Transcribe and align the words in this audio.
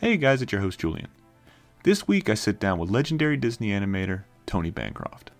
Hey 0.00 0.16
guys, 0.16 0.40
it's 0.40 0.50
your 0.50 0.62
host 0.62 0.80
Julian. 0.80 1.08
This 1.82 2.08
week 2.08 2.30
I 2.30 2.34
sit 2.34 2.58
down 2.58 2.78
with 2.78 2.88
legendary 2.88 3.36
Disney 3.36 3.68
animator 3.68 4.22
Tony 4.46 4.70
Bancroft. 4.70 5.30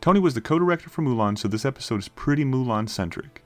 Tony 0.00 0.18
was 0.18 0.32
the 0.32 0.40
co 0.40 0.58
director 0.58 0.88
for 0.88 1.02
Mulan, 1.02 1.36
so 1.36 1.46
this 1.46 1.66
episode 1.66 1.98
is 1.98 2.08
pretty 2.08 2.42
Mulan 2.42 2.88
centric. 2.88 3.44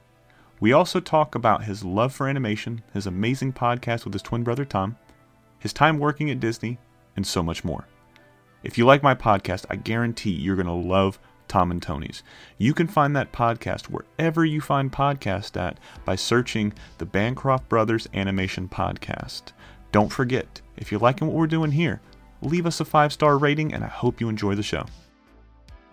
We 0.60 0.72
also 0.72 1.00
talk 1.00 1.34
about 1.34 1.64
his 1.64 1.84
love 1.84 2.14
for 2.14 2.28
animation, 2.28 2.84
his 2.94 3.08
amazing 3.08 3.54
podcast 3.54 4.04
with 4.04 4.12
his 4.12 4.22
twin 4.22 4.44
brother 4.44 4.64
Tom, 4.64 4.96
his 5.58 5.72
time 5.72 5.98
working 5.98 6.30
at 6.30 6.38
Disney, 6.38 6.78
and 7.16 7.26
so 7.26 7.42
much 7.42 7.64
more. 7.64 7.88
If 8.62 8.78
you 8.78 8.86
like 8.86 9.02
my 9.02 9.16
podcast, 9.16 9.66
I 9.68 9.74
guarantee 9.74 10.30
you're 10.30 10.54
going 10.54 10.66
to 10.66 10.72
love 10.72 11.18
Tom 11.48 11.72
and 11.72 11.82
Tony's. 11.82 12.22
You 12.56 12.72
can 12.72 12.86
find 12.86 13.16
that 13.16 13.32
podcast 13.32 13.86
wherever 13.86 14.44
you 14.44 14.60
find 14.60 14.92
podcasts 14.92 15.60
at 15.60 15.80
by 16.04 16.14
searching 16.14 16.72
the 16.98 17.06
Bancroft 17.06 17.68
Brothers 17.68 18.08
Animation 18.14 18.68
Podcast. 18.68 19.50
Don't 19.92 20.08
forget, 20.08 20.60
if 20.76 20.90
you're 20.90 21.00
liking 21.00 21.26
what 21.26 21.36
we're 21.36 21.46
doing 21.46 21.72
here, 21.72 22.00
leave 22.42 22.66
us 22.66 22.80
a 22.80 22.84
five 22.84 23.12
star 23.12 23.38
rating, 23.38 23.74
and 23.74 23.82
I 23.82 23.88
hope 23.88 24.20
you 24.20 24.28
enjoy 24.28 24.54
the 24.54 24.62
show. 24.62 24.86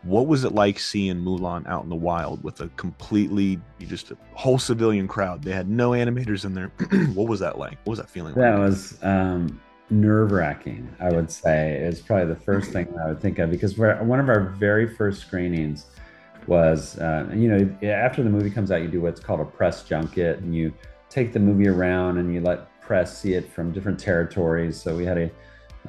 What 0.04 0.28
was 0.28 0.44
it 0.44 0.54
like 0.54 0.80
seeing 0.80 1.18
Mulan 1.18 1.68
out 1.68 1.84
in 1.84 1.90
the 1.90 1.96
wild 1.96 2.44
with 2.44 2.62
a 2.62 2.68
completely 2.70 3.60
just 3.80 4.12
a 4.12 4.18
whole 4.34 4.60
civilian 4.60 5.08
crowd? 5.08 5.44
They 5.44 5.52
had 5.52 5.68
no 5.68 5.92
animators 5.92 6.46
in 6.46 6.54
there. 6.54 6.68
what 7.14 7.28
was 7.28 7.40
that 7.40 7.58
like? 7.58 7.78
What 7.84 7.92
was 7.92 8.00
that 8.00 8.10
feeling? 8.10 8.36
Like? 8.36 8.44
That 8.44 8.60
like? 8.60 8.70
was 8.70 8.98
um, 9.02 9.60
nerve 9.90 10.32
wracking. 10.32 10.88
I 11.00 11.12
would 11.12 11.32
say 11.32 11.78
it's 11.78 12.00
probably 12.00 12.28
the 12.28 12.40
first 12.40 12.72
thing 12.72 12.88
I 13.04 13.08
would 13.08 13.20
think 13.20 13.40
of 13.40 13.50
because 13.50 13.78
one 13.78 14.20
of 14.20 14.30
our 14.30 14.42
very 14.42 14.88
first 14.88 15.22
screenings 15.22 15.88
was, 16.46 16.98
uh, 17.00 17.28
you 17.34 17.50
know, 17.50 17.90
after 17.90 18.24
the 18.24 18.30
movie 18.30 18.52
comes 18.52 18.72
out, 18.72 18.82
you 18.82 18.88
do 18.88 19.02
what's 19.02 19.20
called 19.20 19.42
a 19.42 19.46
press 19.46 19.84
junket, 19.84 20.40
and 20.40 20.56
you 20.56 20.74
take 21.10 21.34
the 21.34 21.40
movie 21.40 21.68
around 21.68 22.18
and 22.18 22.34
you 22.34 22.42
let 22.42 22.68
press 22.88 23.20
see 23.20 23.34
it 23.34 23.52
from 23.52 23.74
different 23.74 24.00
territories. 24.00 24.82
So 24.82 24.96
we 24.96 25.06
had 25.06 25.18
a 25.18 25.32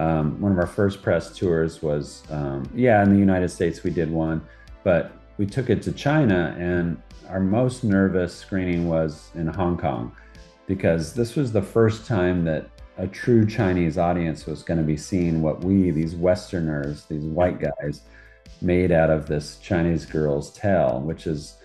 um, 0.03 0.41
one 0.41 0.53
of 0.53 0.59
our 0.59 0.67
first 0.67 1.03
press 1.03 1.37
tours 1.37 1.83
was 1.83 2.23
um, 2.31 2.69
yeah 2.75 3.03
in 3.03 3.13
the 3.13 3.19
United 3.19 3.49
States 3.51 3.85
we 3.85 3.91
did 3.91 4.11
one, 4.11 4.45
but 4.85 5.13
we 5.39 5.47
took 5.47 5.71
it 5.71 5.81
to 5.83 5.93
China 5.93 6.57
and 6.59 7.01
our 7.29 7.41
most 7.41 7.85
nervous 7.85 8.35
screening 8.35 8.89
was 8.89 9.31
in 9.35 9.47
Hong 9.47 9.77
Kong 9.77 10.13
because 10.67 11.15
this 11.15 11.37
was 11.37 11.53
the 11.53 11.63
first 11.63 12.07
time 12.07 12.45
that 12.45 12.69
a 12.97 13.07
true 13.07 13.47
Chinese 13.47 13.97
audience 13.97 14.47
was 14.47 14.63
going 14.63 14.79
to 14.79 14.85
be 14.85 14.97
seeing 14.97 15.41
what 15.41 15.63
we 15.63 15.91
these 15.93 16.17
Westerners 16.17 17.05
these 17.05 17.25
white 17.25 17.61
guys 17.61 18.03
made 18.61 18.91
out 18.91 19.11
of 19.11 19.27
this 19.27 19.59
Chinese 19.59 20.05
girl's 20.05 20.51
tale, 20.51 21.01
which 21.01 21.29
is 21.29 21.59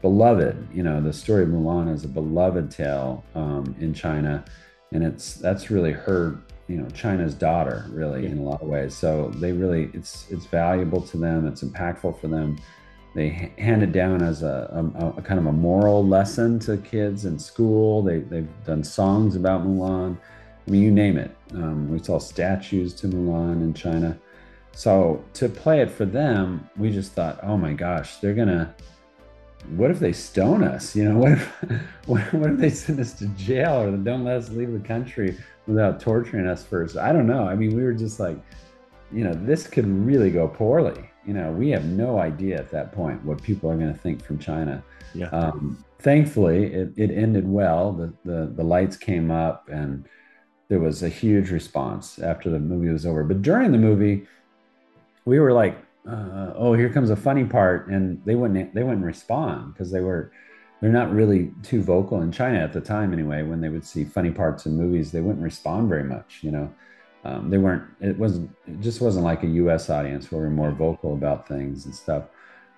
beloved. 0.00 0.56
You 0.72 0.82
know, 0.82 1.00
the 1.00 1.12
story 1.12 1.42
of 1.42 1.50
Mulan 1.50 1.92
is 1.92 2.04
a 2.04 2.08
beloved 2.08 2.70
tale 2.70 3.24
um, 3.34 3.74
in 3.78 3.92
China 3.92 4.44
and 4.92 5.04
it's 5.04 5.34
that's 5.34 5.70
really 5.70 5.92
her 5.92 6.38
you 6.66 6.76
know 6.76 6.88
china's 6.90 7.34
daughter 7.34 7.86
really 7.90 8.24
yeah. 8.24 8.30
in 8.30 8.38
a 8.38 8.42
lot 8.42 8.62
of 8.62 8.68
ways. 8.68 8.94
So 8.96 9.30
they 9.36 9.52
really 9.52 9.90
it's 9.94 10.26
it's 10.30 10.46
valuable 10.46 11.00
to 11.02 11.16
them. 11.16 11.46
It's 11.46 11.62
impactful 11.62 12.20
for 12.20 12.28
them. 12.28 12.58
They 13.14 13.52
hand 13.58 13.82
it 13.82 13.92
down 13.92 14.22
as 14.22 14.42
a, 14.42 14.92
a, 15.00 15.18
a 15.18 15.22
kind 15.22 15.40
of 15.40 15.46
a 15.46 15.52
moral 15.52 16.06
lesson 16.06 16.58
to 16.60 16.76
kids 16.76 17.24
in 17.24 17.38
school. 17.38 18.02
They, 18.02 18.18
they've 18.18 18.48
done 18.64 18.84
songs 18.84 19.34
about 19.34 19.66
mulan. 19.66 20.16
I 20.66 20.70
mean 20.70 20.82
you 20.82 20.90
name 20.90 21.16
it. 21.16 21.34
Um, 21.54 21.90
we 21.90 21.98
saw 21.98 22.18
statues 22.18 22.94
to 22.94 23.08
mulan 23.08 23.62
in 23.62 23.74
china. 23.74 24.18
So 24.72 25.24
to 25.34 25.48
play 25.48 25.80
it 25.80 25.90
for 25.90 26.04
them 26.04 26.68
we 26.76 26.90
just 26.90 27.12
thought 27.12 27.40
oh 27.42 27.56
my 27.56 27.72
gosh 27.72 28.16
they're 28.16 28.34
gonna 28.34 28.74
what 29.76 29.90
if 29.90 29.98
they 29.98 30.12
stone 30.12 30.62
us? 30.62 30.94
You 30.96 31.04
know, 31.04 31.18
what 31.18 31.32
if 31.32 32.32
what, 32.32 32.50
if 32.50 32.58
they 32.58 32.70
send 32.70 33.00
us 33.00 33.12
to 33.14 33.26
jail 33.28 33.82
or 33.82 33.96
don't 33.96 34.24
let 34.24 34.36
us 34.36 34.50
leave 34.50 34.72
the 34.72 34.80
country 34.80 35.36
without 35.66 36.00
torturing 36.00 36.46
us 36.46 36.64
first? 36.64 36.96
I 36.96 37.12
don't 37.12 37.26
know. 37.26 37.44
I 37.44 37.54
mean, 37.54 37.74
we 37.74 37.82
were 37.82 37.92
just 37.92 38.20
like, 38.20 38.38
you 39.12 39.24
know, 39.24 39.32
this 39.34 39.66
could 39.66 39.86
really 39.86 40.30
go 40.30 40.48
poorly. 40.48 41.10
You 41.26 41.34
know, 41.34 41.50
we 41.52 41.68
have 41.70 41.84
no 41.84 42.18
idea 42.18 42.58
at 42.58 42.70
that 42.70 42.92
point 42.92 43.22
what 43.24 43.42
people 43.42 43.70
are 43.70 43.76
going 43.76 43.92
to 43.92 43.98
think 43.98 44.24
from 44.24 44.38
China. 44.38 44.82
Yeah. 45.14 45.28
Um, 45.28 45.84
thankfully, 45.98 46.72
it, 46.72 46.92
it 46.96 47.10
ended 47.10 47.46
well. 47.46 47.92
The, 47.92 48.12
the 48.24 48.52
the 48.54 48.64
lights 48.64 48.96
came 48.96 49.30
up 49.30 49.68
and 49.68 50.08
there 50.68 50.80
was 50.80 51.02
a 51.02 51.08
huge 51.08 51.50
response 51.50 52.18
after 52.18 52.50
the 52.50 52.58
movie 52.58 52.90
was 52.90 53.06
over. 53.06 53.24
But 53.24 53.42
during 53.42 53.72
the 53.72 53.78
movie, 53.78 54.26
we 55.24 55.38
were 55.38 55.52
like 55.52 55.78
uh, 56.08 56.52
oh, 56.56 56.72
here 56.72 56.88
comes 56.88 57.10
a 57.10 57.16
funny 57.16 57.44
part, 57.44 57.88
and 57.88 58.22
they 58.24 58.34
wouldn't 58.34 58.74
they 58.74 58.82
wouldn't 58.82 59.04
respond 59.04 59.74
because 59.74 59.90
they 59.90 60.00
were 60.00 60.32
they're 60.80 60.90
not 60.90 61.12
really 61.12 61.52
too 61.62 61.82
vocal 61.82 62.22
in 62.22 62.32
China 62.32 62.58
at 62.58 62.72
the 62.72 62.80
time 62.80 63.12
anyway. 63.12 63.42
When 63.42 63.60
they 63.60 63.68
would 63.68 63.84
see 63.84 64.04
funny 64.04 64.30
parts 64.30 64.66
in 64.66 64.76
movies, 64.76 65.12
they 65.12 65.20
wouldn't 65.20 65.42
respond 65.42 65.88
very 65.88 66.04
much. 66.04 66.38
You 66.42 66.52
know, 66.52 66.74
um, 67.24 67.50
they 67.50 67.58
weren't. 67.58 67.84
It 68.00 68.18
wasn't. 68.18 68.50
It 68.66 68.80
just 68.80 69.00
wasn't 69.00 69.24
like 69.24 69.42
a 69.42 69.48
U.S. 69.48 69.90
audience 69.90 70.32
where 70.32 70.42
we're 70.42 70.50
more 70.50 70.70
vocal 70.70 71.12
about 71.12 71.46
things 71.46 71.84
and 71.84 71.94
stuff. 71.94 72.24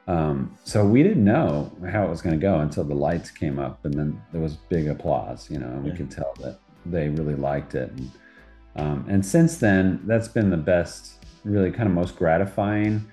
Um, 0.08 0.56
so 0.64 0.84
we 0.84 1.04
didn't 1.04 1.24
know 1.24 1.70
how 1.88 2.04
it 2.04 2.10
was 2.10 2.22
going 2.22 2.34
to 2.34 2.42
go 2.42 2.60
until 2.60 2.82
the 2.82 2.94
lights 2.94 3.30
came 3.30 3.60
up, 3.60 3.84
and 3.84 3.94
then 3.94 4.20
there 4.32 4.41
was 4.41 4.56
big 4.56 4.88
applause. 4.88 5.48
You 5.48 5.60
know, 5.60 5.68
and 5.68 5.84
we 5.84 5.92
could 5.92 6.10
tell 6.10 6.34
that 6.41 6.58
they 6.84 7.08
really 7.10 7.36
liked 7.36 7.76
it. 7.76 7.92
And, 7.92 8.10
um, 8.74 9.06
and 9.08 9.24
since 9.24 9.58
then, 9.58 10.00
that's 10.04 10.28
been 10.28 10.50
the 10.50 10.56
best, 10.56 11.24
really 11.44 11.70
kind 11.70 11.88
of 11.88 11.94
most 11.94 12.16
gratifying 12.16 13.06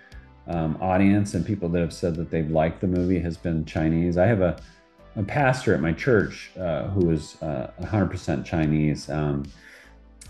um, 0.47 0.77
audience 0.81 1.33
and 1.33 1.45
people 1.45 1.69
that 1.69 1.81
have 1.81 1.93
said 1.93 2.15
that 2.15 2.29
they've 2.29 2.49
liked 2.49 2.81
the 2.81 2.87
movie 2.87 3.19
has 3.19 3.37
been 3.37 3.65
Chinese. 3.65 4.17
I 4.17 4.25
have 4.25 4.41
a, 4.41 4.57
a 5.15 5.23
pastor 5.23 5.73
at 5.73 5.81
my 5.81 5.91
church 5.91 6.51
uh, 6.59 6.87
who 6.87 7.09
is 7.11 7.41
uh, 7.41 7.71
100% 7.81 8.45
Chinese. 8.45 9.09
Um, 9.09 9.43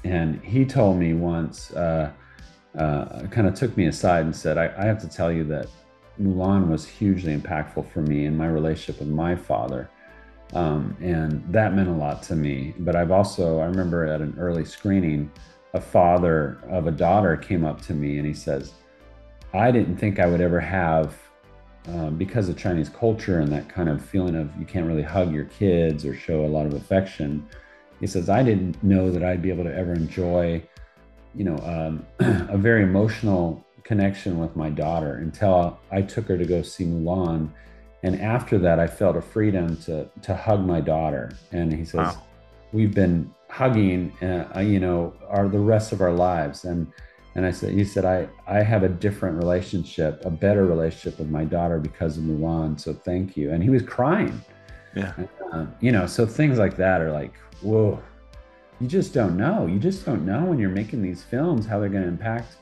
and 0.03 0.41
he 0.44 0.66
told 0.66 0.97
me 0.97 1.13
once, 1.13 1.72
uh, 1.72 2.11
uh 2.78 3.28
kind 3.28 3.47
of 3.47 3.55
took 3.55 3.75
me 3.75 3.88
aside 3.88 4.25
and 4.25 4.35
said, 4.35 4.57
I, 4.57 4.72
I, 4.78 4.85
have 4.85 5.00
to 5.01 5.07
tell 5.07 5.31
you 5.31 5.44
that 5.45 5.67
Mulan 6.22 6.67
was 6.67 6.85
hugely 6.85 7.35
impactful 7.35 7.89
for 7.91 8.01
me 8.01 8.25
in 8.25 8.38
my 8.38 8.47
relationship 8.47 8.99
with 8.99 9.09
my 9.09 9.35
father. 9.35 9.89
Um, 10.53 10.95
and 11.01 11.44
that 11.51 11.73
meant 11.73 11.89
a 11.89 11.94
lot 11.94 12.23
to 12.23 12.35
me. 12.35 12.73
But 12.79 12.95
I've 12.95 13.11
also, 13.11 13.59
I 13.59 13.66
remember 13.66 14.05
at 14.05 14.22
an 14.22 14.35
early 14.38 14.63
screening, 14.63 15.31
a 15.73 15.81
father 15.81 16.59
of 16.69 16.88
a 16.88 16.91
daughter 16.91 17.35
came 17.35 17.66
up 17.66 17.81
to 17.81 17.94
me 17.94 18.17
and 18.17 18.25
he 18.25 18.34
says, 18.34 18.73
I 19.53 19.72
didn't 19.72 19.97
think 19.97 20.19
I 20.19 20.25
would 20.25 20.41
ever 20.41 20.59
have, 20.59 21.16
um, 21.88 22.18
because 22.18 22.50
of 22.50 22.58
Chinese 22.58 22.90
culture 22.90 23.40
and 23.40 23.52
that 23.52 23.69
kind 23.69 23.88
of 23.88 24.03
feeling 24.03 24.35
of 24.35 24.50
you 24.59 24.66
can't 24.66 24.85
really 24.85 25.03
hug 25.03 25.34
your 25.34 25.46
kids 25.46 26.06
or 26.06 26.16
show 26.16 26.46
a 26.46 26.47
lot 26.47 26.66
of 26.66 26.74
affection. 26.74 27.47
He 28.00 28.08
says, 28.08 28.30
I 28.30 28.44
didn't 28.44 28.81
know 28.84 29.09
that 29.09 29.24
I'd 29.24 29.41
be 29.41 29.50
able 29.50 29.63
to 29.63 29.75
ever 29.75 29.94
enjoy, 29.94 30.62
you 31.34 31.46
know, 31.46 31.58
um, 31.59 32.06
a 32.50 32.58
very 32.58 32.84
emotional 32.84 33.66
connection 33.84 34.38
with 34.38 34.56
my 34.56 34.69
daughter 34.69 35.16
until 35.16 35.79
I 35.91 36.02
took 36.02 36.28
her 36.28 36.38
to 36.38 36.46
go 36.46 36.62
see 36.62 36.84
Mulan. 36.84 37.50
And 38.03 38.22
after 38.22 38.58
that, 38.59 38.79
I 38.79 38.88
felt 38.88 39.16
a 39.16 39.22
freedom 39.22 39.78
to, 39.84 40.09
to 40.24 40.35
hug 40.35 40.66
my 40.66 40.81
daughter. 40.81 41.31
And 41.53 41.74
he 41.74 41.85
says, 41.85 42.16
wow. 42.16 42.24
we've 42.74 42.94
been 42.94 43.34
hugging, 43.50 44.12
uh, 44.22 44.59
you 44.59 44.79
know, 44.81 45.14
our, 45.29 45.47
the 45.47 45.59
rest 45.59 45.94
of 45.94 46.02
our 46.02 46.12
lives. 46.12 46.66
And, 46.66 46.91
and 47.37 47.45
I 47.45 47.51
said, 47.51 47.73
he 47.73 47.85
said, 47.85 48.03
I, 48.03 48.27
I 48.47 48.63
have 48.63 48.81
a 48.81 48.89
different 48.89 49.37
relationship, 49.37 50.25
a 50.25 50.29
better 50.31 50.65
relationship 50.65 51.19
with 51.19 51.29
my 51.29 51.45
daughter 51.45 51.77
because 51.77 52.17
of 52.17 52.23
Mulan. 52.23 52.79
So 52.79 52.95
thank 52.95 53.37
you. 53.37 53.51
And 53.51 53.61
he 53.61 53.69
was 53.69 53.83
crying. 53.83 54.41
Yeah. 54.95 55.13
Uh, 55.53 55.67
you 55.79 55.91
know, 55.91 56.07
so 56.07 56.25
things 56.25 56.57
like 56.57 56.75
that 56.77 56.99
are 56.99 57.11
like, 57.11 57.35
whoa, 57.61 58.01
you 58.81 58.87
just 58.87 59.13
don't 59.13 59.37
know. 59.37 59.67
You 59.67 59.77
just 59.77 60.03
don't 60.03 60.25
know 60.25 60.45
when 60.45 60.57
you're 60.57 60.71
making 60.71 61.03
these 61.03 61.23
films 61.23 61.67
how 61.67 61.79
they're 61.79 61.89
going 61.89 62.01
to 62.01 62.09
impact 62.09 62.55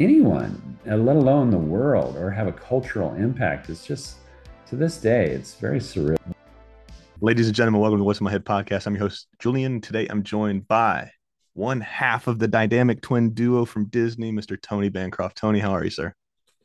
anyone, 0.00 0.78
uh, 0.88 0.96
let 0.96 1.16
alone 1.16 1.50
the 1.50 1.58
world, 1.58 2.16
or 2.16 2.30
have 2.30 2.46
a 2.46 2.52
cultural 2.52 3.12
impact. 3.12 3.68
It's 3.68 3.86
just, 3.86 4.16
to 4.68 4.76
this 4.76 4.96
day, 4.96 5.26
it's 5.26 5.54
very 5.54 5.80
surreal. 5.80 6.16
Ladies 7.20 7.46
and 7.46 7.54
gentlemen, 7.54 7.82
welcome 7.82 7.98
to 7.98 8.04
What's 8.04 8.20
in 8.20 8.24
My 8.24 8.30
Head 8.30 8.46
podcast. 8.46 8.86
I'm 8.86 8.94
your 8.94 9.04
host, 9.04 9.26
Julian. 9.38 9.82
Today 9.82 10.06
I'm 10.08 10.22
joined 10.22 10.66
by 10.66 11.10
one 11.56 11.80
half 11.80 12.26
of 12.26 12.38
the 12.38 12.48
dynamic 12.48 13.00
twin 13.00 13.30
duo 13.32 13.64
from 13.64 13.86
Disney, 13.86 14.30
Mr. 14.32 14.60
Tony 14.60 14.88
Bancroft. 14.88 15.36
Tony, 15.36 15.58
how 15.58 15.70
are 15.70 15.84
you, 15.84 15.90
sir? 15.90 16.12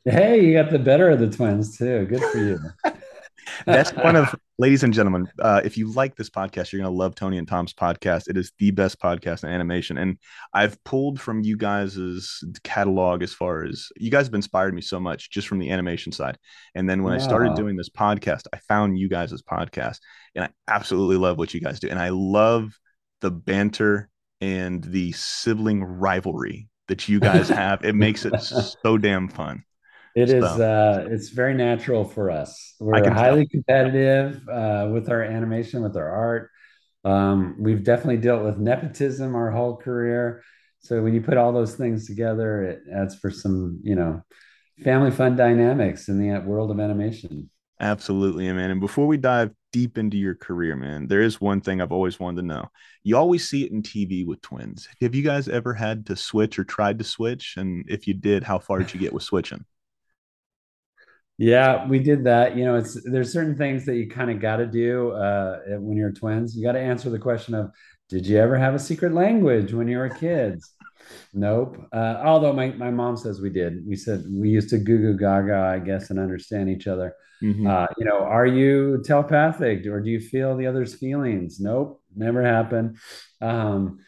Hey, 0.04 0.44
you 0.44 0.52
got 0.52 0.70
the 0.70 0.78
better 0.78 1.10
of 1.10 1.20
the 1.20 1.30
twins 1.30 1.78
too. 1.78 2.06
Good 2.06 2.22
for 2.24 2.38
you. 2.38 2.58
That's 3.66 3.92
one 3.92 4.16
of, 4.16 4.34
ladies 4.58 4.82
and 4.82 4.92
gentlemen. 4.92 5.28
Uh, 5.38 5.60
if 5.64 5.76
you 5.76 5.92
like 5.92 6.14
this 6.16 6.30
podcast, 6.30 6.72
you're 6.72 6.82
gonna 6.82 6.94
love 6.94 7.14
Tony 7.14 7.38
and 7.38 7.48
Tom's 7.48 7.72
podcast. 7.72 8.28
It 8.28 8.36
is 8.36 8.52
the 8.58 8.70
best 8.70 9.00
podcast 9.00 9.44
in 9.44 9.50
animation, 9.50 9.98
and 9.98 10.18
I've 10.52 10.82
pulled 10.84 11.20
from 11.20 11.42
you 11.42 11.56
guys' 11.56 12.42
catalog 12.62 13.22
as 13.22 13.32
far 13.32 13.64
as 13.64 13.88
you 13.96 14.10
guys 14.10 14.26
have 14.26 14.34
inspired 14.34 14.74
me 14.74 14.80
so 14.80 15.00
much 15.00 15.30
just 15.30 15.48
from 15.48 15.58
the 15.58 15.70
animation 15.70 16.12
side. 16.12 16.38
And 16.74 16.88
then 16.88 17.02
when 17.02 17.12
wow. 17.12 17.18
I 17.18 17.22
started 17.22 17.54
doing 17.54 17.76
this 17.76 17.90
podcast, 17.90 18.42
I 18.52 18.58
found 18.68 18.98
you 18.98 19.08
guys' 19.08 19.42
podcast, 19.42 19.98
and 20.34 20.44
I 20.44 20.50
absolutely 20.68 21.16
love 21.16 21.38
what 21.38 21.54
you 21.54 21.60
guys 21.60 21.80
do, 21.80 21.88
and 21.88 21.98
I 21.98 22.10
love 22.10 22.78
the 23.20 23.30
banter 23.30 24.08
and 24.42 24.82
the 24.82 25.12
sibling 25.12 25.84
rivalry 25.84 26.68
that 26.88 27.08
you 27.08 27.20
guys 27.20 27.48
have. 27.60 27.84
it 27.84 27.94
makes 27.94 28.26
it 28.26 28.38
so 28.40 28.98
damn 28.98 29.28
fun. 29.28 29.62
It 30.16 30.28
so. 30.28 30.36
is. 30.36 30.44
Uh, 30.44 31.06
it's 31.10 31.28
very 31.30 31.54
natural 31.54 32.04
for 32.04 32.30
us. 32.30 32.74
We're 32.80 33.08
highly 33.08 33.46
tell. 33.46 33.50
competitive 33.52 34.46
uh, 34.48 34.90
with 34.92 35.08
our 35.08 35.22
animation, 35.22 35.82
with 35.82 35.96
our 35.96 36.10
art. 36.10 36.50
Um, 37.04 37.56
we've 37.58 37.84
definitely 37.84 38.18
dealt 38.18 38.44
with 38.44 38.58
nepotism 38.58 39.34
our 39.34 39.50
whole 39.50 39.76
career. 39.76 40.42
So 40.80 41.00
when 41.02 41.14
you 41.14 41.22
put 41.22 41.36
all 41.36 41.52
those 41.52 41.76
things 41.76 42.06
together, 42.06 42.64
it 42.64 42.82
adds 42.92 43.14
for 43.14 43.30
some, 43.30 43.80
you 43.84 43.94
know, 43.94 44.22
family 44.82 45.12
fun 45.12 45.36
dynamics 45.36 46.08
in 46.08 46.18
the 46.18 46.40
world 46.40 46.72
of 46.72 46.80
animation. 46.80 47.48
Absolutely, 47.80 48.52
man. 48.52 48.72
And 48.72 48.80
before 48.80 49.06
we 49.06 49.16
dive 49.16 49.52
deep 49.72 49.98
into 49.98 50.16
your 50.16 50.34
career, 50.34 50.76
man, 50.76 51.08
there 51.08 51.22
is 51.22 51.40
one 51.40 51.60
thing 51.60 51.80
I've 51.80 51.92
always 51.92 52.20
wanted 52.20 52.42
to 52.42 52.46
know. 52.46 52.70
You 53.02 53.16
always 53.16 53.48
see 53.48 53.64
it 53.64 53.72
in 53.72 53.82
TV 53.82 54.26
with 54.26 54.40
twins. 54.42 54.88
Have 55.00 55.14
you 55.14 55.22
guys 55.22 55.48
ever 55.48 55.74
had 55.74 56.06
to 56.06 56.16
switch 56.16 56.58
or 56.58 56.64
tried 56.64 56.98
to 56.98 57.04
switch? 57.04 57.54
And 57.56 57.84
if 57.88 58.06
you 58.06 58.14
did, 58.14 58.44
how 58.44 58.58
far 58.58 58.78
did 58.78 58.94
you 58.94 59.00
get 59.00 59.12
with 59.12 59.22
switching? 59.22 59.64
Yeah, 61.38 61.88
we 61.88 61.98
did 61.98 62.24
that. 62.24 62.56
You 62.56 62.64
know, 62.64 62.76
it's 62.76 63.02
there's 63.04 63.32
certain 63.32 63.56
things 63.56 63.84
that 63.86 63.96
you 63.96 64.08
kind 64.08 64.30
of 64.30 64.40
got 64.40 64.56
to 64.58 64.66
do 64.66 65.10
uh, 65.12 65.58
when 65.78 65.96
you're 65.96 66.12
twins. 66.12 66.54
You 66.54 66.62
got 66.62 66.72
to 66.72 66.80
answer 66.80 67.10
the 67.10 67.18
question 67.18 67.54
of, 67.54 67.70
did 68.08 68.26
you 68.26 68.38
ever 68.38 68.56
have 68.56 68.74
a 68.74 68.78
secret 68.78 69.12
language 69.12 69.72
when 69.72 69.88
you 69.88 69.98
were 69.98 70.10
kids? 70.10 70.74
Nope. 71.32 71.78
Uh, 71.92 72.20
although 72.24 72.52
my, 72.52 72.70
my 72.70 72.90
mom 72.90 73.16
says 73.16 73.40
we 73.40 73.50
did. 73.50 73.86
We 73.86 73.96
said 73.96 74.24
we 74.30 74.50
used 74.50 74.68
to 74.70 74.78
goo 74.78 74.98
goo 74.98 75.16
gaga, 75.16 75.56
I 75.56 75.78
guess, 75.78 76.10
and 76.10 76.18
understand 76.18 76.68
each 76.68 76.86
other. 76.86 77.14
Mm-hmm. 77.42 77.66
Uh, 77.66 77.86
you 77.98 78.04
know, 78.04 78.20
are 78.20 78.46
you 78.46 79.02
telepathic 79.04 79.86
or 79.86 80.00
do 80.00 80.10
you 80.10 80.20
feel 80.20 80.56
the 80.56 80.66
other's 80.66 80.94
feelings? 80.94 81.58
Nope, 81.60 82.00
never 82.14 82.42
happened. 82.42 82.98
Um, 83.40 83.98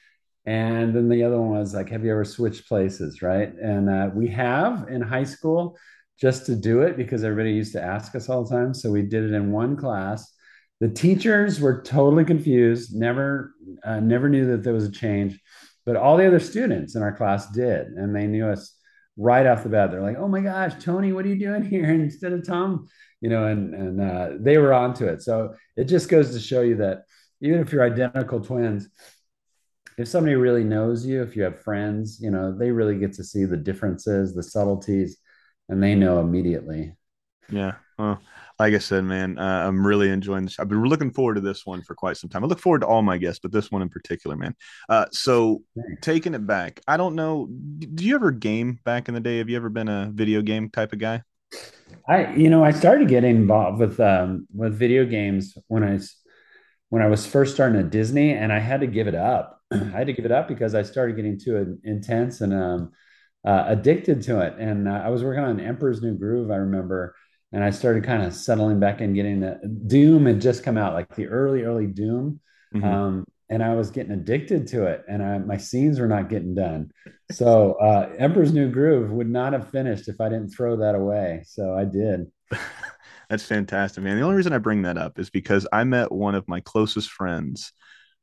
and 0.47 0.95
then 0.95 1.09
the 1.09 1.25
other 1.25 1.41
one 1.41 1.59
was 1.59 1.75
like, 1.75 1.89
have 1.91 2.05
you 2.05 2.13
ever 2.13 2.25
switched 2.25 2.69
places? 2.69 3.23
Right. 3.23 3.53
And 3.55 3.89
uh, 3.89 4.11
we 4.15 4.29
have 4.29 4.89
in 4.89 5.01
high 5.01 5.25
school 5.25 5.77
just 6.21 6.47
to 6.47 6.55
do 6.55 6.83
it 6.83 6.97
because 6.97 7.25
everybody 7.25 7.53
used 7.53 7.73
to 7.73 7.83
ask 7.83 8.15
us 8.15 8.29
all 8.29 8.45
the 8.45 8.55
time. 8.55 8.75
So 8.75 8.91
we 8.91 9.03
did 9.03 9.25
it 9.25 9.33
in 9.33 9.53
one 9.53 9.77
class. 9.77 10.33
The 10.81 10.89
teachers 10.89 11.61
were 11.61 11.83
totally 11.83 12.25
confused, 12.25 12.95
never, 12.95 13.55
uh, 13.85 14.01
never 14.01 14.29
knew 14.29 14.47
that 14.49 14.63
there 14.63 14.75
was 14.75 14.85
a 14.85 14.93
change, 14.93 15.41
but 15.87 15.97
all 15.97 16.17
the 16.17 16.27
other 16.27 16.41
students 16.41 16.95
in 16.95 17.03
our 17.03 17.17
class 17.17 17.51
did, 17.51 17.87
and 17.89 18.15
they 18.15 18.27
knew 18.27 18.47
us 18.47 18.77
right 19.17 19.47
off 19.47 19.63
the 19.63 19.69
bat. 19.69 19.91
They're 19.91 20.03
like, 20.03 20.19
"Oh 20.19 20.29
my 20.29 20.41
gosh, 20.41 20.73
Tony, 20.83 21.13
what 21.13 21.25
are 21.25 21.29
you 21.29 21.39
doing 21.39 21.63
here 21.63 21.85
instead 21.91 22.33
of 22.33 22.47
Tom?" 22.47 22.89
You 23.25 23.31
know, 23.31 23.47
and 23.47 23.75
and 23.75 24.01
uh, 24.01 24.29
they 24.39 24.59
were 24.59 24.75
onto 24.75 25.07
it. 25.07 25.23
So 25.23 25.55
it 25.77 25.85
just 25.85 26.11
goes 26.11 26.33
to 26.35 26.39
show 26.39 26.61
you 26.61 26.77
that 26.77 27.05
even 27.41 27.61
if 27.61 27.73
you're 27.73 27.83
identical 27.83 28.39
twins, 28.39 28.89
if 29.97 30.09
somebody 30.09 30.35
really 30.35 30.63
knows 30.65 31.07
you, 31.07 31.23
if 31.23 31.35
you 31.35 31.43
have 31.45 31.63
friends, 31.63 32.19
you 32.21 32.31
know, 32.31 32.55
they 32.57 32.71
really 32.71 32.99
get 32.99 33.15
to 33.15 33.25
see 33.25 33.47
the 33.47 33.57
differences, 33.57 34.35
the 34.35 34.43
subtleties, 34.43 35.17
and 35.71 35.83
they 35.83 35.95
know 35.95 36.21
immediately. 36.21 36.97
Yeah. 37.49 37.77
Well, 37.99 38.21
like 38.59 38.75
I 38.75 38.79
said, 38.79 39.05
man, 39.05 39.39
uh, 39.39 39.65
I'm 39.67 39.87
really 39.87 40.11
enjoying 40.11 40.45
this. 40.45 40.59
I've 40.59 40.69
been 40.69 40.85
looking 40.85 41.13
forward 41.13 41.37
to 41.37 41.41
this 41.41 41.65
one 41.65 41.83
for 41.83 41.95
quite 41.95 42.19
some 42.19 42.29
time. 42.29 42.45
I 42.45 42.47
look 42.47 42.59
forward 42.59 42.81
to 42.81 42.87
all 42.87 43.03
my 43.03 43.19
guests, 43.19 43.41
but 43.43 43.53
this 43.53 43.71
one 43.71 43.83
in 43.83 43.89
particular, 43.89 44.37
man. 44.37 44.55
Uh, 44.89 45.07
so 45.13 45.63
Thanks. 45.77 46.01
taking 46.03 46.35
it 46.35 46.47
back, 46.47 46.81
I 46.87 46.99
don't 46.99 47.15
know. 47.15 47.49
Did 47.79 48.01
you 48.01 48.17
ever 48.17 48.33
game 48.33 48.81
back 48.85 49.09
in 49.09 49.15
the 49.15 49.21
day? 49.21 49.39
Have 49.39 49.49
you 49.49 49.57
ever 49.57 49.71
been 49.71 49.89
a 49.89 50.11
video 50.13 50.43
game 50.43 50.69
type 50.71 50.93
of 50.93 50.99
guy? 50.99 51.23
I, 52.07 52.35
you 52.35 52.51
know, 52.51 52.65
I 52.65 52.73
started 52.73 53.09
getting 53.09 53.37
involved 53.37 53.81
with 53.81 53.99
um, 54.01 54.47
with 54.55 54.79
video 54.79 55.05
games 55.07 55.57
when 55.69 55.83
I 55.83 55.99
when 56.91 57.03
I 57.03 57.07
was 57.07 57.27
first 57.27 57.55
starting 57.55 57.81
at 57.81 57.91
Disney, 57.91 58.33
and 58.33 58.53
I 58.53 58.59
had 58.59 58.81
to 58.81 58.87
give 58.87 59.09
it 59.09 59.15
up. 59.15 59.61
I 59.73 59.77
had 59.79 60.07
to 60.07 60.13
give 60.13 60.25
it 60.25 60.33
up 60.33 60.49
because 60.49 60.75
I 60.75 60.83
started 60.83 61.17
getting 61.17 61.39
too 61.39 61.79
intense 61.83 62.41
and 62.41 62.53
um, 62.53 62.93
uh, 63.45 63.65
addicted 63.67 64.23
to 64.23 64.41
it. 64.41 64.55
And 64.59 64.89
uh, 64.89 65.03
I 65.05 65.09
was 65.09 65.25
working 65.25 65.45
on 65.45 65.61
Emperor's 65.61 66.03
New 66.03 66.15
Groove, 66.17 66.51
I 66.51 66.57
remember, 66.57 67.15
and 67.53 67.65
I 67.65 67.71
started 67.71 68.05
kind 68.05 68.23
of 68.23 68.35
settling 68.35 68.81
back 68.81 69.01
and 69.01 69.15
getting 69.15 69.41
the 69.41 69.59
Doom 69.87 70.27
had 70.27 70.41
just 70.41 70.63
come 70.63 70.77
out, 70.77 70.95
like 70.95 71.15
the 71.15 71.27
early, 71.27 71.63
early 71.63 71.87
Doom. 71.87 72.41
Mm-hmm. 72.75 72.87
Um, 72.87 73.25
and 73.51 73.63
I 73.63 73.75
was 73.75 73.91
getting 73.91 74.13
addicted 74.13 74.67
to 74.69 74.87
it, 74.87 75.05
and 75.09 75.23
I, 75.23 75.39
my 75.39 75.57
scenes 75.57 76.01
were 76.01 76.09
not 76.09 76.29
getting 76.29 76.55
done. 76.55 76.91
So 77.31 77.75
uh, 77.75 78.11
Emperor's 78.19 78.53
New 78.53 78.71
Groove 78.71 79.11
would 79.11 79.29
not 79.29 79.53
have 79.53 79.71
finished 79.71 80.09
if 80.09 80.21
I 80.21 80.29
didn't 80.29 80.51
throw 80.51 80.77
that 80.77 80.95
away. 80.95 81.43
So 81.47 81.75
I 81.75 81.85
did. 81.85 82.27
That's 83.31 83.45
fantastic, 83.45 84.05
man. 84.05 84.17
The 84.17 84.23
only 84.23 84.37
reason 84.37 84.53
I 84.53 84.59
bring 84.59 84.83
that 84.83 84.99
up 84.99 85.19
is 85.19 85.31
because 85.31 85.67
I 85.73 85.85
met 85.85 86.13
one 86.13 86.35
of 86.35 86.47
my 86.49 86.61
closest 86.61 87.11
friends 87.11 87.73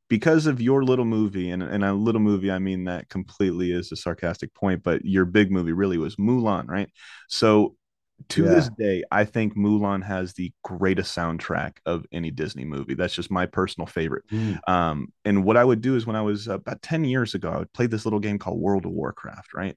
because 0.08 0.46
of 0.46 0.60
your 0.60 0.84
little 0.84 1.06
movie, 1.06 1.48
and, 1.50 1.62
and 1.62 1.82
a 1.82 1.94
little 1.94 2.20
movie, 2.20 2.50
I 2.50 2.58
mean 2.58 2.84
that 2.84 3.08
completely 3.08 3.72
is 3.72 3.90
a 3.92 3.96
sarcastic 3.96 4.52
point, 4.52 4.82
but 4.82 5.04
your 5.06 5.24
big 5.24 5.50
movie 5.50 5.72
really 5.72 5.96
was 5.96 6.16
Mulan, 6.16 6.68
right? 6.68 6.90
So 7.28 7.76
to 8.30 8.44
yeah. 8.44 8.50
this 8.50 8.70
day, 8.78 9.04
I 9.10 9.24
think 9.24 9.56
Mulan 9.56 10.04
has 10.04 10.34
the 10.34 10.52
greatest 10.64 11.16
soundtrack 11.16 11.78
of 11.86 12.04
any 12.12 12.30
Disney 12.30 12.64
movie. 12.64 12.94
That's 12.94 13.14
just 13.14 13.30
my 13.30 13.46
personal 13.46 13.86
favorite. 13.86 14.24
Mm. 14.30 14.58
Um, 14.68 15.12
and 15.24 15.44
what 15.44 15.56
I 15.56 15.64
would 15.64 15.80
do 15.80 15.96
is 15.96 16.06
when 16.06 16.16
I 16.16 16.22
was 16.22 16.48
uh, 16.48 16.54
about 16.54 16.82
10 16.82 17.04
years 17.04 17.34
ago, 17.34 17.50
I 17.50 17.58
would 17.58 17.72
play 17.72 17.86
this 17.86 18.04
little 18.04 18.20
game 18.20 18.38
called 18.38 18.60
World 18.60 18.86
of 18.86 18.92
Warcraft, 18.92 19.54
right? 19.54 19.76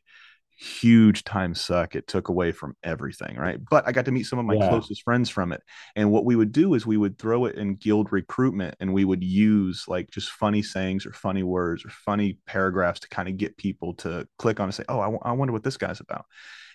huge 0.58 1.24
time 1.24 1.54
suck. 1.54 1.96
It 1.96 2.08
took 2.08 2.30
away 2.30 2.52
from 2.52 2.76
everything, 2.84 3.36
right? 3.38 3.60
But 3.70 3.88
I 3.88 3.92
got 3.92 4.06
to 4.06 4.12
meet 4.12 4.24
some 4.24 4.40
of 4.40 4.46
my 4.46 4.56
yeah. 4.56 4.70
closest 4.70 5.04
friends 5.04 5.30
from 5.30 5.52
it. 5.52 5.62
And 5.96 6.12
what 6.12 6.26
we 6.26 6.36
would 6.36 6.52
do 6.52 6.74
is 6.74 6.86
we 6.86 6.98
would 6.98 7.18
throw 7.18 7.46
it 7.46 7.56
in 7.56 7.76
guild 7.76 8.12
recruitment 8.12 8.76
and 8.80 8.94
we 8.94 9.06
would 9.06 9.24
use 9.24 9.86
like 9.88 10.10
just 10.12 10.32
funny 10.32 10.62
sayings 10.62 11.06
or 11.06 11.12
funny 11.12 11.44
words 11.44 11.86
or 11.86 11.90
funny 11.90 12.40
paragraphs 12.46 13.02
to 13.02 13.10
kind 13.10 13.28
of 13.28 13.38
get 13.38 13.58
people 13.58 13.96
to 13.96 14.28
click 14.40 14.60
on 14.60 14.66
and 14.66 14.76
say, 14.76 14.86
oh, 14.88 15.00
I, 15.00 15.06
w- 15.06 15.22
I 15.24 15.34
wonder 15.34 15.52
what 15.52 15.64
this 15.64 15.78
guy's 15.78 16.00
about. 16.00 16.26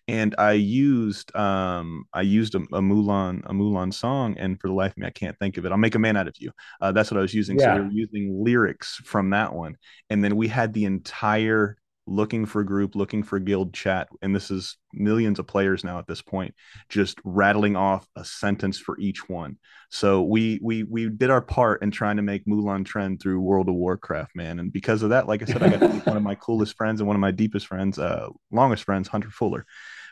And 0.08 0.34
I 0.38 0.52
used 0.52 1.34
um 1.36 2.04
I 2.12 2.22
used 2.22 2.54
a, 2.54 2.58
a, 2.58 2.80
Mulan 2.80 3.42
a 3.46 3.52
Mulan 3.52 3.92
song, 3.92 4.36
and 4.38 4.60
for 4.60 4.68
the 4.68 4.74
life 4.74 4.92
of 4.92 4.98
me, 4.98 5.06
I 5.06 5.10
can't 5.10 5.38
think 5.38 5.56
of 5.56 5.64
it. 5.64 5.72
I'll 5.72 5.78
make 5.78 5.94
a 5.94 5.98
man 5.98 6.16
out 6.16 6.28
of 6.28 6.34
you. 6.38 6.50
Uh, 6.80 6.92
that's 6.92 7.10
what 7.10 7.18
I 7.18 7.22
was 7.22 7.34
using. 7.34 7.58
Yeah. 7.58 7.76
So 7.76 7.82
we 7.82 7.88
were 7.88 7.92
using 7.92 8.44
lyrics 8.44 9.00
from 9.04 9.30
that 9.30 9.54
one, 9.54 9.76
and 10.08 10.22
then 10.24 10.36
we 10.36 10.48
had 10.48 10.72
the 10.72 10.84
entire 10.84 11.76
looking 12.06 12.46
for 12.46 12.64
group, 12.64 12.94
looking 12.94 13.22
for 13.22 13.38
guild 13.38 13.72
chat, 13.72 14.08
and 14.22 14.34
this 14.34 14.50
is 14.50 14.76
millions 14.92 15.38
of 15.38 15.46
players 15.46 15.84
now 15.84 15.98
at 15.98 16.06
this 16.06 16.22
point, 16.22 16.54
just 16.88 17.18
rattling 17.24 17.76
off 17.76 18.06
a 18.16 18.24
sentence 18.24 18.78
for 18.78 18.98
each 18.98 19.28
one. 19.28 19.58
So 19.90 20.22
we 20.22 20.58
we 20.62 20.82
we 20.82 21.08
did 21.08 21.30
our 21.30 21.42
part 21.42 21.82
in 21.82 21.90
trying 21.90 22.16
to 22.16 22.22
make 22.22 22.46
Mulan 22.46 22.84
trend 22.84 23.20
through 23.20 23.40
World 23.40 23.68
of 23.68 23.74
Warcraft, 23.74 24.34
man. 24.34 24.58
And 24.58 24.72
because 24.72 25.02
of 25.02 25.10
that, 25.10 25.26
like 25.26 25.42
I 25.42 25.46
said, 25.46 25.62
I 25.62 25.68
got 25.68 25.80
to 25.80 25.88
meet 25.88 26.06
one 26.06 26.16
of 26.16 26.22
my 26.22 26.34
coolest 26.46 26.76
friends 26.76 27.00
and 27.00 27.06
one 27.06 27.16
of 27.16 27.20
my 27.20 27.30
deepest 27.32 27.66
friends, 27.66 27.98
uh, 27.98 28.28
longest 28.50 28.84
friends, 28.84 29.08
Hunter 29.08 29.30
Fuller. 29.30 29.66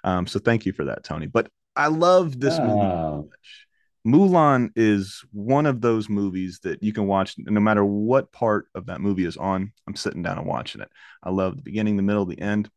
Um, 0.04 0.26
so 0.26 0.38
thank 0.38 0.66
you 0.66 0.72
for 0.72 0.86
that, 0.86 1.04
Tony. 1.04 1.26
But 1.26 1.48
I 1.74 1.88
love 1.88 2.38
this 2.38 2.58
oh. 2.58 2.66
movie 2.66 2.90
so 2.90 3.28
much. 3.30 3.67
Mulan 4.08 4.70
is 4.74 5.22
one 5.32 5.66
of 5.66 5.82
those 5.82 6.08
movies 6.08 6.60
that 6.62 6.82
you 6.82 6.94
can 6.94 7.06
watch 7.06 7.34
no 7.38 7.60
matter 7.60 7.84
what 7.84 8.32
part 8.32 8.68
of 8.74 8.86
that 8.86 9.02
movie 9.02 9.26
is 9.26 9.36
on. 9.36 9.72
I'm 9.86 9.96
sitting 9.96 10.22
down 10.22 10.38
and 10.38 10.46
watching 10.46 10.80
it. 10.80 10.88
I 11.22 11.30
love 11.30 11.56
the 11.56 11.62
beginning, 11.62 11.96
the 11.96 12.02
middle, 12.02 12.24
the 12.24 12.40
end. 12.40 12.70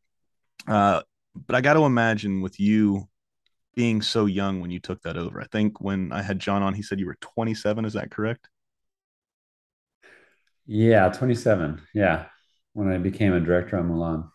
Uh, 0.68 1.02
but 1.34 1.56
I 1.56 1.62
got 1.62 1.76
to 1.76 1.86
imagine 1.86 2.42
with 2.42 2.60
you 2.60 3.08
being 3.76 4.02
so 4.02 4.26
young 4.26 4.60
when 4.60 4.72
you 4.72 4.80
took 4.80 5.02
that 5.04 5.16
over. 5.16 5.40
I 5.40 5.46
think 5.46 5.80
when 5.80 6.12
I 6.12 6.22
had 6.22 6.40
John 6.40 6.64
on, 6.64 6.74
he 6.74 6.82
said 6.82 7.00
you 7.00 7.06
were 7.06 7.18
27. 7.22 7.86
Is 7.86 7.94
that 7.94 8.12
correct? 8.12 8.50
Yeah, 10.66 11.10
27. 11.10 11.82
Yeah, 11.94 12.26
when 12.74 12.90
I 12.90 12.98
became 12.98 13.34
a 13.34 13.40
director 13.40 13.78
on 13.78 13.90
Mulan 13.90 14.30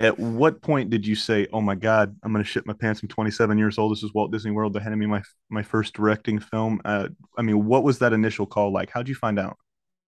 at 0.00 0.18
what 0.18 0.62
point 0.62 0.90
did 0.90 1.06
you 1.06 1.14
say, 1.14 1.46
"Oh 1.52 1.60
my 1.60 1.74
God, 1.74 2.14
I'm 2.22 2.32
going 2.32 2.44
to 2.44 2.48
shit 2.48 2.66
my 2.66 2.72
pants"? 2.72 3.02
I'm 3.02 3.08
27 3.08 3.58
years 3.58 3.78
old. 3.78 3.92
This 3.92 4.02
is 4.02 4.14
Walt 4.14 4.32
Disney 4.32 4.52
World. 4.52 4.72
They're 4.72 4.82
handing 4.82 5.00
me 5.00 5.06
my 5.06 5.22
my 5.50 5.62
first 5.62 5.94
directing 5.94 6.38
film. 6.38 6.80
Uh, 6.84 7.08
I 7.36 7.42
mean, 7.42 7.64
what 7.66 7.82
was 7.82 7.98
that 7.98 8.12
initial 8.12 8.46
call 8.46 8.72
like? 8.72 8.90
How'd 8.90 9.08
you 9.08 9.14
find 9.14 9.38
out? 9.38 9.56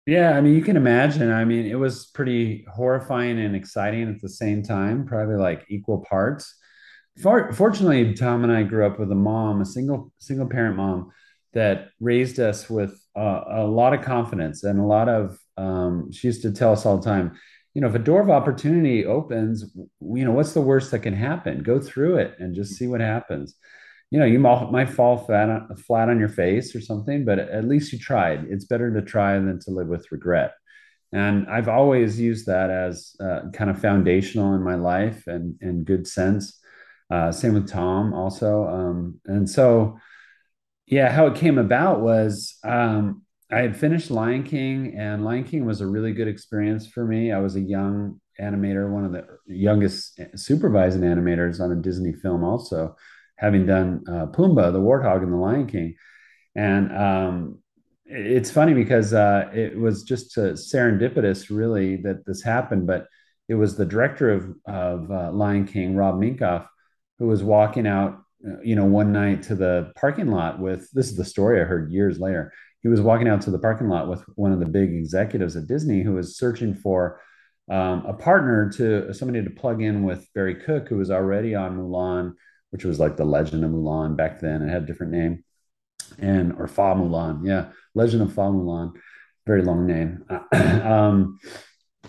Yeah, 0.07 0.37
I 0.37 0.41
mean, 0.41 0.55
you 0.55 0.63
can 0.63 0.77
imagine. 0.77 1.31
I 1.31 1.45
mean, 1.45 1.67
it 1.67 1.79
was 1.79 2.07
pretty 2.07 2.65
horrifying 2.73 3.39
and 3.39 3.55
exciting 3.55 4.09
at 4.09 4.21
the 4.21 4.29
same 4.29 4.63
time, 4.63 5.07
probably 5.07 5.37
like 5.37 5.67
equal 5.69 6.05
parts. 6.09 6.57
For, 7.23 7.53
fortunately, 7.53 8.15
Tom 8.15 8.45
and 8.45 8.53
I 8.53 8.63
grew 8.63 8.87
up 8.87 8.99
with 8.99 9.13
a 9.13 9.17
mom, 9.17 9.61
a 9.61 9.67
single 9.67 10.13
single 10.19 10.49
parent 10.49 10.77
mom, 10.77 11.11
that 11.53 11.91
raised 12.01 12.39
us 12.41 12.69
with 12.71 12.99
uh, 13.17 13.43
a 13.49 13.65
lot 13.65 13.95
of 13.95 14.03
confidence 14.03 14.65
and 14.65 14.79
a 14.81 14.85
lot 14.85 15.09
of. 15.09 15.39
Um, 15.57 16.11
she 16.11 16.29
used 16.29 16.43
to 16.43 16.53
tell 16.53 16.73
us 16.73 16.87
all 16.87 16.97
the 16.99 17.05
time, 17.05 17.37
you 17.75 17.81
know, 17.81 17.89
if 17.89 17.95
a 17.95 18.00
door 18.00 18.21
of 18.21 18.31
opportunity 18.31 19.05
opens, 19.07 19.65
you 19.75 20.25
know, 20.25 20.33
what's 20.33 20.55
the 20.55 20.61
worst 20.61 20.91
that 20.91 21.00
can 21.00 21.15
happen? 21.15 21.62
Go 21.62 21.79
through 21.81 22.17
it 22.17 22.35
and 22.39 22.55
just 22.55 22.75
see 22.75 22.87
what 22.87 23.00
happens. 23.00 23.55
You 24.11 24.19
know, 24.19 24.25
you 24.25 24.41
might 24.41 24.91
fall 24.91 25.19
flat, 25.19 25.79
flat 25.87 26.09
on 26.09 26.19
your 26.19 26.29
face 26.29 26.75
or 26.75 26.81
something, 26.81 27.25
but 27.25 27.39
at 27.39 27.65
least 27.65 27.93
you 27.93 27.99
tried. 27.99 28.47
It's 28.50 28.65
better 28.65 28.93
to 28.93 29.03
try 29.03 29.35
than 29.35 29.61
to 29.61 29.71
live 29.71 29.87
with 29.87 30.11
regret. 30.11 30.53
And 31.12 31.49
I've 31.49 31.69
always 31.69 32.19
used 32.19 32.47
that 32.47 32.71
as 32.71 33.15
uh, 33.21 33.50
kind 33.53 33.71
of 33.71 33.81
foundational 33.81 34.55
in 34.55 34.62
my 34.62 34.75
life 34.75 35.27
and, 35.29 35.57
and 35.61 35.85
good 35.85 36.09
sense. 36.09 36.59
Uh, 37.09 37.31
same 37.31 37.55
with 37.55 37.69
Tom 37.69 38.12
also. 38.15 38.67
Um, 38.67 39.21
and 39.27 39.49
so, 39.49 39.99
yeah, 40.87 41.11
how 41.11 41.27
it 41.27 41.37
came 41.37 41.59
about 41.59 42.00
was 42.00 42.57
um, 42.65 43.23
I 43.52 43.61
had 43.61 43.76
finished 43.76 44.11
Lion 44.11 44.45
King, 44.45 44.95
and 44.97 45.25
Lion 45.25 45.45
King 45.45 45.64
was 45.64 45.80
a 45.80 45.87
really 45.87 46.12
good 46.12 46.28
experience 46.28 46.87
for 46.87 47.04
me. 47.04 47.33
I 47.33 47.40
was 47.40 47.57
a 47.57 47.61
young 47.61 48.21
animator, 48.40 48.88
one 48.88 49.04
of 49.04 49.12
the 49.12 49.26
youngest 49.47 50.21
supervising 50.37 51.02
animators 51.02 51.61
on 51.61 51.73
a 51.73 51.76
Disney 51.76 52.12
film, 52.12 52.45
also 52.45 52.97
having 53.37 53.66
done 53.66 54.04
uh, 54.09 54.26
Pumbaa, 54.26 54.73
the 54.73 54.78
Warthog, 54.78 55.23
and 55.23 55.33
the 55.33 55.37
Lion 55.37 55.66
King. 55.66 55.97
And 56.54 56.97
um, 56.97 57.59
it's 58.07 58.50
funny 58.50 58.75
because 58.75 59.12
uh, 59.12 59.50
it 59.52 59.76
was 59.76 60.04
just 60.04 60.37
serendipitous, 60.37 61.50
really, 61.50 61.97
that 62.02 62.25
this 62.26 62.42
happened. 62.42 62.87
But 62.87 63.07
it 63.49 63.54
was 63.54 63.76
the 63.76 63.87
director 63.87 64.30
of 64.30 64.54
of 64.66 65.11
uh, 65.11 65.33
Lion 65.33 65.66
King, 65.66 65.97
Rob 65.97 66.21
Minkoff, 66.21 66.66
who 67.19 67.26
was 67.26 67.42
walking 67.42 67.87
out, 67.87 68.23
uh, 68.47 68.61
you 68.62 68.76
know, 68.76 68.85
one 68.85 69.12
night 69.12 69.42
to 69.45 69.57
the 69.57 69.92
parking 69.97 70.28
lot 70.28 70.61
with. 70.61 70.88
This 70.92 71.11
is 71.11 71.16
the 71.16 71.25
story 71.25 71.61
I 71.61 71.64
heard 71.64 71.90
years 71.90 72.21
later. 72.21 72.52
He 72.83 72.89
was 72.89 73.01
walking 73.01 73.29
out 73.29 73.43
to 73.43 73.51
the 73.51 73.59
parking 73.59 73.89
lot 73.89 74.09
with 74.09 74.23
one 74.37 74.53
of 74.53 74.61
the 74.61 74.67
big 74.67 74.93
executives 74.95 75.57
at 75.57 75.67
Disney, 75.67 76.03
who 76.03 76.15
was 76.15 76.37
searching 76.37 76.75
for 76.75 77.21
um, 77.71 78.05
a 78.07 78.15
partner 78.15 78.71
to 78.77 79.13
somebody 79.13 79.45
to 79.45 79.51
plug 79.51 79.83
in 79.83 80.03
with 80.05 80.27
Barry 80.35 80.57
Cook, 80.57 80.89
who 80.89 80.97
was 80.97 81.11
already 81.11 81.55
on 81.55 81.77
Mulan, 81.77 82.35
which 82.71 82.85
was 82.85 82.99
like 82.99 83.17
the 83.17 83.25
Legend 83.25 83.65
of 83.65 83.71
Mulan 83.71 84.17
back 84.17 84.41
then. 84.41 84.63
It 84.63 84.71
had 84.71 84.83
a 84.83 84.87
different 84.87 85.13
name 85.13 85.45
and 86.19 86.53
or 86.59 86.67
Fa 86.67 86.95
Mulan. 86.95 87.47
Yeah, 87.47 87.71
Legend 87.95 88.23
of 88.23 88.33
Fa 88.33 88.43
Mulan. 88.43 88.93
Very 89.47 89.63
long 89.63 89.87
name. 89.87 90.25
um, 90.53 91.39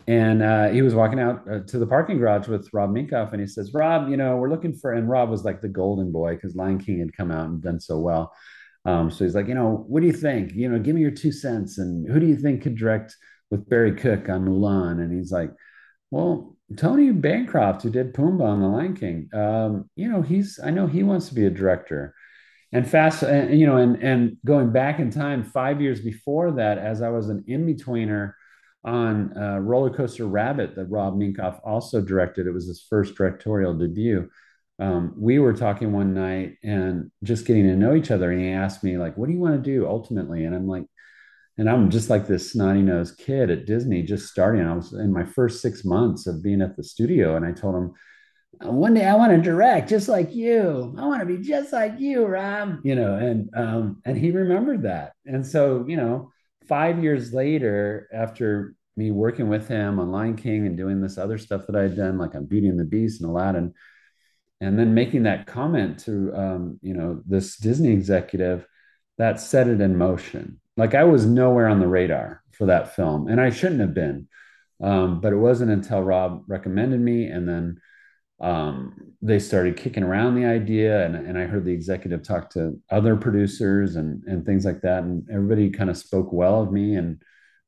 and 0.07 0.41
uh, 0.41 0.69
he 0.69 0.81
was 0.81 0.95
walking 0.95 1.19
out 1.19 1.43
uh, 1.49 1.59
to 1.67 1.77
the 1.77 1.85
parking 1.85 2.17
garage 2.17 2.47
with 2.47 2.69
Rob 2.73 2.91
Minkoff, 2.91 3.31
and 3.31 3.41
he 3.41 3.47
says, 3.47 3.73
"Rob, 3.73 4.09
you 4.09 4.17
know, 4.17 4.37
we're 4.37 4.49
looking 4.49 4.73
for." 4.73 4.93
And 4.93 5.09
Rob 5.09 5.29
was 5.29 5.45
like 5.45 5.61
the 5.61 5.69
golden 5.69 6.11
boy 6.11 6.35
because 6.35 6.55
Lion 6.55 6.79
King 6.79 6.99
had 6.99 7.15
come 7.15 7.31
out 7.31 7.47
and 7.47 7.61
done 7.61 7.79
so 7.79 7.99
well. 7.99 8.33
Um, 8.85 9.11
so 9.11 9.23
he's 9.23 9.35
like, 9.35 9.47
you 9.47 9.53
know, 9.53 9.85
what 9.87 10.01
do 10.01 10.07
you 10.07 10.13
think? 10.13 10.53
You 10.53 10.69
know, 10.69 10.79
give 10.79 10.95
me 10.95 11.01
your 11.01 11.11
two 11.11 11.31
cents. 11.31 11.77
And 11.77 12.09
who 12.09 12.19
do 12.19 12.25
you 12.25 12.35
think 12.35 12.63
could 12.63 12.75
direct 12.75 13.15
with 13.49 13.69
Barry 13.69 13.95
Cook 13.95 14.29
on 14.29 14.45
Mulan? 14.45 15.01
And 15.01 15.13
he's 15.13 15.31
like, 15.31 15.51
well, 16.09 16.55
Tony 16.77 17.11
Bancroft, 17.11 17.83
who 17.83 17.89
did 17.89 18.13
Pumbaa 18.13 18.47
on 18.47 18.61
The 18.61 18.67
Lion 18.67 18.95
King, 18.95 19.29
um, 19.33 19.89
you 19.95 20.09
know, 20.09 20.21
he's 20.21 20.59
I 20.63 20.71
know 20.71 20.87
he 20.87 21.03
wants 21.03 21.29
to 21.29 21.35
be 21.35 21.45
a 21.45 21.49
director 21.49 22.15
and 22.71 22.87
fast 22.87 23.23
and 23.23 23.57
you 23.59 23.65
know 23.65 23.77
and 23.77 24.01
and 24.01 24.37
going 24.45 24.71
back 24.71 24.99
in 24.99 25.09
time 25.09 25.43
five 25.43 25.81
years 25.81 26.01
before 26.01 26.51
that 26.51 26.77
as 26.77 27.01
i 27.01 27.09
was 27.09 27.29
an 27.29 27.43
in-betweener 27.47 28.33
on 28.83 29.35
uh, 29.37 29.59
roller 29.59 29.89
coaster 29.89 30.25
rabbit 30.25 30.75
that 30.75 30.85
rob 30.85 31.15
minkoff 31.15 31.59
also 31.63 32.01
directed 32.01 32.47
it 32.47 32.53
was 32.53 32.67
his 32.67 32.85
first 32.89 33.15
directorial 33.15 33.73
debut 33.73 34.29
um, 34.81 35.13
we 35.15 35.37
were 35.37 35.53
talking 35.53 35.91
one 35.91 36.13
night 36.13 36.57
and 36.63 37.11
just 37.23 37.45
getting 37.45 37.67
to 37.67 37.75
know 37.75 37.93
each 37.95 38.11
other 38.11 38.31
and 38.31 38.41
he 38.41 38.49
asked 38.49 38.83
me 38.83 38.97
like 38.97 39.15
what 39.15 39.27
do 39.27 39.33
you 39.33 39.39
want 39.39 39.55
to 39.55 39.71
do 39.71 39.87
ultimately 39.87 40.43
and 40.43 40.55
i'm 40.55 40.67
like 40.67 40.85
and 41.57 41.69
i'm 41.69 41.89
just 41.89 42.09
like 42.09 42.27
this 42.27 42.51
snotty-nosed 42.51 43.17
kid 43.17 43.51
at 43.51 43.65
disney 43.65 44.01
just 44.01 44.27
starting 44.27 44.65
i 44.65 44.75
was 44.75 44.93
in 44.93 45.13
my 45.13 45.23
first 45.23 45.61
six 45.61 45.85
months 45.85 46.25
of 46.25 46.43
being 46.43 46.61
at 46.61 46.75
the 46.75 46.83
studio 46.83 47.35
and 47.35 47.45
i 47.45 47.51
told 47.51 47.75
him 47.75 47.93
one 48.59 48.93
day 48.93 49.05
I 49.05 49.15
want 49.15 49.31
to 49.31 49.41
direct 49.41 49.89
just 49.89 50.07
like 50.07 50.35
you. 50.35 50.93
I 50.97 51.05
want 51.05 51.21
to 51.21 51.25
be 51.25 51.37
just 51.37 51.73
like 51.73 51.99
you, 51.99 52.25
Rob. 52.25 52.79
You 52.83 52.95
know, 52.95 53.15
and 53.15 53.49
um, 53.55 54.01
and 54.05 54.17
he 54.17 54.31
remembered 54.31 54.83
that. 54.83 55.13
And 55.25 55.45
so, 55.45 55.85
you 55.87 55.97
know, 55.97 56.31
five 56.67 57.03
years 57.03 57.33
later, 57.33 58.07
after 58.13 58.75
me 58.97 59.11
working 59.11 59.47
with 59.47 59.67
him 59.67 59.99
on 59.99 60.11
Lion 60.11 60.35
King 60.35 60.67
and 60.67 60.77
doing 60.77 61.01
this 61.01 61.17
other 61.17 61.37
stuff 61.37 61.65
that 61.67 61.75
I 61.75 61.83
had 61.83 61.95
done, 61.95 62.17
like 62.17 62.35
on 62.35 62.45
Beauty 62.45 62.67
and 62.67 62.79
the 62.79 62.85
Beast 62.85 63.21
and 63.21 63.29
Aladdin, 63.29 63.73
and 64.61 64.79
then 64.79 64.93
making 64.93 65.23
that 65.23 65.47
comment 65.47 65.99
to 66.05 66.33
um, 66.33 66.79
you 66.81 66.93
know, 66.93 67.21
this 67.25 67.57
Disney 67.57 67.91
executive, 67.91 68.65
that 69.17 69.41
set 69.41 69.67
it 69.67 69.81
in 69.81 69.97
motion. 69.97 70.61
Like 70.77 70.95
I 70.95 71.03
was 71.03 71.25
nowhere 71.25 71.67
on 71.67 71.79
the 71.79 71.87
radar 71.87 72.41
for 72.51 72.67
that 72.67 72.95
film, 72.95 73.27
and 73.27 73.41
I 73.41 73.49
shouldn't 73.49 73.81
have 73.81 73.93
been. 73.93 74.27
Um, 74.81 75.19
but 75.19 75.33
it 75.33 75.37
wasn't 75.37 75.71
until 75.71 76.01
Rob 76.01 76.43
recommended 76.47 77.01
me, 77.01 77.25
and 77.25 77.47
then 77.47 77.81
um, 78.41 79.11
they 79.21 79.37
started 79.37 79.77
kicking 79.77 80.03
around 80.03 80.35
the 80.35 80.45
idea 80.45 81.05
and, 81.05 81.15
and 81.15 81.37
i 81.37 81.45
heard 81.45 81.63
the 81.63 81.71
executive 81.71 82.23
talk 82.23 82.49
to 82.49 82.79
other 82.89 83.15
producers 83.15 83.95
and, 83.95 84.23
and 84.23 84.45
things 84.45 84.65
like 84.65 84.81
that 84.81 85.03
and 85.03 85.29
everybody 85.29 85.69
kind 85.69 85.89
of 85.89 85.97
spoke 85.97 86.33
well 86.33 86.61
of 86.61 86.71
me 86.71 86.95
and 86.95 87.21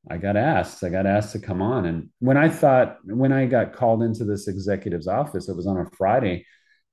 i 0.09 0.17
got 0.17 0.35
asked 0.35 0.83
i 0.83 0.89
got 0.89 1.05
asked 1.05 1.31
to 1.31 1.39
come 1.39 1.61
on 1.61 1.85
and 1.85 2.09
when 2.19 2.37
i 2.37 2.49
thought 2.49 2.97
when 3.05 3.31
i 3.31 3.45
got 3.45 3.73
called 3.73 4.01
into 4.01 4.25
this 4.25 4.47
executive's 4.47 5.07
office 5.07 5.47
it 5.47 5.55
was 5.55 5.67
on 5.67 5.77
a 5.77 5.89
friday 5.95 6.43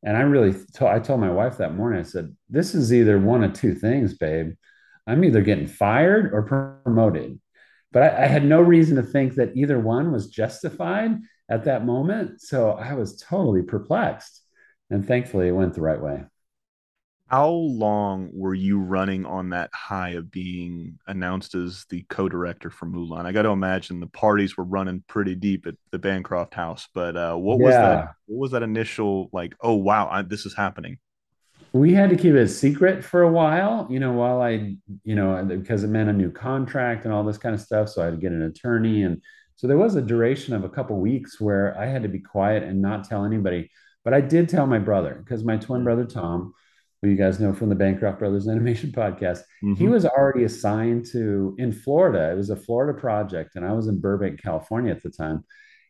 and 0.02 0.16
i 0.16 0.20
really 0.20 0.56
i 0.80 0.98
told 0.98 1.20
my 1.20 1.30
wife 1.30 1.58
that 1.58 1.74
morning 1.74 2.00
i 2.00 2.02
said 2.02 2.34
this 2.48 2.74
is 2.74 2.92
either 2.92 3.18
one 3.18 3.44
of 3.44 3.52
two 3.52 3.74
things 3.74 4.14
babe 4.14 4.52
i'm 5.06 5.24
either 5.24 5.42
getting 5.42 5.66
fired 5.66 6.32
or 6.32 6.42
promoted 6.84 7.38
but 7.92 8.02
I, 8.02 8.24
I 8.24 8.26
had 8.26 8.44
no 8.44 8.60
reason 8.60 8.96
to 8.96 9.02
think 9.02 9.34
that 9.34 9.56
either 9.56 9.78
one 9.78 10.12
was 10.12 10.28
justified 10.28 11.18
at 11.50 11.64
that 11.64 11.84
moment. 11.84 12.40
So 12.40 12.72
I 12.72 12.94
was 12.94 13.16
totally 13.18 13.62
perplexed. 13.62 14.42
And 14.90 15.06
thankfully, 15.06 15.48
it 15.48 15.52
went 15.52 15.74
the 15.74 15.82
right 15.82 16.00
way. 16.00 16.24
How 17.30 17.48
long 17.50 18.30
were 18.32 18.54
you 18.54 18.80
running 18.80 19.24
on 19.24 19.50
that 19.50 19.70
high 19.72 20.10
of 20.10 20.30
being 20.30 20.98
announced 21.06 21.54
as 21.54 21.86
the 21.88 22.04
co-director 22.08 22.70
for 22.70 22.86
Mulan? 22.86 23.24
I 23.24 23.32
got 23.32 23.42
to 23.42 23.50
imagine 23.50 24.00
the 24.00 24.08
parties 24.08 24.56
were 24.56 24.64
running 24.64 25.04
pretty 25.06 25.36
deep 25.36 25.66
at 25.66 25.74
the 25.92 25.98
Bancroft 25.98 26.54
house. 26.54 26.88
But 26.92 27.16
uh, 27.16 27.36
what 27.36 27.60
was 27.60 27.74
that? 27.74 28.14
What 28.26 28.38
was 28.40 28.50
that 28.50 28.64
initial 28.64 29.30
like? 29.32 29.54
Oh 29.60 29.74
wow, 29.74 30.08
I, 30.10 30.22
this 30.22 30.44
is 30.44 30.56
happening. 30.56 30.98
We 31.72 31.94
had 31.94 32.10
to 32.10 32.16
keep 32.16 32.34
it 32.34 32.40
a 32.40 32.48
secret 32.48 33.04
for 33.04 33.22
a 33.22 33.30
while, 33.30 33.86
you 33.88 34.00
know, 34.00 34.12
while 34.12 34.42
I, 34.42 34.74
you 35.04 35.14
know, 35.14 35.44
because 35.44 35.84
it 35.84 35.88
meant 35.88 36.10
a 36.10 36.12
new 36.12 36.32
contract 36.32 37.04
and 37.04 37.14
all 37.14 37.22
this 37.22 37.38
kind 37.38 37.54
of 37.54 37.60
stuff. 37.60 37.90
So 37.90 38.02
I 38.02 38.06
had 38.06 38.14
to 38.14 38.16
get 38.16 38.32
an 38.32 38.42
attorney 38.42 39.04
and 39.04 39.22
so 39.60 39.66
there 39.66 39.76
was 39.76 39.94
a 39.94 40.00
duration 40.00 40.54
of 40.54 40.64
a 40.64 40.70
couple 40.70 40.98
weeks 40.98 41.38
where 41.38 41.78
I 41.78 41.84
had 41.84 42.02
to 42.04 42.08
be 42.08 42.18
quiet 42.18 42.62
and 42.62 42.80
not 42.80 43.04
tell 43.04 43.26
anybody. 43.26 43.70
But 44.02 44.14
I 44.14 44.22
did 44.22 44.48
tell 44.48 44.66
my 44.66 44.78
brother 44.78 45.22
because 45.22 45.44
my 45.44 45.58
twin 45.58 45.84
brother 45.84 46.06
Tom, 46.06 46.54
who 47.02 47.08
you 47.08 47.16
guys 47.16 47.40
know 47.40 47.52
from 47.52 47.68
the 47.68 47.74
Bancroft 47.74 48.18
Brothers 48.18 48.48
Animation 48.48 48.92
Podcast, 48.96 49.40
mm-hmm. 49.62 49.74
he 49.74 49.88
was 49.88 50.04
already 50.04 50.44
assigned 50.44 51.06
to 51.12 51.54
in 51.58 51.72
Florida. 51.72 52.30
It 52.30 52.36
was 52.36 52.50
a 52.50 52.56
Florida 52.56 52.98
project, 52.98 53.56
and 53.56 53.64
I 53.64 53.72
was 53.72 53.86
in 53.86 54.00
Burbank, 54.00 54.42
California 54.42 54.92
at 54.92 55.02
the 55.02 55.10
time. 55.10 55.44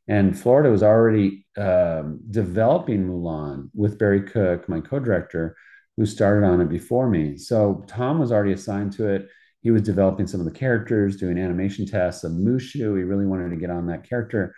And 0.09 0.39
Florida 0.39 0.71
was 0.71 0.83
already 0.83 1.47
um, 1.57 2.21
developing 2.31 3.07
Mulan 3.07 3.71
with 3.75 3.99
Barry 3.99 4.23
Cook, 4.23 4.69
my 4.69 4.81
co-director, 4.81 5.57
who 5.97 6.05
started 6.05 6.45
on 6.45 6.61
it 6.61 6.69
before 6.69 7.09
me. 7.09 7.37
So 7.37 7.85
Tom 7.87 8.19
was 8.19 8.33
already 8.33 8.53
assigned 8.53 8.93
to 8.95 9.09
it 9.09 9.29
he 9.63 9.71
was 9.71 9.83
developing 9.83 10.27
some 10.27 10.41
of 10.41 10.47
the 10.47 10.59
characters, 10.59 11.17
doing 11.17 11.39
animation 11.39 11.87
tests 11.87 12.25
of 12.25 12.33
Mushu. 12.33 12.97
He 12.97 13.05
really 13.05 13.27
wanted 13.27 13.51
to 13.51 13.57
get 13.57 13.71
on 13.71 13.87
that 13.87 14.09
character. 14.09 14.55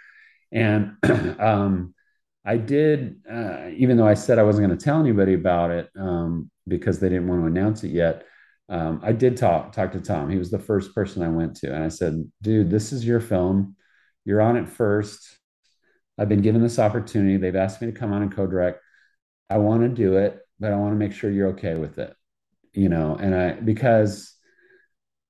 And 0.53 0.93
um, 1.41 1.95
I 2.45 2.57
did, 2.57 3.21
uh, 3.31 3.69
even 3.77 3.97
though 3.97 4.07
I 4.07 4.15
said 4.15 4.39
I 4.39 4.43
wasn't 4.43 4.67
going 4.67 4.77
to 4.77 4.85
tell 4.85 5.01
anybody 5.01 5.35
about 5.35 5.71
it 5.71 5.89
um, 5.97 6.51
because 6.67 6.99
they 6.99 7.09
didn't 7.09 7.29
want 7.29 7.43
to 7.43 7.47
announce 7.47 7.85
it 7.85 7.91
yet. 7.91 8.25
Um, 8.69 9.01
I 9.03 9.13
did 9.13 9.37
talk 9.37 9.73
talk 9.73 9.93
to 9.93 10.01
Tom. 10.01 10.31
He 10.31 10.39
was 10.39 10.51
the 10.51 10.59
first 10.59 10.95
person 10.95 11.23
I 11.23 11.29
went 11.29 11.57
to, 11.57 11.75
and 11.75 11.85
I 11.85 11.89
said, 11.89 12.25
"Dude, 12.41 12.71
this 12.71 12.93
is 12.93 13.05
your 13.05 13.21
film. 13.21 13.77
You're 14.25 14.41
on 14.41 14.57
it 14.57 14.69
first. 14.69 15.39
I've 16.19 16.29
been 16.29 16.43
given 16.43 16.63
this 16.63 16.79
opportunity. 16.79 17.37
They've 17.37 17.57
asked 17.57 17.81
me 17.81 17.91
to 17.91 17.99
come 17.99 18.13
on 18.13 18.23
and 18.23 18.35
co-direct. 18.35 18.81
I 19.51 19.59
want 19.59 19.83
to 19.83 19.89
do 19.89 20.17
it, 20.17 20.39
but 20.59 20.73
I 20.73 20.77
want 20.77 20.93
to 20.93 20.97
make 20.99 21.13
sure 21.13 21.31
you're 21.31 21.51
okay 21.51 21.75
with 21.75 21.99
it. 21.99 22.15
You 22.73 22.89
know, 22.89 23.17
and 23.17 23.35
I 23.35 23.53
because 23.53 24.35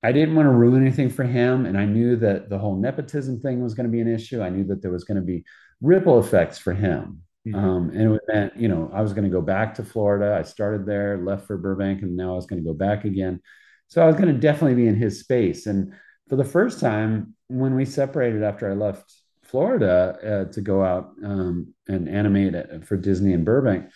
I 0.02 0.12
didn't 0.12 0.34
want 0.34 0.46
to 0.46 0.50
ruin 0.50 0.82
anything 0.82 1.10
for 1.10 1.24
him. 1.24 1.64
And 1.66 1.78
I 1.78 1.84
knew 1.84 2.16
that 2.16 2.48
the 2.48 2.58
whole 2.58 2.76
nepotism 2.76 3.40
thing 3.40 3.62
was 3.62 3.74
going 3.74 3.86
to 3.86 3.92
be 3.92 4.00
an 4.00 4.12
issue. 4.12 4.42
I 4.42 4.50
knew 4.50 4.64
that 4.64 4.82
there 4.82 4.90
was 4.90 5.04
going 5.04 5.16
to 5.16 5.22
be 5.22 5.44
ripple 5.82 6.18
effects 6.18 6.58
for 6.58 6.72
him. 6.72 7.22
Mm-hmm. 7.46 7.58
Um, 7.58 7.90
and 7.90 8.14
it 8.14 8.22
meant, 8.28 8.56
you 8.56 8.68
know, 8.68 8.90
I 8.94 9.02
was 9.02 9.12
going 9.12 9.24
to 9.24 9.30
go 9.30 9.42
back 9.42 9.74
to 9.74 9.84
Florida. 9.84 10.36
I 10.38 10.42
started 10.42 10.86
there, 10.86 11.18
left 11.18 11.46
for 11.46 11.58
Burbank, 11.58 12.02
and 12.02 12.16
now 12.16 12.32
I 12.32 12.36
was 12.36 12.46
going 12.46 12.62
to 12.62 12.66
go 12.66 12.74
back 12.74 13.04
again. 13.04 13.40
So 13.88 14.00
I 14.00 14.06
was 14.06 14.16
going 14.16 14.32
to 14.32 14.40
definitely 14.40 14.76
be 14.76 14.86
in 14.86 14.94
his 14.94 15.20
space. 15.20 15.66
And 15.66 15.92
for 16.28 16.36
the 16.36 16.44
first 16.44 16.80
time, 16.80 17.34
when 17.48 17.74
we 17.74 17.84
separated 17.84 18.42
after 18.42 18.70
I 18.70 18.74
left 18.74 19.12
Florida 19.42 20.46
uh, 20.48 20.52
to 20.52 20.60
go 20.60 20.82
out 20.84 21.10
um, 21.22 21.74
and 21.88 22.08
animate 22.08 22.54
it 22.54 22.86
for 22.86 22.96
Disney 22.96 23.32
in 23.32 23.44
Burbank, 23.44 23.90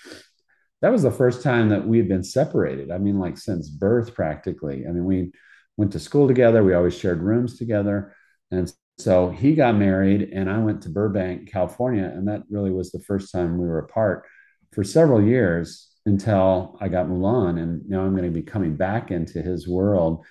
that 0.82 0.92
was 0.92 1.02
the 1.02 1.10
first 1.10 1.42
time 1.42 1.70
that 1.70 1.86
we 1.86 1.98
had 1.98 2.08
been 2.08 2.24
separated. 2.24 2.90
I 2.90 2.98
mean, 2.98 3.18
like 3.18 3.38
since 3.38 3.70
birth, 3.70 4.12
practically. 4.14 4.84
I 4.86 4.90
mean, 4.90 5.04
we 5.04 5.32
went 5.76 5.92
to 5.92 5.98
school 5.98 6.26
together. 6.26 6.62
We 6.62 6.74
always 6.74 6.98
shared 6.98 7.22
rooms 7.22 7.56
together. 7.56 8.14
And 8.50 8.70
so 8.98 9.28
he 9.28 9.54
got 9.54 9.76
married, 9.76 10.30
and 10.32 10.50
I 10.50 10.58
went 10.58 10.82
to 10.82 10.88
Burbank, 10.88 11.50
California. 11.50 12.04
And 12.04 12.28
that 12.28 12.44
really 12.50 12.70
was 12.70 12.92
the 12.92 13.00
first 13.00 13.30
time 13.30 13.58
we 13.58 13.66
were 13.66 13.78
apart 13.78 14.24
for 14.72 14.84
several 14.84 15.22
years 15.22 15.88
until 16.06 16.78
I 16.80 16.88
got 16.88 17.06
Mulan. 17.06 17.60
And 17.60 17.88
now 17.88 18.02
I'm 18.02 18.16
going 18.16 18.24
to 18.24 18.30
be 18.30 18.42
coming 18.42 18.76
back 18.76 19.10
into 19.10 19.42
his 19.42 19.68
world. 19.68 20.24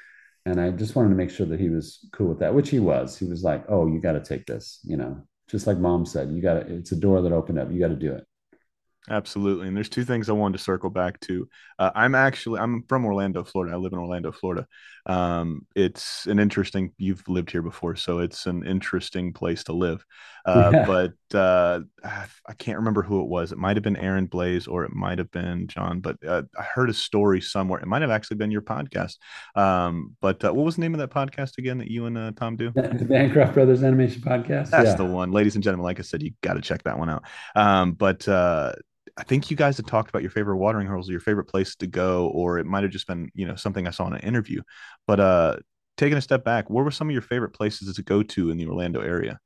And 0.47 0.59
I 0.59 0.71
just 0.71 0.95
wanted 0.95 1.09
to 1.09 1.15
make 1.15 1.31
sure 1.31 1.45
that 1.47 1.59
he 1.59 1.69
was 1.69 2.07
cool 2.11 2.27
with 2.27 2.39
that, 2.39 2.53
which 2.53 2.69
he 2.69 2.79
was. 2.79 3.17
He 3.17 3.25
was 3.25 3.43
like, 3.43 3.65
oh, 3.69 3.87
you 3.87 3.99
got 3.99 4.13
to 4.13 4.23
take 4.23 4.45
this, 4.45 4.79
you 4.83 4.97
know, 4.97 5.21
just 5.49 5.67
like 5.67 5.77
mom 5.77 6.05
said, 6.05 6.31
you 6.31 6.41
got 6.41 6.53
to, 6.55 6.75
it's 6.75 6.91
a 6.91 6.95
door 6.95 7.21
that 7.21 7.31
opened 7.31 7.59
up. 7.59 7.71
You 7.71 7.79
got 7.79 7.89
to 7.89 7.95
do 7.95 8.13
it. 8.13 8.25
Absolutely. 9.09 9.67
And 9.67 9.77
there's 9.77 9.89
two 9.89 10.03
things 10.03 10.29
I 10.29 10.33
wanted 10.33 10.57
to 10.57 10.63
circle 10.63 10.89
back 10.89 11.19
to. 11.21 11.47
Uh, 11.77 11.91
I'm 11.93 12.15
actually 12.15 12.59
I'm 12.59 12.83
from 12.89 13.05
Orlando, 13.05 13.43
Florida. 13.43 13.75
I 13.75 13.77
live 13.77 13.93
in 13.93 13.99
Orlando, 13.99 14.31
Florida. 14.31 14.67
Um, 15.05 15.65
it's 15.75 16.25
an 16.25 16.39
interesting. 16.39 16.91
You've 16.97 17.27
lived 17.27 17.51
here 17.51 17.61
before, 17.61 17.95
so 17.95 18.19
it's 18.19 18.45
an 18.45 18.65
interesting 18.65 19.33
place 19.33 19.63
to 19.65 19.73
live. 19.73 20.05
Uh, 20.45 20.69
yeah. 20.71 20.85
But 20.85 21.35
uh, 21.35 21.79
I 22.03 22.53
can't 22.53 22.77
remember 22.77 23.01
who 23.01 23.19
it 23.21 23.27
was. 23.27 23.51
It 23.51 23.57
might 23.57 23.77
have 23.77 23.83
been 23.83 23.97
Aaron 23.97 24.27
Blaise 24.27 24.67
or 24.67 24.85
it 24.85 24.93
might 24.93 25.17
have 25.17 25.31
been 25.31 25.65
John. 25.65 26.01
But 26.01 26.17
uh, 26.23 26.43
I 26.55 26.61
heard 26.61 26.91
a 26.91 26.93
story 26.93 27.41
somewhere. 27.41 27.79
It 27.79 27.87
might 27.87 28.03
have 28.03 28.11
actually 28.11 28.37
been 28.37 28.51
your 28.51 28.61
podcast. 28.61 29.17
Um, 29.55 30.15
but 30.21 30.45
uh, 30.45 30.53
what 30.53 30.63
was 30.63 30.75
the 30.75 30.81
name 30.81 30.93
of 30.93 30.99
that 30.99 31.09
podcast 31.09 31.57
again 31.57 31.79
that 31.79 31.89
you 31.89 32.05
and 32.05 32.15
uh, 32.15 32.31
Tom 32.35 32.57
do? 32.57 32.69
The 32.75 33.07
Bancroft 33.09 33.55
Brothers 33.55 33.81
Animation 33.81 34.21
Podcast. 34.21 34.69
That's 34.69 34.89
yeah. 34.89 34.95
the 34.95 35.05
one, 35.05 35.31
ladies 35.31 35.55
and 35.55 35.63
gentlemen. 35.63 35.83
Like 35.83 35.97
I 35.97 36.03
said, 36.03 36.21
you 36.21 36.31
got 36.41 36.53
to 36.53 36.61
check 36.61 36.83
that 36.83 36.99
one 36.99 37.09
out. 37.09 37.23
Um, 37.55 37.93
but 37.93 38.27
uh, 38.27 38.73
I 39.17 39.23
think 39.23 39.49
you 39.49 39.57
guys 39.57 39.77
had 39.77 39.87
talked 39.87 40.09
about 40.09 40.21
your 40.21 40.31
favorite 40.31 40.57
watering 40.57 40.87
holes, 40.87 41.09
your 41.09 41.21
favorite 41.21 41.45
place 41.45 41.75
to 41.77 41.87
go, 41.87 42.27
or 42.27 42.59
it 42.59 42.65
might 42.65 42.83
have 42.83 42.91
just 42.91 43.07
been, 43.07 43.31
you 43.33 43.45
know, 43.45 43.55
something 43.55 43.87
I 43.87 43.91
saw 43.91 44.07
in 44.07 44.13
an 44.13 44.21
interview. 44.21 44.61
But 45.07 45.19
uh 45.19 45.57
taking 45.97 46.17
a 46.17 46.21
step 46.21 46.43
back, 46.43 46.69
what 46.69 46.83
were 46.83 46.91
some 46.91 47.07
of 47.09 47.13
your 47.13 47.21
favorite 47.21 47.51
places 47.51 47.95
to 47.95 48.03
go 48.03 48.21
to 48.21 48.49
in 48.49 48.57
the 48.57 48.67
Orlando 48.67 49.01
area? 49.01 49.39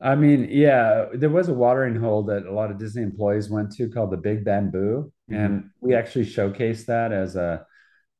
I 0.00 0.16
mean, 0.16 0.48
yeah, 0.50 1.06
there 1.14 1.30
was 1.30 1.48
a 1.48 1.54
watering 1.54 1.94
hole 1.94 2.24
that 2.24 2.44
a 2.44 2.52
lot 2.52 2.70
of 2.72 2.78
Disney 2.78 3.02
employees 3.02 3.48
went 3.48 3.72
to 3.76 3.88
called 3.88 4.10
the 4.10 4.16
Big 4.16 4.44
Bamboo, 4.44 5.12
mm-hmm. 5.30 5.34
and 5.34 5.70
we 5.80 5.94
actually 5.94 6.26
showcased 6.26 6.86
that 6.86 7.12
as 7.12 7.36
a. 7.36 7.64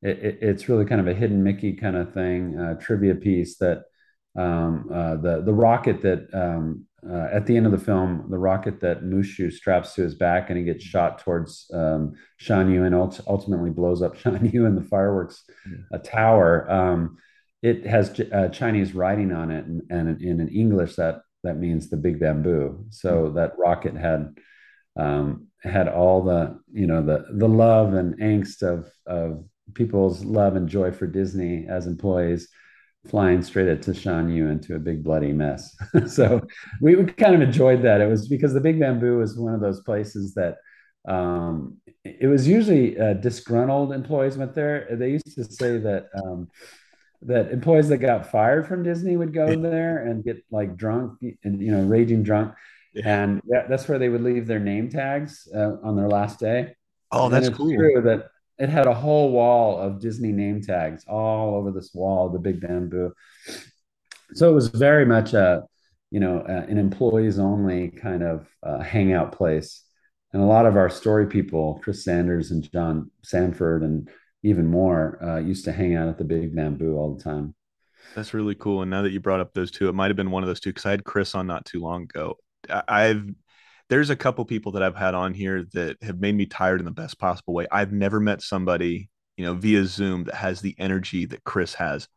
It, 0.00 0.38
it's 0.42 0.68
really 0.68 0.84
kind 0.84 1.00
of 1.00 1.06
a 1.06 1.14
hidden 1.14 1.44
Mickey 1.44 1.74
kind 1.74 1.96
of 1.96 2.12
thing, 2.12 2.58
uh, 2.58 2.74
trivia 2.74 3.14
piece 3.14 3.58
that 3.58 3.84
um, 4.36 4.88
uh, 4.92 5.16
the 5.16 5.42
the 5.42 5.52
rocket 5.52 6.02
that 6.02 6.32
um, 6.32 6.86
uh, 7.08 7.28
at 7.32 7.46
the 7.46 7.56
end 7.56 7.66
of 7.66 7.72
the 7.72 7.78
film, 7.78 8.26
the 8.30 8.38
rocket 8.38 8.80
that 8.80 9.02
Mushu 9.02 9.52
straps 9.52 9.94
to 9.94 10.02
his 10.02 10.14
back 10.14 10.48
and 10.48 10.58
he 10.58 10.64
gets 10.64 10.84
shot 10.84 11.18
towards 11.18 11.68
um, 11.74 12.14
Shan 12.36 12.70
Yu 12.70 12.84
and 12.84 12.94
ult- 12.94 13.20
ultimately 13.26 13.70
blows 13.70 14.02
up 14.02 14.16
Shan 14.20 14.50
Yu 14.52 14.66
in 14.66 14.76
the 14.76 14.84
fireworks 14.84 15.42
yeah. 15.66 15.98
tower. 15.98 16.70
Um, 16.70 17.18
it 17.62 17.86
has 17.86 18.18
uh, 18.32 18.48
Chinese 18.48 18.94
writing 18.94 19.32
on 19.32 19.50
it, 19.50 19.64
and, 19.64 19.82
and 19.90 20.20
in, 20.20 20.40
in, 20.40 20.48
English 20.48 20.96
that 20.96 21.22
that 21.44 21.58
means 21.58 21.88
the 21.88 21.96
big 21.96 22.18
bamboo. 22.18 22.86
So 22.90 23.26
mm-hmm. 23.26 23.36
that 23.36 23.56
rocket 23.56 23.94
had 23.96 24.36
um, 24.96 25.46
had 25.62 25.88
all 25.88 26.22
the 26.22 26.58
you 26.72 26.86
know 26.86 27.02
the 27.02 27.24
the 27.32 27.48
love 27.48 27.94
and 27.94 28.18
angst 28.20 28.62
of 28.62 28.90
of 29.06 29.44
people's 29.74 30.24
love 30.24 30.56
and 30.56 30.68
joy 30.68 30.90
for 30.90 31.06
Disney 31.06 31.66
as 31.68 31.86
employees 31.86 32.48
flying 33.08 33.42
straight 33.42 33.68
at 33.68 33.96
Shan 33.96 34.30
Yu 34.30 34.48
into 34.48 34.76
a 34.76 34.78
big 34.78 35.02
bloody 35.02 35.32
mess. 35.32 35.76
so 36.06 36.40
we, 36.80 37.04
kind 37.04 37.34
of 37.34 37.42
enjoyed 37.42 37.82
that. 37.82 38.00
It 38.00 38.08
was 38.08 38.28
because 38.28 38.54
the 38.54 38.60
Big 38.60 38.78
Bamboo 38.78 39.18
was 39.18 39.36
one 39.36 39.54
of 39.54 39.60
those 39.60 39.80
places 39.80 40.34
that 40.34 40.56
um, 41.08 41.78
it 42.04 42.28
was 42.28 42.46
usually 42.46 42.98
uh, 42.98 43.14
disgruntled 43.14 43.92
employees 43.92 44.38
went 44.38 44.54
there. 44.54 44.88
They 44.90 45.10
used 45.10 45.34
to 45.34 45.44
say 45.44 45.78
that 45.78 46.06
um, 46.14 46.48
that 47.22 47.50
employees 47.50 47.88
that 47.88 47.98
got 47.98 48.30
fired 48.30 48.66
from 48.66 48.82
Disney 48.82 49.16
would 49.16 49.32
go 49.32 49.54
there 49.56 50.06
and 50.06 50.24
get 50.24 50.44
like 50.50 50.76
drunk 50.76 51.20
and 51.44 51.60
you 51.60 51.72
know 51.72 51.82
raging 51.82 52.22
drunk, 52.22 52.54
yeah. 52.94 53.22
and 53.22 53.40
that, 53.48 53.68
that's 53.68 53.88
where 53.88 53.98
they 53.98 54.08
would 54.08 54.22
leave 54.22 54.46
their 54.46 54.60
name 54.60 54.88
tags 54.88 55.48
uh, 55.54 55.76
on 55.82 55.96
their 55.96 56.08
last 56.08 56.38
day. 56.38 56.74
Oh, 57.10 57.28
that's 57.28 57.48
cool. 57.48 57.74
True 57.74 58.00
that 58.02 58.28
it 58.58 58.68
had 58.68 58.86
a 58.86 58.94
whole 58.94 59.32
wall 59.32 59.78
of 59.78 60.00
Disney 60.00 60.32
name 60.32 60.60
tags 60.60 61.04
all 61.06 61.56
over 61.56 61.70
this 61.70 61.92
wall, 61.94 62.28
the 62.28 62.38
big 62.38 62.60
bamboo. 62.60 63.12
So 64.34 64.48
it 64.48 64.54
was 64.54 64.68
very 64.68 65.04
much 65.04 65.34
a, 65.34 65.64
you 66.10 66.20
know, 66.20 66.40
uh, 66.40 66.66
an 66.68 66.78
employees 66.78 67.38
only 67.38 67.88
kind 67.88 68.22
of 68.22 68.46
uh, 68.62 68.80
hangout 68.80 69.32
place. 69.32 69.82
And 70.32 70.42
a 70.42 70.46
lot 70.46 70.66
of 70.66 70.76
our 70.76 70.88
story 70.88 71.26
people, 71.26 71.80
Chris 71.82 72.04
Sanders 72.04 72.50
and 72.50 72.70
John 72.72 73.10
Sanford, 73.22 73.82
and 73.82 74.08
even 74.42 74.66
more, 74.66 75.22
uh, 75.22 75.38
used 75.38 75.64
to 75.66 75.72
hang 75.72 75.94
out 75.94 76.08
at 76.08 76.18
the 76.18 76.24
Big 76.24 76.54
Bamboo 76.54 76.96
all 76.96 77.14
the 77.14 77.22
time. 77.22 77.54
That's 78.14 78.34
really 78.34 78.54
cool. 78.54 78.82
And 78.82 78.90
now 78.90 79.02
that 79.02 79.12
you 79.12 79.20
brought 79.20 79.40
up 79.40 79.54
those 79.54 79.70
two, 79.70 79.88
it 79.88 79.94
might 79.94 80.08
have 80.08 80.16
been 80.16 80.30
one 80.30 80.42
of 80.42 80.46
those 80.46 80.60
two 80.60 80.70
because 80.70 80.86
I 80.86 80.90
had 80.90 81.04
Chris 81.04 81.34
on 81.34 81.46
not 81.46 81.64
too 81.64 81.80
long 81.80 82.02
ago. 82.02 82.36
I've 82.88 83.26
there's 83.92 84.08
a 84.08 84.16
couple 84.16 84.42
people 84.46 84.72
that 84.72 84.82
I've 84.82 84.96
had 84.96 85.14
on 85.14 85.34
here 85.34 85.66
that 85.74 86.02
have 86.02 86.18
made 86.18 86.34
me 86.34 86.46
tired 86.46 86.80
in 86.80 86.86
the 86.86 86.90
best 86.90 87.18
possible 87.18 87.52
way. 87.52 87.66
I've 87.70 87.92
never 87.92 88.20
met 88.20 88.40
somebody, 88.40 89.10
you 89.36 89.44
know, 89.44 89.52
via 89.52 89.84
Zoom 89.84 90.24
that 90.24 90.34
has 90.34 90.62
the 90.62 90.74
energy 90.78 91.26
that 91.26 91.44
Chris 91.44 91.74
has 91.74 92.08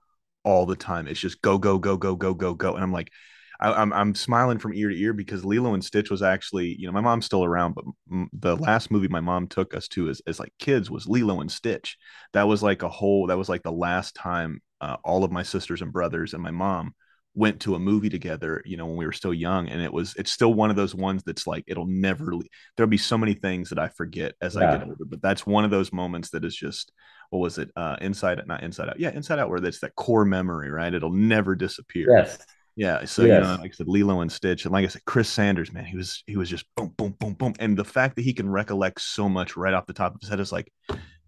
all 0.46 0.66
the 0.66 0.78
time. 0.78 1.06
It's 1.06 1.20
just 1.20 1.42
go, 1.42 1.58
go, 1.58 1.78
go, 1.78 1.98
go, 1.98 2.16
go, 2.16 2.34
go, 2.34 2.54
go. 2.54 2.76
And 2.76 2.82
I'm 2.82 2.94
like, 2.94 3.12
I, 3.60 3.72
am 3.72 3.76
I'm, 3.76 3.94
I'm 3.94 4.16
smiling 4.16 4.58
from 4.58 4.74
ear 4.74 4.88
to 4.88 4.98
ear 4.98 5.12
because 5.12 5.44
Lilo 5.44 5.74
and 5.74 5.84
Stitch 5.84 6.10
was 6.10 6.22
actually, 6.22 6.78
you 6.80 6.88
know, 6.88 6.94
my 6.94 7.02
mom's 7.02 7.26
still 7.26 7.44
around, 7.44 7.76
but 7.76 7.84
m- 8.10 8.30
the 8.32 8.56
last 8.56 8.90
movie 8.90 9.10
my 9.10 9.20
mom 9.20 9.46
took 9.46 9.74
us 9.74 9.90
to 9.90 10.08
as, 10.08 10.22
as 10.28 10.40
like 10.40 10.54
kids 10.60 10.90
was 10.90 11.10
Lilo 11.10 11.42
and 11.42 11.52
Stitch. 11.52 11.98
That 12.32 12.48
was 12.48 12.64
like 12.64 12.84
a 12.84 12.90
whole, 12.90 13.28
that 13.28 13.38
was 13.38 13.50
like 13.50 13.64
the 13.64 13.72
last 13.74 14.16
time 14.16 14.62
uh, 14.80 14.96
all 15.04 15.26
of 15.26 15.32
my 15.34 15.44
sisters 15.44 15.82
and 15.82 15.92
brothers 15.92 16.34
and 16.34 16.42
my 16.42 16.52
mom 16.52 16.96
went 17.36 17.60
to 17.60 17.76
a 17.76 17.80
movie 17.80 18.10
together, 18.10 18.62
you 18.66 18.78
know, 18.78 18.86
when 18.86 18.96
we 18.96 19.06
were 19.06 19.12
still 19.12 19.34
young. 19.34 19.68
And 19.68 19.82
it 19.82 19.92
was, 19.92 20.16
it's 20.18 20.32
still 20.32 20.54
one 20.54 20.70
of 20.70 20.78
those 20.78 20.96
ones 20.96 21.22
that's 21.26 21.46
like, 21.46 21.66
it'll 21.68 21.86
never, 21.86 22.34
there'll 22.76 22.90
be 22.90 22.98
so 22.98 23.18
many 23.18 23.34
things 23.34 23.70
that 23.70 23.78
I 23.78 23.90
forget 23.90 24.36
as 24.42 24.56
yeah. 24.56 24.62
I 24.62 24.78
get 24.78 24.88
older, 24.88 25.06
but 25.06 25.22
that's 25.22 25.46
one 25.46 25.66
of 25.66 25.72
those 25.72 25.92
moments 25.92 26.30
that 26.30 26.46
is 26.46 26.56
just, 26.56 26.94
what 27.32 27.40
was 27.40 27.58
it? 27.58 27.70
Uh, 27.76 27.98
inside, 28.00 28.42
not 28.48 28.64
inside 28.64 28.88
out. 28.88 29.00
Yeah. 29.00 29.10
Inside 29.10 29.40
out, 29.40 29.50
where 29.50 29.60
that's 29.60 29.82
that 29.82 29.96
core 29.96 30.24
memory, 30.24 30.72
right? 30.72 30.94
It'll 30.94 31.12
never 31.12 31.56
disappear. 31.56 32.08
Yes. 32.16 32.38
Yeah. 32.78 33.04
So, 33.06 33.24
yes. 33.24 33.36
you 33.36 33.42
know, 33.42 33.62
like 33.62 33.72
I 33.72 33.76
said, 33.76 33.88
Lilo 33.90 34.22
and 34.22 34.32
Stitch. 34.32 34.64
And 34.64 34.72
like 34.72 34.86
I 34.86 34.88
said, 34.88 35.04
Chris 35.06 35.28
Sanders, 35.28 35.74
man, 35.74 35.86
he 35.86 35.98
was, 35.98 36.24
he 36.28 36.38
was 36.38 36.50
just 36.50 36.66
boom, 36.78 36.94
boom, 36.98 37.16
boom, 37.20 37.34
boom. 37.34 37.54
And 37.60 37.78
the 37.78 37.84
fact 37.84 38.16
that 38.16 38.24
he 38.24 38.34
can 38.34 38.50
recollect 38.50 39.02
so 39.02 39.28
much 39.28 39.58
right 39.58 39.74
off 39.74 39.88
the 39.88 39.94
top 39.94 40.16
of 40.16 40.22
his 40.22 40.30
head 40.30 40.40
is 40.40 40.52
like, 40.54 40.72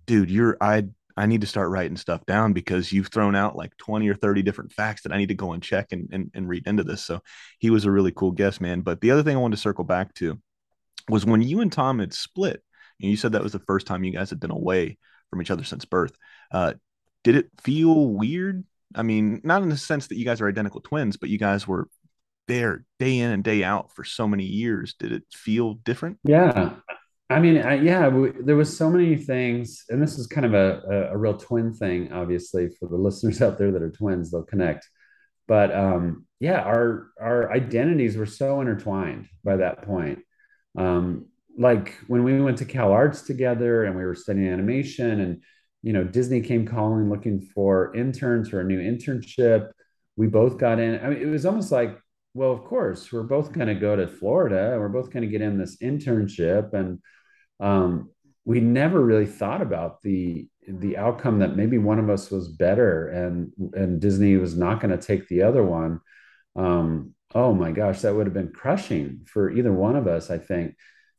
dude, 0.05 0.31
you're, 0.31 0.55
I, 0.61 0.85
I 1.17 1.25
need 1.25 1.41
to 1.41 1.47
start 1.47 1.71
writing 1.71 1.97
stuff 1.97 2.25
down 2.25 2.53
because 2.53 2.91
you've 2.91 3.07
thrown 3.07 3.35
out 3.35 3.55
like 3.55 3.75
20 3.77 4.07
or 4.07 4.15
30 4.15 4.43
different 4.43 4.71
facts 4.71 5.01
that 5.01 5.11
I 5.11 5.17
need 5.17 5.29
to 5.29 5.33
go 5.33 5.53
and 5.53 5.63
check 5.63 5.87
and, 5.91 6.07
and, 6.11 6.31
and 6.35 6.47
read 6.47 6.67
into 6.67 6.83
this. 6.83 7.03
So 7.03 7.21
he 7.59 7.71
was 7.71 7.85
a 7.85 7.91
really 7.91 8.11
cool 8.11 8.31
guest, 8.31 8.61
man. 8.61 8.81
But 8.81 9.01
the 9.01 9.11
other 9.11 9.23
thing 9.23 9.35
I 9.35 9.39
wanted 9.39 9.55
to 9.55 9.61
circle 9.61 9.83
back 9.83 10.13
to 10.15 10.39
was 11.09 11.25
when 11.25 11.41
you 11.41 11.61
and 11.61 11.71
Tom 11.71 11.99
had 11.99 12.13
split, 12.13 12.61
and 13.01 13.09
you 13.09 13.17
said 13.17 13.31
that 13.31 13.43
was 13.43 13.51
the 13.51 13.59
first 13.59 13.87
time 13.87 14.03
you 14.03 14.11
guys 14.11 14.29
had 14.29 14.39
been 14.39 14.51
away 14.51 14.97
from 15.29 15.41
each 15.41 15.51
other 15.51 15.63
since 15.63 15.85
birth. 15.85 16.15
Uh, 16.51 16.73
did 17.23 17.35
it 17.35 17.49
feel 17.61 18.07
weird? 18.07 18.63
I 18.95 19.03
mean, 19.03 19.41
not 19.43 19.63
in 19.63 19.69
the 19.69 19.77
sense 19.77 20.07
that 20.07 20.17
you 20.17 20.25
guys 20.25 20.39
are 20.39 20.47
identical 20.47 20.81
twins, 20.81 21.17
but 21.17 21.29
you 21.29 21.37
guys 21.37 21.67
were 21.67 21.89
there 22.47 22.85
day 22.99 23.19
in 23.19 23.31
and 23.31 23.43
day 23.43 23.63
out 23.63 23.93
for 23.93 24.03
so 24.03 24.27
many 24.27 24.45
years. 24.45 24.95
Did 24.97 25.11
it 25.11 25.23
feel 25.33 25.73
different? 25.73 26.19
Yeah. 26.23 26.75
I 27.29 27.39
mean, 27.39 27.57
I, 27.57 27.75
yeah, 27.75 28.07
we, 28.07 28.31
there 28.39 28.55
was 28.55 28.75
so 28.75 28.89
many 28.89 29.17
things, 29.17 29.83
and 29.89 30.01
this 30.01 30.17
is 30.17 30.27
kind 30.27 30.45
of 30.45 30.53
a, 30.53 30.81
a, 30.89 31.13
a, 31.13 31.17
real 31.17 31.37
twin 31.37 31.73
thing, 31.73 32.13
obviously, 32.13 32.69
for 32.69 32.87
the 32.87 32.95
listeners 32.97 33.41
out 33.41 33.57
there 33.57 33.71
that 33.71 33.81
are 33.81 33.91
twins, 33.91 34.31
they'll 34.31 34.43
connect. 34.43 34.87
But 35.47 35.75
um, 35.75 36.25
yeah, 36.39 36.61
our 36.61 37.07
our 37.19 37.51
identities 37.51 38.17
were 38.17 38.25
so 38.25 38.61
intertwined 38.61 39.27
by 39.43 39.57
that 39.57 39.83
point. 39.83 40.19
Um, 40.77 41.27
like 41.57 41.95
when 42.07 42.23
we 42.23 42.39
went 42.41 42.59
to 42.59 42.65
Cal 42.65 42.91
Arts 42.91 43.21
together 43.21 43.85
and 43.85 43.95
we 43.95 44.05
were 44.05 44.15
studying 44.15 44.47
animation, 44.47 45.19
and 45.21 45.43
you 45.83 45.93
know, 45.93 46.03
Disney 46.03 46.41
came 46.41 46.65
calling 46.65 47.09
looking 47.09 47.41
for 47.41 47.95
interns 47.95 48.49
for 48.49 48.61
a 48.61 48.65
new 48.65 48.79
internship. 48.79 49.71
We 50.15 50.27
both 50.27 50.57
got 50.57 50.79
in. 50.79 50.99
I 51.03 51.09
mean, 51.09 51.21
it 51.21 51.25
was 51.31 51.45
almost 51.45 51.71
like 51.71 51.97
well, 52.37 52.51
of 52.51 52.63
course, 52.65 53.11
we're 53.11 53.23
both 53.23 53.51
going 53.51 53.67
to 53.67 53.73
go 53.73 53.95
to 53.95 54.07
Florida 54.07 54.73
and 54.73 54.79
we're 54.79 54.89
both 54.89 55.11
going 55.11 55.23
to 55.23 55.29
get 55.29 55.41
in 55.41 55.57
this 55.57 55.77
internship. 55.77 56.73
And 56.73 56.99
um, 57.59 58.09
we 58.45 58.59
never 58.59 59.03
really 59.03 59.25
thought 59.25 59.61
about 59.61 60.01
the 60.01 60.47
the 60.67 60.97
outcome 60.97 61.39
that 61.39 61.55
maybe 61.55 61.77
one 61.77 61.99
of 61.99 62.09
us 62.09 62.29
was 62.29 62.49
better 62.49 63.07
and 63.07 63.51
and 63.73 64.01
Disney 64.01 64.35
was 64.35 64.55
not 64.55 64.81
going 64.81 64.97
to 64.97 65.05
take 65.05 65.27
the 65.27 65.43
other 65.43 65.63
one. 65.63 66.01
Um, 66.55 67.13
oh 67.35 67.53
my 67.53 67.71
gosh, 67.71 68.01
that 68.01 68.15
would 68.15 68.25
have 68.25 68.33
been 68.33 68.51
crushing 68.53 69.21
for 69.25 69.49
either 69.49 69.71
one 69.71 69.95
of 69.95 70.07
us, 70.07 70.29
I 70.29 70.37
think. 70.37 70.75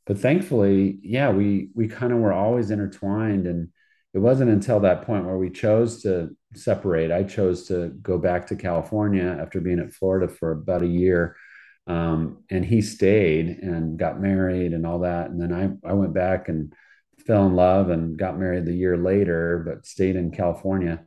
But 0.06 0.18
thankfully, 0.18 0.98
yeah, 1.02 1.30
we 1.30 1.70
we 1.74 1.88
kind 1.88 2.12
of 2.12 2.18
were 2.18 2.32
always 2.32 2.70
intertwined, 2.70 3.46
and 3.46 3.68
it 4.14 4.18
wasn't 4.18 4.50
until 4.50 4.80
that 4.80 5.02
point 5.02 5.26
where 5.26 5.38
we 5.38 5.50
chose 5.50 6.02
to 6.02 6.30
separate. 6.54 7.12
I 7.12 7.24
chose 7.24 7.68
to 7.68 7.88
go 8.02 8.18
back 8.18 8.46
to 8.46 8.56
California 8.56 9.36
after 9.40 9.60
being 9.60 9.80
at 9.80 9.92
Florida 9.92 10.28
for 10.32 10.52
about 10.52 10.82
a 10.82 10.86
year 10.86 11.36
um, 11.88 12.44
and 12.50 12.64
he 12.64 12.82
stayed 12.82 13.48
and 13.62 13.98
got 13.98 14.20
married 14.20 14.72
and 14.74 14.86
all 14.86 15.00
that. 15.00 15.30
And 15.30 15.40
then 15.40 15.52
I, 15.52 15.88
I 15.88 15.94
went 15.94 16.14
back 16.14 16.48
and 16.48 16.72
fell 17.26 17.46
in 17.46 17.56
love 17.56 17.90
and 17.90 18.18
got 18.18 18.38
married 18.38 18.66
the 18.66 18.74
year 18.74 18.96
later, 18.96 19.64
but 19.66 19.86
stayed 19.86 20.14
in 20.14 20.30
California. 20.30 21.04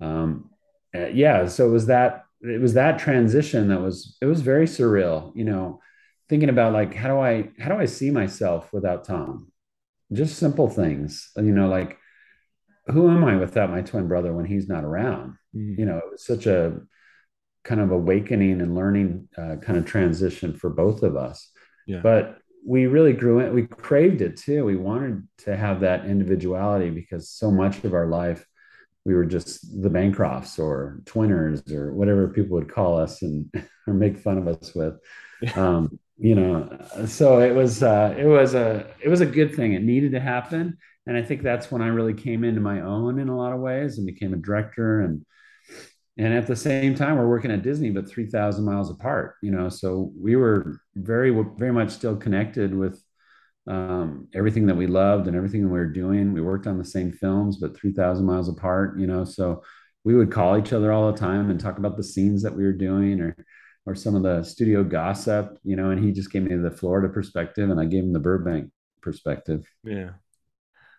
Um, 0.00 0.50
uh, 0.94 1.08
yeah. 1.08 1.46
So 1.46 1.68
it 1.68 1.70
was 1.70 1.86
that, 1.86 2.24
it 2.40 2.60
was 2.60 2.74
that 2.74 2.98
transition 2.98 3.68
that 3.68 3.80
was, 3.80 4.16
it 4.20 4.26
was 4.26 4.40
very 4.40 4.66
surreal, 4.66 5.30
you 5.36 5.44
know, 5.44 5.80
thinking 6.28 6.48
about 6.48 6.72
like, 6.72 6.94
how 6.94 7.08
do 7.08 7.20
I, 7.20 7.50
how 7.58 7.68
do 7.68 7.78
I 7.78 7.86
see 7.86 8.10
myself 8.10 8.72
without 8.72 9.04
Tom? 9.04 9.52
Just 10.12 10.38
simple 10.38 10.68
things, 10.68 11.30
you 11.36 11.52
know, 11.52 11.68
like, 11.68 11.98
who 12.86 13.10
am 13.10 13.24
I 13.24 13.36
without 13.36 13.70
my 13.70 13.80
twin 13.80 14.08
brother 14.08 14.32
when 14.32 14.44
he's 14.44 14.68
not 14.68 14.84
around? 14.84 15.36
Mm-hmm. 15.56 15.80
You 15.80 15.86
know, 15.86 15.98
it 15.98 16.10
was 16.12 16.26
such 16.26 16.46
a, 16.46 16.80
kind 17.64 17.80
of 17.80 17.90
awakening 17.90 18.60
and 18.60 18.74
learning 18.74 19.28
uh, 19.36 19.56
kind 19.56 19.78
of 19.78 19.86
transition 19.86 20.54
for 20.54 20.70
both 20.70 21.02
of 21.02 21.16
us. 21.16 21.50
Yeah. 21.86 22.00
But 22.02 22.38
we 22.66 22.86
really 22.86 23.12
grew 23.12 23.40
it. 23.40 23.52
We 23.52 23.66
craved 23.66 24.22
it 24.22 24.36
too. 24.36 24.64
We 24.64 24.76
wanted 24.76 25.26
to 25.38 25.56
have 25.56 25.80
that 25.80 26.06
individuality 26.06 26.90
because 26.90 27.28
so 27.28 27.50
much 27.50 27.84
of 27.84 27.94
our 27.94 28.06
life 28.06 28.46
we 29.04 29.14
were 29.14 29.24
just 29.24 29.82
the 29.82 29.90
Bancrofts 29.90 30.58
or 30.58 31.00
Twinners 31.04 31.70
or 31.70 31.92
whatever 31.92 32.28
people 32.28 32.56
would 32.56 32.72
call 32.72 32.98
us 32.98 33.22
and 33.22 33.52
or 33.86 33.94
make 33.94 34.18
fun 34.18 34.38
of 34.38 34.48
us 34.48 34.74
with. 34.74 34.94
Um, 35.56 35.98
you 36.16 36.34
know, 36.34 36.78
so 37.06 37.40
it 37.40 37.54
was 37.54 37.82
uh, 37.82 38.14
it 38.16 38.24
was 38.24 38.54
a 38.54 38.86
it 39.02 39.08
was 39.08 39.20
a 39.20 39.26
good 39.26 39.54
thing. 39.54 39.72
It 39.74 39.82
needed 39.82 40.12
to 40.12 40.20
happen, 40.20 40.78
and 41.06 41.16
I 41.16 41.22
think 41.22 41.42
that's 41.42 41.70
when 41.70 41.82
I 41.82 41.88
really 41.88 42.14
came 42.14 42.44
into 42.44 42.60
my 42.60 42.80
own 42.80 43.18
in 43.18 43.28
a 43.28 43.36
lot 43.36 43.52
of 43.52 43.60
ways 43.60 43.98
and 43.98 44.06
became 44.06 44.32
a 44.32 44.38
director 44.38 45.00
and 45.00 45.26
and 46.16 46.32
at 46.32 46.46
the 46.46 46.56
same 46.56 46.94
time 46.94 47.16
we're 47.16 47.28
working 47.28 47.50
at 47.50 47.62
disney 47.62 47.90
but 47.90 48.08
3000 48.08 48.64
miles 48.64 48.90
apart 48.90 49.36
you 49.42 49.50
know 49.50 49.68
so 49.68 50.12
we 50.18 50.36
were 50.36 50.78
very 50.94 51.30
very 51.56 51.72
much 51.72 51.90
still 51.90 52.16
connected 52.16 52.74
with 52.74 53.02
um, 53.66 54.28
everything 54.34 54.66
that 54.66 54.76
we 54.76 54.86
loved 54.86 55.26
and 55.26 55.34
everything 55.34 55.62
that 55.62 55.68
we 55.68 55.78
were 55.78 55.86
doing. 55.86 56.34
We 56.34 56.42
worked 56.42 56.66
on 56.66 56.76
the 56.76 56.84
same 56.84 57.12
films 57.12 57.56
but 57.56 57.76
3000 57.76 58.24
miles 58.24 58.48
apart 58.48 58.98
you 58.98 59.06
know 59.06 59.24
so 59.24 59.62
we 60.04 60.14
would 60.14 60.30
call 60.30 60.58
each 60.58 60.72
other 60.72 60.92
all 60.92 61.10
the 61.10 61.18
time 61.18 61.50
and 61.50 61.58
talk 61.58 61.78
about 61.78 61.96
the 61.96 62.04
scenes 62.04 62.42
that 62.42 62.54
we 62.54 62.62
were 62.62 62.72
doing 62.72 63.20
or 63.20 63.36
or 63.86 63.94
some 63.94 64.14
of 64.14 64.22
the 64.22 64.42
studio 64.42 64.84
gossip 64.84 65.58
you 65.64 65.76
know 65.76 65.90
and 65.90 66.04
he 66.04 66.12
just 66.12 66.30
gave 66.30 66.42
me 66.42 66.54
the 66.54 66.70
florida 66.70 67.08
perspective 67.08 67.70
and 67.70 67.80
i 67.80 67.86
gave 67.86 68.04
him 68.04 68.12
the 68.12 68.20
burbank 68.20 68.70
perspective. 69.04 69.64
Yeah. 69.84 70.10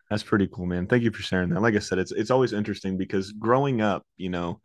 That's 0.10 0.24
pretty 0.24 0.48
cool 0.48 0.68
man. 0.68 0.86
Thank 0.86 1.04
you 1.04 1.12
for 1.12 1.24
sharing 1.24 1.50
that. 1.50 1.62
Like 1.62 1.76
i 1.76 1.80
said 1.80 1.98
it's 1.98 2.12
it's 2.12 2.32
always 2.32 2.54
interesting 2.54 2.98
because 2.98 3.32
growing 3.32 3.82
up 3.82 4.06
you 4.18 4.30
know 4.30 4.62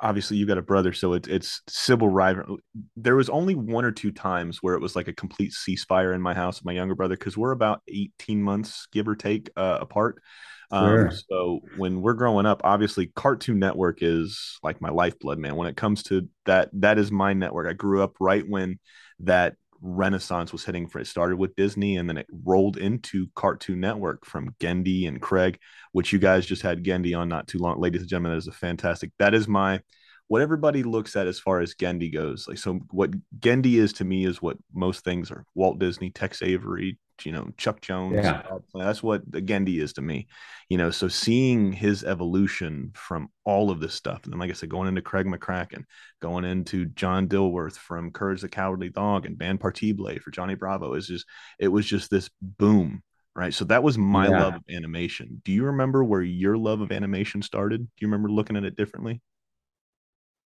obviously 0.00 0.36
you 0.36 0.46
got 0.46 0.58
a 0.58 0.62
brother, 0.62 0.92
so 0.92 1.12
it's 1.14 1.28
it's 1.28 1.62
civil 1.68 2.08
rival. 2.08 2.58
There 2.96 3.16
was 3.16 3.28
only 3.28 3.54
one 3.54 3.84
or 3.84 3.92
two 3.92 4.12
times 4.12 4.58
where 4.62 4.74
it 4.74 4.80
was 4.80 4.96
like 4.96 5.08
a 5.08 5.12
complete 5.12 5.52
ceasefire 5.52 6.14
in 6.14 6.20
my 6.20 6.34
house 6.34 6.60
with 6.60 6.66
my 6.66 6.72
younger 6.72 6.94
brother 6.94 7.16
because 7.16 7.36
we're 7.36 7.52
about 7.52 7.82
18 7.88 8.42
months, 8.42 8.86
give 8.92 9.08
or 9.08 9.16
take, 9.16 9.50
uh, 9.56 9.78
apart. 9.80 10.22
Um, 10.70 10.86
sure. 10.86 11.08
Um, 11.08 11.14
so 11.30 11.60
when 11.76 12.00
we're 12.00 12.14
growing 12.14 12.46
up, 12.46 12.62
obviously 12.64 13.12
Cartoon 13.14 13.58
Network 13.58 13.98
is 14.02 14.58
like 14.62 14.80
my 14.80 14.90
lifeblood, 14.90 15.38
man. 15.38 15.56
When 15.56 15.68
it 15.68 15.76
comes 15.76 16.02
to 16.04 16.28
that, 16.46 16.70
that 16.74 16.98
is 16.98 17.12
my 17.12 17.32
network. 17.32 17.68
I 17.68 17.74
grew 17.74 18.02
up 18.02 18.16
right 18.20 18.44
when 18.48 18.78
that 19.20 19.54
renaissance 19.84 20.50
was 20.50 20.64
hitting 20.64 20.88
for 20.88 20.98
it 20.98 21.06
started 21.06 21.36
with 21.36 21.54
disney 21.56 21.98
and 21.98 22.08
then 22.08 22.16
it 22.16 22.26
rolled 22.44 22.78
into 22.78 23.26
cartoon 23.34 23.80
network 23.80 24.24
from 24.24 24.54
Genndy 24.58 25.06
and 25.06 25.20
craig 25.20 25.58
which 25.92 26.12
you 26.12 26.18
guys 26.18 26.46
just 26.46 26.62
had 26.62 26.82
Genndy 26.82 27.16
on 27.16 27.28
not 27.28 27.46
too 27.46 27.58
long 27.58 27.78
ladies 27.78 28.00
and 28.00 28.08
gentlemen 28.08 28.32
that 28.32 28.38
is 28.38 28.48
a 28.48 28.52
fantastic 28.52 29.10
that 29.18 29.34
is 29.34 29.46
my 29.46 29.80
what 30.28 30.42
everybody 30.42 30.82
looks 30.82 31.16
at 31.16 31.26
as 31.26 31.38
far 31.38 31.60
as 31.60 31.74
Genndy 31.74 32.12
goes 32.12 32.46
like 32.48 32.58
so 32.58 32.80
what 32.90 33.10
Genndy 33.38 33.74
is 33.74 33.92
to 33.94 34.04
me 34.04 34.24
is 34.24 34.40
what 34.40 34.56
most 34.72 35.04
things 35.04 35.30
are 35.30 35.44
walt 35.54 35.78
disney 35.78 36.10
tex 36.10 36.42
avery 36.42 36.98
you 37.22 37.32
know 37.32 37.48
Chuck 37.56 37.80
Jones. 37.80 38.16
Yeah. 38.16 38.42
That's 38.74 39.02
what 39.02 39.22
the 39.30 39.40
Genndy 39.40 39.80
is 39.80 39.92
to 39.94 40.02
me. 40.02 40.26
You 40.68 40.78
know, 40.78 40.90
so 40.90 41.08
seeing 41.08 41.72
his 41.72 42.02
evolution 42.04 42.90
from 42.94 43.28
all 43.44 43.70
of 43.70 43.80
this 43.80 43.94
stuff, 43.94 44.24
and 44.24 44.32
then 44.32 44.40
like 44.40 44.50
I 44.50 44.54
said, 44.54 44.70
going 44.70 44.88
into 44.88 45.02
Craig 45.02 45.26
McCracken, 45.26 45.84
going 46.20 46.44
into 46.44 46.86
John 46.86 47.28
Dilworth 47.28 47.76
from 47.76 48.10
Courage 48.10 48.40
the 48.40 48.48
Cowardly 48.48 48.88
Dog 48.88 49.26
and 49.26 49.38
Van 49.38 49.58
Partible 49.58 50.16
for 50.22 50.30
Johnny 50.30 50.54
Bravo 50.54 50.94
is 50.94 51.06
just 51.06 51.26
it 51.58 51.68
was 51.68 51.86
just 51.86 52.10
this 52.10 52.28
boom. 52.42 53.02
Right. 53.36 53.52
So 53.52 53.64
that 53.64 53.82
was 53.82 53.98
my 53.98 54.28
yeah. 54.28 54.42
love 54.42 54.54
of 54.54 54.62
animation. 54.70 55.42
Do 55.44 55.50
you 55.50 55.64
remember 55.64 56.04
where 56.04 56.22
your 56.22 56.56
love 56.56 56.80
of 56.80 56.92
animation 56.92 57.42
started? 57.42 57.80
Do 57.80 57.90
you 57.98 58.06
remember 58.06 58.30
looking 58.30 58.56
at 58.56 58.64
it 58.64 58.76
differently? 58.76 59.20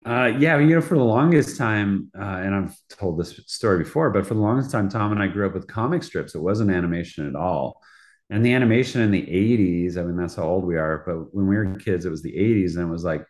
Uh, 0.05 0.31
yeah, 0.39 0.57
you 0.57 0.75
know, 0.75 0.81
for 0.81 0.97
the 0.97 1.03
longest 1.03 1.57
time, 1.57 2.09
uh, 2.17 2.21
and 2.23 2.55
I've 2.55 2.75
told 2.89 3.19
this 3.19 3.41
story 3.47 3.83
before, 3.83 4.09
but 4.09 4.25
for 4.25 4.35
the 4.35 4.39
longest 4.39 4.71
time, 4.71 4.87
Tom 4.87 5.11
and 5.11 5.21
I 5.21 5.27
grew 5.27 5.45
up 5.45 5.53
with 5.53 5.67
comic 5.67 6.01
strips. 6.01 6.33
It 6.33 6.41
wasn't 6.41 6.71
animation 6.71 7.27
at 7.27 7.35
all. 7.35 7.81
And 8.29 8.45
the 8.45 8.53
animation 8.53 9.01
in 9.01 9.11
the 9.11 9.21
80s, 9.21 9.97
I 9.97 10.03
mean, 10.03 10.17
that's 10.17 10.35
how 10.35 10.43
old 10.43 10.65
we 10.65 10.77
are. 10.77 11.03
But 11.05 11.33
when 11.33 11.47
we 11.47 11.57
were 11.57 11.75
kids, 11.75 12.05
it 12.05 12.09
was 12.09 12.21
the 12.21 12.37
80s 12.37 12.75
and 12.75 12.87
it 12.87 12.91
was 12.91 13.03
like 13.03 13.25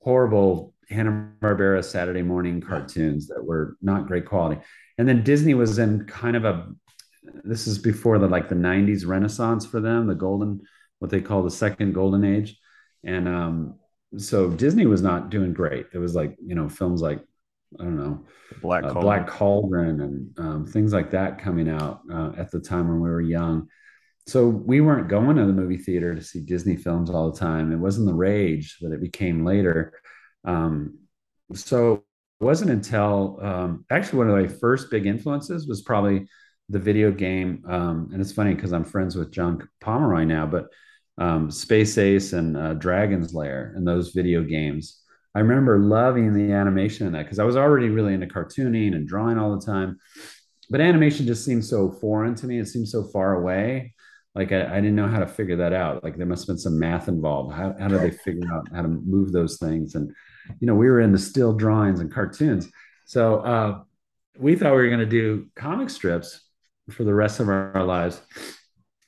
horrible 0.00 0.74
Hanna-Barbera 0.90 1.84
Saturday 1.84 2.22
morning 2.22 2.60
cartoons 2.60 3.28
that 3.28 3.44
were 3.44 3.76
not 3.82 4.06
great 4.06 4.26
quality. 4.26 4.60
And 4.96 5.08
then 5.08 5.22
Disney 5.22 5.54
was 5.54 5.78
in 5.78 6.04
kind 6.06 6.36
of 6.36 6.44
a, 6.44 6.68
this 7.44 7.66
is 7.66 7.78
before 7.78 8.18
the 8.18 8.28
like 8.28 8.48
the 8.48 8.54
90s 8.54 9.06
renaissance 9.06 9.66
for 9.66 9.80
them, 9.80 10.06
the 10.06 10.14
golden, 10.14 10.62
what 10.98 11.10
they 11.10 11.20
call 11.20 11.42
the 11.42 11.50
second 11.50 11.92
golden 11.92 12.24
age. 12.24 12.58
And 13.04 13.28
um, 13.28 13.74
so 14.16 14.50
Disney 14.50 14.86
was 14.86 15.02
not 15.02 15.30
doing 15.30 15.52
great. 15.52 15.92
There 15.92 16.00
was 16.00 16.14
like 16.14 16.36
you 16.44 16.54
know 16.54 16.68
films 16.68 17.02
like 17.02 17.22
I 17.78 17.84
don't 17.84 17.96
know 17.96 18.24
Black 18.62 18.84
uh, 18.84 18.94
Black 18.94 19.26
Cauldron 19.26 20.00
and 20.00 20.38
um, 20.38 20.66
things 20.66 20.92
like 20.92 21.10
that 21.10 21.38
coming 21.38 21.68
out 21.68 22.00
uh, 22.12 22.32
at 22.36 22.50
the 22.50 22.60
time 22.60 22.88
when 22.88 23.00
we 23.00 23.10
were 23.10 23.20
young. 23.20 23.68
So 24.26 24.46
we 24.46 24.80
weren't 24.80 25.08
going 25.08 25.36
to 25.36 25.46
the 25.46 25.52
movie 25.52 25.78
theater 25.78 26.14
to 26.14 26.22
see 26.22 26.40
Disney 26.40 26.76
films 26.76 27.08
all 27.08 27.30
the 27.30 27.38
time. 27.38 27.72
It 27.72 27.78
wasn't 27.78 28.08
the 28.08 28.14
rage 28.14 28.76
that 28.82 28.92
it 28.92 29.00
became 29.00 29.44
later. 29.44 29.94
Um, 30.44 30.98
so 31.54 32.04
it 32.40 32.44
wasn't 32.44 32.70
until 32.70 33.38
um, 33.42 33.86
actually 33.90 34.18
one 34.18 34.30
of 34.30 34.36
my 34.36 34.48
first 34.48 34.90
big 34.90 35.06
influences 35.06 35.66
was 35.66 35.80
probably 35.80 36.28
the 36.68 36.78
video 36.78 37.10
game. 37.10 37.64
Um, 37.66 38.10
and 38.12 38.20
it's 38.20 38.32
funny 38.32 38.54
because 38.54 38.72
I'm 38.72 38.84
friends 38.84 39.16
with 39.16 39.32
John 39.32 39.66
Pomeroy 39.80 40.24
now, 40.24 40.44
but 40.44 40.66
um, 41.18 41.50
Space 41.50 41.98
Ace 41.98 42.32
and 42.32 42.56
uh, 42.56 42.74
Dragon's 42.74 43.34
Lair 43.34 43.72
and 43.76 43.86
those 43.86 44.12
video 44.12 44.42
games. 44.42 45.02
I 45.34 45.40
remember 45.40 45.78
loving 45.78 46.32
the 46.32 46.52
animation 46.52 47.06
in 47.06 47.12
that 47.12 47.24
because 47.24 47.38
I 47.38 47.44
was 47.44 47.56
already 47.56 47.88
really 47.90 48.14
into 48.14 48.26
cartooning 48.26 48.94
and 48.94 49.06
drawing 49.06 49.38
all 49.38 49.56
the 49.56 49.64
time. 49.64 49.98
But 50.70 50.80
animation 50.80 51.26
just 51.26 51.44
seemed 51.44 51.64
so 51.64 51.90
foreign 51.90 52.34
to 52.36 52.46
me. 52.46 52.58
It 52.58 52.68
seemed 52.68 52.88
so 52.88 53.04
far 53.04 53.34
away. 53.34 53.94
Like 54.34 54.52
I, 54.52 54.76
I 54.76 54.76
didn't 54.76 54.96
know 54.96 55.08
how 55.08 55.20
to 55.20 55.26
figure 55.26 55.56
that 55.56 55.72
out. 55.72 56.04
Like 56.04 56.16
there 56.16 56.26
must 56.26 56.42
have 56.42 56.48
been 56.48 56.58
some 56.58 56.78
math 56.78 57.08
involved. 57.08 57.54
How, 57.54 57.74
how 57.78 57.88
did 57.88 58.00
they 58.00 58.10
figure 58.10 58.48
out 58.52 58.68
how 58.72 58.82
to 58.82 58.88
move 58.88 59.32
those 59.32 59.58
things? 59.58 59.94
And, 59.94 60.12
you 60.60 60.66
know, 60.66 60.74
we 60.74 60.88
were 60.88 61.00
into 61.00 61.18
still 61.18 61.52
drawings 61.52 62.00
and 62.00 62.12
cartoons. 62.12 62.68
So 63.06 63.40
uh, 63.40 63.80
we 64.38 64.54
thought 64.54 64.76
we 64.76 64.82
were 64.82 64.88
going 64.88 65.00
to 65.00 65.06
do 65.06 65.48
comic 65.56 65.90
strips 65.90 66.40
for 66.90 67.04
the 67.04 67.14
rest 67.14 67.40
of 67.40 67.48
our, 67.48 67.72
our 67.74 67.84
lives 67.84 68.20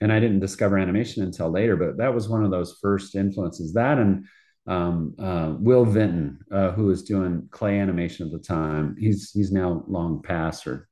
and 0.00 0.12
I 0.12 0.20
didn't 0.20 0.40
discover 0.40 0.78
animation 0.78 1.22
until 1.22 1.50
later, 1.50 1.76
but 1.76 1.98
that 1.98 2.14
was 2.14 2.28
one 2.28 2.44
of 2.44 2.50
those 2.50 2.78
first 2.80 3.14
influences. 3.14 3.74
That 3.74 3.98
and 3.98 4.24
um, 4.66 5.14
uh, 5.18 5.54
Will 5.58 5.84
Vinton, 5.84 6.38
uh, 6.50 6.70
who 6.72 6.86
was 6.86 7.02
doing 7.02 7.48
clay 7.50 7.78
animation 7.78 8.26
at 8.26 8.32
the 8.32 8.38
time. 8.38 8.96
He's 8.98 9.30
he's 9.30 9.52
now 9.52 9.84
long 9.88 10.22
past, 10.22 10.66
or 10.66 10.88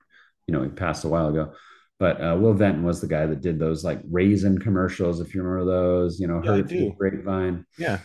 you 0.47 0.53
know, 0.53 0.63
he 0.63 0.69
passed 0.69 1.05
a 1.05 1.09
while 1.09 1.29
ago. 1.29 1.53
But 1.99 2.21
uh, 2.21 2.37
Will 2.39 2.55
Vinton 2.55 2.85
was 2.85 3.01
the 3.01 3.09
guy 3.09 3.27
that 3.27 3.41
did 3.41 3.59
those 3.59 3.85
like 3.85 4.01
raisin 4.11 4.59
commercials, 4.59 5.21
if 5.21 5.35
you 5.35 5.43
remember 5.43 5.71
those. 5.71 6.21
You 6.21 6.29
know, 6.29 6.41
yeah, 6.45 6.51
heard 6.51 6.69
through 6.69 6.95
grapevine. 6.99 7.65
Yeah, 7.79 7.99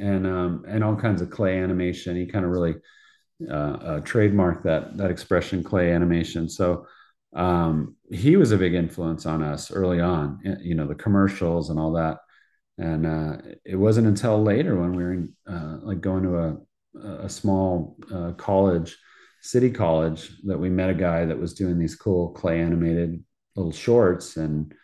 and 0.00 0.26
um, 0.26 0.64
and 0.66 0.82
all 0.82 0.96
kinds 0.96 1.22
of 1.22 1.30
clay 1.30 1.58
animation. 1.58 2.16
He 2.16 2.26
kind 2.26 2.44
of 2.44 2.50
really 2.50 2.76
uh, 3.48 3.52
uh, 3.52 4.00
trademarked 4.00 4.62
that 4.64 4.96
that 4.96 5.10
expression, 5.10 5.62
clay 5.62 5.92
animation. 5.92 6.48
So 6.48 6.86
um, 7.34 7.96
he 8.10 8.36
was 8.36 8.52
a 8.52 8.58
big 8.58 8.74
influence 8.74 9.26
on 9.26 9.42
us 9.42 9.70
early 9.70 10.00
on, 10.00 10.40
you 10.60 10.74
know, 10.74 10.86
the 10.86 10.94
commercials 10.94 11.70
and 11.70 11.78
all 11.78 11.92
that. 11.92 12.18
And 12.78 13.06
uh, 13.06 13.36
it 13.64 13.76
wasn't 13.76 14.06
until 14.06 14.42
later 14.42 14.76
when 14.76 14.94
we 14.94 15.02
were 15.02 15.12
in, 15.12 15.32
uh, 15.46 15.78
like 15.82 16.00
going 16.00 16.22
to 16.24 16.38
a, 16.38 17.24
a 17.24 17.28
small 17.28 17.96
uh, 18.12 18.32
college, 18.32 18.96
city 19.42 19.70
college, 19.70 20.30
that 20.44 20.58
we 20.58 20.70
met 20.70 20.90
a 20.90 20.94
guy 20.94 21.24
that 21.24 21.38
was 21.38 21.54
doing 21.54 21.78
these 21.78 21.94
cool 21.94 22.30
clay 22.30 22.60
animated 22.60 23.22
little 23.54 23.72
shorts. 23.72 24.36
And 24.36 24.74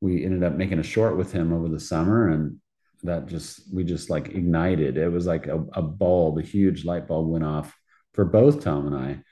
we 0.00 0.24
ended 0.24 0.44
up 0.44 0.54
making 0.54 0.78
a 0.78 0.84
short 0.84 1.16
with 1.16 1.32
him 1.32 1.52
over 1.52 1.68
the 1.68 1.80
summer. 1.80 2.28
And 2.28 2.58
that 3.02 3.26
just, 3.26 3.74
we 3.74 3.82
just 3.82 4.10
like 4.10 4.28
ignited. 4.28 4.96
It 4.96 5.10
was 5.10 5.26
like 5.26 5.46
a, 5.46 5.64
a 5.72 5.82
bulb, 5.82 6.38
a 6.38 6.42
huge 6.42 6.84
light 6.84 7.08
bulb 7.08 7.28
went 7.28 7.44
off 7.44 7.76
for 8.12 8.24
both 8.24 8.62
Tom 8.62 8.86
and 8.86 8.96
I 8.96 9.22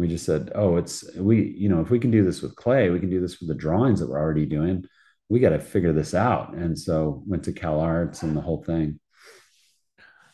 we 0.00 0.08
just 0.08 0.24
said, 0.24 0.50
oh, 0.54 0.76
it's 0.76 1.04
we, 1.16 1.54
you 1.56 1.68
know, 1.68 1.80
if 1.80 1.90
we 1.90 1.98
can 1.98 2.10
do 2.10 2.24
this 2.24 2.42
with 2.42 2.56
clay, 2.56 2.90
we 2.90 3.00
can 3.00 3.10
do 3.10 3.20
this 3.20 3.40
with 3.40 3.48
the 3.48 3.54
drawings 3.54 4.00
that 4.00 4.08
we're 4.08 4.18
already 4.18 4.46
doing. 4.46 4.84
We 5.28 5.40
got 5.40 5.50
to 5.50 5.60
figure 5.60 5.92
this 5.92 6.14
out. 6.14 6.54
And 6.54 6.76
so 6.76 7.22
went 7.26 7.44
to 7.44 7.52
Cal 7.52 7.80
Arts 7.80 8.22
and 8.22 8.36
the 8.36 8.40
whole 8.40 8.62
thing. 8.62 8.98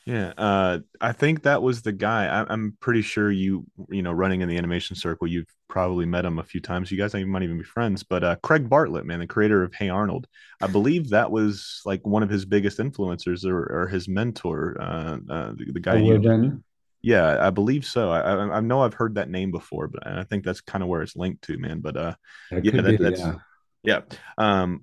Yeah, 0.07 0.33
uh, 0.39 0.79
I 1.01 1.11
think 1.11 1.43
that 1.43 1.63
was 1.63 1.83
the 1.83 1.91
guy. 1.91 2.27
I, 2.27 2.53
am 2.53 2.77
pretty 2.79 3.03
sure 3.03 3.29
you, 3.29 3.67
you 3.91 4.03
know, 4.03 4.13
running 4.13 4.41
in 4.41 4.49
the 4.49 4.57
animation 4.57 4.95
circle, 4.95 5.27
you've 5.27 5.53
probably 5.69 6.07
met 6.07 6.25
him 6.25 6.39
a 6.39 6.45
few 6.45 6.61
times. 6.61 6.93
You 6.93 6.97
guys 6.97 7.13
might 7.13 7.43
even 7.43 7.59
be 7.59 7.65
friends. 7.65 8.05
But 8.05 8.23
uh, 8.23 8.37
Craig 8.37 8.69
Bartlett, 8.69 9.05
man, 9.05 9.19
the 9.19 9.27
creator 9.27 9.65
of 9.65 9.75
Hey 9.75 9.89
Arnold, 9.89 10.29
I 10.61 10.69
believe 10.69 11.11
that 11.11 11.33
was 11.33 11.83
like 11.85 12.07
one 12.07 12.23
of 12.23 12.31
his 12.31 12.45
biggest 12.45 12.79
influencers 12.79 13.45
or, 13.45 13.67
or 13.67 13.89
his 13.89 14.07
mentor. 14.07 14.77
Uh, 14.81 15.19
uh 15.29 15.53
the, 15.57 15.73
the, 15.73 15.81
guy. 15.81 15.97
you, 15.97 16.63
yeah, 17.07 17.39
I 17.41 17.51
believe 17.51 17.87
so. 17.87 18.11
I, 18.11 18.57
I, 18.57 18.59
know 18.59 18.81
I've 18.81 18.95
heard 18.95 19.15
that 19.15 19.31
name 19.31 19.53
before, 19.53 19.87
but 19.87 20.05
I 20.05 20.25
think 20.25 20.45
that's 20.45 20.61
kind 20.61 20.83
of 20.83 20.89
where 20.89 21.03
it's 21.03 21.15
linked 21.15 21.43
to, 21.43 21.57
man. 21.57 21.79
But 21.79 21.97
uh, 21.97 22.15
yeah, 22.51 22.83
that, 22.83 22.85
be, 22.85 22.97
that's 22.97 23.21
yeah. 23.21 23.35
yeah. 23.85 24.01
Um, 24.37 24.83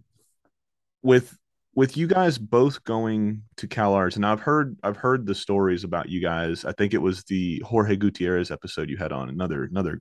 with 1.02 1.38
with 1.76 1.98
you 1.98 2.08
guys 2.08 2.38
both 2.38 2.82
going 2.86 3.44
to 3.58 3.68
Cal 3.68 3.94
Arts, 3.94 4.16
and 4.16 4.26
I've 4.26 4.40
heard 4.40 4.78
I've 4.84 4.96
heard 4.96 5.26
the 5.26 5.36
stories 5.36 5.84
about 5.84 6.08
you 6.08 6.22
guys. 6.22 6.64
I 6.64 6.72
think 6.72 6.94
it 6.94 7.00
was 7.00 7.26
the 7.26 7.62
Jorge 7.66 7.98
Gutierrez 7.98 8.52
episode 8.52 8.90
you 8.90 8.96
had 8.96 9.12
on 9.12 9.28
another 9.28 9.66
another 9.66 10.00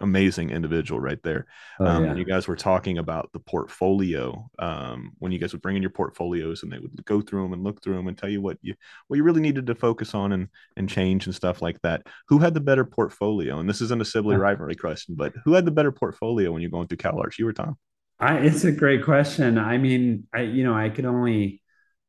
amazing 0.00 0.50
individual 0.50 1.00
right 1.00 1.22
there. 1.22 1.46
Oh, 1.80 1.86
um, 1.86 2.02
yeah. 2.02 2.08
when 2.10 2.18
you 2.18 2.24
guys 2.24 2.48
were 2.48 2.56
talking 2.56 2.98
about 2.98 3.32
the 3.32 3.38
portfolio, 3.38 4.48
um, 4.58 5.12
when 5.18 5.32
you 5.32 5.38
guys 5.38 5.52
would 5.52 5.62
bring 5.62 5.76
in 5.76 5.82
your 5.82 5.90
portfolios 5.90 6.62
and 6.62 6.72
they 6.72 6.78
would 6.78 7.04
go 7.04 7.20
through 7.20 7.42
them 7.42 7.52
and 7.52 7.62
look 7.62 7.82
through 7.82 7.96
them 7.96 8.08
and 8.08 8.16
tell 8.16 8.28
you 8.28 8.40
what 8.40 8.58
you 8.62 8.74
what 9.08 9.16
you 9.16 9.22
really 9.22 9.40
needed 9.40 9.66
to 9.66 9.74
focus 9.74 10.14
on 10.14 10.32
and 10.32 10.48
and 10.76 10.88
change 10.88 11.26
and 11.26 11.34
stuff 11.34 11.62
like 11.62 11.80
that. 11.82 12.06
Who 12.28 12.38
had 12.38 12.54
the 12.54 12.60
better 12.60 12.84
portfolio? 12.84 13.58
And 13.58 13.68
this 13.68 13.80
isn't 13.80 14.02
a 14.02 14.04
Sibley 14.04 14.36
rivalry 14.36 14.74
question, 14.74 15.14
but 15.16 15.34
who 15.44 15.54
had 15.54 15.64
the 15.64 15.70
better 15.70 15.92
portfolio 15.92 16.52
when 16.52 16.62
you're 16.62 16.70
going 16.70 16.88
through 16.88 16.98
Cal 16.98 17.18
Arts? 17.18 17.38
You 17.38 17.48
or 17.48 17.52
Tom? 17.52 17.76
I, 18.18 18.38
it's 18.38 18.64
a 18.64 18.72
great 18.72 19.04
question. 19.04 19.58
I 19.58 19.78
mean, 19.78 20.26
I 20.32 20.42
you 20.42 20.64
know, 20.64 20.74
I 20.74 20.88
can 20.90 21.06
only 21.06 21.62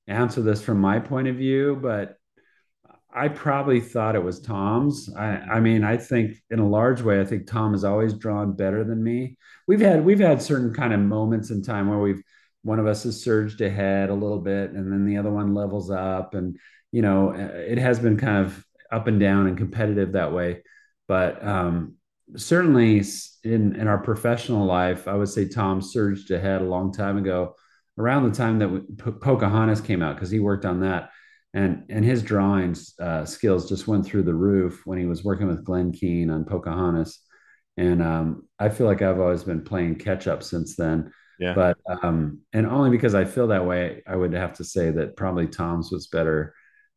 answer 0.07 0.41
this 0.41 0.61
from 0.61 0.79
my 0.79 0.99
point 0.99 1.27
of 1.27 1.35
view, 1.35 1.77
but 1.81 2.17
I 3.15 3.27
probably 3.27 3.79
thought 3.79 4.15
it 4.15 4.23
was 4.23 4.39
Tom's. 4.39 5.09
I, 5.15 5.37
I 5.37 5.59
mean, 5.59 5.83
I 5.83 5.97
think 5.97 6.37
in 6.49 6.59
a 6.59 6.67
large 6.67 7.01
way, 7.01 7.21
I 7.21 7.25
think 7.25 7.47
Tom 7.47 7.73
has 7.73 7.83
always 7.83 8.13
drawn 8.13 8.53
better 8.55 8.83
than 8.83 9.03
me. 9.03 9.37
We've 9.67 9.79
had 9.79 10.03
we've 10.03 10.19
had 10.19 10.41
certain 10.41 10.73
kind 10.73 10.93
of 10.93 10.99
moments 10.99 11.51
in 11.51 11.61
time 11.61 11.89
where 11.89 11.99
we've 11.99 12.23
one 12.63 12.79
of 12.79 12.87
us 12.87 13.03
has 13.03 13.21
surged 13.21 13.61
ahead 13.61 14.09
a 14.09 14.13
little 14.13 14.39
bit, 14.39 14.71
and 14.71 14.91
then 14.91 15.05
the 15.05 15.17
other 15.17 15.31
one 15.31 15.53
levels 15.53 15.91
up, 15.91 16.33
and 16.33 16.57
you 16.91 17.01
know, 17.01 17.31
it 17.31 17.77
has 17.77 17.99
been 17.99 18.17
kind 18.17 18.45
of 18.45 18.65
up 18.91 19.07
and 19.07 19.19
down 19.19 19.47
and 19.47 19.57
competitive 19.57 20.13
that 20.13 20.33
way. 20.33 20.63
But 21.07 21.45
um, 21.45 21.95
certainly 22.35 23.03
in 23.43 23.75
in 23.75 23.87
our 23.87 23.99
professional 23.99 24.65
life, 24.65 25.07
I 25.07 25.13
would 25.13 25.29
say 25.29 25.47
Tom 25.47 25.81
surged 25.81 26.31
ahead 26.31 26.61
a 26.61 26.65
long 26.65 26.91
time 26.91 27.17
ago, 27.17 27.55
around 27.97 28.23
the 28.23 28.35
time 28.35 28.59
that 28.59 28.69
we, 28.69 28.79
Pocahontas 28.97 29.81
came 29.81 30.01
out 30.01 30.15
because 30.15 30.31
he 30.31 30.39
worked 30.39 30.65
on 30.65 30.79
that 30.81 31.11
and 31.53 31.83
and 31.89 32.03
his 32.03 32.23
drawing 32.23 32.75
uh, 32.99 33.25
skills 33.25 33.69
just 33.69 33.87
went 33.87 34.05
through 34.05 34.23
the 34.23 34.33
roof 34.33 34.81
when 34.85 34.97
he 34.97 35.05
was 35.05 35.23
working 35.23 35.47
with 35.47 35.63
Glenn 35.63 35.91
Keane 35.91 36.29
on 36.29 36.45
Pocahontas, 36.45 37.19
and 37.77 38.01
um, 38.01 38.47
I 38.59 38.69
feel 38.69 38.87
like 38.87 39.01
I've 39.01 39.19
always 39.19 39.43
been 39.43 39.63
playing 39.63 39.95
catch 39.95 40.27
up 40.27 40.41
since 40.43 40.75
then. 40.75 41.11
Yeah. 41.39 41.53
But 41.53 41.77
um, 42.03 42.39
and 42.53 42.65
only 42.65 42.89
because 42.89 43.13
I 43.15 43.25
feel 43.25 43.47
that 43.47 43.65
way, 43.65 44.01
I 44.07 44.15
would 44.15 44.33
have 44.33 44.53
to 44.53 44.63
say 44.63 44.91
that 44.91 45.15
probably 45.15 45.47
Tom's 45.47 45.91
was 45.91 46.07
better 46.07 46.55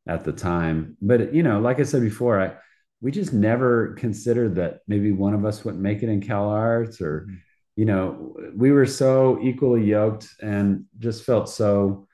at 0.09 0.25
the 0.25 0.33
time. 0.33 0.97
But 1.03 1.35
you 1.35 1.43
know, 1.43 1.61
like 1.61 1.81
I 1.81 1.85
said 1.85 2.03
before, 2.03 2.41
I 2.41 2.55
we 3.03 3.11
just 3.11 3.35
never 3.35 3.93
considered 3.95 4.55
that 4.55 4.81
maybe 4.89 5.13
one 5.13 5.35
of 5.35 5.45
us 5.45 5.65
wouldn't 5.65 5.83
make 5.83 6.03
it 6.03 6.09
in 6.09 6.21
Cal 6.21 6.49
Arts 6.49 7.01
or. 7.01 7.23
Mm-hmm. 7.23 7.35
You 7.79 7.85
know, 7.85 8.35
we 8.57 8.73
were 8.73 8.87
so 8.87 9.39
equally 9.43 9.85
yoked 9.85 10.27
and 10.41 10.87
just 10.99 11.25
felt 11.25 11.47
so 11.47 12.09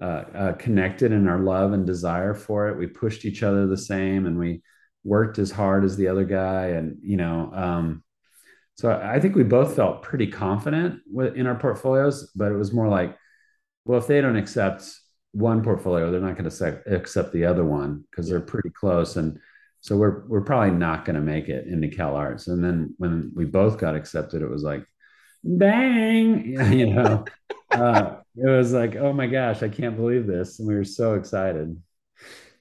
uh, 0.00 0.24
uh, 0.34 0.52
connected 0.54 1.12
in 1.12 1.26
our 1.28 1.40
love 1.40 1.72
and 1.72 1.86
desire 1.86 2.34
for 2.34 2.68
it. 2.68 2.78
We 2.78 2.86
pushed 2.86 3.24
each 3.24 3.42
other 3.42 3.66
the 3.66 3.76
same, 3.76 4.26
and 4.26 4.38
we 4.38 4.62
worked 5.04 5.38
as 5.38 5.50
hard 5.50 5.84
as 5.84 5.96
the 5.96 6.08
other 6.08 6.24
guy. 6.24 6.68
And 6.68 6.98
you 7.02 7.16
know, 7.16 7.50
um, 7.52 8.04
so 8.74 8.92
I 8.92 9.18
think 9.18 9.34
we 9.34 9.42
both 9.42 9.74
felt 9.74 10.02
pretty 10.02 10.28
confident 10.28 11.00
in 11.34 11.46
our 11.46 11.56
portfolios, 11.56 12.30
but 12.36 12.52
it 12.52 12.56
was 12.56 12.72
more 12.72 12.88
like, 12.88 13.16
well, 13.84 13.98
if 13.98 14.06
they 14.06 14.20
don't 14.20 14.36
accept 14.36 14.88
one 15.32 15.62
portfolio, 15.62 16.10
they're 16.10 16.20
not 16.20 16.36
going 16.36 16.48
to 16.48 16.94
accept 16.94 17.32
the 17.32 17.44
other 17.44 17.64
one 17.64 18.04
because 18.10 18.28
they're 18.28 18.40
pretty 18.40 18.70
close. 18.70 19.16
And 19.16 19.40
so 19.80 19.96
we're 19.96 20.26
we're 20.28 20.42
probably 20.42 20.76
not 20.76 21.04
going 21.04 21.16
to 21.16 21.22
make 21.22 21.48
it 21.48 21.66
into 21.66 21.88
Cal 21.88 22.14
Arts. 22.14 22.46
And 22.46 22.62
then 22.62 22.94
when 22.98 23.32
we 23.34 23.44
both 23.46 23.78
got 23.78 23.96
accepted, 23.96 24.42
it 24.42 24.50
was 24.50 24.62
like, 24.62 24.84
bang, 25.42 26.46
you 26.72 26.94
know. 26.94 27.24
uh, 27.72 28.16
it 28.40 28.48
was 28.48 28.72
like, 28.72 28.96
oh 28.96 29.12
my 29.12 29.26
gosh, 29.26 29.62
I 29.62 29.68
can't 29.68 29.96
believe 29.96 30.26
this, 30.26 30.58
and 30.58 30.68
we 30.68 30.74
were 30.74 30.84
so 30.84 31.14
excited. 31.14 31.76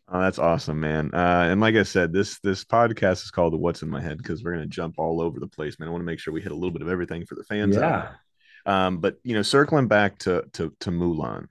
Oh, 0.10 0.22
that's 0.22 0.40
awesome, 0.40 0.80
man. 0.80 1.12
Uh, 1.14 1.48
and 1.50 1.60
like 1.60 1.76
I 1.76 1.84
said, 1.84 2.14
this 2.14 2.40
this 2.40 2.64
podcast 2.64 3.24
is 3.24 3.32
called 3.32 3.60
"What's 3.60 3.82
in 3.82 3.90
My 3.90 4.02
Head" 4.02 4.18
because 4.18 4.44
we're 4.44 4.54
gonna 4.54 4.66
jump 4.66 4.96
all 4.98 5.22
over 5.22 5.40
the 5.40 5.48
place, 5.48 5.80
man. 5.80 5.90
I 5.90 5.92
want 5.92 6.02
to 6.02 6.06
make 6.06 6.20
sure 6.20 6.34
we 6.34 6.42
hit 6.42 6.54
a 6.54 6.56
little 6.56 6.72
bit 6.72 6.82
of 6.82 6.90
everything 6.90 7.26
for 7.26 7.36
the 7.36 7.44
fans. 7.44 7.76
Yeah. 7.76 8.14
Um, 8.66 9.00
but 9.00 9.18
you 9.24 9.36
know, 9.36 9.42
circling 9.42 9.88
back 9.88 10.18
to 10.20 10.46
to 10.54 10.74
to 10.80 10.92
Mulan, 10.92 11.48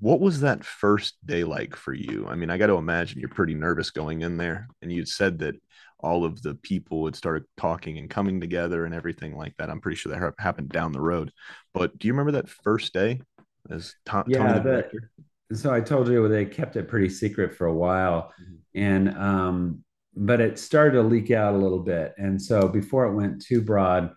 what 0.00 0.20
was 0.20 0.40
that 0.40 0.64
first 0.64 1.14
day 1.26 1.44
like 1.44 1.76
for 1.76 1.92
you? 1.92 2.26
I 2.26 2.36
mean, 2.36 2.50
I 2.50 2.58
got 2.58 2.68
to 2.68 2.74
imagine 2.74 3.20
you're 3.20 3.28
pretty 3.28 3.54
nervous 3.54 3.90
going 3.90 4.22
in 4.22 4.38
there, 4.38 4.68
and 4.80 4.90
you 4.90 5.04
said 5.04 5.38
that 5.40 5.54
all 6.00 6.24
of 6.24 6.42
the 6.42 6.54
people 6.54 7.06
had 7.06 7.16
started 7.16 7.44
talking 7.56 7.98
and 7.98 8.10
coming 8.10 8.40
together 8.40 8.84
and 8.84 8.94
everything 8.94 9.36
like 9.36 9.56
that. 9.56 9.70
I'm 9.70 9.80
pretty 9.80 9.96
sure 9.96 10.12
that 10.12 10.34
happened 10.38 10.68
down 10.68 10.92
the 10.92 11.00
road. 11.00 11.32
But 11.72 11.98
do 11.98 12.06
you 12.06 12.12
remember 12.12 12.32
that 12.32 12.50
first 12.50 12.92
day 12.92 13.22
as 13.70 13.94
Tom, 14.04 14.24
yeah, 14.26 14.58
Tony 14.58 14.62
the? 14.62 15.56
So 15.56 15.72
I 15.72 15.80
told 15.80 16.08
you 16.08 16.26
they 16.28 16.44
kept 16.44 16.76
it 16.76 16.88
pretty 16.88 17.08
secret 17.08 17.54
for 17.54 17.66
a 17.66 17.74
while, 17.74 18.32
mm-hmm. 18.40 18.54
and 18.74 19.16
um, 19.16 19.84
but 20.16 20.40
it 20.40 20.58
started 20.58 20.92
to 20.92 21.02
leak 21.02 21.30
out 21.30 21.54
a 21.54 21.58
little 21.58 21.80
bit. 21.80 22.14
And 22.18 22.40
so 22.40 22.68
before 22.68 23.06
it 23.06 23.14
went 23.14 23.42
too 23.42 23.60
broad, 23.60 24.10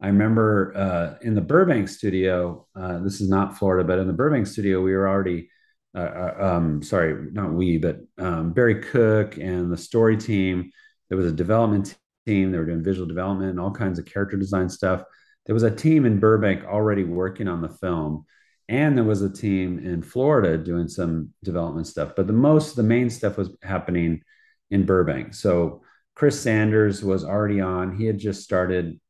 I 0.00 0.08
remember 0.08 0.72
uh, 0.76 1.18
in 1.22 1.34
the 1.34 1.40
Burbank 1.40 1.88
studio. 1.88 2.66
Uh, 2.74 2.98
this 2.98 3.20
is 3.20 3.28
not 3.28 3.58
Florida, 3.58 3.86
but 3.86 3.98
in 3.98 4.06
the 4.06 4.12
Burbank 4.12 4.46
studio, 4.46 4.82
we 4.82 4.94
were 4.94 5.08
already. 5.08 5.50
Uh, 5.94 5.98
uh 5.98 6.34
um, 6.56 6.82
sorry, 6.82 7.30
not 7.32 7.52
we, 7.52 7.78
but 7.78 8.00
um, 8.18 8.52
Barry 8.52 8.82
Cook 8.82 9.38
and 9.38 9.72
the 9.72 9.78
story 9.78 10.18
team 10.18 10.70
there 11.08 11.18
was 11.18 11.26
a 11.26 11.32
development 11.32 11.96
team. 12.26 12.50
They 12.50 12.58
were 12.58 12.66
doing 12.66 12.82
visual 12.82 13.06
development 13.06 13.50
and 13.50 13.60
all 13.60 13.70
kinds 13.70 13.98
of 13.98 14.06
character 14.06 14.36
design 14.36 14.68
stuff. 14.68 15.02
There 15.46 15.54
was 15.54 15.62
a 15.62 15.74
team 15.74 16.04
in 16.04 16.18
Burbank 16.18 16.64
already 16.64 17.04
working 17.04 17.48
on 17.48 17.62
the 17.62 17.68
film, 17.68 18.26
and 18.68 18.96
there 18.96 19.04
was 19.04 19.22
a 19.22 19.30
team 19.30 19.78
in 19.78 20.02
Florida 20.02 20.58
doing 20.58 20.88
some 20.88 21.30
development 21.44 21.86
stuff. 21.86 22.12
But 22.16 22.26
the 22.26 22.32
most, 22.32 22.76
the 22.76 22.82
main 22.82 23.10
stuff 23.10 23.36
was 23.36 23.50
happening 23.62 24.22
in 24.70 24.84
Burbank. 24.84 25.34
So 25.34 25.82
Chris 26.14 26.40
Sanders 26.40 27.02
was 27.02 27.24
already 27.24 27.60
on. 27.60 27.96
He 27.96 28.06
had 28.06 28.18
just 28.18 28.42
started 28.42 29.00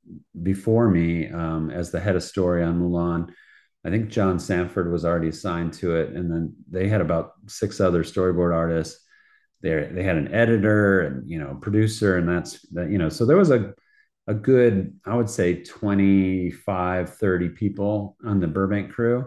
before 0.42 0.88
me 0.88 1.28
um, 1.30 1.70
as 1.70 1.90
the 1.90 2.00
head 2.00 2.16
of 2.16 2.22
story 2.22 2.62
on 2.62 2.80
Mulan. 2.80 3.32
I 3.84 3.90
think 3.90 4.10
John 4.10 4.38
Sanford 4.38 4.90
was 4.90 5.04
already 5.04 5.28
assigned 5.28 5.72
to 5.74 5.96
it, 5.96 6.10
and 6.10 6.30
then 6.30 6.54
they 6.68 6.88
had 6.88 7.00
about 7.00 7.32
six 7.46 7.80
other 7.80 8.02
storyboard 8.02 8.52
artists 8.52 9.06
they 9.62 9.88
they 9.92 10.02
had 10.02 10.16
an 10.16 10.32
editor 10.32 11.00
and 11.00 11.28
you 11.28 11.38
know 11.38 11.58
producer 11.60 12.16
and 12.16 12.28
that's 12.28 12.60
that 12.70 12.90
you 12.90 12.98
know 12.98 13.08
so 13.08 13.24
there 13.24 13.36
was 13.36 13.50
a 13.50 13.72
a 14.26 14.34
good 14.34 14.98
i 15.04 15.14
would 15.14 15.30
say 15.30 15.62
25 15.62 17.16
30 17.16 17.48
people 17.50 18.16
on 18.24 18.40
the 18.40 18.46
burbank 18.46 18.92
crew 18.92 19.24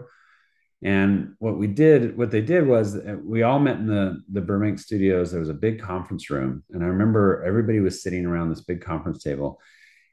and 0.82 1.34
what 1.38 1.58
we 1.58 1.66
did 1.66 2.16
what 2.16 2.30
they 2.30 2.40
did 2.40 2.66
was 2.66 2.96
uh, 2.96 3.16
we 3.22 3.42
all 3.42 3.58
met 3.58 3.76
in 3.76 3.86
the 3.86 4.22
the 4.32 4.40
burbank 4.40 4.78
studios. 4.78 5.30
There 5.30 5.40
was 5.40 5.50
a 5.50 5.54
big 5.54 5.80
conference 5.80 6.30
room. 6.30 6.62
And 6.70 6.82
i 6.82 6.86
remember 6.86 7.44
everybody 7.44 7.80
was 7.80 8.02
sitting 8.02 8.24
around 8.24 8.48
this 8.48 8.62
big 8.62 8.80
conference 8.80 9.22
table. 9.22 9.60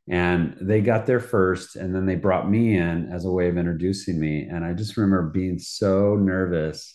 And 0.09 0.57
they 0.61 0.81
got 0.81 1.05
there 1.05 1.19
first 1.19 1.75
and 1.75 1.93
then 1.93 2.05
they 2.05 2.15
brought 2.15 2.49
me 2.49 2.77
in 2.77 3.11
as 3.11 3.25
a 3.25 3.31
way 3.31 3.49
of 3.49 3.57
introducing 3.57 4.19
me. 4.19 4.43
And 4.43 4.65
i 4.65 4.73
just 4.73 4.97
remember 4.97 5.29
being 5.29 5.57
so 5.57 6.15
nervous 6.15 6.93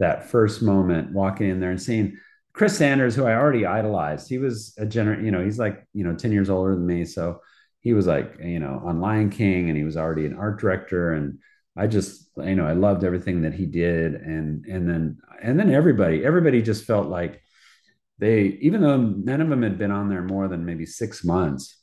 that 0.00 0.28
first 0.28 0.60
moment 0.60 1.12
walking 1.12 1.50
in 1.50 1.60
there 1.60 1.70
and 1.70 1.80
seeing 1.80 2.18
Chris 2.52 2.76
Sanders, 2.76 3.16
who 3.16 3.26
I 3.26 3.34
already 3.34 3.66
idolized, 3.66 4.28
he 4.28 4.38
was 4.38 4.74
a 4.78 4.86
gener, 4.86 5.22
you 5.22 5.32
know, 5.32 5.42
he's 5.42 5.58
like, 5.58 5.84
you 5.92 6.04
know, 6.04 6.14
10 6.14 6.30
years 6.30 6.48
older 6.48 6.74
than 6.74 6.86
me. 6.86 7.04
So 7.04 7.40
he 7.80 7.94
was 7.94 8.06
like, 8.06 8.36
you 8.40 8.60
know, 8.60 8.80
on 8.84 9.00
Lion 9.00 9.30
King 9.30 9.68
and 9.68 9.76
he 9.76 9.84
was 9.84 9.96
already 9.96 10.24
an 10.24 10.36
art 10.36 10.60
director. 10.60 11.12
And 11.12 11.38
I 11.76 11.86
just, 11.86 12.30
you 12.36 12.54
know, 12.54 12.66
I 12.66 12.72
loved 12.72 13.04
everything 13.04 13.42
that 13.42 13.54
he 13.54 13.66
did. 13.66 14.14
And, 14.14 14.64
and 14.66 14.88
then, 14.88 15.18
and 15.42 15.58
then 15.58 15.72
everybody, 15.72 16.24
everybody 16.24 16.62
just 16.62 16.84
felt 16.84 17.08
like 17.08 17.42
they, 18.18 18.58
even 18.60 18.80
though 18.80 18.96
none 18.96 19.40
of 19.40 19.48
them 19.48 19.62
had 19.62 19.78
been 19.78 19.90
on 19.90 20.08
there 20.08 20.22
more 20.22 20.46
than 20.46 20.64
maybe 20.64 20.86
six 20.86 21.24
months, 21.24 21.80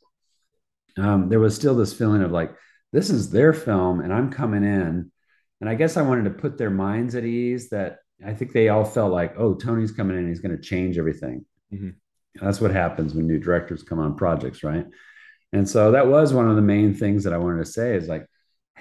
um, 0.98 1.30
there 1.30 1.40
was 1.40 1.56
still 1.56 1.76
this 1.76 1.94
feeling 1.94 2.22
of 2.22 2.32
like, 2.32 2.54
this 2.94 3.10
is 3.10 3.32
their 3.32 3.54
film 3.54 4.00
and 4.00 4.14
I'm 4.14 4.32
coming 4.32 4.64
in. 4.64 5.12
And 5.60 5.70
I 5.70 5.76
guess 5.76 5.98
I 5.98 6.02
wanted 6.02 6.24
to 6.24 6.42
put 6.42 6.58
their 6.58 6.70
minds 6.70 7.16
at 7.16 7.26
ease 7.26 7.70
that 7.70 7.98
I 8.26 8.34
think 8.34 8.54
they 8.54 8.70
all 8.70 8.86
felt 8.86 9.12
like, 9.12 9.36
oh, 9.38 9.54
Tony's 9.54 9.92
coming 9.92 10.18
in, 10.18 10.28
he's 10.28 10.40
going 10.40 10.56
to 10.56 10.62
change 10.62 10.98
everything. 10.98 11.46
Mm-hmm. 11.74 11.90
That's 12.44 12.62
what 12.62 12.72
happens 12.72 13.14
when 13.14 13.28
new 13.28 13.40
directors 13.40 13.84
come 13.84 14.00
on 14.00 14.16
projects, 14.16 14.64
right? 14.64 14.86
And 15.54 15.70
so 15.70 15.92
that 15.92 16.08
was 16.08 16.34
one 16.34 16.50
of 16.50 16.56
the 16.56 16.62
main 16.62 16.94
things 16.94 17.26
that 17.26 17.34
I 17.34 17.38
wanted 17.38 17.66
to 17.66 17.72
say 17.72 17.96
is 17.96 18.08
like, 18.08 18.26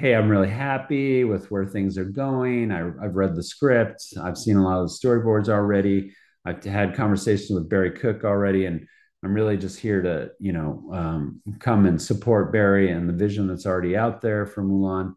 hey, 0.01 0.15
I'm 0.15 0.31
really 0.31 0.49
happy 0.49 1.25
with 1.25 1.51
where 1.51 1.67
things 1.67 1.99
are 1.99 2.07
going. 2.07 2.73
I, 2.73 2.79
have 2.79 3.17
read 3.17 3.37
the 3.37 3.43
script, 3.43 4.03
I've 4.19 4.39
seen 4.39 4.57
a 4.57 4.65
lot 4.65 4.81
of 4.81 4.89
the 4.89 4.95
storyboards 4.95 5.51
already. 5.51 6.15
I've 6.47 6.65
had 6.65 6.95
conversations 6.95 7.51
with 7.51 7.69
Barry 7.69 7.91
Cook 7.91 8.25
already, 8.25 8.65
and 8.65 8.87
I'm 9.23 9.35
really 9.35 9.59
just 9.59 9.79
here 9.79 10.01
to, 10.01 10.31
you 10.39 10.53
know, 10.53 10.91
um, 10.95 11.43
come 11.59 11.85
and 11.85 12.01
support 12.01 12.51
Barry 12.51 12.91
and 12.91 13.11
the 13.11 13.13
vision 13.13 13.47
that's 13.47 13.67
already 13.67 13.95
out 13.95 14.23
there 14.23 14.47
for 14.47 14.65
Mulan. 14.65 15.17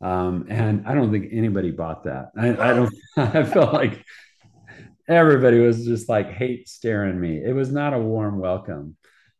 Um, 0.00 0.46
and 0.50 0.84
I 0.84 0.94
don't 0.94 1.12
think 1.12 1.28
anybody 1.30 1.70
bought 1.70 2.02
that. 2.02 2.32
I, 2.36 2.48
I 2.56 2.74
don't, 2.74 2.92
I 3.16 3.44
felt 3.44 3.72
like 3.72 4.04
everybody 5.08 5.60
was 5.60 5.84
just 5.84 6.08
like 6.08 6.32
hate 6.32 6.68
staring 6.68 7.20
me. 7.20 7.40
It 7.40 7.54
was 7.54 7.70
not 7.70 7.94
a 7.94 8.00
warm 8.00 8.40
welcome. 8.40 8.96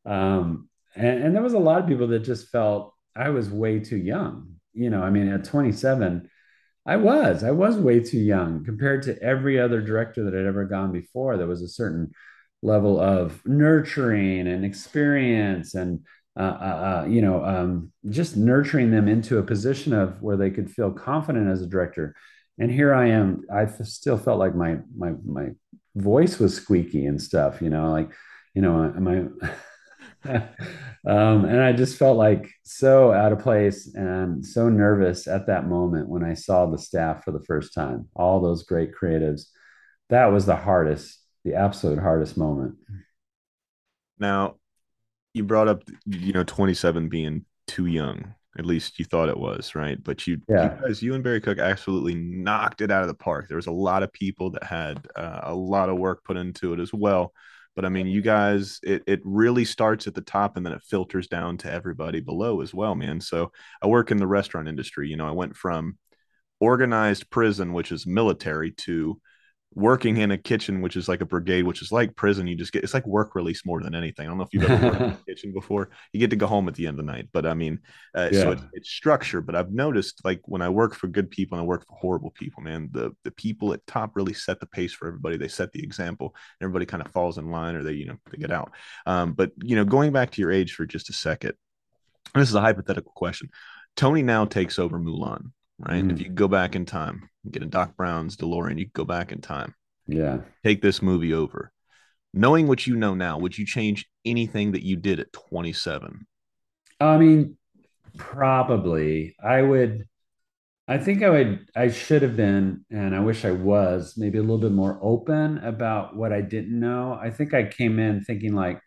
Um, 0.06 0.68
and, 0.94 1.24
and 1.24 1.34
there 1.34 1.42
was 1.42 1.54
a 1.54 1.58
lot 1.58 1.82
of 1.82 1.88
people 1.88 2.06
that 2.06 2.20
just 2.20 2.52
felt 2.52 2.94
I 3.16 3.30
was 3.30 3.50
way 3.50 3.80
too 3.80 3.96
young. 3.96 4.53
You 4.74 4.90
know, 4.90 5.02
I 5.02 5.10
mean, 5.10 5.28
at 5.28 5.44
27, 5.44 6.28
I 6.86 6.96
was, 6.96 7.42
I 7.44 7.50
was 7.52 7.76
way 7.76 8.00
too 8.00 8.18
young 8.18 8.64
compared 8.64 9.02
to 9.04 9.20
every 9.22 9.58
other 9.58 9.80
director 9.80 10.24
that 10.24 10.34
had 10.34 10.46
ever 10.46 10.64
gone 10.64 10.92
before. 10.92 11.36
There 11.36 11.46
was 11.46 11.62
a 11.62 11.68
certain 11.68 12.12
level 12.62 13.00
of 13.00 13.44
nurturing 13.46 14.48
and 14.48 14.64
experience 14.64 15.74
and 15.74 16.00
uh, 16.36 16.42
uh, 16.42 17.02
uh, 17.02 17.06
you 17.08 17.22
know, 17.22 17.44
um, 17.44 17.92
just 18.10 18.36
nurturing 18.36 18.90
them 18.90 19.06
into 19.06 19.38
a 19.38 19.42
position 19.42 19.92
of 19.92 20.20
where 20.20 20.36
they 20.36 20.50
could 20.50 20.68
feel 20.68 20.90
confident 20.90 21.48
as 21.48 21.62
a 21.62 21.66
director. 21.66 22.14
And 22.58 22.70
here 22.70 22.92
I 22.92 23.08
am. 23.10 23.42
I 23.52 23.66
still 23.66 24.18
felt 24.18 24.40
like 24.40 24.54
my 24.54 24.78
my 24.96 25.12
my 25.24 25.50
voice 25.94 26.38
was 26.38 26.54
squeaky 26.54 27.06
and 27.06 27.22
stuff. 27.22 27.62
You 27.62 27.70
know, 27.70 27.90
like 27.90 28.10
you 28.54 28.62
know, 28.62 28.92
my. 28.98 29.26
um, 31.06 31.44
and 31.44 31.60
I 31.60 31.72
just 31.72 31.98
felt 31.98 32.16
like 32.16 32.50
so 32.62 33.12
out 33.12 33.32
of 33.32 33.40
place 33.40 33.94
and 33.94 34.44
so 34.44 34.68
nervous 34.68 35.26
at 35.26 35.46
that 35.46 35.68
moment 35.68 36.08
when 36.08 36.24
I 36.24 36.34
saw 36.34 36.66
the 36.66 36.78
staff 36.78 37.24
for 37.24 37.32
the 37.32 37.44
first 37.44 37.74
time. 37.74 38.08
All 38.14 38.40
those 38.40 38.62
great 38.62 38.92
creatives. 38.94 39.46
That 40.10 40.26
was 40.26 40.46
the 40.46 40.56
hardest, 40.56 41.18
the 41.44 41.54
absolute 41.54 41.98
hardest 41.98 42.36
moment. 42.36 42.76
Now, 44.18 44.56
you 45.34 45.44
brought 45.44 45.68
up 45.68 45.82
you 46.06 46.32
know 46.32 46.44
27 46.44 47.08
being 47.08 47.44
too 47.66 47.86
young 47.86 48.34
at 48.56 48.64
least 48.64 48.98
you 48.98 49.04
thought 49.04 49.28
it 49.28 49.36
was 49.36 49.74
right 49.74 50.02
but 50.02 50.26
you, 50.26 50.40
yeah. 50.48 50.76
you 50.76 50.86
guys 50.86 51.02
you 51.02 51.14
and 51.14 51.24
barry 51.24 51.40
cook 51.40 51.58
absolutely 51.58 52.14
knocked 52.14 52.80
it 52.80 52.90
out 52.90 53.02
of 53.02 53.08
the 53.08 53.14
park 53.14 53.48
there 53.48 53.56
was 53.56 53.66
a 53.66 53.72
lot 53.72 54.02
of 54.02 54.12
people 54.12 54.50
that 54.50 54.62
had 54.62 55.06
uh, 55.16 55.40
a 55.42 55.54
lot 55.54 55.88
of 55.88 55.98
work 55.98 56.24
put 56.24 56.36
into 56.36 56.72
it 56.72 56.80
as 56.80 56.94
well 56.94 57.32
but 57.76 57.84
i 57.84 57.88
mean 57.88 58.06
you 58.06 58.22
guys 58.22 58.80
it, 58.82 59.02
it 59.06 59.20
really 59.24 59.64
starts 59.64 60.06
at 60.06 60.14
the 60.14 60.20
top 60.20 60.56
and 60.56 60.64
then 60.64 60.72
it 60.72 60.82
filters 60.82 61.26
down 61.26 61.56
to 61.56 61.70
everybody 61.70 62.20
below 62.20 62.60
as 62.60 62.72
well 62.74 62.94
man. 62.94 63.20
So 63.20 63.52
i 63.82 63.86
work 63.86 64.10
in 64.10 64.18
the 64.18 64.26
restaurant 64.26 64.68
industry 64.68 65.08
you 65.08 65.16
know 65.16 65.28
i 65.28 65.32
went 65.32 65.56
from 65.56 65.98
organized 66.60 67.30
prison 67.30 67.72
which 67.72 67.92
is 67.92 68.06
military 68.06 68.70
to 68.70 69.20
working 69.74 70.18
in 70.18 70.30
a 70.30 70.38
kitchen, 70.38 70.80
which 70.80 70.96
is 70.96 71.08
like 71.08 71.20
a 71.20 71.26
brigade, 71.26 71.64
which 71.64 71.82
is 71.82 71.90
like 71.90 72.14
prison. 72.16 72.46
You 72.46 72.54
just 72.54 72.72
get 72.72 72.84
it's 72.84 72.94
like 72.94 73.06
work 73.06 73.34
release 73.34 73.64
more 73.66 73.82
than 73.82 73.94
anything. 73.94 74.26
I 74.26 74.28
don't 74.28 74.38
know 74.38 74.44
if 74.44 74.52
you've 74.52 74.64
ever 74.64 74.86
worked 74.86 75.00
in 75.00 75.10
a 75.10 75.18
kitchen 75.26 75.52
before. 75.52 75.90
You 76.12 76.20
get 76.20 76.30
to 76.30 76.36
go 76.36 76.46
home 76.46 76.68
at 76.68 76.74
the 76.74 76.86
end 76.86 76.98
of 76.98 77.06
the 77.06 77.12
night, 77.12 77.28
but 77.32 77.46
I 77.46 77.54
mean, 77.54 77.80
uh, 78.14 78.30
yeah. 78.32 78.40
so 78.40 78.50
it's, 78.52 78.62
it's 78.72 78.90
structure. 78.90 79.40
But 79.40 79.56
I've 79.56 79.72
noticed 79.72 80.24
like 80.24 80.40
when 80.44 80.62
I 80.62 80.68
work 80.68 80.94
for 80.94 81.08
good 81.08 81.30
people 81.30 81.58
and 81.58 81.64
I 81.64 81.66
work 81.66 81.86
for 81.86 81.96
horrible 81.96 82.30
people, 82.30 82.62
man, 82.62 82.88
the 82.92 83.14
the 83.24 83.30
people 83.30 83.72
at 83.72 83.86
top 83.86 84.16
really 84.16 84.34
set 84.34 84.60
the 84.60 84.66
pace 84.66 84.92
for 84.92 85.08
everybody. 85.08 85.36
They 85.36 85.48
set 85.48 85.72
the 85.72 85.82
example. 85.82 86.34
and 86.60 86.66
Everybody 86.66 86.86
kind 86.86 87.04
of 87.04 87.12
falls 87.12 87.38
in 87.38 87.50
line, 87.50 87.74
or 87.74 87.82
they 87.82 87.92
you 87.92 88.06
know 88.06 88.16
they 88.30 88.38
get 88.38 88.50
out. 88.50 88.72
Um, 89.06 89.32
but 89.32 89.52
you 89.62 89.76
know, 89.76 89.84
going 89.84 90.12
back 90.12 90.30
to 90.32 90.40
your 90.40 90.52
age 90.52 90.74
for 90.74 90.86
just 90.86 91.10
a 91.10 91.12
second, 91.12 91.54
this 92.34 92.48
is 92.48 92.54
a 92.54 92.60
hypothetical 92.60 93.12
question. 93.14 93.50
Tony 93.96 94.22
now 94.22 94.44
takes 94.44 94.78
over 94.78 94.98
Mulan, 94.98 95.52
right? 95.78 96.02
Mm. 96.02 96.12
If 96.12 96.20
you 96.20 96.28
go 96.28 96.48
back 96.48 96.74
in 96.74 96.84
time, 96.84 97.28
get 97.50 97.62
a 97.62 97.66
Doc 97.66 97.96
Brown's 97.96 98.36
DeLorean, 98.36 98.78
you 98.78 98.86
could 98.86 98.92
go 98.92 99.04
back 99.04 99.32
in 99.32 99.40
time. 99.40 99.74
Yeah. 100.06 100.38
Take 100.62 100.82
this 100.82 101.02
movie 101.02 101.32
over. 101.32 101.72
Knowing 102.32 102.66
what 102.66 102.86
you 102.86 102.96
know 102.96 103.14
now, 103.14 103.38
would 103.38 103.56
you 103.56 103.64
change 103.64 104.06
anything 104.24 104.72
that 104.72 104.82
you 104.82 104.96
did 104.96 105.20
at 105.20 105.32
27? 105.32 106.26
I 107.00 107.16
mean, 107.16 107.56
probably. 108.16 109.36
I 109.42 109.62
would 109.62 110.06
I 110.86 110.98
think 110.98 111.22
I 111.22 111.30
would 111.30 111.68
I 111.74 111.88
should 111.88 112.22
have 112.22 112.36
been 112.36 112.84
and 112.90 113.14
I 113.14 113.20
wish 113.20 113.44
I 113.44 113.52
was 113.52 114.14
maybe 114.18 114.38
a 114.38 114.42
little 114.42 114.58
bit 114.58 114.72
more 114.72 114.98
open 115.00 115.58
about 115.58 116.14
what 116.14 116.32
I 116.32 116.42
didn't 116.42 116.78
know. 116.78 117.18
I 117.20 117.30
think 117.30 117.54
I 117.54 117.64
came 117.64 117.98
in 117.98 118.22
thinking 118.22 118.54
like 118.54 118.80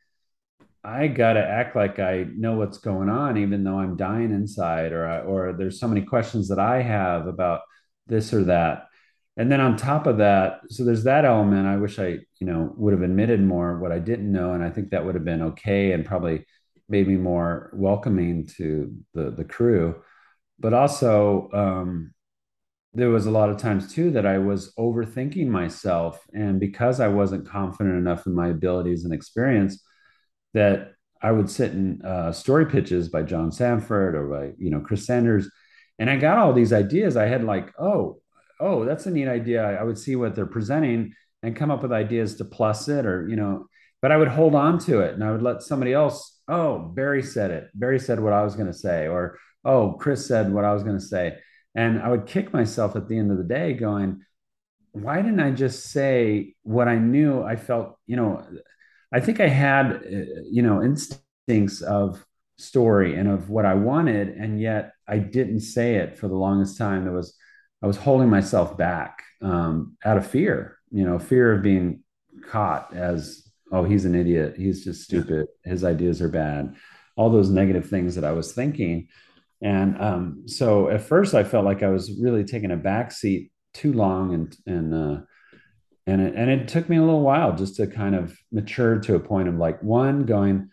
I 0.84 1.08
gotta 1.08 1.46
act 1.46 1.76
like 1.76 2.00
I 2.00 2.26
know 2.36 2.56
what's 2.56 2.78
going 2.78 3.10
on, 3.10 3.38
even 3.38 3.64
though 3.64 3.80
I'm 3.80 3.98
dying 3.98 4.32
inside, 4.32 4.94
or 4.94 5.06
I, 5.06 5.20
or 5.20 5.54
there's 5.54 5.80
so 5.80 5.88
many 5.88 6.02
questions 6.02 6.48
that 6.50 6.60
I 6.60 6.82
have 6.82 7.28
about 7.28 7.62
this 8.08 8.34
or 8.34 8.46
that. 8.46 8.88
And 9.38 9.52
then 9.52 9.62
on 9.62 9.78
top 9.78 10.08
of 10.08 10.18
that, 10.18 10.62
so 10.70 10.84
there's 10.84 11.04
that 11.04 11.26
element. 11.26 11.68
I 11.68 11.78
wish 11.78 12.00
I, 12.00 12.20
you 12.40 12.48
know, 12.48 12.74
would 12.76 12.94
have 12.94 13.04
admitted 13.04 13.42
more 13.42 13.78
what 13.78 13.92
I 13.92 14.00
didn't 14.00 14.32
know, 14.32 14.54
and 14.54 14.64
I 14.64 14.72
think 14.72 14.90
that 14.90 15.06
would 15.06 15.16
have 15.16 15.26
been 15.26 15.44
okay 15.44 15.92
and 15.92 16.06
probably 16.06 16.46
made 16.90 17.08
me 17.08 17.16
more 17.16 17.70
welcoming 17.74 18.48
to 18.58 18.96
the 19.14 19.32
the 19.32 19.44
crew. 19.44 20.02
But 20.60 20.74
also, 20.74 21.50
um, 21.54 22.14
there 22.94 23.10
was 23.10 23.28
a 23.28 23.32
lot 23.32 23.50
of 23.50 23.58
times 23.58 23.94
too 23.94 24.12
that 24.12 24.26
I 24.26 24.40
was 24.40 24.74
overthinking 24.80 25.48
myself, 25.48 26.20
and 26.34 26.60
because 26.60 27.00
I 27.00 27.10
wasn't 27.10 27.48
confident 27.48 27.96
enough 27.96 28.26
in 28.26 28.34
my 28.34 28.48
abilities 28.48 29.06
and 29.06 29.14
experience 29.14 29.84
that 30.54 30.94
I 31.22 31.32
would 31.32 31.50
sit 31.50 31.72
in 31.74 32.02
uh, 32.04 32.32
story 32.32 32.66
pitches 32.66 33.10
by 33.10 33.24
John 33.24 33.52
Sanford 33.52 34.16
or 34.16 34.28
by 34.28 34.54
you 34.58 34.72
know 34.72 34.80
Chris 34.80 35.06
Sanders, 35.06 35.50
and 36.00 36.10
I 36.10 36.18
got 36.18 36.38
all 36.38 36.54
these 36.54 36.74
ideas. 36.74 37.18
I 37.18 37.26
had 37.26 37.44
like, 37.44 37.74
oh, 37.80 38.20
oh, 38.60 38.86
that's 38.86 39.06
a 39.06 39.12
neat 39.12 39.28
idea. 39.28 39.64
I 39.64 39.84
would 39.84 39.98
see 39.98 40.16
what 40.16 40.36
they're 40.36 40.46
presenting 40.46 41.14
and 41.44 41.56
come 41.56 41.72
up 41.72 41.84
with 41.84 41.92
ideas 41.92 42.36
to 42.36 42.46
plus 42.46 42.88
it, 42.88 43.06
or 43.06 43.28
you 43.30 43.36
know, 43.36 43.68
but 44.02 44.12
I 44.12 44.18
would 44.18 44.28
hold 44.28 44.56
on 44.56 44.80
to 44.80 45.02
it 45.02 45.14
and 45.14 45.24
I 45.24 45.32
would 45.32 45.42
let 45.42 45.62
somebody 45.62 45.94
else. 45.94 46.40
Oh, 46.48 46.80
Barry 46.80 47.24
said 47.24 47.52
it. 47.52 47.70
Barry 47.74 48.00
said 48.00 48.20
what 48.20 48.34
I 48.34 48.44
was 48.44 48.56
going 48.56 48.68
to 48.68 48.74
say, 48.74 49.08
or 49.08 49.38
oh, 49.66 49.94
Chris 49.94 50.28
said 50.28 50.52
what 50.52 50.66
I 50.66 50.74
was 50.74 50.84
going 50.84 50.98
to 50.98 51.06
say, 51.06 51.38
and 51.76 52.02
I 52.02 52.10
would 52.10 52.26
kick 52.26 52.54
myself 52.54 52.96
at 52.96 53.08
the 53.08 53.18
end 53.18 53.32
of 53.32 53.38
the 53.38 53.44
day, 53.44 53.74
going, 53.74 54.22
why 54.92 55.18
didn't 55.22 55.42
I 55.42 55.52
just 55.52 55.92
say 55.92 56.56
what 56.64 56.88
I 56.88 56.98
knew? 56.98 57.44
I 57.44 57.56
felt, 57.56 58.00
you 58.08 58.16
know 58.16 58.44
I 59.12 59.20
think 59.20 59.40
I 59.40 59.48
had, 59.48 59.92
uh, 59.92 60.42
you 60.50 60.62
know, 60.62 60.84
instincts 60.84 61.82
of 61.82 62.26
story 62.58 63.16
and 63.16 63.30
of 63.30 63.50
what 63.50 63.66
I 63.66 63.74
wanted, 63.76 64.30
and 64.30 64.60
yet 64.60 64.92
I 65.08 65.20
didn't 65.20 65.62
say 65.62 65.96
it 65.96 66.18
for 66.18 66.28
the 66.28 66.36
longest 66.36 66.78
time. 66.78 67.04
There 67.04 67.14
was, 67.14 67.36
I 67.82 67.88
was 67.88 67.98
holding 67.98 68.30
myself 68.30 68.78
back 68.78 69.24
um, 69.42 69.96
out 70.04 70.18
of 70.18 70.28
fear, 70.28 70.78
you 70.92 71.06
know, 71.06 71.20
fear 71.20 71.54
of 71.54 71.64
being 71.64 72.04
caught 72.50 72.94
as, 72.96 73.50
oh, 73.72 73.84
he's 73.84 74.06
an 74.06 74.16
idiot, 74.16 74.56
he's 74.58 74.84
just 74.84 75.04
stupid, 75.04 75.48
his 75.64 75.84
ideas 75.84 76.22
are 76.22 76.30
bad, 76.30 76.76
all 77.16 77.30
those 77.30 77.50
negative 77.50 77.90
things 77.90 78.16
that 78.16 78.24
I 78.24 78.32
was 78.32 78.54
thinking. 78.54 79.08
And 79.62 80.00
um, 80.02 80.44
so 80.48 80.90
at 80.90 81.02
first, 81.02 81.34
I 81.34 81.44
felt 81.44 81.66
like 81.66 81.84
I 81.84 81.90
was 81.90 82.12
really 82.20 82.44
taking 82.44 82.72
a 82.72 82.78
back 82.78 83.12
seat 83.12 83.52
too 83.74 83.94
long 83.94 84.34
and 84.34 84.58
and 84.66 84.94
uh, 84.94 85.22
and 86.08 86.22
it, 86.22 86.36
and 86.36 86.50
it 86.50 86.68
took 86.68 86.90
me 86.90 86.98
a 86.98 87.02
little 87.02 87.22
while 87.22 87.56
just 87.56 87.76
to 87.76 87.86
kind 87.86 88.16
of 88.16 88.36
mature 88.52 88.98
to 89.00 89.16
a 89.16 89.20
point 89.20 89.48
of 89.48 89.56
like 89.56 89.84
one 89.84 90.26
going 90.26 90.70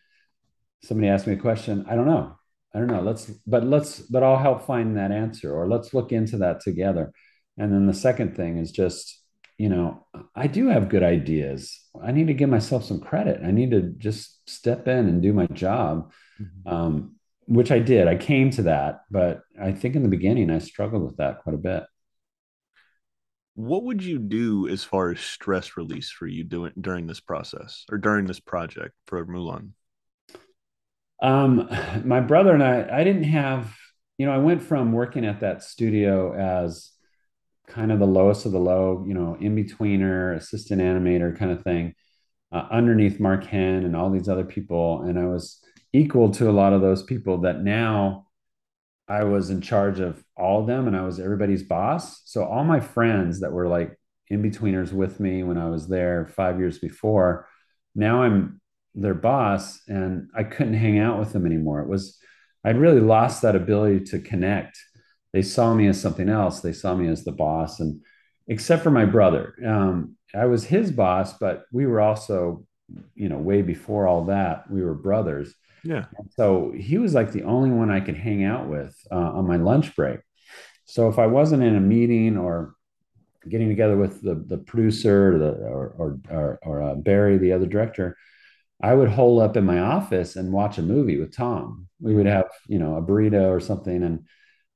somebody 0.82 1.08
asked 1.08 1.26
me 1.26 1.34
a 1.34 1.38
question 1.38 1.84
i 1.88 1.94
don't 1.94 2.06
know 2.06 2.36
i 2.74 2.78
don't 2.78 2.88
know 2.88 3.02
let's 3.02 3.26
but 3.46 3.64
let's 3.64 4.00
but 4.00 4.22
i'll 4.22 4.38
help 4.38 4.66
find 4.66 4.96
that 4.96 5.12
answer 5.12 5.54
or 5.54 5.68
let's 5.68 5.94
look 5.94 6.12
into 6.12 6.38
that 6.38 6.60
together. 6.60 7.12
And 7.56 7.72
then 7.72 7.86
the 7.86 7.94
second 7.94 8.34
thing 8.34 8.58
is 8.58 8.72
just 8.72 9.20
you 9.58 9.68
know 9.68 10.06
i 10.34 10.46
do 10.46 10.68
have 10.68 10.88
good 10.88 11.02
ideas. 11.02 11.80
I 12.02 12.10
need 12.12 12.26
to 12.26 12.34
give 12.34 12.48
myself 12.48 12.84
some 12.84 13.00
credit. 13.00 13.40
I 13.44 13.52
need 13.52 13.70
to 13.70 13.82
just 13.82 14.48
step 14.48 14.88
in 14.88 15.08
and 15.08 15.22
do 15.22 15.32
my 15.32 15.46
job 15.46 16.12
mm-hmm. 16.40 16.68
um, 16.74 17.16
which 17.46 17.70
i 17.70 17.78
did. 17.78 18.08
I 18.08 18.16
came 18.16 18.50
to 18.50 18.62
that 18.62 19.02
but 19.10 19.42
i 19.60 19.72
think 19.72 19.94
in 19.94 20.02
the 20.02 20.08
beginning 20.08 20.50
i 20.50 20.58
struggled 20.58 21.04
with 21.04 21.16
that 21.18 21.42
quite 21.42 21.54
a 21.54 21.58
bit. 21.58 21.84
What 23.56 23.84
would 23.84 24.02
you 24.02 24.18
do 24.18 24.66
as 24.66 24.82
far 24.82 25.12
as 25.12 25.20
stress 25.20 25.76
release 25.76 26.10
for 26.10 26.26
you 26.26 26.42
doing 26.42 26.72
during 26.80 27.06
this 27.06 27.20
process 27.20 27.84
or 27.88 27.98
during 27.98 28.26
this 28.26 28.40
project 28.40 28.94
for 29.06 29.24
Mulan? 29.24 29.70
Um, 31.24 31.70
my 32.04 32.20
brother 32.20 32.52
and 32.52 32.62
I, 32.62 32.86
I 33.00 33.02
didn't 33.02 33.24
have, 33.24 33.74
you 34.18 34.26
know, 34.26 34.32
I 34.32 34.38
went 34.38 34.62
from 34.62 34.92
working 34.92 35.24
at 35.24 35.40
that 35.40 35.62
studio 35.62 36.34
as 36.34 36.90
kind 37.66 37.90
of 37.90 37.98
the 37.98 38.06
lowest 38.06 38.44
of 38.44 38.52
the 38.52 38.60
low, 38.60 39.06
you 39.08 39.14
know, 39.14 39.34
in 39.40 39.56
betweener, 39.56 40.36
assistant 40.36 40.82
animator 40.82 41.34
kind 41.36 41.50
of 41.50 41.62
thing, 41.62 41.94
uh, 42.52 42.66
underneath 42.70 43.20
Mark 43.20 43.44
Henn 43.44 43.84
and 43.84 43.96
all 43.96 44.10
these 44.10 44.28
other 44.28 44.44
people. 44.44 45.00
And 45.00 45.18
I 45.18 45.24
was 45.24 45.62
equal 45.94 46.30
to 46.32 46.50
a 46.50 46.52
lot 46.52 46.74
of 46.74 46.82
those 46.82 47.02
people 47.02 47.38
that 47.38 47.62
now 47.62 48.26
I 49.08 49.24
was 49.24 49.48
in 49.48 49.62
charge 49.62 50.00
of 50.00 50.22
all 50.36 50.60
of 50.60 50.66
them 50.66 50.86
and 50.86 50.94
I 50.94 51.06
was 51.06 51.18
everybody's 51.18 51.62
boss. 51.62 52.20
So 52.26 52.44
all 52.44 52.64
my 52.64 52.80
friends 52.80 53.40
that 53.40 53.52
were 53.52 53.66
like 53.66 53.98
in 54.28 54.42
betweeners 54.42 54.92
with 54.92 55.20
me 55.20 55.42
when 55.42 55.56
I 55.56 55.70
was 55.70 55.88
there 55.88 56.26
five 56.26 56.58
years 56.58 56.78
before, 56.78 57.48
now 57.94 58.24
I'm 58.24 58.60
their 58.94 59.14
boss 59.14 59.80
and 59.88 60.28
I 60.34 60.44
couldn't 60.44 60.74
hang 60.74 60.98
out 60.98 61.18
with 61.18 61.32
them 61.32 61.46
anymore. 61.46 61.80
It 61.80 61.88
was, 61.88 62.18
I'd 62.64 62.78
really 62.78 63.00
lost 63.00 63.42
that 63.42 63.56
ability 63.56 64.04
to 64.06 64.18
connect. 64.18 64.78
They 65.32 65.42
saw 65.42 65.74
me 65.74 65.88
as 65.88 66.00
something 66.00 66.28
else. 66.28 66.60
They 66.60 66.72
saw 66.72 66.94
me 66.94 67.08
as 67.08 67.24
the 67.24 67.32
boss. 67.32 67.80
And 67.80 68.02
except 68.46 68.82
for 68.82 68.90
my 68.90 69.04
brother, 69.04 69.54
um, 69.66 70.16
I 70.34 70.46
was 70.46 70.64
his 70.64 70.90
boss, 70.90 71.36
but 71.38 71.64
we 71.72 71.86
were 71.86 72.00
also, 72.00 72.64
you 73.14 73.28
know, 73.28 73.38
way 73.38 73.62
before 73.62 74.06
all 74.06 74.24
that, 74.26 74.70
we 74.70 74.82
were 74.82 74.94
brothers. 74.94 75.54
Yeah. 75.82 76.06
So 76.36 76.72
he 76.76 76.98
was 76.98 77.14
like 77.14 77.32
the 77.32 77.42
only 77.42 77.70
one 77.70 77.90
I 77.90 78.00
could 78.00 78.16
hang 78.16 78.44
out 78.44 78.68
with 78.68 78.96
uh, 79.10 79.16
on 79.16 79.46
my 79.46 79.56
lunch 79.56 79.94
break. 79.96 80.20
So 80.86 81.08
if 81.08 81.18
I 81.18 81.26
wasn't 81.26 81.62
in 81.62 81.76
a 81.76 81.80
meeting 81.80 82.36
or 82.36 82.74
getting 83.48 83.68
together 83.68 83.96
with 83.96 84.22
the 84.22 84.34
the 84.34 84.58
producer 84.58 85.34
or 85.34 85.38
the, 85.38 85.50
or 85.50 85.94
or, 85.98 86.20
or, 86.30 86.58
or 86.62 86.82
uh, 86.82 86.94
Barry, 86.94 87.38
the 87.38 87.52
other 87.52 87.66
director, 87.66 88.16
I 88.84 88.94
would 88.94 89.08
hole 89.08 89.40
up 89.40 89.56
in 89.56 89.64
my 89.64 89.78
office 89.78 90.36
and 90.36 90.52
watch 90.52 90.76
a 90.76 90.82
movie 90.82 91.16
with 91.16 91.34
Tom. 91.34 91.88
We 92.00 92.14
would 92.14 92.26
have 92.26 92.50
you 92.68 92.78
know 92.78 92.96
a 92.96 93.02
burrito 93.02 93.48
or 93.48 93.58
something, 93.58 94.02
and 94.02 94.26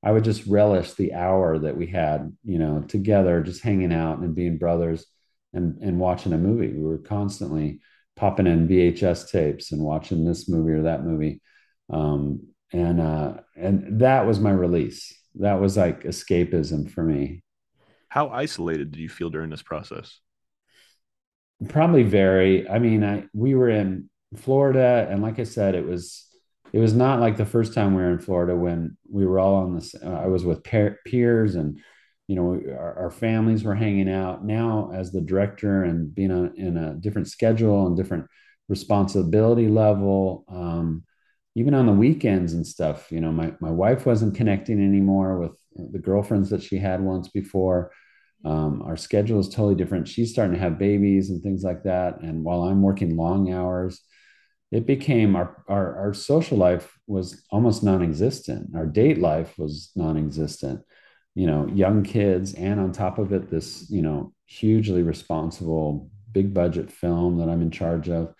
I 0.03 0.11
would 0.11 0.23
just 0.23 0.47
relish 0.47 0.93
the 0.93 1.13
hour 1.13 1.59
that 1.59 1.77
we 1.77 1.85
had 1.85 2.35
you 2.43 2.57
know 2.57 2.81
together, 2.87 3.43
just 3.43 3.61
hanging 3.61 3.93
out 3.93 4.17
and 4.17 4.33
being 4.33 4.57
brothers 4.57 5.05
and 5.53 5.77
and 5.83 5.99
watching 5.99 6.33
a 6.33 6.39
movie. 6.39 6.73
We 6.73 6.83
were 6.83 6.97
constantly 6.97 7.81
popping 8.15 8.47
in 8.47 8.67
VHS 8.67 9.29
tapes 9.29 9.71
and 9.71 9.81
watching 9.83 10.25
this 10.25 10.49
movie 10.49 10.71
or 10.71 10.81
that 10.83 11.05
movie. 11.05 11.43
Um, 11.91 12.47
and 12.73 12.99
uh, 12.99 13.33
and 13.55 13.99
that 14.01 14.25
was 14.25 14.39
my 14.39 14.51
release. 14.51 15.13
That 15.35 15.61
was 15.61 15.77
like 15.77 16.03
escapism 16.03 16.89
for 16.89 17.03
me. 17.03 17.43
How 18.07 18.29
isolated 18.29 18.89
did 18.89 19.01
you 19.01 19.09
feel 19.09 19.29
during 19.29 19.51
this 19.51 19.61
process? 19.61 20.19
Probably 21.67 22.03
very. 22.03 22.69
I 22.69 22.79
mean, 22.79 23.03
I 23.03 23.25
we 23.33 23.53
were 23.53 23.69
in 23.69 24.09
Florida, 24.37 25.07
and 25.09 25.21
like 25.21 25.39
I 25.39 25.43
said, 25.43 25.75
it 25.75 25.85
was 25.85 26.25
it 26.71 26.79
was 26.79 26.93
not 26.93 27.19
like 27.19 27.37
the 27.37 27.45
first 27.45 27.73
time 27.73 27.95
we 27.95 28.01
were 28.01 28.11
in 28.11 28.19
Florida 28.19 28.55
when 28.55 28.97
we 29.11 29.25
were 29.25 29.39
all 29.39 29.55
on 29.55 29.75
this. 29.75 29.95
Uh, 29.95 30.09
I 30.09 30.27
was 30.27 30.45
with 30.45 30.63
peers 30.63 31.55
and 31.55 31.79
you 32.27 32.35
know 32.35 32.61
our, 32.77 32.99
our, 32.99 33.11
families 33.11 33.63
were 33.63 33.75
hanging 33.75 34.09
out. 34.09 34.45
Now, 34.45 34.91
as 34.93 35.11
the 35.11 35.21
director 35.21 35.83
and 35.83 36.13
being 36.13 36.53
in 36.55 36.77
a 36.77 36.93
different 36.93 37.27
schedule 37.27 37.87
and 37.87 37.97
different 37.97 38.27
responsibility 38.67 39.67
level, 39.67 40.45
um, 40.47 41.03
even 41.55 41.73
on 41.73 41.87
the 41.87 41.91
weekends 41.91 42.53
and 42.53 42.65
stuff, 42.65 43.11
you 43.11 43.19
know, 43.19 43.31
my 43.31 43.53
my 43.59 43.71
wife 43.71 44.05
wasn't 44.05 44.35
connecting 44.35 44.79
anymore 44.79 45.39
with 45.39 45.91
the 45.91 45.99
girlfriends 45.99 46.51
that 46.51 46.63
she 46.63 46.77
had 46.77 47.01
once 47.01 47.29
before. 47.29 47.91
Um, 48.45 48.81
our 48.83 48.97
schedule 48.97 49.39
is 49.39 49.49
totally 49.49 49.75
different. 49.75 50.07
She's 50.07 50.31
starting 50.31 50.55
to 50.55 50.61
have 50.61 50.79
babies 50.79 51.29
and 51.29 51.41
things 51.41 51.63
like 51.63 51.83
that, 51.83 52.21
and 52.21 52.43
while 52.43 52.63
I'm 52.63 52.81
working 52.81 53.15
long 53.17 53.51
hours 53.51 54.01
it 54.71 54.85
became 54.85 55.35
our, 55.35 55.63
our, 55.67 55.95
our 55.97 56.13
social 56.13 56.57
life 56.57 56.97
was 57.07 57.43
almost 57.49 57.83
non-existent. 57.83 58.75
Our 58.75 58.85
date 58.85 59.17
life 59.17 59.57
was 59.57 59.91
non-existent. 59.95 60.81
You 61.35 61.47
know 61.47 61.67
young 61.67 62.03
kids 62.03 62.53
and 62.53 62.79
on 62.79 62.91
top 62.91 63.17
of 63.17 63.31
it 63.31 63.49
this 63.49 63.89
you 63.89 64.01
know 64.01 64.33
hugely 64.45 65.03
responsible 65.03 66.09
big 66.31 66.53
budget 66.53 66.91
film 66.91 67.37
that 67.37 67.49
i'm 67.49 67.61
in 67.61 67.71
charge 67.71 68.09
of. 68.09 68.33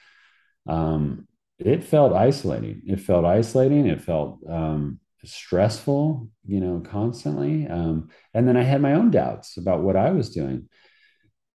Um, 0.68 1.28
it 1.60 1.84
felt 1.84 2.14
isolating. 2.14 2.82
It 2.88 3.00
felt 3.00 3.26
isolating. 3.26 3.86
It 3.88 4.02
felt 4.02 4.40
um, 4.50 5.00
stressful 5.26 6.30
you 6.46 6.60
know 6.60 6.82
constantly 6.82 7.68
um, 7.68 8.10
and 8.34 8.48
then 8.48 8.56
i 8.56 8.64
had 8.64 8.82
my 8.82 8.94
own 8.94 9.12
doubts 9.12 9.58
about 9.58 9.82
what 9.82 9.96
i 9.96 10.12
was 10.12 10.30
doing 10.30 10.68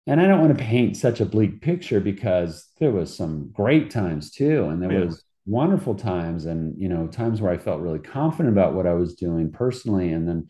and 0.06 0.20
I 0.20 0.26
don't 0.26 0.40
want 0.40 0.56
to 0.56 0.64
paint 0.64 0.96
such 0.96 1.20
a 1.20 1.26
bleak 1.26 1.60
picture 1.60 2.00
because 2.00 2.66
there 2.78 2.90
was 2.90 3.14
some 3.14 3.50
great 3.52 3.90
times 3.90 4.30
too, 4.30 4.64
and 4.64 4.82
there 4.82 4.92
yeah. 4.92 5.04
was 5.04 5.22
wonderful 5.46 5.94
times, 5.94 6.46
and 6.46 6.80
you 6.80 6.88
know 6.88 7.06
times 7.06 7.40
where 7.40 7.52
I 7.52 7.58
felt 7.58 7.80
really 7.80 7.98
confident 7.98 8.52
about 8.52 8.74
what 8.74 8.86
I 8.86 8.94
was 8.94 9.14
doing 9.14 9.52
personally, 9.52 10.12
and 10.12 10.26
then 10.26 10.48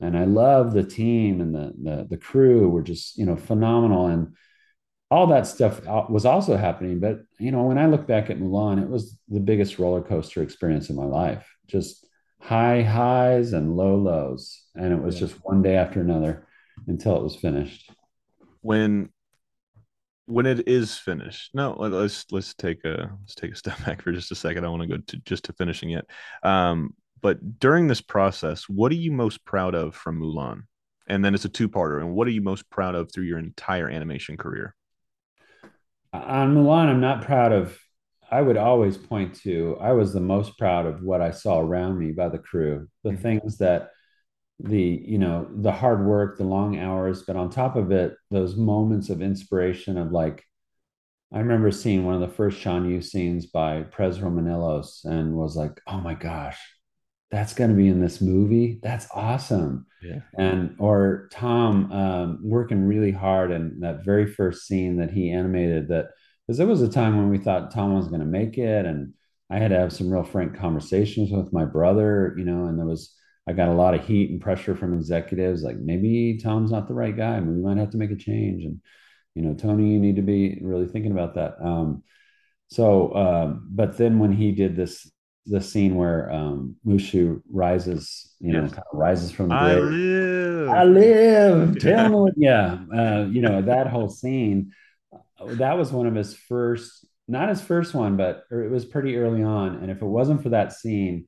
and 0.00 0.16
I 0.16 0.24
love 0.24 0.72
the 0.72 0.82
team 0.82 1.40
and 1.40 1.54
the 1.54 1.72
the, 1.80 2.06
the 2.10 2.16
crew 2.16 2.68
were 2.68 2.82
just 2.82 3.18
you 3.18 3.26
know 3.26 3.36
phenomenal, 3.36 4.06
and 4.06 4.34
all 5.10 5.28
that 5.28 5.46
stuff 5.46 5.84
was 6.08 6.24
also 6.24 6.56
happening. 6.56 6.98
But 6.98 7.20
you 7.38 7.52
know 7.52 7.64
when 7.64 7.78
I 7.78 7.86
look 7.86 8.06
back 8.06 8.30
at 8.30 8.38
Mulan, 8.38 8.82
it 8.82 8.88
was 8.88 9.16
the 9.28 9.40
biggest 9.40 9.78
roller 9.78 10.02
coaster 10.02 10.42
experience 10.42 10.88
in 10.90 10.96
my 10.96 11.04
life, 11.04 11.46
just 11.66 12.05
high 12.46 12.80
highs 12.82 13.52
and 13.52 13.76
low 13.76 13.96
lows, 13.96 14.62
and 14.76 14.92
it 14.92 15.02
was 15.02 15.16
yeah. 15.16 15.26
just 15.26 15.34
one 15.42 15.62
day 15.62 15.74
after 15.74 16.00
another 16.00 16.46
until 16.86 17.16
it 17.16 17.22
was 17.22 17.34
finished. 17.34 17.90
When 18.60 19.10
when 20.28 20.44
it 20.44 20.66
is 20.66 20.98
finished 20.98 21.54
no 21.54 21.76
let's 21.78 22.26
let's 22.32 22.52
take 22.54 22.84
a 22.84 23.12
let's 23.20 23.36
take 23.36 23.52
a 23.52 23.56
step 23.62 23.78
back 23.84 24.02
for 24.02 24.12
just 24.12 24.32
a 24.32 24.34
second. 24.34 24.64
I 24.64 24.68
want 24.68 24.82
to 24.82 24.88
go 24.88 24.96
to 24.96 25.16
just 25.18 25.44
to 25.44 25.52
finishing 25.54 25.90
it. 25.90 26.06
Um 26.42 26.94
but 27.20 27.58
during 27.58 27.88
this 27.88 28.00
process 28.00 28.68
what 28.68 28.92
are 28.92 28.96
you 28.96 29.12
most 29.12 29.44
proud 29.44 29.74
of 29.74 29.94
from 29.94 30.20
mulan? 30.20 30.62
And 31.08 31.24
then 31.24 31.34
it's 31.34 31.44
a 31.44 31.48
two-parter. 31.48 32.00
And 32.00 32.14
what 32.14 32.26
are 32.26 32.32
you 32.32 32.42
most 32.42 32.68
proud 32.70 32.96
of 32.96 33.12
through 33.12 33.24
your 33.24 33.38
entire 33.38 33.88
animation 33.88 34.36
career? 34.36 34.74
On 36.12 36.54
mulan 36.54 36.88
i'm 36.88 37.00
not 37.00 37.22
proud 37.22 37.52
of 37.52 37.78
i 38.30 38.40
would 38.40 38.56
always 38.56 38.96
point 38.96 39.34
to 39.34 39.76
i 39.80 39.92
was 39.92 40.12
the 40.12 40.20
most 40.20 40.58
proud 40.58 40.86
of 40.86 41.02
what 41.02 41.20
i 41.20 41.30
saw 41.30 41.60
around 41.60 41.98
me 41.98 42.12
by 42.12 42.28
the 42.28 42.38
crew. 42.38 42.88
The 43.04 43.10
mm-hmm. 43.10 43.22
things 43.22 43.58
that 43.58 43.90
the 44.58 45.02
you 45.04 45.18
know 45.18 45.46
the 45.54 45.72
hard 45.72 46.06
work 46.06 46.38
the 46.38 46.44
long 46.44 46.78
hours 46.78 47.22
but 47.22 47.36
on 47.36 47.50
top 47.50 47.76
of 47.76 47.92
it 47.92 48.14
those 48.30 48.56
moments 48.56 49.10
of 49.10 49.20
inspiration 49.20 49.98
of 49.98 50.12
like 50.12 50.42
i 51.30 51.38
remember 51.38 51.70
seeing 51.70 52.06
one 52.06 52.14
of 52.14 52.22
the 52.22 52.34
first 52.34 52.58
Shan 52.58 52.88
Yu 52.88 53.02
scenes 53.02 53.46
by 53.46 53.82
Pres 53.82 54.18
Romanillos 54.18 55.04
and 55.04 55.34
was 55.34 55.56
like 55.56 55.78
oh 55.86 56.00
my 56.00 56.14
gosh 56.14 56.58
that's 57.30 57.54
going 57.54 57.70
to 57.70 57.76
be 57.76 57.88
in 57.88 58.00
this 58.00 58.20
movie? 58.20 58.78
That's 58.82 59.08
awesome. 59.12 59.86
Yeah. 60.02 60.20
And 60.38 60.76
or 60.78 61.28
tom 61.32 61.90
um, 61.90 62.38
working 62.42 62.86
really 62.86 63.10
hard 63.10 63.50
and 63.50 63.82
that 63.82 64.04
very 64.04 64.26
first 64.26 64.66
scene 64.66 64.96
that 64.98 65.10
he 65.10 65.30
animated 65.30 65.88
that 65.88 66.10
because 66.46 66.58
there 66.58 66.66
was 66.66 66.82
a 66.82 66.88
time 66.88 67.16
when 67.16 67.28
we 67.28 67.38
thought 67.38 67.70
tom 67.70 67.94
was 67.94 68.08
going 68.08 68.20
to 68.20 68.26
make 68.26 68.58
it 68.58 68.86
and 68.86 69.12
i 69.50 69.58
had 69.58 69.70
to 69.70 69.78
have 69.78 69.92
some 69.92 70.10
real 70.10 70.24
frank 70.24 70.56
conversations 70.56 71.30
with 71.30 71.52
my 71.52 71.64
brother 71.64 72.34
you 72.36 72.44
know 72.44 72.66
and 72.66 72.78
there 72.78 72.86
was 72.86 73.16
I 73.48 73.52
got 73.52 73.68
a 73.68 73.74
lot 73.74 73.94
of 73.94 74.04
heat 74.04 74.30
and 74.30 74.40
pressure 74.40 74.74
from 74.74 74.94
executives, 74.94 75.62
like 75.62 75.76
maybe 75.76 76.38
Tom's 76.42 76.72
not 76.72 76.88
the 76.88 76.94
right 76.94 77.16
guy. 77.16 77.38
We 77.40 77.62
might 77.62 77.76
have 77.76 77.90
to 77.90 77.96
make 77.96 78.10
a 78.10 78.16
change. 78.16 78.64
And 78.64 78.80
you 79.34 79.42
know, 79.42 79.54
Tony, 79.54 79.92
you 79.92 80.00
need 80.00 80.16
to 80.16 80.22
be 80.22 80.58
really 80.62 80.86
thinking 80.86 81.12
about 81.12 81.34
that. 81.34 81.54
Um, 81.62 82.02
so, 82.68 83.14
um, 83.14 83.68
but 83.70 83.96
then 83.96 84.18
when 84.18 84.32
he 84.32 84.50
did 84.50 84.74
this, 84.74 85.08
the 85.44 85.60
scene 85.60 85.94
where 85.94 86.28
um, 86.32 86.74
Mushu 86.84 87.40
rises, 87.48 88.34
you 88.40 88.52
know, 88.52 88.62
kind 88.62 88.78
of 88.78 88.98
rises 88.98 89.30
from 89.30 89.50
the 89.50 89.54
grave. 89.54 89.76
I 89.76 89.80
live. 89.80 90.68
I 90.68 90.84
live. 90.84 91.78
Tell 91.78 92.24
me, 92.24 92.32
yeah, 92.36 92.78
uh, 92.92 93.26
you 93.30 93.42
know 93.42 93.62
that 93.62 93.86
whole 93.86 94.08
scene. 94.08 94.72
That 95.44 95.76
was 95.76 95.92
one 95.92 96.06
of 96.06 96.14
his 96.14 96.34
first, 96.34 97.04
not 97.28 97.48
his 97.48 97.60
first 97.60 97.94
one, 97.94 98.16
but 98.16 98.44
it 98.50 98.70
was 98.70 98.84
pretty 98.84 99.16
early 99.16 99.42
on. 99.42 99.76
And 99.76 99.90
if 99.90 100.00
it 100.00 100.06
wasn't 100.06 100.42
for 100.42 100.50
that 100.50 100.72
scene, 100.72 101.26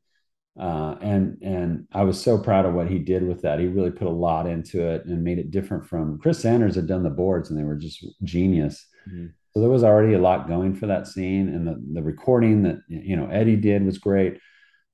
uh, 0.59 0.97
and 1.01 1.39
and 1.41 1.87
I 1.93 2.03
was 2.03 2.21
so 2.21 2.37
proud 2.37 2.67
of 2.67 2.75
what 2.75 2.89
he 2.89 2.99
did 2.99 3.23
with 3.23 3.43
that. 3.43 3.61
He 3.61 3.67
really 3.67 3.93
put 3.93 4.09
a 4.09 4.11
lot 4.11 4.47
into 4.47 4.85
it 4.85 5.05
and 5.05 5.23
made 5.23 5.39
it 5.39 5.53
different 5.53 5.87
from 5.87 6.19
Chris 6.19 6.41
Sanders 6.41 6.75
had 6.75 6.89
done 6.89 7.05
the 7.05 7.11
boards 7.11 7.49
and 7.49 7.59
they 7.59 7.63
were 7.63 7.77
just 7.77 8.05
genius. 8.25 8.85
Mm-hmm. 9.09 9.27
So 9.55 9.61
there 9.61 9.71
was 9.71 9.85
already 9.85 10.15
a 10.15 10.21
lot 10.21 10.49
going 10.49 10.75
for 10.75 10.87
that 10.87 11.07
scene, 11.07 11.49
and 11.49 11.67
the 11.67 11.83
the 11.93 12.03
recording 12.03 12.63
that 12.65 12.79
you 12.89 13.17
know 13.17 13.29
Eddie 13.29 13.57
did 13.57 13.85
was 13.85 13.99
great. 13.99 14.39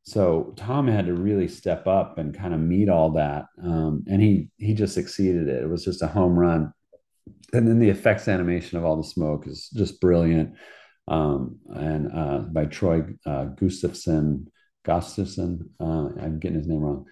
So 0.03 0.53
Tom 0.57 0.87
had 0.87 1.07
to 1.07 1.15
really 1.15 1.49
step 1.49 1.87
up 1.87 2.19
and 2.19 2.37
kind 2.37 2.53
of 2.53 2.61
meet 2.61 2.91
all 2.91 3.11
that, 3.13 3.47
um, 3.63 4.05
and 4.07 4.21
he 4.21 4.51
he 4.59 4.75
just 4.75 4.95
succeeded 4.95 5.49
it. 5.49 5.63
It 5.63 5.69
was 5.69 5.85
just 5.85 6.03
a 6.03 6.07
home 6.07 6.39
run. 6.39 6.73
And 7.55 7.69
then 7.69 7.79
the 7.79 7.91
effects 7.91 8.29
animation 8.29 8.79
of 8.79 8.85
all 8.85 8.97
the 8.97 9.09
smoke 9.09 9.47
is 9.47 9.69
just 9.71 10.01
brilliant, 10.01 10.55
um, 11.07 11.59
and 11.69 12.11
uh, 12.13 12.39
by 12.39 12.65
Troy 12.65 13.05
uh, 13.25 13.45
Gustafson 13.45 14.49
Gustafson. 14.85 15.71
Uh, 15.81 16.09
I'm 16.21 16.39
getting 16.41 16.59
his 16.59 16.67
name 16.67 16.81
wrong, 16.81 17.07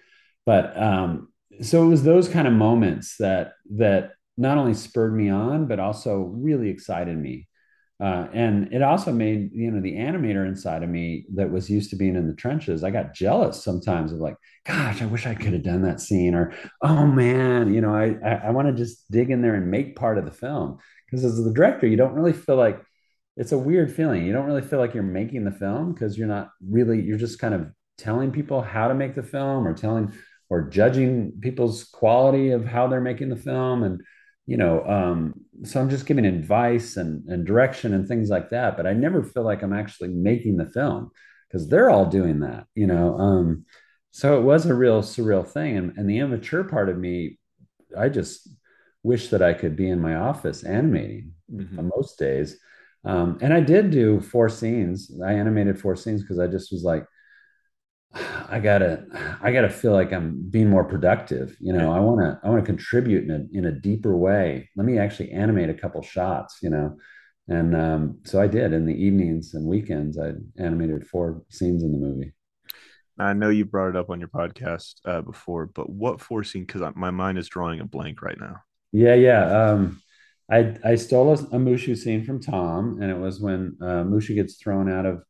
but 0.45 0.77
um, 0.81 1.29
so 1.61 1.83
it 1.83 1.87
was 1.87 2.03
those 2.03 2.27
kind 2.27 2.47
of 2.47 2.53
moments 2.53 3.17
that 3.17 3.53
that 3.77 4.11
not 4.37 4.57
only 4.57 4.73
spurred 4.73 5.15
me 5.15 5.29
on, 5.29 5.67
but 5.67 5.79
also 5.79 6.17
really 6.17 6.69
excited 6.69 7.17
me. 7.17 7.47
Uh, 8.03 8.27
and 8.33 8.73
it 8.73 8.81
also 8.81 9.13
made 9.13 9.49
you 9.53 9.71
know 9.71 9.79
the 9.79 9.95
animator 9.95 10.45
inside 10.45 10.83
of 10.83 10.89
me 10.89 11.25
that 11.33 11.51
was 11.51 11.69
used 11.69 11.89
to 11.89 11.95
being 11.95 12.17
in 12.17 12.27
the 12.27 12.35
trenches. 12.35 12.83
I 12.83 12.91
got 12.91 13.13
jealous 13.13 13.63
sometimes 13.63 14.11
of 14.11 14.19
like, 14.19 14.35
gosh, 14.65 15.01
I 15.01 15.05
wish 15.05 15.25
I 15.25 15.35
could 15.35 15.53
have 15.53 15.63
done 15.63 15.83
that 15.83 16.01
scene, 16.01 16.35
or 16.35 16.53
oh 16.81 17.05
man, 17.07 17.73
you 17.73 17.79
know, 17.81 17.95
I 17.95 18.17
I, 18.25 18.47
I 18.47 18.49
want 18.51 18.67
to 18.67 18.73
just 18.73 19.09
dig 19.09 19.29
in 19.29 19.41
there 19.41 19.55
and 19.55 19.71
make 19.71 19.95
part 19.95 20.17
of 20.17 20.25
the 20.25 20.31
film 20.31 20.79
because 21.05 21.23
as 21.23 21.43
the 21.43 21.53
director, 21.53 21.87
you 21.87 21.95
don't 21.95 22.15
really 22.15 22.33
feel 22.33 22.55
like 22.55 22.81
it's 23.37 23.51
a 23.51 23.57
weird 23.57 23.95
feeling. 23.95 24.25
You 24.25 24.33
don't 24.33 24.45
really 24.45 24.61
feel 24.61 24.79
like 24.79 24.93
you're 24.93 25.03
making 25.03 25.43
the 25.43 25.51
film 25.51 25.93
because 25.93 26.17
you're 26.17 26.27
not 26.27 26.49
really, 26.67 27.01
you're 27.01 27.17
just 27.17 27.39
kind 27.39 27.53
of 27.53 27.71
telling 27.97 28.31
people 28.31 28.61
how 28.61 28.87
to 28.87 28.93
make 28.93 29.15
the 29.15 29.23
film 29.23 29.67
or 29.67 29.73
telling 29.73 30.13
or 30.49 30.69
judging 30.69 31.33
people's 31.41 31.83
quality 31.85 32.51
of 32.51 32.65
how 32.65 32.87
they're 32.87 33.01
making 33.01 33.29
the 33.29 33.35
film. 33.35 33.83
And, 33.83 34.01
you 34.45 34.57
know, 34.57 34.83
um, 34.85 35.42
so 35.63 35.79
I'm 35.79 35.89
just 35.89 36.05
giving 36.05 36.25
advice 36.25 36.97
and, 36.97 37.27
and 37.29 37.45
direction 37.45 37.93
and 37.93 38.07
things 38.07 38.29
like 38.29 38.49
that. 38.49 38.75
But 38.75 38.87
I 38.87 38.93
never 38.93 39.23
feel 39.23 39.43
like 39.43 39.61
I'm 39.61 39.73
actually 39.73 40.09
making 40.09 40.57
the 40.57 40.69
film 40.69 41.11
because 41.47 41.67
they're 41.67 41.89
all 41.89 42.07
doing 42.07 42.39
that, 42.39 42.65
you 42.75 42.87
know. 42.87 43.17
Um, 43.17 43.65
so 44.11 44.37
it 44.39 44.43
was 44.43 44.65
a 44.65 44.73
real 44.73 45.01
surreal 45.01 45.47
thing. 45.47 45.77
And, 45.77 45.97
and 45.97 46.09
the 46.09 46.19
immature 46.19 46.63
part 46.63 46.89
of 46.89 46.97
me, 46.97 47.37
I 47.97 48.09
just 48.09 48.49
wish 49.03 49.29
that 49.29 49.41
I 49.41 49.53
could 49.53 49.75
be 49.75 49.89
in 49.89 50.01
my 50.01 50.15
office 50.15 50.63
animating 50.63 51.33
mm-hmm. 51.51 51.89
most 51.95 52.17
days 52.17 52.57
um, 53.05 53.37
and 53.41 53.53
I 53.53 53.59
did 53.59 53.91
do 53.91 54.21
four 54.21 54.49
scenes. 54.49 55.11
I 55.23 55.33
animated 55.33 55.79
four 55.79 55.95
scenes 55.95 56.21
because 56.21 56.39
I 56.39 56.47
just 56.47 56.71
was 56.71 56.83
like, 56.83 57.05
I 58.13 58.59
gotta, 58.59 59.05
I 59.41 59.51
gotta 59.51 59.69
feel 59.69 59.91
like 59.91 60.13
I'm 60.13 60.47
being 60.49 60.69
more 60.69 60.83
productive. 60.83 61.55
You 61.59 61.73
know, 61.73 61.91
I 61.91 61.99
want 61.99 62.19
to, 62.19 62.39
I 62.43 62.49
want 62.49 62.63
to 62.63 62.65
contribute 62.65 63.23
in 63.23 63.31
a 63.31 63.57
in 63.57 63.65
a 63.65 63.71
deeper 63.71 64.15
way. 64.15 64.69
Let 64.75 64.85
me 64.85 64.99
actually 64.99 65.31
animate 65.31 65.69
a 65.69 65.73
couple 65.73 66.01
shots. 66.01 66.59
You 66.61 66.69
know, 66.69 66.97
and 67.47 67.75
um, 67.75 68.19
so 68.23 68.41
I 68.41 68.47
did 68.47 68.73
in 68.73 68.85
the 68.85 68.93
evenings 68.93 69.53
and 69.53 69.65
weekends. 69.65 70.17
I 70.17 70.33
animated 70.57 71.07
four 71.07 71.43
scenes 71.49 71.83
in 71.83 71.91
the 71.91 71.97
movie. 71.97 72.33
I 73.19 73.33
know 73.33 73.49
you 73.49 73.65
brought 73.65 73.89
it 73.89 73.95
up 73.95 74.09
on 74.09 74.19
your 74.19 74.29
podcast 74.29 74.95
uh, 75.05 75.21
before, 75.21 75.67
but 75.67 75.89
what 75.89 76.21
four 76.21 76.43
scene? 76.43 76.65
Because 76.65 76.81
my 76.95 77.11
mind 77.11 77.37
is 77.37 77.47
drawing 77.47 77.79
a 77.79 77.85
blank 77.85 78.21
right 78.21 78.39
now. 78.39 78.57
Yeah, 78.91 79.15
yeah. 79.15 79.71
Um, 79.71 80.01
I 80.51 80.75
I 80.83 80.95
stole 80.95 81.29
a, 81.29 81.33
a 81.33 81.59
Mushu 81.59 81.97
scene 81.97 82.23
from 82.23 82.39
Tom, 82.39 82.99
and 83.01 83.11
it 83.11 83.17
was 83.17 83.39
when 83.39 83.77
uh, 83.81 84.03
Mushu 84.03 84.35
gets 84.35 84.55
thrown 84.55 84.91
out 84.91 85.05
of 85.05 85.23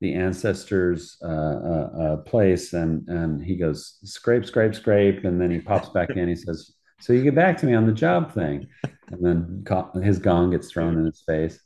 the 0.00 0.14
ancestors' 0.14 1.18
uh, 1.22 1.26
uh, 1.26 1.90
uh, 2.02 2.16
place, 2.18 2.72
and 2.72 3.06
and 3.08 3.42
he 3.42 3.56
goes 3.56 3.98
scrape, 4.04 4.44
scrape, 4.44 4.74
scrape, 4.74 5.24
and 5.24 5.40
then 5.40 5.50
he 5.50 5.60
pops 5.60 5.90
back 5.90 6.10
in. 6.10 6.28
He 6.28 6.36
says, 6.36 6.72
"So 7.00 7.12
you 7.12 7.22
get 7.22 7.34
back 7.34 7.58
to 7.58 7.66
me 7.66 7.74
on 7.74 7.86
the 7.86 7.92
job 7.92 8.32
thing," 8.32 8.66
and 9.10 9.24
then 9.24 10.02
his 10.02 10.18
gong 10.18 10.50
gets 10.50 10.70
thrown 10.70 10.98
in 10.98 11.04
his 11.04 11.22
face. 11.26 11.60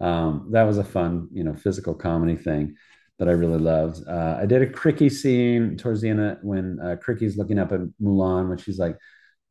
Um, 0.00 0.48
that 0.52 0.64
was 0.64 0.78
a 0.78 0.84
fun, 0.84 1.28
you 1.32 1.44
know, 1.44 1.54
physical 1.54 1.94
comedy 1.94 2.36
thing 2.36 2.74
that 3.18 3.28
I 3.28 3.32
really 3.32 3.58
loved. 3.58 4.02
Uh, 4.08 4.36
I 4.40 4.46
did 4.46 4.62
a 4.62 4.66
Cri-Kee 4.66 5.08
scene 5.08 5.76
towards 5.76 6.00
the 6.00 6.08
end 6.08 6.38
when 6.42 6.80
uh, 6.80 6.96
Cri-Kee's 7.00 7.36
looking 7.36 7.58
up 7.60 7.70
at 7.70 7.80
Mulan 8.02 8.48
when 8.48 8.58
she's 8.58 8.80
like, 8.80 8.98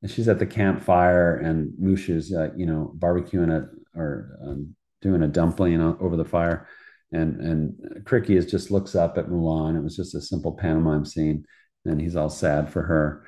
she's 0.07 0.27
at 0.27 0.39
the 0.39 0.45
campfire 0.45 1.38
and 1.38 1.71
Mushu's, 1.79 2.34
uh, 2.34 2.49
you 2.57 2.65
know, 2.65 2.93
barbecuing 2.97 3.63
it 3.63 3.69
or 3.95 4.38
um, 4.45 4.75
doing 5.01 5.23
a 5.23 5.27
dumpling 5.27 5.79
over 5.79 6.17
the 6.17 6.25
fire, 6.25 6.67
and 7.12 7.39
and 7.41 8.05
Cri-Kee 8.05 8.38
is 8.38 8.49
just 8.49 8.72
looks 8.72 8.95
up 8.95 9.18
at 9.18 9.28
Mulan. 9.28 9.78
It 9.78 9.84
was 9.84 9.95
just 9.95 10.16
a 10.16 10.22
simple 10.22 10.53
pantomime 10.53 11.05
scene, 11.05 11.45
and 11.86 11.99
he's 11.99 12.16
all 12.16 12.30
sad 12.30 12.72
for 12.72 12.82
her. 12.84 13.26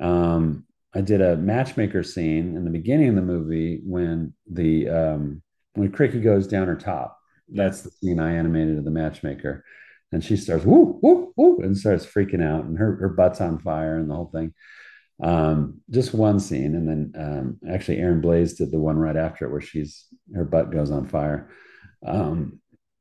Um, 0.00 0.64
I 0.94 1.00
did 1.02 1.20
a 1.20 1.36
matchmaker 1.36 2.02
scene 2.02 2.56
in 2.56 2.64
the 2.64 2.70
beginning 2.70 3.10
of 3.10 3.16
the 3.16 3.22
movie 3.22 3.80
when 3.84 4.34
the 4.50 4.88
um, 4.88 5.42
when 5.74 5.92
Cri-Kee 5.92 6.20
goes 6.20 6.46
down 6.46 6.68
her 6.68 6.76
top. 6.76 7.18
That's 7.48 7.82
the 7.82 7.90
scene 7.90 8.18
I 8.18 8.34
animated 8.34 8.78
of 8.78 8.84
the 8.84 8.90
matchmaker 8.90 9.64
and 10.12 10.24
she 10.24 10.36
starts 10.36 10.64
whoop 10.64 10.98
whoop 11.00 11.32
whoop 11.36 11.60
and 11.60 11.76
starts 11.76 12.06
freaking 12.06 12.42
out 12.42 12.64
and 12.64 12.78
her, 12.78 12.96
her 12.96 13.08
butt's 13.08 13.40
on 13.40 13.58
fire 13.58 13.98
and 13.98 14.10
the 14.10 14.14
whole 14.14 14.30
thing 14.32 14.52
um, 15.22 15.80
just 15.90 16.12
one 16.12 16.38
scene 16.38 16.74
and 16.74 16.88
then 16.88 17.12
um, 17.16 17.58
actually 17.70 17.98
aaron 17.98 18.20
Blaise 18.20 18.54
did 18.54 18.70
the 18.70 18.78
one 18.78 18.98
right 18.98 19.16
after 19.16 19.46
it 19.46 19.50
where 19.50 19.60
she's 19.60 20.06
her 20.34 20.44
butt 20.44 20.70
goes 20.70 20.90
on 20.90 21.06
fire 21.06 21.50
um, 22.06 22.60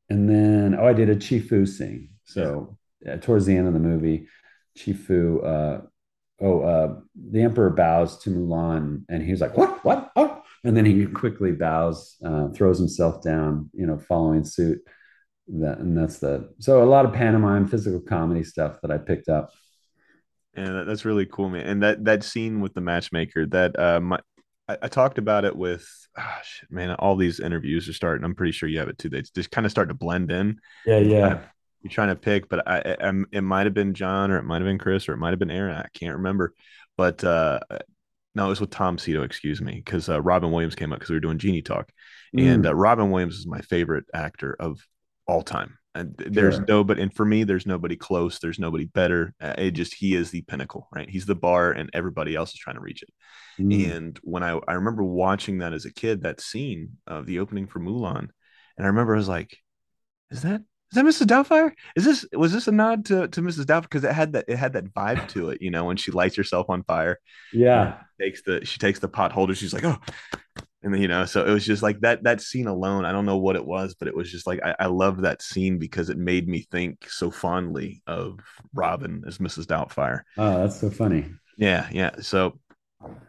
and 0.09 0.29
then 0.29 0.75
oh 0.79 0.87
i 0.87 0.93
did 0.93 1.09
a 1.09 1.15
Chi-Fu 1.15 1.65
scene. 1.65 2.09
So 2.23 2.77
yeah, 3.01 3.17
towards 3.17 3.45
the 3.45 3.55
end 3.55 3.67
of 3.67 3.73
the 3.73 3.79
movie 3.79 4.27
Chi-Fu 4.77 5.39
uh, 5.41 5.81
oh 6.41 6.61
uh, 6.61 6.95
the 7.29 7.41
emperor 7.41 7.69
bows 7.69 8.17
to 8.19 8.29
mulan 8.29 9.03
and 9.09 9.23
he's 9.23 9.41
like 9.41 9.57
what? 9.57 9.83
What? 9.83 10.11
Oh. 10.15 10.41
And 10.63 10.75
then 10.75 10.85
he 10.85 11.05
quickly 11.05 11.51
bows 11.51 12.17
uh, 12.25 12.49
throws 12.49 12.79
himself 12.79 13.21
down 13.21 13.69
you 13.73 13.85
know 13.85 13.97
following 13.97 14.43
suit. 14.43 14.79
That 15.47 15.77
and 15.77 15.95
that's 15.95 16.17
the 16.17 16.49
so 16.59 16.83
a 16.83 16.85
lot 16.85 17.05
of 17.05 17.13
pantomime 17.13 17.67
physical 17.67 17.99
comedy 17.99 18.43
stuff 18.43 18.81
that 18.81 18.89
i 18.89 18.97
picked 18.97 19.29
up. 19.29 19.51
Yeah 20.57 20.83
that's 20.83 21.05
really 21.05 21.27
cool 21.27 21.49
man. 21.49 21.67
And 21.67 21.83
that 21.83 22.05
that 22.05 22.23
scene 22.23 22.61
with 22.61 22.73
the 22.73 22.81
matchmaker 22.81 23.45
that 23.47 23.77
uh 23.77 23.99
my 23.99 24.19
I, 24.67 24.77
I 24.83 24.87
talked 24.87 25.19
about 25.19 25.45
it 25.45 25.55
with 25.55 25.87
oh, 26.18 26.38
shit, 26.43 26.72
man 26.72 26.91
all 26.95 27.16
these 27.16 27.39
interviews 27.39 27.88
are 27.89 27.93
starting 27.93 28.24
i'm 28.24 28.36
pretty 28.36 28.51
sure 28.51 28.70
you 28.70 28.80
have 28.80 28.89
it 28.89 28.97
too 28.97 29.09
they 29.09 29.22
just 29.22 29.51
kind 29.51 29.66
of 29.66 29.72
start 29.72 29.89
to 29.89 29.95
blend 29.95 30.32
in 30.32 30.59
yeah 30.86 30.97
yeah 30.97 31.41
you're 31.82 31.91
trying 31.91 32.09
to 32.09 32.16
pick 32.16 32.49
but 32.49 32.68
i, 32.68 32.78
I 32.99 33.11
it 33.32 33.41
might 33.41 33.66
have 33.66 33.74
been 33.74 33.93
john 33.93 34.32
or 34.32 34.38
it 34.38 34.43
might 34.43 34.61
have 34.61 34.66
been 34.66 34.80
chris 34.80 35.07
or 35.07 35.13
it 35.13 35.18
might 35.18 35.32
have 35.32 35.39
been 35.39 35.51
aaron 35.51 35.76
i 35.76 35.88
can't 35.93 36.16
remember 36.16 36.53
but 36.97 37.24
uh 37.24 37.59
no, 38.36 38.47
it 38.47 38.49
was 38.49 38.59
with 38.59 38.70
Tom 38.70 38.97
Sito, 38.97 39.24
excuse 39.24 39.61
me, 39.61 39.76
because 39.76 40.09
uh, 40.09 40.22
Robin 40.22 40.51
Williams 40.51 40.76
came 40.76 40.91
up 40.91 40.99
because 40.99 41.09
we 41.09 41.16
were 41.16 41.22
doing 41.22 41.38
Genie 41.38 41.61
Talk, 41.61 41.89
mm. 42.36 42.45
and 42.45 42.68
uh, 42.68 42.76
Robin 42.76 43.09
Williams 43.09 43.38
is 43.38 43.47
my 43.47 43.61
favorite 43.61 44.03
actor 44.13 44.55
of 44.59 44.86
all 45.26 45.41
time. 45.41 45.78
And 45.95 46.13
there's 46.17 46.55
sure. 46.55 46.65
no, 46.67 46.83
but 46.83 46.99
and 46.99 47.13
for 47.13 47.25
me, 47.25 47.45
there's 47.45 47.65
nobody 47.65 47.95
close. 47.95 48.39
There's 48.39 48.59
nobody 48.59 48.85
better. 48.85 49.33
Uh, 49.39 49.53
it 49.57 49.71
just 49.71 49.93
he 49.93 50.13
is 50.13 50.29
the 50.29 50.41
pinnacle, 50.41 50.89
right? 50.93 51.09
He's 51.09 51.25
the 51.25 51.35
bar, 51.35 51.71
and 51.71 51.89
everybody 51.93 52.35
else 52.35 52.51
is 52.51 52.59
trying 52.59 52.75
to 52.75 52.81
reach 52.81 53.01
it. 53.01 53.09
Mm. 53.59 53.95
And 53.95 54.19
when 54.21 54.43
I 54.43 54.59
I 54.67 54.73
remember 54.73 55.03
watching 55.03 55.59
that 55.59 55.71
as 55.71 55.85
a 55.85 55.93
kid, 55.93 56.23
that 56.23 56.41
scene 56.41 56.97
of 57.07 57.25
the 57.25 57.39
opening 57.39 57.67
for 57.67 57.79
Mulan, 57.79 58.27
and 58.77 58.85
I 58.85 58.87
remember 58.87 59.15
I 59.15 59.17
was 59.17 59.29
like, 59.29 59.57
"Is 60.31 60.41
that 60.41 60.61
is 60.91 60.95
that 60.95 61.05
Mrs. 61.05 61.27
Doubtfire? 61.27 61.71
Is 61.95 62.05
this 62.05 62.25
was 62.33 62.53
this 62.53 62.67
a 62.67 62.71
nod 62.71 63.05
to 63.05 63.27
to 63.29 63.41
Mrs. 63.41 63.65
Doubtfire? 63.65 63.83
Because 63.83 64.03
it 64.03 64.11
had 64.11 64.33
that 64.33 64.45
it 64.47 64.57
had 64.57 64.73
that 64.73 64.93
vibe 64.93 65.27
to 65.29 65.49
it, 65.49 65.61
you 65.61 65.71
know, 65.71 65.85
when 65.85 65.97
she 65.97 66.11
lights 66.11 66.35
herself 66.35 66.69
on 66.69 66.83
fire. 66.83 67.19
Yeah, 67.53 67.99
takes 68.19 68.41
the 68.43 68.65
she 68.65 68.79
takes 68.79 68.99
the 68.99 69.07
pot 69.07 69.31
holder. 69.31 69.55
She's 69.55 69.73
like, 69.73 69.85
oh, 69.85 69.97
and 70.86 70.97
you 71.01 71.07
know 71.07 71.25
so 71.25 71.45
it 71.45 71.51
was 71.51 71.65
just 71.65 71.83
like 71.83 71.99
that 72.01 72.23
that 72.23 72.39
scene 72.39 72.67
alone 72.67 73.03
i 73.05 73.11
don't 73.11 73.25
know 73.25 73.38
what 73.38 73.55
it 73.55 73.65
was 73.65 73.95
but 73.95 74.07
it 74.07 74.15
was 74.15 74.31
just 74.31 74.47
like 74.47 74.61
i, 74.63 74.75
I 74.79 74.86
loved 74.86 75.23
that 75.23 75.41
scene 75.41 75.79
because 75.79 76.09
it 76.09 76.17
made 76.17 76.47
me 76.47 76.65
think 76.71 77.09
so 77.09 77.31
fondly 77.31 78.01
of 78.07 78.39
robin 78.73 79.23
as 79.27 79.39
mrs 79.39 79.65
doubtfire. 79.65 80.21
Oh 80.38 80.59
that's 80.59 80.79
so 80.79 80.89
funny. 80.89 81.25
Yeah 81.57 81.89
yeah 81.91 82.11
so 82.21 82.59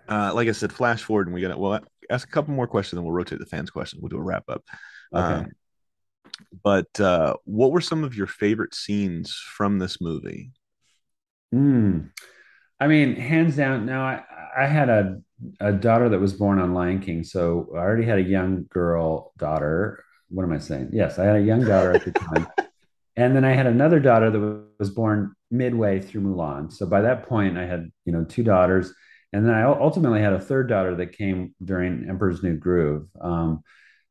uh 0.08 0.32
like 0.34 0.48
i 0.48 0.52
said 0.52 0.72
flash 0.72 1.02
forward 1.02 1.26
and 1.26 1.34
we 1.34 1.40
gotta 1.40 1.58
well 1.58 1.80
ask 2.10 2.28
a 2.28 2.30
couple 2.30 2.54
more 2.54 2.68
questions 2.68 2.98
and 2.98 3.04
we'll 3.04 3.14
rotate 3.14 3.38
the 3.38 3.46
fans 3.46 3.70
questions. 3.70 4.00
We'll 4.00 4.10
do 4.10 4.18
a 4.18 4.22
wrap 4.22 4.44
up. 4.48 4.62
Okay. 5.12 5.44
Um, 5.44 5.52
but 6.62 7.00
uh 7.00 7.34
what 7.44 7.72
were 7.72 7.80
some 7.80 8.04
of 8.04 8.14
your 8.14 8.26
favorite 8.26 8.74
scenes 8.74 9.34
from 9.56 9.78
this 9.78 10.00
movie? 10.00 10.52
Hmm. 11.52 12.00
I 12.78 12.86
mean, 12.86 13.16
hands 13.16 13.56
down. 13.56 13.86
Now, 13.86 14.04
I, 14.04 14.22
I 14.56 14.66
had 14.66 14.88
a, 14.88 15.20
a 15.60 15.72
daughter 15.72 16.08
that 16.08 16.20
was 16.20 16.32
born 16.32 16.58
on 16.58 16.74
Lion 16.74 17.00
King. 17.00 17.24
So 17.24 17.68
I 17.74 17.78
already 17.78 18.04
had 18.04 18.18
a 18.18 18.22
young 18.22 18.66
girl 18.68 19.32
daughter. 19.38 20.04
What 20.28 20.44
am 20.44 20.52
I 20.52 20.58
saying? 20.58 20.90
Yes, 20.92 21.18
I 21.18 21.24
had 21.24 21.36
a 21.36 21.42
young 21.42 21.64
daughter 21.64 21.92
at 21.92 22.04
the 22.04 22.12
time. 22.12 22.46
and 23.16 23.34
then 23.34 23.44
I 23.44 23.52
had 23.52 23.66
another 23.66 24.00
daughter 24.00 24.30
that 24.30 24.64
was 24.78 24.90
born 24.90 25.34
midway 25.50 26.00
through 26.00 26.22
Mulan. 26.22 26.72
So 26.72 26.86
by 26.86 27.02
that 27.02 27.28
point, 27.28 27.56
I 27.56 27.66
had, 27.66 27.90
you 28.04 28.12
know, 28.12 28.24
two 28.24 28.42
daughters. 28.42 28.92
And 29.32 29.46
then 29.46 29.54
I 29.54 29.64
ultimately 29.64 30.20
had 30.20 30.32
a 30.32 30.40
third 30.40 30.68
daughter 30.68 30.94
that 30.96 31.12
came 31.12 31.54
during 31.64 32.08
Emperor's 32.08 32.42
New 32.42 32.56
Groove. 32.56 33.08
Um, 33.20 33.62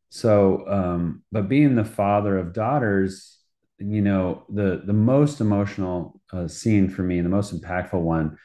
so, 0.09 0.66
um, 0.68 1.24
but 1.32 1.49
being 1.49 1.76
the 1.76 1.86
father 1.86 2.38
of 2.38 2.53
daughters, 2.53 3.38
you 3.78 4.01
know, 4.01 4.45
the 4.49 4.82
the 4.86 4.93
most 4.93 5.41
emotional 5.41 6.22
uh, 6.32 6.47
scene 6.47 6.89
for 6.89 7.03
me, 7.03 7.22
the 7.22 7.30
most 7.30 7.59
impactful 7.59 7.99
one, 7.99 8.38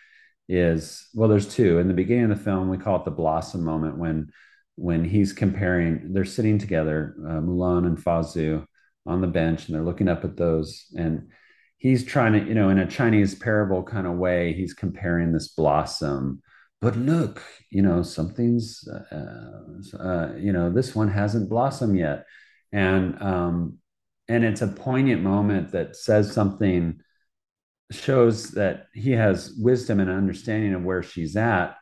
is 0.50 1.08
well 1.14 1.28
there's 1.28 1.54
two. 1.54 1.78
In 1.78 1.86
the 1.86 1.94
beginning 1.94 2.30
of 2.30 2.36
the 2.36 2.44
film 2.44 2.68
we 2.68 2.76
call 2.76 2.96
it 2.96 3.04
the 3.04 3.10
blossom 3.12 3.62
moment 3.62 3.96
when 3.98 4.30
when 4.74 5.04
he's 5.04 5.32
comparing 5.32 6.12
they're 6.12 6.24
sitting 6.24 6.58
together 6.58 7.14
uh, 7.24 7.40
mulan 7.40 7.86
and 7.86 8.02
fa 8.02 8.20
zhou 8.20 8.66
on 9.06 9.20
the 9.20 9.28
bench 9.28 9.66
and 9.66 9.74
they're 9.76 9.84
looking 9.84 10.08
up 10.08 10.24
at 10.24 10.36
those 10.36 10.86
and 10.96 11.28
he's 11.78 12.04
trying 12.04 12.32
to 12.32 12.40
you 12.40 12.54
know 12.54 12.68
in 12.68 12.78
a 12.78 12.90
chinese 12.90 13.36
parable 13.36 13.82
kind 13.84 14.08
of 14.08 14.14
way 14.14 14.52
he's 14.52 14.74
comparing 14.74 15.32
this 15.32 15.48
blossom. 15.48 16.42
But 16.80 16.96
look 16.96 17.42
you 17.70 17.82
know 17.82 18.02
something's 18.02 18.88
uh, 18.88 19.96
uh, 19.96 20.32
you 20.36 20.52
know 20.52 20.68
this 20.70 20.96
one 20.96 21.08
hasn't 21.08 21.48
blossomed 21.48 21.96
yet. 21.96 22.26
And 22.72 23.22
um 23.22 23.78
and 24.28 24.44
it's 24.44 24.62
a 24.62 24.68
poignant 24.68 25.22
moment 25.22 25.72
that 25.72 25.94
says 25.94 26.32
something 26.32 27.00
shows 27.90 28.52
that 28.52 28.86
he 28.94 29.12
has 29.12 29.54
wisdom 29.58 30.00
and 30.00 30.10
understanding 30.10 30.74
of 30.74 30.82
where 30.84 31.02
she's 31.02 31.36
at 31.36 31.76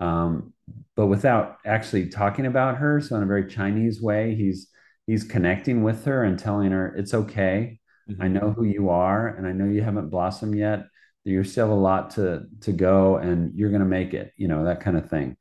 um, 0.00 0.52
but 0.96 1.06
without 1.06 1.58
actually 1.64 2.08
talking 2.08 2.46
about 2.46 2.78
her. 2.78 3.00
So 3.00 3.16
in 3.16 3.22
a 3.22 3.26
very 3.26 3.46
chinese 3.46 4.00
way 4.00 4.34
he's 4.34 4.68
he's 5.06 5.24
connecting 5.24 5.82
with 5.82 6.04
her 6.04 6.24
and 6.24 6.38
telling 6.38 6.72
her 6.72 6.94
it's 6.94 7.14
okay. 7.14 7.78
Mm-hmm. 8.10 8.22
i 8.22 8.28
know 8.28 8.52
who 8.54 8.64
you 8.64 8.90
are 8.90 9.28
and 9.28 9.46
i 9.46 9.52
know 9.52 9.64
you 9.64 9.82
haven't 9.82 10.10
blossomed 10.10 10.56
yet. 10.56 10.86
You 11.24 11.42
still 11.42 11.72
a 11.72 11.74
lot 11.74 12.10
to 12.12 12.44
to 12.62 12.72
go 12.72 13.16
and 13.16 13.54
you're 13.54 13.70
going 13.70 13.80
to 13.80 13.88
make 13.88 14.12
it 14.12 14.32
you 14.36 14.48
know 14.48 14.64
that 14.64 14.80
kind 14.80 14.96
of 14.96 15.08
thing. 15.08 15.36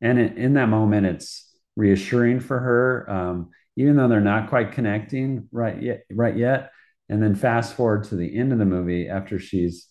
And 0.00 0.18
in, 0.18 0.36
in 0.36 0.54
that 0.54 0.68
moment 0.68 1.06
it's 1.06 1.48
reassuring 1.76 2.40
for 2.40 2.58
her 2.58 3.10
um, 3.10 3.50
even 3.76 3.96
though 3.96 4.08
they're 4.08 4.20
not 4.20 4.48
quite 4.48 4.72
connecting 4.72 5.48
right 5.52 5.80
yet 5.80 6.02
right 6.10 6.36
yet 6.36 6.72
and 7.08 7.22
then 7.22 7.34
fast 7.34 7.74
forward 7.74 8.04
to 8.04 8.16
the 8.16 8.36
end 8.38 8.52
of 8.52 8.58
the 8.58 8.64
movie 8.64 9.08
after 9.08 9.38
she's 9.38 9.88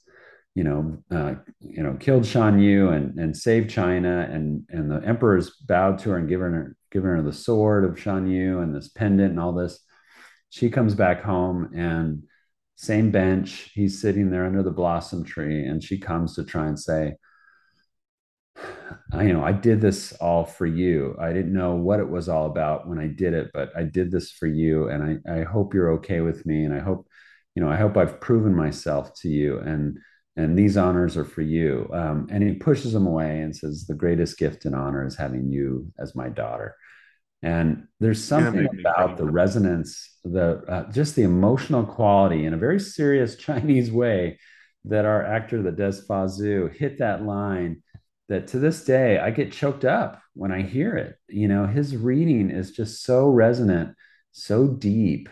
you 0.56 0.64
know 0.64 0.98
uh, 1.12 1.36
you 1.60 1.84
know 1.84 1.96
killed 2.00 2.26
Shan 2.26 2.60
Yu 2.60 2.90
and 2.90 3.18
and 3.20 3.38
saved 3.38 3.70
China 3.70 4.28
and 4.32 4.64
and 4.70 4.90
the 4.90 5.06
emperor's 5.08 5.52
bowed 5.52 6.00
to 6.00 6.12
her 6.12 6.18
and 6.18 6.30
given 6.30 6.54
her 6.54 6.76
given 6.92 7.10
her 7.10 7.22
the 7.22 7.34
sword 7.34 7.84
of 7.84 8.00
Shan 8.00 8.28
Yu 8.28 8.60
and 8.60 8.76
this 8.76 8.90
pendant 8.90 9.32
and 9.32 9.40
all 9.40 9.54
this. 9.54 9.80
She 10.50 10.70
comes 10.70 10.96
back 10.96 11.22
home 11.22 11.72
and 11.76 12.24
same 12.78 13.12
bench 13.12 13.72
he's 13.74 14.00
sitting 14.00 14.30
there 14.30 14.46
under 14.46 14.64
the 14.64 14.72
blossom 14.72 15.24
tree 15.24 15.66
and 15.66 15.84
she 15.84 15.98
comes 15.98 16.36
to 16.36 16.44
try 16.44 16.68
and 16.68 16.80
say 16.80 17.16
I, 19.12 19.24
you 19.24 19.34
know, 19.34 19.44
I 19.44 19.52
did 19.52 19.82
this 19.82 20.14
all 20.14 20.46
for 20.46 20.66
you. 20.66 21.16
I 21.20 21.34
didn't 21.34 21.54
know 21.54 21.76
what 21.76 22.00
it 22.00 22.10
was 22.10 22.28
all 22.28 22.46
about 22.46 22.88
when 22.88 23.00
I 23.00 23.08
did 23.08 23.34
it, 23.34 23.52
but 23.54 23.72
I 23.76 23.84
did 23.84 24.12
this 24.12 24.32
for 24.32 24.48
you. 24.48 24.90
And 24.90 25.22
I, 25.28 25.40
I 25.40 25.44
hope 25.44 25.74
you're 25.74 25.94
okay 25.94 26.22
with 26.22 26.46
me. 26.46 26.66
And 26.66 26.74
I 26.74 26.80
hope, 26.80 27.08
you 27.56 27.64
know, 27.64 27.70
I 27.70 27.78
hope 27.78 27.98
I've 27.98 28.20
proven 28.20 28.56
myself 28.56 29.14
to 29.22 29.30
you. 29.30 29.60
And, 29.60 30.00
and 30.36 30.58
these 30.58 30.78
honors 30.78 31.18
are 31.18 31.26
for 31.26 31.42
you. 31.42 31.90
Um, 31.94 32.28
and 32.30 32.44
he 32.44 32.54
pushes 32.54 32.94
them 32.94 33.08
away 33.08 33.42
and 33.42 33.56
says, 33.56 33.86
the 33.86 33.96
greatest 33.96 34.38
gift 34.38 34.66
and 34.66 34.76
honor 34.76 35.06
is 35.06 35.16
having 35.16 35.50
you 35.50 35.92
as 36.00 36.16
my 36.16 36.30
daughter. 36.30 36.76
And 37.44 37.88
there's 38.00 38.24
something 38.24 38.68
about 38.80 39.18
the 39.18 39.26
resonance, 39.26 40.18
the 40.24 40.64
uh, 40.68 40.92
just 40.92 41.16
the 41.16 41.24
emotional 41.24 41.86
quality 41.86 42.46
in 42.46 42.54
a 42.54 42.58
very 42.58 42.80
serious 42.80 43.36
Chinese 43.38 43.92
way 43.92 44.40
that 44.86 45.06
our 45.06 45.24
actor 45.24 45.62
that 45.64 45.76
does 45.76 46.00
Fa 46.02 46.26
Zhou 46.26 46.74
hit 46.74 47.00
that 47.00 47.24
line 47.24 47.84
that 48.30 48.48
to 48.50 48.60
this 48.60 48.84
day 48.86 49.20
I 49.20 49.32
get 49.32 49.52
choked 49.52 49.86
up 49.86 50.22
when 50.34 50.52
I 50.52 50.62
hear 50.62 50.96
it. 50.96 51.16
You 51.28 51.48
know, 51.48 51.66
his 51.66 51.96
reading 51.96 52.50
is 52.50 52.72
just 52.72 53.04
so 53.04 53.28
resonant, 53.30 53.96
so 54.32 54.68
deep. 54.68 55.30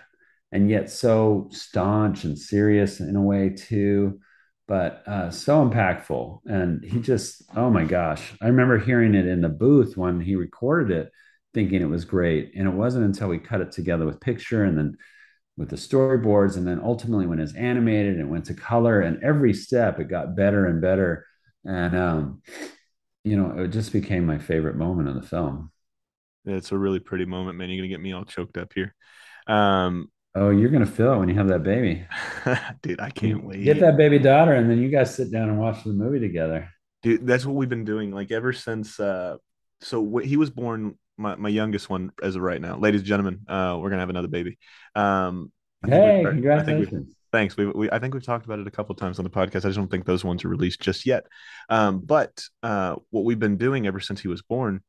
and 0.51 0.69
yet 0.69 0.89
so 0.89 1.47
staunch 1.51 2.23
and 2.23 2.37
serious 2.37 2.99
in 2.99 3.15
a 3.15 3.21
way 3.21 3.49
too 3.49 4.19
but 4.67 5.03
uh, 5.07 5.29
so 5.29 5.67
impactful 5.67 6.39
and 6.45 6.83
he 6.83 6.99
just 6.99 7.43
oh 7.55 7.69
my 7.69 7.83
gosh 7.83 8.33
i 8.41 8.47
remember 8.47 8.77
hearing 8.79 9.13
it 9.15 9.27
in 9.27 9.41
the 9.41 9.49
booth 9.49 9.95
when 9.97 10.19
he 10.21 10.35
recorded 10.35 10.95
it 10.95 11.11
thinking 11.53 11.81
it 11.81 11.89
was 11.89 12.05
great 12.05 12.51
and 12.55 12.67
it 12.67 12.73
wasn't 12.73 13.03
until 13.03 13.27
we 13.27 13.37
cut 13.39 13.61
it 13.61 13.71
together 13.71 14.05
with 14.05 14.19
picture 14.19 14.63
and 14.63 14.77
then 14.77 14.95
with 15.57 15.69
the 15.69 15.75
storyboards 15.75 16.57
and 16.57 16.67
then 16.67 16.81
ultimately 16.83 17.25
when 17.27 17.39
it's 17.39 17.55
animated 17.55 18.19
and 18.19 18.29
went 18.29 18.45
to 18.45 18.53
color 18.53 19.01
and 19.01 19.23
every 19.23 19.53
step 19.53 19.99
it 19.99 20.05
got 20.09 20.35
better 20.35 20.65
and 20.65 20.81
better 20.81 21.25
and 21.63 21.95
um, 21.95 22.41
you 23.25 23.35
know 23.35 23.63
it 23.63 23.69
just 23.69 23.91
became 23.91 24.25
my 24.25 24.37
favorite 24.37 24.75
moment 24.75 25.09
of 25.09 25.15
the 25.15 25.21
film 25.21 25.71
it's 26.45 26.71
a 26.71 26.77
really 26.77 26.99
pretty 26.99 27.25
moment 27.25 27.57
man 27.57 27.69
you're 27.69 27.79
gonna 27.79 27.89
get 27.89 28.01
me 28.01 28.13
all 28.13 28.25
choked 28.25 28.57
up 28.57 28.71
here 28.73 28.93
um, 29.47 30.09
oh 30.35 30.49
you're 30.49 30.69
gonna 30.69 30.85
feel 30.85 31.13
it 31.13 31.17
when 31.17 31.29
you 31.29 31.35
have 31.35 31.49
that 31.49 31.63
baby 31.63 32.05
dude 32.81 32.99
i 32.99 33.09
can't 33.09 33.43
wait 33.43 33.63
get 33.63 33.79
that 33.79 33.97
baby 33.97 34.19
daughter 34.19 34.53
and 34.53 34.69
then 34.69 34.79
you 34.79 34.89
guys 34.89 35.13
sit 35.13 35.31
down 35.31 35.49
and 35.49 35.59
watch 35.59 35.83
the 35.83 35.91
movie 35.91 36.19
together 36.19 36.69
dude 37.03 37.25
that's 37.27 37.45
what 37.45 37.55
we've 37.55 37.69
been 37.69 37.85
doing 37.85 38.11
like 38.11 38.31
ever 38.31 38.53
since 38.53 38.99
uh 38.99 39.35
so 39.81 40.17
he 40.17 40.37
was 40.37 40.49
born 40.49 40.95
my, 41.17 41.35
my 41.35 41.49
youngest 41.49 41.89
one 41.89 42.11
as 42.21 42.35
of 42.35 42.41
right 42.41 42.59
now. 42.61 42.77
Ladies 42.77 43.01
and 43.01 43.07
gentlemen, 43.07 43.41
uh, 43.47 43.77
we're 43.79 43.89
gonna 43.89 44.01
have 44.01 44.09
another 44.09 44.27
baby. 44.27 44.57
Um, 44.95 45.51
hey, 45.85 46.23
congratulations! 46.27 47.15
Thanks. 47.35 47.57
We, 47.57 47.65
we 47.67 47.91
I 47.91 47.99
think 47.99 48.13
we've 48.13 48.23
talked 48.23 48.45
about 48.45 48.59
it 48.59 48.67
a 48.67 48.71
couple 48.71 48.95
times 48.95 49.19
on 49.19 49.25
the 49.25 49.29
podcast. 49.29 49.57
I 49.57 49.69
just 49.69 49.75
don't 49.75 49.91
think 49.91 50.05
those 50.05 50.23
ones 50.23 50.45
are 50.45 50.49
released 50.49 50.79
just 50.79 51.05
yet. 51.05 51.25
Um, 51.69 51.99
but 51.99 52.43
uh, 52.63 52.95
what 53.09 53.25
we've 53.25 53.39
been 53.39 53.57
doing 53.57 53.87
ever 53.87 53.99
since 53.99 54.21
he 54.21 54.27
was 54.27 54.41
born 54.41 54.81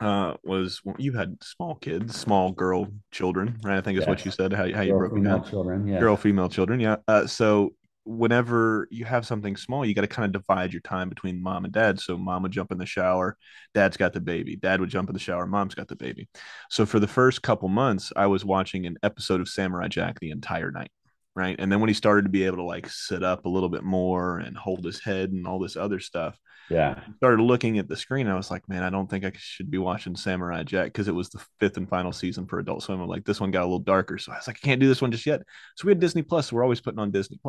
uh, 0.00 0.34
was 0.42 0.80
well, 0.84 0.96
you 0.98 1.12
had 1.12 1.36
small 1.42 1.76
kids, 1.76 2.18
small 2.18 2.50
girl 2.50 2.88
children, 3.12 3.58
right? 3.62 3.78
I 3.78 3.80
think 3.80 3.98
is 3.98 4.02
yes. 4.02 4.08
what 4.08 4.24
you 4.24 4.32
said. 4.32 4.52
How, 4.52 4.72
how 4.72 4.82
you 4.82 4.94
broke 4.94 5.14
female 5.14 5.38
down. 5.38 5.48
children, 5.48 5.86
yeah. 5.86 6.00
Girl, 6.00 6.16
female 6.16 6.48
children, 6.48 6.80
yeah. 6.80 6.96
Uh, 7.06 7.26
so 7.26 7.74
whenever 8.04 8.88
you 8.90 9.04
have 9.04 9.24
something 9.24 9.56
small, 9.56 9.84
you 9.84 9.94
got 9.94 10.00
to 10.00 10.08
kind 10.08 10.26
of 10.26 10.32
divide 10.32 10.72
your 10.72 10.82
time 10.82 11.08
between 11.08 11.40
mom 11.40 11.64
and 11.64 11.72
dad. 11.72 12.00
So 12.00 12.16
mom 12.18 12.42
would 12.42 12.52
jump 12.52 12.72
in 12.72 12.78
the 12.78 12.86
shower, 12.86 13.36
dad's 13.74 13.96
got 13.96 14.12
the 14.12 14.20
baby. 14.20 14.56
Dad 14.56 14.80
would 14.80 14.90
jump 14.90 15.08
in 15.08 15.14
the 15.14 15.20
shower, 15.20 15.46
mom's 15.46 15.74
got 15.76 15.86
the 15.86 15.96
baby. 15.96 16.28
So 16.70 16.84
for 16.84 16.98
the 16.98 17.06
first 17.06 17.42
couple 17.42 17.68
months, 17.68 18.12
I 18.16 18.26
was 18.26 18.44
watching 18.44 18.86
an 18.86 18.96
episode 19.04 19.40
of 19.40 19.48
Samurai 19.48 19.86
Jack 19.88 20.18
the 20.18 20.30
entire 20.30 20.72
night. 20.72 20.90
Right. 21.34 21.56
And 21.58 21.70
then 21.70 21.80
when 21.80 21.88
he 21.88 21.94
started 21.94 22.22
to 22.22 22.28
be 22.28 22.44
able 22.44 22.58
to 22.58 22.64
like 22.64 22.88
sit 22.88 23.22
up 23.22 23.44
a 23.44 23.48
little 23.48 23.68
bit 23.68 23.84
more 23.84 24.38
and 24.38 24.56
hold 24.56 24.84
his 24.84 25.00
head 25.00 25.30
and 25.30 25.46
all 25.46 25.60
this 25.60 25.76
other 25.76 26.00
stuff, 26.00 26.36
yeah. 26.70 27.00
Started 27.16 27.42
looking 27.42 27.78
at 27.78 27.88
the 27.88 27.96
screen. 27.96 28.28
I 28.28 28.36
was 28.36 28.50
like, 28.50 28.68
man, 28.68 28.84
I 28.84 28.90
don't 28.90 29.10
think 29.10 29.24
I 29.24 29.32
should 29.36 29.70
be 29.70 29.78
watching 29.78 30.14
Samurai 30.14 30.62
Jack 30.62 30.86
because 30.86 31.08
it 31.08 31.14
was 31.14 31.28
the 31.28 31.44
fifth 31.58 31.76
and 31.76 31.88
final 31.88 32.12
season 32.12 32.46
for 32.46 32.60
Adult 32.60 32.84
Swim. 32.84 33.00
I'm 33.00 33.08
like, 33.08 33.24
this 33.24 33.40
one 33.40 33.50
got 33.50 33.62
a 33.62 33.64
little 33.64 33.80
darker. 33.80 34.18
So 34.18 34.30
I 34.32 34.36
was 34.36 34.46
like, 34.46 34.58
I 34.62 34.64
can't 34.64 34.80
do 34.80 34.86
this 34.86 35.02
one 35.02 35.10
just 35.10 35.26
yet. 35.26 35.42
So 35.74 35.86
we 35.86 35.90
had 35.90 35.98
Disney 35.98 36.22
Plus. 36.22 36.48
So 36.48 36.56
we're 36.56 36.62
always 36.62 36.80
putting 36.80 37.00
on 37.00 37.10
Disney 37.10 37.40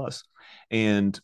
And 0.72 1.20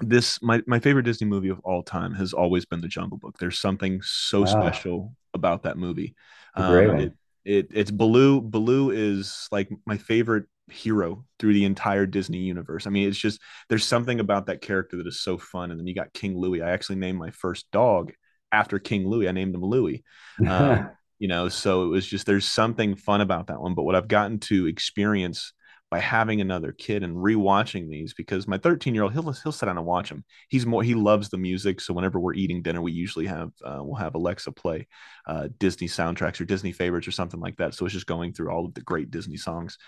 this 0.00 0.40
my 0.42 0.62
my 0.66 0.78
favorite 0.78 1.02
Disney 1.02 1.26
movie 1.26 1.50
of 1.50 1.60
all 1.60 1.82
time 1.82 2.14
has 2.14 2.32
always 2.32 2.64
been 2.64 2.80
The 2.80 2.88
Jungle 2.88 3.18
Book. 3.18 3.36
There's 3.38 3.58
something 3.58 4.00
so 4.02 4.40
wow. 4.40 4.46
special 4.46 5.14
about 5.34 5.64
that 5.64 5.76
movie. 5.76 6.14
Um, 6.54 7.00
it, 7.00 7.12
it, 7.44 7.68
it's 7.70 7.90
Baloo. 7.90 8.40
Baloo 8.40 8.90
is 8.90 9.46
like 9.52 9.68
my 9.84 9.98
favorite 9.98 10.46
hero 10.70 11.24
through 11.38 11.52
the 11.54 11.64
entire 11.64 12.06
Disney 12.06 12.38
universe. 12.38 12.86
I 12.86 12.90
mean, 12.90 13.08
it's 13.08 13.18
just 13.18 13.40
there's 13.68 13.84
something 13.84 14.20
about 14.20 14.46
that 14.46 14.60
character 14.60 14.96
that 14.96 15.06
is 15.06 15.20
so 15.20 15.38
fun. 15.38 15.70
And 15.70 15.78
then 15.78 15.86
you 15.86 15.94
got 15.94 16.12
King 16.12 16.36
Louie. 16.36 16.62
I 16.62 16.70
actually 16.70 16.96
named 16.96 17.18
my 17.18 17.30
first 17.30 17.70
dog 17.70 18.12
after 18.52 18.78
King 18.78 19.06
Louie. 19.06 19.28
I 19.28 19.32
named 19.32 19.54
him 19.54 19.64
Louie. 19.64 20.04
Um, 20.46 20.90
you 21.18 21.28
know, 21.28 21.50
so 21.50 21.84
it 21.84 21.88
was 21.88 22.06
just 22.06 22.24
there's 22.24 22.46
something 22.46 22.96
fun 22.96 23.20
about 23.20 23.48
that 23.48 23.60
one. 23.60 23.74
But 23.74 23.82
what 23.82 23.94
I've 23.94 24.08
gotten 24.08 24.38
to 24.40 24.66
experience 24.66 25.52
by 25.90 25.98
having 25.98 26.40
another 26.40 26.70
kid 26.70 27.02
and 27.02 27.16
rewatching 27.16 27.88
these 27.88 28.14
because 28.14 28.46
my 28.46 28.56
13 28.56 28.94
year 28.94 29.02
old 29.02 29.12
he'll 29.12 29.32
he'll 29.32 29.52
sit 29.52 29.66
down 29.66 29.76
and 29.76 29.86
watch 29.86 30.08
them. 30.08 30.24
He's 30.48 30.64
more 30.64 30.82
he 30.82 30.94
loves 30.94 31.28
the 31.28 31.38
music, 31.38 31.80
so 31.80 31.92
whenever 31.92 32.20
we're 32.20 32.34
eating 32.34 32.62
dinner, 32.62 32.80
we 32.80 32.92
usually 32.92 33.26
have 33.26 33.50
uh, 33.64 33.80
we'll 33.80 33.96
have 33.96 34.14
Alexa 34.14 34.52
play 34.52 34.86
uh, 35.26 35.48
Disney 35.58 35.88
soundtracks 35.88 36.40
or 36.40 36.44
Disney 36.44 36.72
favorites 36.72 37.08
or 37.08 37.12
something 37.12 37.40
like 37.40 37.56
that. 37.56 37.74
So 37.74 37.84
it's 37.84 37.94
just 37.94 38.06
going 38.06 38.32
through 38.32 38.50
all 38.50 38.66
of 38.66 38.74
the 38.74 38.82
great 38.82 39.10
Disney 39.10 39.36
songs. 39.36 39.78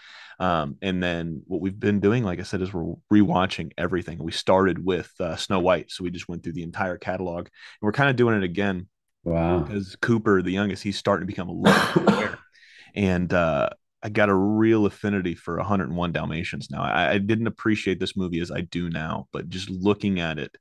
Um, 0.41 0.77
and 0.83 1.01
then 1.01 1.43
what 1.47 1.61
we've 1.61 1.79
been 1.79 2.01
doing, 2.01 2.25
like 2.25 2.41
I 2.41 2.43
said, 2.43 2.63
is 2.63 2.73
we're 2.73 2.95
rewatching 3.13 3.71
everything. 3.79 4.19
We 4.19 4.33
started 4.33 4.85
with 4.85 5.13
uh, 5.21 5.37
Snow 5.37 5.61
White, 5.61 5.93
so 5.93 6.03
we 6.03 6.11
just 6.11 6.29
went 6.29 6.43
through 6.43 6.55
the 6.55 6.65
entire 6.65 6.99
catalog, 6.99 7.47
and 7.47 7.51
we're 7.81 7.93
kind 7.93 8.11
of 8.11 8.17
doing 8.17 8.37
it 8.37 8.43
again. 8.43 8.89
Wow! 9.23 9.61
Because 9.61 9.95
Cooper, 9.97 10.43
the 10.43 10.51
youngest, 10.51 10.83
he's 10.83 10.99
starting 10.99 11.29
to 11.29 11.33
become 11.33 11.49
a 11.49 11.53
little 11.53 12.03
aware, 12.03 12.39
and 12.97 13.33
uh, 13.33 13.71
I 14.03 14.09
got 14.09 14.29
a 14.29 14.35
real 14.35 14.87
affinity 14.87 15.35
for 15.35 15.57
101 15.57 16.13
Dalmatians 16.13 16.71
now. 16.71 16.83
I, 16.83 17.13
I, 17.13 17.19
didn't 17.19 17.47
appreciate 17.47 18.01
this 18.01 18.17
movie 18.17 18.41
as 18.41 18.51
I 18.51 18.63
do 18.63 18.91
now, 18.91 19.29
but 19.33 19.49
just 19.49 19.71
looking 19.71 20.19
at 20.19 20.39
it, 20.39 20.57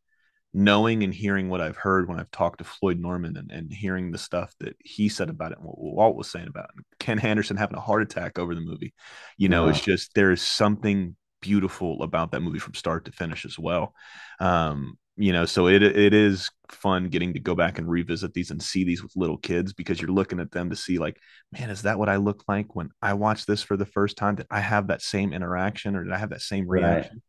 knowing 0.53 1.03
and 1.03 1.13
hearing 1.13 1.49
what 1.49 1.61
I've 1.61 1.77
heard 1.77 2.07
when 2.07 2.19
I've 2.19 2.29
talked 2.31 2.59
to 2.59 2.63
Floyd 2.63 2.99
Norman 2.99 3.37
and, 3.37 3.51
and 3.51 3.73
hearing 3.73 4.11
the 4.11 4.17
stuff 4.17 4.53
that 4.59 4.75
he 4.79 5.09
said 5.09 5.29
about 5.29 5.53
it 5.53 5.57
and 5.57 5.67
what 5.67 5.79
Walt 5.79 6.15
was 6.15 6.29
saying 6.29 6.47
about 6.47 6.69
it, 6.77 6.85
Ken 6.99 7.19
Anderson 7.19 7.57
having 7.57 7.77
a 7.77 7.81
heart 7.81 8.03
attack 8.03 8.37
over 8.37 8.53
the 8.53 8.61
movie, 8.61 8.93
you 9.37 9.49
know, 9.49 9.69
it's 9.69 9.81
just 9.81 10.13
there 10.13 10.31
is 10.31 10.41
something 10.41 11.15
beautiful 11.41 12.03
about 12.03 12.31
that 12.31 12.41
movie 12.41 12.59
from 12.59 12.75
start 12.75 13.05
to 13.05 13.11
finish 13.11 13.45
as 13.45 13.57
well. 13.57 13.95
Um, 14.39 14.97
you 15.17 15.33
know 15.33 15.45
so 15.45 15.67
it 15.67 15.83
it 15.83 16.13
is 16.13 16.49
fun 16.69 17.09
getting 17.09 17.33
to 17.33 17.39
go 17.39 17.53
back 17.53 17.77
and 17.77 17.89
revisit 17.89 18.33
these 18.33 18.49
and 18.49 18.61
see 18.61 18.83
these 18.83 19.03
with 19.03 19.15
little 19.15 19.37
kids 19.37 19.73
because 19.73 19.99
you're 19.99 20.11
looking 20.11 20.39
at 20.39 20.51
them 20.51 20.69
to 20.69 20.75
see 20.75 20.97
like 20.97 21.17
man 21.51 21.69
is 21.69 21.81
that 21.81 21.99
what 21.99 22.09
i 22.09 22.15
look 22.15 22.43
like 22.47 22.75
when 22.75 22.89
i 23.01 23.13
watch 23.13 23.45
this 23.45 23.61
for 23.61 23.75
the 23.75 23.85
first 23.85 24.17
time 24.17 24.35
did 24.35 24.47
i 24.49 24.59
have 24.59 24.87
that 24.87 25.01
same 25.01 25.33
interaction 25.33 25.95
or 25.95 26.03
did 26.03 26.13
i 26.13 26.17
have 26.17 26.29
that 26.29 26.41
same 26.41 26.67
reaction 26.67 27.15
right. 27.15 27.21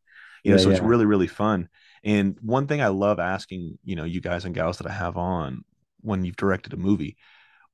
you 0.44 0.50
know 0.50 0.56
yeah, 0.56 0.62
so 0.62 0.68
yeah. 0.68 0.76
it's 0.76 0.84
really 0.84 1.06
really 1.06 1.26
fun 1.26 1.68
and 2.04 2.38
one 2.40 2.66
thing 2.68 2.80
i 2.80 2.88
love 2.88 3.18
asking 3.18 3.78
you 3.84 3.96
know 3.96 4.04
you 4.04 4.20
guys 4.20 4.44
and 4.44 4.54
gals 4.54 4.78
that 4.78 4.86
i 4.86 4.92
have 4.92 5.16
on 5.16 5.64
when 6.02 6.24
you've 6.24 6.36
directed 6.36 6.72
a 6.72 6.76
movie 6.76 7.16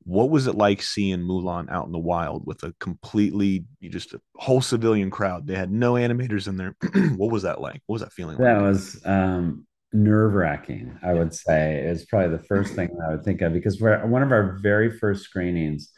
what 0.05 0.31
was 0.31 0.47
it 0.47 0.55
like 0.55 0.81
seeing 0.81 1.19
Mulan 1.19 1.71
out 1.71 1.85
in 1.85 1.93
the 1.93 1.99
wild 1.99 2.47
with 2.47 2.63
a 2.63 2.73
completely 2.81 3.67
just 3.83 4.15
a 4.15 4.21
whole 4.37 4.63
civilian 4.63 5.11
crowd? 5.11 5.47
They 5.47 5.55
had 5.55 5.71
no 5.71 5.95
animators 5.95 6.49
in 6.49 6.57
there. 6.57 6.75
what 7.17 7.31
was 7.31 7.43
that 7.43 7.61
like? 7.61 7.83
What 7.85 7.95
was 7.95 8.03
that 8.03 8.15
feeling 8.15 8.39
like? 8.39 8.47
that 8.47 8.55
like? 8.55 8.63
was 8.63 9.03
um 9.05 9.67
nerve 9.93 10.35
wracking, 10.35 10.99
I 11.03 11.15
would 11.15 11.35
say, 11.35 11.79
is 11.79 12.05
probably 12.05 12.37
the 12.37 12.45
first 12.45 12.75
thing 12.75 12.91
I 13.07 13.13
would 13.13 13.25
think 13.25 13.41
of 13.41 13.53
because 13.53 13.81
one 13.81 14.23
of 14.23 14.33
our 14.33 14.59
very 14.61 14.91
first 14.91 15.25
screenings 15.25 15.91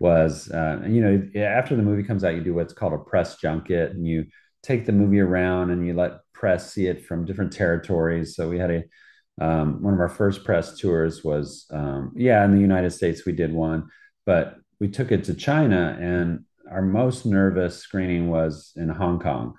was, 0.00 0.50
uh, 0.50 0.80
you 0.86 1.00
know, 1.00 1.40
after 1.40 1.76
the 1.76 1.82
movie 1.82 2.02
comes 2.02 2.24
out, 2.24 2.34
you 2.34 2.42
do 2.42 2.54
what's 2.54 2.72
called 2.72 2.92
a 2.92 2.98
press 2.98 3.36
junket 3.36 3.92
and 3.92 4.06
you 4.06 4.26
take 4.62 4.86
the 4.86 4.92
movie 4.92 5.20
around 5.20 5.70
and 5.70 5.86
you 5.86 5.94
let 5.94 6.20
press 6.32 6.72
see 6.72 6.86
it 6.86 7.06
from 7.06 7.24
different 7.24 7.52
territories. 7.52 8.34
So 8.34 8.48
we 8.48 8.58
had 8.58 8.70
a, 8.70 8.84
um, 9.40 9.82
one 9.82 9.94
of 9.94 10.00
our 10.00 10.08
first 10.08 10.44
press 10.44 10.78
tours 10.78 11.22
was, 11.22 11.66
um, 11.70 12.12
yeah, 12.16 12.44
in 12.44 12.52
the 12.52 12.60
United 12.60 12.90
States, 12.90 13.24
we 13.24 13.32
did 13.32 13.52
one, 13.52 13.88
but 14.26 14.56
we 14.80 14.88
took 14.88 15.12
it 15.12 15.24
to 15.24 15.34
China 15.34 15.96
and 16.00 16.44
our 16.70 16.82
most 16.82 17.24
nervous 17.24 17.78
screening 17.78 18.28
was 18.28 18.72
in 18.76 18.88
Hong 18.88 19.18
Kong 19.18 19.54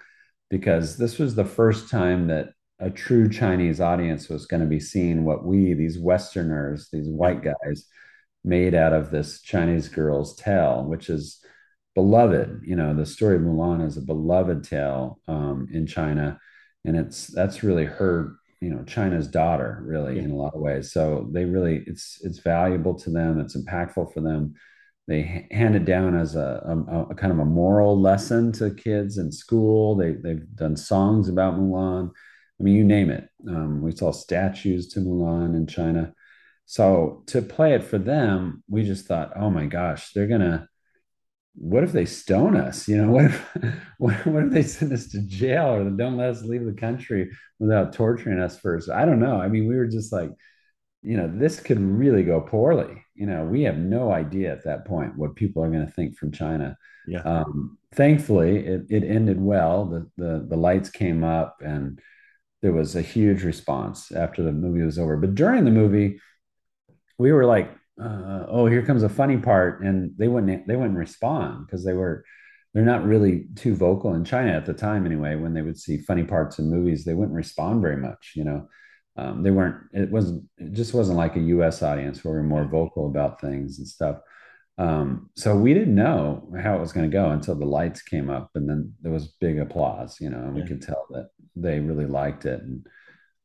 because 0.49 0.97
this 0.97 1.17
was 1.17 1.35
the 1.35 1.45
first 1.45 1.89
time 1.89 2.27
that 2.27 2.49
a 2.79 2.89
true 2.89 3.29
Chinese 3.29 3.81
audience 3.81 4.29
was 4.29 4.45
going 4.45 4.61
to 4.61 4.67
be 4.67 4.79
seeing 4.79 5.25
what 5.25 5.45
we, 5.45 5.73
these 5.73 5.99
Westerners, 5.99 6.89
these 6.91 7.09
white 7.09 7.43
guys, 7.43 7.85
made 8.43 8.73
out 8.73 8.93
of 8.93 9.11
this 9.11 9.41
Chinese 9.41 9.89
girl's 9.89 10.35
tale, 10.35 10.85
which 10.85 11.09
is 11.09 11.43
beloved. 11.93 12.61
You 12.63 12.77
know, 12.77 12.93
the 12.93 13.05
story 13.05 13.35
of 13.35 13.41
Mulan 13.41 13.85
is 13.85 13.97
a 13.97 14.01
beloved 14.01 14.63
tale 14.63 15.19
um, 15.27 15.67
in 15.73 15.87
China, 15.87 16.39
and 16.85 16.95
it's 16.95 17.27
that's 17.27 17.63
really 17.63 17.85
her, 17.85 18.37
you 18.61 18.69
know, 18.69 18.83
China's 18.83 19.27
daughter, 19.27 19.81
really 19.83 20.15
yeah. 20.15 20.23
in 20.23 20.31
a 20.31 20.35
lot 20.35 20.55
of 20.55 20.61
ways. 20.61 20.93
So 20.93 21.27
they 21.33 21.43
really, 21.43 21.83
it's 21.85 22.19
it's 22.23 22.39
valuable 22.39 22.95
to 22.99 23.09
them. 23.09 23.41
It's 23.41 23.57
impactful 23.57 24.13
for 24.13 24.21
them. 24.21 24.53
They 25.09 25.47
hand 25.51 25.75
it 25.75 25.85
down 25.85 26.15
as 26.15 26.35
a, 26.35 26.61
a, 26.87 27.01
a 27.09 27.15
kind 27.15 27.33
of 27.33 27.39
a 27.39 27.45
moral 27.45 27.99
lesson 27.99 28.53
to 28.53 28.69
kids 28.71 29.17
in 29.17 29.33
school. 29.33 29.97
They 29.97 30.13
they've 30.13 30.45
done 30.55 30.77
songs 30.77 31.27
about 31.27 31.59
Mulan 31.59 32.11
I 32.59 32.63
mean, 32.63 32.75
you 32.75 32.83
name 32.83 33.09
it. 33.09 33.29
Um, 33.47 33.81
we 33.81 33.95
saw 33.95 34.11
statues 34.11 34.89
to 34.89 34.99
Mulan 34.99 35.55
in 35.55 35.65
China. 35.65 36.13
So 36.65 37.23
to 37.27 37.41
play 37.41 37.73
it 37.73 37.83
for 37.83 37.97
them, 37.97 38.63
we 38.69 38.83
just 38.83 39.05
thought, 39.05 39.31
oh 39.35 39.49
my 39.49 39.65
gosh, 39.65 40.11
they're 40.13 40.27
gonna. 40.27 40.67
What 41.55 41.83
if 41.83 41.91
they 41.91 42.05
stone 42.05 42.55
us? 42.55 42.87
You 42.87 42.97
know, 42.97 43.11
what 43.11 43.25
if 43.25 43.55
what, 43.97 44.25
what 44.27 44.43
if 44.43 44.51
they 44.51 44.63
send 44.63 44.93
us 44.93 45.07
to 45.07 45.21
jail 45.21 45.67
or 45.67 45.89
don't 45.89 46.17
let 46.17 46.29
us 46.29 46.43
leave 46.43 46.65
the 46.65 46.73
country 46.73 47.31
without 47.59 47.93
torturing 47.93 48.39
us 48.39 48.59
first? 48.59 48.89
I 48.89 49.05
don't 49.05 49.19
know. 49.19 49.39
I 49.39 49.47
mean, 49.47 49.67
we 49.67 49.75
were 49.75 49.87
just 49.87 50.11
like, 50.11 50.31
you 51.01 51.15
know, 51.15 51.31
this 51.33 51.59
could 51.59 51.79
really 51.79 52.23
go 52.23 52.41
poorly. 52.41 53.03
You 53.15 53.25
know, 53.25 53.45
we 53.45 53.63
have 53.63 53.77
no 53.77 54.11
idea 54.11 54.51
at 54.51 54.65
that 54.65 54.85
point 54.85 55.17
what 55.17 55.35
people 55.35 55.63
are 55.63 55.71
going 55.71 55.85
to 55.85 55.91
think 55.91 56.17
from 56.17 56.31
China. 56.31 56.77
Yeah. 57.07 57.21
Um, 57.21 57.77
thankfully, 57.93 58.57
it, 58.57 58.85
it 58.89 59.03
ended 59.03 59.41
well. 59.41 59.85
The, 59.85 60.09
the 60.17 60.45
the 60.49 60.57
lights 60.57 60.89
came 60.89 61.23
up 61.23 61.61
and 61.65 61.99
there 62.61 62.73
was 62.73 62.95
a 62.95 63.01
huge 63.01 63.43
response 63.43 64.11
after 64.11 64.43
the 64.43 64.51
movie 64.51 64.81
was 64.83 64.99
over. 64.99 65.17
But 65.17 65.35
during 65.35 65.65
the 65.65 65.71
movie, 65.71 66.19
we 67.17 67.31
were 67.31 67.45
like, 67.45 67.71
uh, 68.01 68.45
"Oh, 68.47 68.65
here 68.65 68.85
comes 68.85 69.03
a 69.03 69.09
funny 69.09 69.37
part," 69.37 69.81
and 69.81 70.13
they 70.17 70.27
wouldn't 70.27 70.67
they 70.67 70.75
wouldn't 70.75 70.97
respond 70.97 71.65
because 71.65 71.83
they 71.83 71.93
were 71.93 72.25
they're 72.73 72.83
not 72.83 73.05
really 73.05 73.47
too 73.55 73.75
vocal 73.75 74.13
in 74.13 74.23
China 74.25 74.51
at 74.51 74.65
the 74.65 74.73
time 74.73 75.05
anyway. 75.05 75.35
When 75.35 75.53
they 75.53 75.61
would 75.61 75.79
see 75.79 75.97
funny 75.97 76.23
parts 76.23 76.59
in 76.59 76.69
movies, 76.69 77.03
they 77.05 77.13
wouldn't 77.13 77.35
respond 77.35 77.81
very 77.81 77.97
much. 77.97 78.33
You 78.35 78.43
know, 78.43 78.69
um, 79.17 79.43
they 79.43 79.51
weren't. 79.51 79.77
It 79.93 80.11
wasn't. 80.11 80.43
It 80.57 80.73
just 80.73 80.93
wasn't 80.93 81.17
like 81.17 81.35
a 81.35 81.41
U.S. 81.41 81.81
audience 81.83 82.23
where 82.23 82.35
we're 82.35 82.43
more 82.43 82.65
vocal 82.65 83.07
about 83.07 83.41
things 83.41 83.79
and 83.79 83.87
stuff. 83.87 84.19
Um, 84.79 85.29
so 85.35 85.55
we 85.55 85.73
didn't 85.73 85.93
know 85.93 86.49
how 86.61 86.75
it 86.75 86.79
was 86.79 86.93
going 86.93 87.09
to 87.09 87.13
go 87.13 87.29
until 87.31 87.55
the 87.55 87.65
lights 87.65 88.01
came 88.01 88.29
up, 88.29 88.49
and 88.55 88.67
then 88.67 88.93
there 89.01 89.11
was 89.11 89.35
big 89.39 89.59
applause. 89.59 90.17
You 90.19 90.29
know, 90.29 90.39
and 90.39 90.55
we 90.55 90.65
could 90.65 90.81
tell 90.81 91.05
that 91.11 91.29
they 91.55 91.79
really 91.79 92.05
liked 92.05 92.45
it. 92.45 92.61
And 92.61 92.87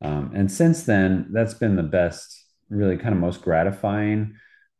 um, 0.01 0.33
and 0.35 0.51
since 0.51 0.85
then, 0.85 1.29
that's 1.33 1.55
been 1.55 1.77
the 1.77 1.83
best, 1.83 2.47
really 2.71 2.97
kind 2.97 3.15
of 3.15 3.21
most 3.21 3.43
gratifying 3.43 4.37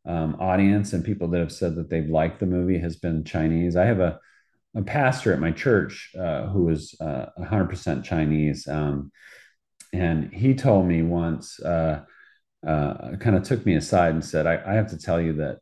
um, 0.07 0.37
audience 0.39 0.93
and 0.93 1.05
people 1.05 1.29
that 1.29 1.41
have 1.41 1.53
said 1.53 1.75
that 1.75 1.91
they've 1.91 2.09
liked 2.09 2.41
the 2.41 2.47
movie 2.47 2.79
has 2.79 2.97
been 2.97 3.25
Chinese. 3.25 3.77
I 3.77 3.87
have 3.87 4.01
a 4.01 4.21
a 4.75 4.83
pastor 4.83 5.33
at 5.33 5.41
my 5.41 5.53
church 5.53 6.11
uh, 6.19 6.47
who 6.49 6.65
was 6.65 6.97
uh, 7.01 7.27
100% 7.39 8.05
Chinese. 8.05 8.67
Um, 8.67 9.13
and 9.93 10.33
he 10.33 10.55
told 10.55 10.87
me 10.87 11.03
once, 11.03 11.61
uh, 11.61 12.03
uh 12.67 13.17
kind 13.21 13.37
of 13.37 13.43
took 13.43 13.65
me 13.65 13.77
aside 13.77 14.15
and 14.15 14.25
said, 14.25 14.47
I, 14.47 14.61
I, 14.67 14.75
have 14.75 14.91
to 14.91 14.99
tell 14.99 15.21
you 15.21 15.35
that 15.35 15.59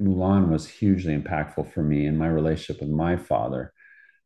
Mulan 0.00 0.48
was 0.48 0.68
hugely 0.68 1.16
impactful 1.16 1.72
for 1.72 1.82
me 1.82 2.06
in 2.06 2.18
my 2.18 2.28
relationship 2.28 2.80
with 2.80 2.90
my 2.90 3.16
father. 3.16 3.72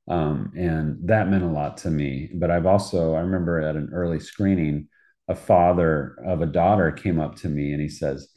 Um, 0.08 0.52
and 0.56 0.98
that 1.08 1.28
meant 1.28 1.44
a 1.44 1.48
lot 1.48 1.78
to 1.78 1.90
me. 1.90 2.30
But 2.34 2.50
I've 2.50 2.66
also, 2.66 3.14
I 3.14 3.20
remember 3.20 3.60
at 3.60 3.76
an 3.76 3.90
early 3.92 4.20
screening, 4.20 4.88
a 5.28 5.34
father 5.34 6.16
of 6.24 6.42
a 6.42 6.46
daughter 6.46 6.90
came 6.90 7.20
up 7.20 7.36
to 7.36 7.48
me 7.48 7.72
and 7.72 7.80
he 7.80 7.88
says, 7.88 8.28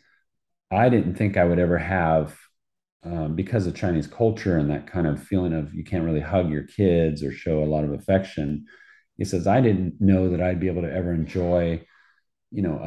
I 0.72 0.90
didn't 0.90 1.16
think 1.16 1.38
I 1.38 1.46
would 1.46 1.60
ever 1.60 1.78
have 1.78 2.38
um, 3.04 3.36
because 3.36 3.68
of 3.68 3.76
Chinese 3.76 4.08
culture 4.08 4.58
and 4.58 4.70
that 4.70 4.88
kind 4.88 5.08
of 5.08 5.22
feeling 5.22 5.54
of 5.54 5.74
you 5.74 5.84
can't 5.84 6.06
really 6.06 6.20
hug 6.20 6.52
your 6.52 6.64
kids 6.64 7.24
or 7.24 7.32
show 7.32 7.64
a 7.64 7.66
lot 7.66 7.84
of 7.84 7.94
affection. 7.94 8.66
He 9.18 9.26
says, 9.26 9.48
I 9.48 9.62
didn't 9.62 10.00
know 10.00 10.30
that 10.30 10.42
I'd 10.42 10.60
be 10.60 10.68
able 10.68 10.84
to 10.84 10.94
ever 10.94 11.14
enjoy, 11.14 11.86
you 12.52 12.62
know, 12.62 12.80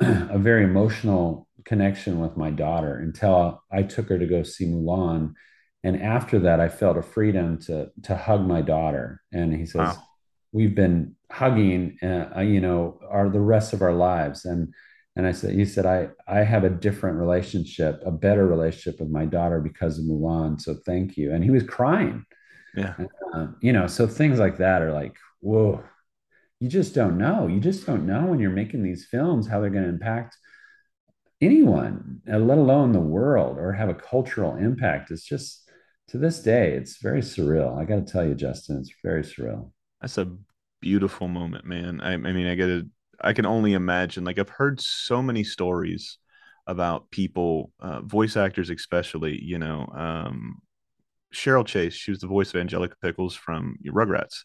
um, 0.00 0.28
a 0.30 0.38
very 0.38 0.64
emotional 0.64 1.45
connection 1.66 2.20
with 2.20 2.36
my 2.36 2.50
daughter 2.50 2.96
until 2.96 3.62
I 3.70 3.82
took 3.82 4.08
her 4.08 4.18
to 4.18 4.26
go 4.26 4.42
see 4.42 4.66
Mulan. 4.66 5.34
And 5.84 6.00
after 6.00 6.38
that, 6.40 6.60
I 6.60 6.68
felt 6.68 6.96
a 6.96 7.02
freedom 7.02 7.58
to 7.62 7.90
to 8.04 8.16
hug 8.16 8.46
my 8.46 8.62
daughter. 8.62 9.20
And 9.32 9.52
he 9.52 9.66
says, 9.66 9.96
wow. 9.96 10.02
we've 10.52 10.74
been 10.74 11.16
hugging, 11.30 11.98
uh, 12.02 12.40
you 12.40 12.60
know, 12.60 13.00
our 13.08 13.28
the 13.28 13.40
rest 13.40 13.72
of 13.72 13.82
our 13.82 13.92
lives. 13.92 14.44
And 14.44 14.72
and 15.16 15.26
I 15.26 15.32
said, 15.32 15.54
"You 15.54 15.64
said 15.64 15.86
I 15.86 16.08
I 16.28 16.40
have 16.40 16.64
a 16.64 16.70
different 16.70 17.18
relationship, 17.18 18.02
a 18.04 18.10
better 18.10 18.46
relationship 18.46 19.00
with 19.00 19.10
my 19.10 19.24
daughter 19.24 19.60
because 19.60 19.98
of 19.98 20.04
Mulan. 20.04 20.60
So 20.60 20.76
thank 20.86 21.16
you." 21.16 21.32
And 21.32 21.42
he 21.42 21.50
was 21.50 21.62
crying. 21.62 22.24
Yeah. 22.76 22.94
Um, 23.32 23.56
you 23.62 23.72
know, 23.72 23.86
so 23.86 24.06
things 24.06 24.38
like 24.38 24.58
that 24.58 24.82
are 24.82 24.92
like, 24.92 25.16
whoa, 25.40 25.82
you 26.60 26.68
just 26.68 26.94
don't 26.94 27.16
know. 27.16 27.46
You 27.46 27.58
just 27.58 27.86
don't 27.86 28.06
know 28.06 28.26
when 28.26 28.38
you're 28.38 28.50
making 28.50 28.82
these 28.82 29.06
films 29.06 29.48
how 29.48 29.60
they're 29.60 29.70
going 29.70 29.84
to 29.84 29.88
impact 29.88 30.36
anyone, 31.40 32.20
let 32.26 32.58
alone 32.58 32.92
the 32.92 33.00
world, 33.00 33.58
or 33.58 33.72
have 33.72 33.88
a 33.88 33.94
cultural 33.94 34.56
impact. 34.56 35.10
It's 35.10 35.24
just 35.24 35.68
to 36.08 36.18
this 36.18 36.40
day, 36.40 36.72
it's 36.72 36.98
very 36.98 37.20
surreal. 37.20 37.78
I 37.78 37.84
got 37.84 38.06
to 38.06 38.12
tell 38.12 38.26
you, 38.26 38.34
Justin, 38.34 38.78
it's 38.78 38.92
very 39.02 39.22
surreal. 39.22 39.70
That's 40.00 40.18
a 40.18 40.32
beautiful 40.80 41.26
moment, 41.28 41.64
man. 41.64 42.00
I, 42.00 42.12
I 42.12 42.16
mean, 42.16 42.46
I 42.46 42.54
got 42.54 42.66
to 42.66 42.88
I 43.20 43.32
can 43.32 43.46
only 43.46 43.72
imagine. 43.72 44.24
Like 44.24 44.38
I've 44.38 44.48
heard 44.48 44.80
so 44.80 45.22
many 45.22 45.44
stories 45.44 46.18
about 46.66 47.10
people, 47.10 47.72
uh, 47.80 48.00
voice 48.02 48.36
actors 48.36 48.70
especially. 48.70 49.42
You 49.42 49.58
know, 49.58 49.86
um, 49.94 50.58
Cheryl 51.32 51.66
Chase. 51.66 51.94
She 51.94 52.10
was 52.10 52.20
the 52.20 52.26
voice 52.26 52.50
of 52.50 52.60
Angelica 52.60 52.96
Pickles 53.00 53.34
from 53.34 53.76
Rugrats, 53.86 54.44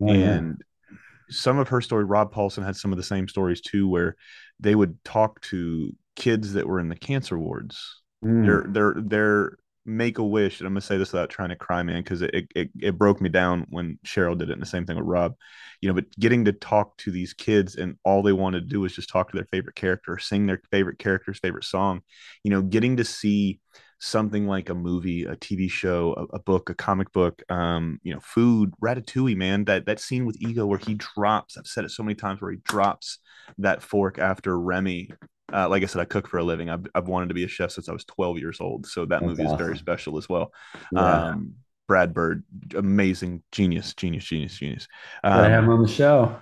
oh, 0.00 0.08
and 0.08 0.62
yeah. 0.90 0.96
some 1.30 1.58
of 1.58 1.68
her 1.68 1.80
story. 1.80 2.04
Rob 2.04 2.32
Paulsen 2.32 2.64
had 2.64 2.76
some 2.76 2.92
of 2.92 2.96
the 2.96 3.04
same 3.04 3.28
stories 3.28 3.60
too, 3.60 3.88
where 3.88 4.16
they 4.60 4.74
would 4.74 5.02
talk 5.04 5.40
to 5.42 5.92
kids 6.16 6.54
that 6.54 6.66
were 6.66 6.80
in 6.80 6.88
the 6.88 6.96
cancer 6.96 7.38
wards. 7.38 8.02
Mm. 8.24 8.46
They're 8.46 8.66
they're 8.68 9.02
they're 9.02 9.58
make 9.84 10.18
a 10.18 10.24
wish 10.24 10.60
and 10.60 10.66
i'm 10.66 10.74
to 10.74 10.80
say 10.80 10.96
this 10.96 11.12
without 11.12 11.30
trying 11.30 11.48
to 11.48 11.56
cry 11.56 11.82
man 11.82 12.02
because 12.02 12.22
it, 12.22 12.46
it 12.54 12.70
it 12.80 12.98
broke 12.98 13.20
me 13.20 13.28
down 13.28 13.66
when 13.70 13.98
cheryl 14.06 14.38
did 14.38 14.48
it 14.48 14.52
and 14.52 14.62
the 14.62 14.66
same 14.66 14.86
thing 14.86 14.96
with 14.96 15.04
rob 15.04 15.34
you 15.80 15.88
know 15.88 15.94
but 15.94 16.04
getting 16.18 16.44
to 16.44 16.52
talk 16.52 16.96
to 16.98 17.10
these 17.10 17.34
kids 17.34 17.74
and 17.74 17.96
all 18.04 18.22
they 18.22 18.32
wanted 18.32 18.60
to 18.60 18.66
do 18.66 18.80
was 18.80 18.94
just 18.94 19.08
talk 19.08 19.30
to 19.30 19.36
their 19.36 19.46
favorite 19.46 19.74
character 19.74 20.18
sing 20.18 20.46
their 20.46 20.60
favorite 20.70 20.98
character's 20.98 21.38
favorite 21.40 21.64
song 21.64 22.00
you 22.44 22.50
know 22.50 22.62
getting 22.62 22.96
to 22.96 23.04
see 23.04 23.60
something 23.98 24.46
like 24.46 24.68
a 24.68 24.74
movie 24.74 25.24
a 25.24 25.34
tv 25.36 25.68
show 25.70 26.14
a, 26.16 26.36
a 26.36 26.38
book 26.38 26.70
a 26.70 26.74
comic 26.74 27.10
book 27.12 27.42
um 27.50 27.98
you 28.02 28.14
know 28.14 28.20
food 28.20 28.72
ratatouille 28.82 29.36
man 29.36 29.64
that 29.64 29.86
that 29.86 30.00
scene 30.00 30.26
with 30.26 30.40
ego 30.40 30.64
where 30.64 30.78
he 30.78 30.94
drops 30.94 31.56
i've 31.56 31.66
said 31.66 31.84
it 31.84 31.90
so 31.90 32.02
many 32.02 32.14
times 32.14 32.40
where 32.40 32.50
he 32.52 32.58
drops 32.64 33.18
that 33.58 33.82
fork 33.82 34.18
after 34.18 34.58
remy 34.58 35.08
uh, 35.52 35.68
like 35.68 35.82
I 35.82 35.86
said, 35.86 36.00
I 36.00 36.04
cook 36.04 36.28
for 36.28 36.38
a 36.38 36.44
living. 36.44 36.70
I've, 36.70 36.86
I've 36.94 37.08
wanted 37.08 37.28
to 37.28 37.34
be 37.34 37.44
a 37.44 37.48
chef 37.48 37.70
since 37.70 37.88
I 37.88 37.92
was 37.92 38.04
12 38.04 38.38
years 38.38 38.60
old. 38.60 38.86
So 38.86 39.02
that 39.02 39.20
That's 39.20 39.24
movie 39.24 39.42
awesome. 39.44 39.54
is 39.54 39.58
very 39.58 39.78
special 39.78 40.18
as 40.18 40.28
well. 40.28 40.52
Yeah. 40.92 41.00
Um, 41.00 41.54
Brad 41.88 42.14
Bird, 42.14 42.44
amazing, 42.74 43.42
genius, 43.52 43.94
genius, 43.94 44.24
genius, 44.24 44.56
genius. 44.56 44.88
Um, 45.24 45.32
I 45.32 45.48
have 45.48 45.64
him 45.64 45.70
on 45.70 45.82
the 45.82 45.88
show. 45.88 46.36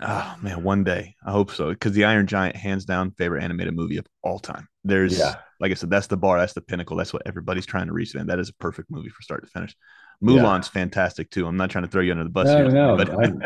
Oh 0.00 0.36
man, 0.40 0.62
one 0.62 0.84
day 0.84 1.16
I 1.26 1.32
hope 1.32 1.50
so. 1.50 1.70
Because 1.70 1.92
The 1.92 2.04
Iron 2.04 2.26
Giant, 2.26 2.56
hands 2.56 2.84
down, 2.84 3.10
favorite 3.10 3.42
animated 3.42 3.74
movie 3.74 3.96
of 3.96 4.06
all 4.22 4.38
time. 4.38 4.68
There's, 4.84 5.18
yeah. 5.18 5.34
like 5.60 5.72
I 5.72 5.74
said, 5.74 5.90
that's 5.90 6.06
the 6.06 6.16
bar, 6.16 6.38
that's 6.38 6.52
the 6.52 6.60
pinnacle, 6.60 6.96
that's 6.96 7.12
what 7.12 7.22
everybody's 7.26 7.66
trying 7.66 7.88
to 7.88 7.92
reach. 7.92 8.14
And 8.14 8.28
that 8.30 8.38
is 8.38 8.50
a 8.50 8.54
perfect 8.54 8.90
movie 8.90 9.08
for 9.08 9.20
start 9.22 9.44
to 9.44 9.50
finish. 9.50 9.74
Mulan's 10.22 10.68
yeah. 10.68 10.80
fantastic 10.80 11.30
too. 11.30 11.46
I'm 11.46 11.56
not 11.56 11.70
trying 11.70 11.84
to 11.84 11.90
throw 11.90 12.02
you 12.02 12.12
under 12.12 12.24
the 12.24 12.30
bus. 12.30 12.46
No, 12.46 12.56
here, 12.56 12.70
no, 12.70 12.96
but 12.96 13.10
I'm, 13.10 13.42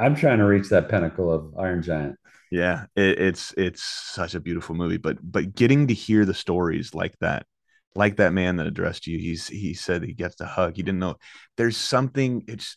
I'm 0.00 0.14
trying 0.16 0.38
to 0.38 0.44
reach 0.44 0.70
that 0.70 0.88
pinnacle 0.88 1.30
of 1.32 1.54
Iron 1.58 1.82
Giant. 1.82 2.16
Yeah, 2.50 2.86
it, 2.94 3.18
it's 3.18 3.54
it's 3.56 3.82
such 3.82 4.34
a 4.34 4.40
beautiful 4.40 4.74
movie, 4.74 4.98
but 4.98 5.18
but 5.22 5.54
getting 5.54 5.88
to 5.88 5.94
hear 5.94 6.24
the 6.24 6.34
stories 6.34 6.94
like 6.94 7.16
that, 7.20 7.46
like 7.94 8.16
that 8.16 8.32
man 8.32 8.56
that 8.56 8.66
addressed 8.66 9.06
you, 9.06 9.18
he's 9.18 9.48
he 9.48 9.74
said 9.74 10.02
he 10.02 10.12
gets 10.12 10.36
the 10.36 10.46
hug. 10.46 10.76
He 10.76 10.82
didn't 10.82 11.00
know 11.00 11.16
there's 11.56 11.76
something. 11.76 12.44
It's 12.46 12.76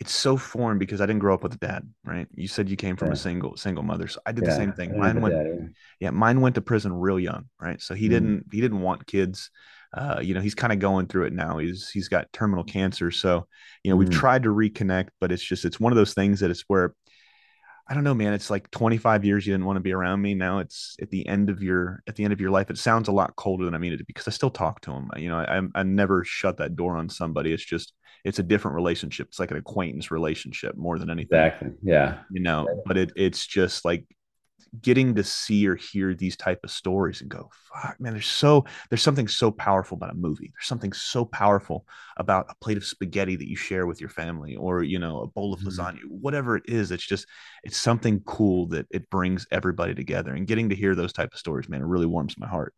it's 0.00 0.12
so 0.12 0.36
foreign 0.36 0.78
because 0.78 1.00
I 1.00 1.06
didn't 1.06 1.20
grow 1.20 1.34
up 1.34 1.42
with 1.42 1.54
a 1.54 1.58
dad, 1.58 1.88
right? 2.04 2.26
You 2.34 2.48
said 2.48 2.68
you 2.68 2.76
came 2.76 2.96
from 2.96 3.08
yeah. 3.08 3.14
a 3.14 3.16
single 3.16 3.56
single 3.56 3.82
mother, 3.82 4.06
so 4.06 4.20
I 4.26 4.32
did 4.32 4.44
yeah, 4.44 4.50
the 4.50 4.56
same 4.56 4.72
thing. 4.72 4.98
Mine 4.98 5.20
went, 5.20 5.34
dad, 5.34 5.72
yeah, 6.00 6.10
mine 6.10 6.40
went 6.40 6.56
to 6.56 6.60
prison 6.60 6.92
real 6.92 7.18
young, 7.18 7.46
right? 7.60 7.80
So 7.80 7.94
he 7.94 8.06
mm. 8.06 8.10
didn't 8.10 8.46
he 8.52 8.60
didn't 8.60 8.80
want 8.80 9.06
kids. 9.06 9.50
Uh, 9.92 10.18
you 10.20 10.34
know, 10.34 10.40
he's 10.40 10.56
kind 10.56 10.72
of 10.72 10.80
going 10.80 11.06
through 11.06 11.24
it 11.24 11.32
now. 11.32 11.58
He's 11.58 11.88
he's 11.88 12.08
got 12.08 12.32
terminal 12.32 12.64
cancer, 12.64 13.10
so 13.10 13.46
you 13.82 13.90
know 13.90 13.96
we've 13.96 14.08
mm. 14.08 14.18
tried 14.18 14.42
to 14.42 14.50
reconnect, 14.50 15.08
but 15.20 15.32
it's 15.32 15.42
just 15.42 15.64
it's 15.64 15.80
one 15.80 15.92
of 15.92 15.96
those 15.96 16.14
things 16.14 16.40
that 16.40 16.50
it's 16.50 16.64
where 16.66 16.94
I 17.86 17.94
don't 17.94 18.04
know, 18.04 18.14
man. 18.14 18.32
It's 18.32 18.48
like 18.48 18.70
25 18.70 19.24
years 19.24 19.46
you 19.46 19.52
didn't 19.52 19.66
want 19.66 19.76
to 19.76 19.82
be 19.82 19.92
around 19.92 20.22
me. 20.22 20.34
Now 20.34 20.60
it's 20.60 20.96
at 21.02 21.10
the 21.10 21.26
end 21.26 21.50
of 21.50 21.62
your 21.62 22.02
at 22.06 22.16
the 22.16 22.24
end 22.24 22.32
of 22.32 22.40
your 22.40 22.50
life. 22.50 22.70
It 22.70 22.78
sounds 22.78 23.08
a 23.08 23.12
lot 23.12 23.36
colder 23.36 23.66
than 23.66 23.74
I 23.74 23.78
mean 23.78 23.92
it 23.92 24.06
because 24.06 24.26
I 24.26 24.30
still 24.30 24.50
talk 24.50 24.80
to 24.82 24.92
him. 24.92 25.10
You 25.16 25.28
know, 25.28 25.38
I 25.38 25.60
I 25.74 25.82
never 25.82 26.24
shut 26.24 26.56
that 26.58 26.76
door 26.76 26.96
on 26.96 27.08
somebody. 27.08 27.52
It's 27.52 27.64
just 27.64 27.92
it's 28.24 28.38
a 28.38 28.42
different 28.42 28.74
relationship. 28.74 29.28
It's 29.28 29.38
like 29.38 29.50
an 29.50 29.58
acquaintance 29.58 30.10
relationship 30.10 30.76
more 30.76 30.98
than 30.98 31.10
anything. 31.10 31.38
Exactly. 31.38 31.72
Yeah. 31.82 32.20
You 32.30 32.42
know, 32.42 32.66
but 32.86 32.96
it 32.96 33.12
it's 33.16 33.46
just 33.46 33.84
like 33.84 34.06
getting 34.80 35.14
to 35.14 35.24
see 35.24 35.66
or 35.66 35.76
hear 35.76 36.14
these 36.14 36.36
type 36.36 36.60
of 36.64 36.70
stories 36.70 37.20
and 37.20 37.30
go 37.30 37.50
fuck 37.52 37.96
man 38.00 38.12
there's 38.12 38.26
so 38.26 38.64
there's 38.88 39.02
something 39.02 39.28
so 39.28 39.50
powerful 39.50 39.96
about 39.96 40.10
a 40.10 40.14
movie. 40.14 40.52
There's 40.54 40.66
something 40.66 40.92
so 40.92 41.24
powerful 41.24 41.86
about 42.16 42.46
a 42.48 42.54
plate 42.56 42.76
of 42.76 42.84
spaghetti 42.84 43.36
that 43.36 43.48
you 43.48 43.56
share 43.56 43.86
with 43.86 44.00
your 44.00 44.10
family 44.10 44.56
or 44.56 44.82
you 44.82 44.98
know 44.98 45.20
a 45.20 45.26
bowl 45.26 45.52
of 45.52 45.60
mm-hmm. 45.60 45.68
lasagna 45.68 46.00
whatever 46.08 46.56
it 46.56 46.64
is 46.66 46.90
it's 46.90 47.06
just 47.06 47.26
it's 47.62 47.76
something 47.76 48.20
cool 48.20 48.66
that 48.68 48.86
it 48.90 49.10
brings 49.10 49.46
everybody 49.50 49.94
together 49.94 50.32
and 50.34 50.46
getting 50.46 50.68
to 50.68 50.74
hear 50.74 50.94
those 50.94 51.12
type 51.12 51.32
of 51.32 51.38
stories 51.38 51.68
man 51.68 51.82
it 51.82 51.86
really 51.86 52.06
warms 52.06 52.38
my 52.38 52.48
heart. 52.48 52.74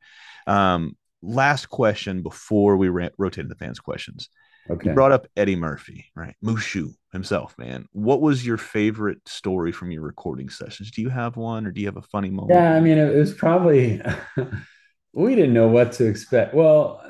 Um 0.47 0.97
last 1.23 1.67
question 1.67 2.23
before 2.23 2.77
we 2.77 2.89
ra- 2.89 3.09
rotate 3.19 3.49
the 3.49 3.55
fans 3.55 3.81
questions 3.81 4.29
Okay. 4.69 4.89
You 4.91 4.95
brought 4.95 5.13
up 5.13 5.27
Eddie 5.37 5.57
Murphy, 5.57 6.07
right? 6.15 6.35
Mushu 6.45 6.95
himself, 7.13 7.57
man. 7.59 7.87
What 7.93 8.21
was 8.21 8.45
your 8.45 8.57
favorite 8.57 9.27
story 9.27 9.73
from 9.73 9.91
your 9.91 10.03
recording 10.03 10.49
sessions? 10.49 10.91
Do 10.91 11.03
you 11.03 11.09
have 11.09 11.37
one 11.37 11.67
or 11.67 11.71
do 11.71 11.81
you 11.81 11.87
have 11.87 11.97
a 11.97 12.03
funny 12.03 12.31
moment? 12.31 12.59
Yeah, 12.59 12.75
I 12.75 12.81
mean, 12.81 12.99
it 12.99 13.15
was 13.15 13.33
probably, 13.33 14.03
we 15.13 15.35
didn't 15.35 15.55
know 15.55 15.69
what 15.69 15.93
to 15.93 16.07
expect. 16.07 16.55
Well, 16.55 17.01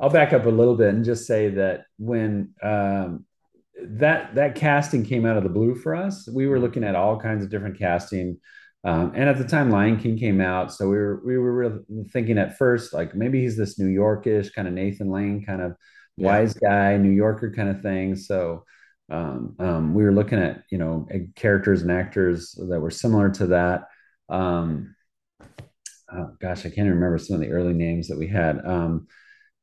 I'll 0.00 0.10
back 0.10 0.32
up 0.32 0.46
a 0.46 0.50
little 0.50 0.76
bit 0.76 0.94
and 0.94 1.04
just 1.04 1.26
say 1.26 1.48
that 1.50 1.84
when 1.98 2.54
um, 2.62 3.24
that 3.82 4.34
that 4.34 4.54
casting 4.54 5.04
came 5.04 5.26
out 5.26 5.36
of 5.36 5.42
the 5.42 5.48
blue 5.48 5.74
for 5.74 5.94
us, 5.94 6.28
we 6.32 6.46
were 6.46 6.60
looking 6.60 6.84
at 6.84 6.94
all 6.94 7.18
kinds 7.18 7.44
of 7.44 7.50
different 7.50 7.78
casting. 7.78 8.38
Um, 8.84 9.12
and 9.14 9.28
at 9.28 9.38
the 9.38 9.44
time, 9.44 9.70
Lion 9.70 9.98
King 9.98 10.16
came 10.16 10.40
out, 10.40 10.72
so 10.72 10.88
we 10.88 10.96
were 10.96 11.22
we 11.24 11.38
were 11.38 11.84
thinking 12.12 12.38
at 12.38 12.56
first 12.56 12.92
like 12.94 13.14
maybe 13.14 13.40
he's 13.42 13.56
this 13.56 13.78
New 13.78 13.88
Yorkish 13.88 14.52
kind 14.54 14.68
of 14.68 14.74
Nathan 14.74 15.10
Lane 15.10 15.44
kind 15.44 15.62
of. 15.62 15.76
Wise 16.24 16.54
guy, 16.54 16.96
New 16.96 17.10
Yorker 17.10 17.52
kind 17.52 17.68
of 17.68 17.82
thing. 17.82 18.16
So 18.16 18.64
um, 19.10 19.56
um, 19.58 19.94
we 19.94 20.04
were 20.04 20.12
looking 20.12 20.38
at 20.38 20.64
you 20.70 20.78
know 20.78 21.06
characters 21.34 21.82
and 21.82 21.90
actors 21.90 22.52
that 22.52 22.80
were 22.80 22.90
similar 22.90 23.30
to 23.30 23.46
that. 23.48 23.84
Um, 24.28 24.94
oh, 26.12 26.30
gosh, 26.40 26.66
I 26.66 26.70
can't 26.70 26.88
remember 26.88 27.18
some 27.18 27.34
of 27.34 27.40
the 27.40 27.50
early 27.52 27.72
names 27.72 28.08
that 28.08 28.18
we 28.18 28.28
had. 28.28 28.64
Um, 28.64 29.06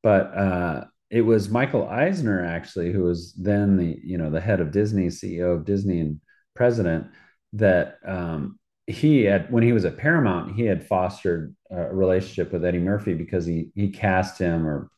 but 0.01 0.37
uh, 0.37 0.83
it 1.09 1.21
was 1.21 1.49
Michael 1.49 1.87
Eisner 1.87 2.43
actually, 2.43 2.91
who 2.91 3.03
was 3.03 3.33
then 3.33 3.77
the 3.77 3.99
you 4.03 4.17
know 4.17 4.29
the 4.29 4.41
head 4.41 4.59
of 4.59 4.71
Disney, 4.71 5.07
CEO 5.07 5.55
of 5.55 5.65
Disney, 5.65 5.99
and 5.99 6.19
president. 6.55 7.07
That 7.53 7.99
um, 8.05 8.59
he 8.87 9.23
had 9.23 9.51
when 9.51 9.63
he 9.63 9.73
was 9.73 9.85
at 9.85 9.97
Paramount, 9.97 10.55
he 10.55 10.63
had 10.63 10.87
fostered 10.87 11.55
a 11.71 11.93
relationship 11.93 12.51
with 12.51 12.65
Eddie 12.65 12.79
Murphy 12.79 13.13
because 13.13 13.45
he 13.45 13.69
he 13.75 13.89
cast 13.89 14.39
him 14.39 14.67
or 14.67 14.89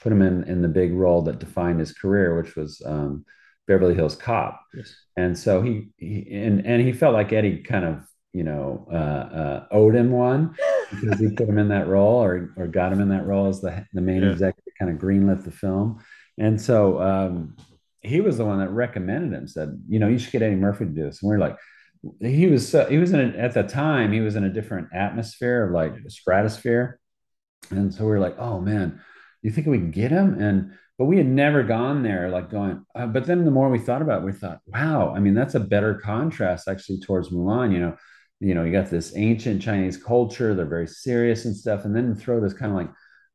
put 0.00 0.12
him 0.12 0.22
in 0.22 0.44
in 0.44 0.62
the 0.62 0.68
big 0.68 0.92
role 0.92 1.22
that 1.22 1.38
defined 1.38 1.80
his 1.80 1.92
career, 1.92 2.36
which 2.40 2.56
was 2.56 2.82
um, 2.84 3.24
Beverly 3.66 3.94
Hills 3.94 4.16
Cop. 4.16 4.60
Yes. 4.74 4.94
And 5.16 5.38
so 5.38 5.62
he, 5.62 5.88
he 5.96 6.26
and 6.32 6.66
and 6.66 6.82
he 6.82 6.92
felt 6.92 7.14
like 7.14 7.32
Eddie 7.32 7.58
kind 7.58 7.84
of 7.84 8.06
you 8.32 8.44
know 8.44 8.86
uh, 8.90 8.94
uh, 8.94 9.66
owed 9.70 9.94
him 9.94 10.10
one 10.10 10.54
because 10.90 11.18
he 11.18 11.30
put 11.36 11.48
him 11.48 11.58
in 11.58 11.68
that 11.68 11.88
role 11.88 12.22
or 12.22 12.54
or 12.56 12.66
got 12.66 12.92
him 12.92 13.00
in 13.00 13.10
that 13.10 13.26
role 13.26 13.48
as 13.48 13.60
the 13.60 13.86
the 13.92 14.00
main 14.00 14.22
yeah. 14.22 14.30
executive, 14.30 14.72
kind 14.78 14.90
of 14.90 14.98
greenlit 14.98 15.44
the 15.44 15.50
film. 15.50 16.02
And 16.38 16.60
so 16.60 17.00
um, 17.02 17.56
he 18.00 18.20
was 18.20 18.38
the 18.38 18.44
one 18.44 18.60
that 18.60 18.70
recommended 18.70 19.36
him. 19.36 19.48
Said, 19.48 19.82
you 19.88 19.98
know, 19.98 20.08
you 20.08 20.18
should 20.18 20.32
get 20.32 20.42
Eddie 20.42 20.54
Murphy 20.54 20.84
to 20.84 20.90
do 20.90 21.04
this. 21.04 21.22
And 21.22 21.30
we 21.30 21.36
are 21.36 21.40
like, 21.40 21.56
he 22.20 22.46
was 22.46 22.68
so, 22.68 22.86
he 22.86 22.98
was 22.98 23.12
in 23.12 23.34
a, 23.34 23.38
at 23.38 23.54
the 23.54 23.64
time 23.64 24.12
he 24.12 24.20
was 24.20 24.36
in 24.36 24.44
a 24.44 24.52
different 24.52 24.88
atmosphere 24.94 25.64
of 25.64 25.72
like 25.72 25.94
a 26.06 26.10
stratosphere, 26.10 27.00
and 27.70 27.92
so 27.92 28.04
we 28.04 28.12
are 28.12 28.20
like, 28.20 28.38
oh 28.38 28.60
man, 28.60 29.00
you 29.48 29.54
think 29.54 29.66
we 29.66 29.78
can 29.78 29.90
get 29.90 30.10
him? 30.10 30.40
And 30.40 30.72
but 30.98 31.04
we 31.04 31.16
had 31.16 31.26
never 31.26 31.62
gone 31.62 32.02
there, 32.02 32.28
like 32.28 32.50
going. 32.50 32.84
Uh, 32.94 33.06
but 33.06 33.24
then 33.24 33.44
the 33.44 33.50
more 33.52 33.68
we 33.68 33.78
thought 33.78 34.02
about 34.02 34.22
it, 34.22 34.26
we 34.26 34.32
thought, 34.32 34.60
wow, 34.66 35.14
I 35.14 35.20
mean, 35.20 35.34
that's 35.34 35.54
a 35.54 35.60
better 35.60 35.94
contrast 35.94 36.66
actually 36.68 37.00
towards 37.00 37.30
Mulan. 37.30 37.72
You 37.72 37.80
know, 37.80 37.96
you 38.40 38.54
know, 38.54 38.64
you 38.64 38.72
got 38.72 38.90
this 38.90 39.16
ancient 39.16 39.62
Chinese 39.62 39.96
culture; 39.96 40.54
they're 40.54 40.66
very 40.66 40.88
serious 40.88 41.44
and 41.44 41.56
stuff, 41.56 41.84
and 41.84 41.94
then 41.94 42.14
throw 42.14 42.40
this 42.40 42.52
kind 42.52 42.72
of 42.72 42.76
like 42.76 42.90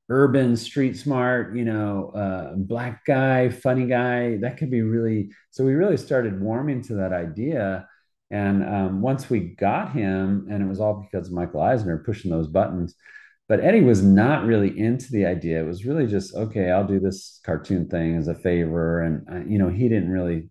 urban, 0.09 0.57
street 0.57 0.97
smart, 0.97 1.55
you 1.55 1.63
know, 1.63 2.11
uh, 2.15 2.53
black 2.55 3.05
guy, 3.05 3.49
funny 3.49 3.87
guy. 3.87 4.37
That 4.37 4.57
could 4.57 4.69
be 4.69 4.81
really. 4.81 5.31
So 5.51 5.63
we 5.63 5.73
really 5.73 5.97
started 5.97 6.41
warming 6.41 6.81
to 6.83 6.95
that 6.95 7.13
idea. 7.13 7.87
And 8.29 8.63
um, 8.63 9.01
once 9.01 9.29
we 9.29 9.39
got 9.39 9.93
him, 9.93 10.47
and 10.49 10.63
it 10.63 10.67
was 10.67 10.79
all 10.79 11.07
because 11.09 11.29
Michael 11.29 11.61
Eisner 11.61 11.99
pushing 11.99 12.31
those 12.31 12.47
buttons, 12.47 12.95
but 13.49 13.59
Eddie 13.59 13.81
was 13.81 14.01
not 14.01 14.45
really 14.45 14.77
into 14.77 15.11
the 15.11 15.25
idea. 15.25 15.61
It 15.61 15.67
was 15.67 15.85
really 15.85 16.07
just 16.07 16.33
okay. 16.35 16.71
I'll 16.71 16.87
do 16.87 16.99
this 16.99 17.39
cartoon 17.45 17.87
thing 17.89 18.15
as 18.15 18.27
a 18.27 18.35
favor, 18.35 19.01
and 19.01 19.27
uh, 19.29 19.45
you 19.45 19.59
know 19.59 19.69
he 19.69 19.89
didn't 19.89 20.11
really. 20.11 20.49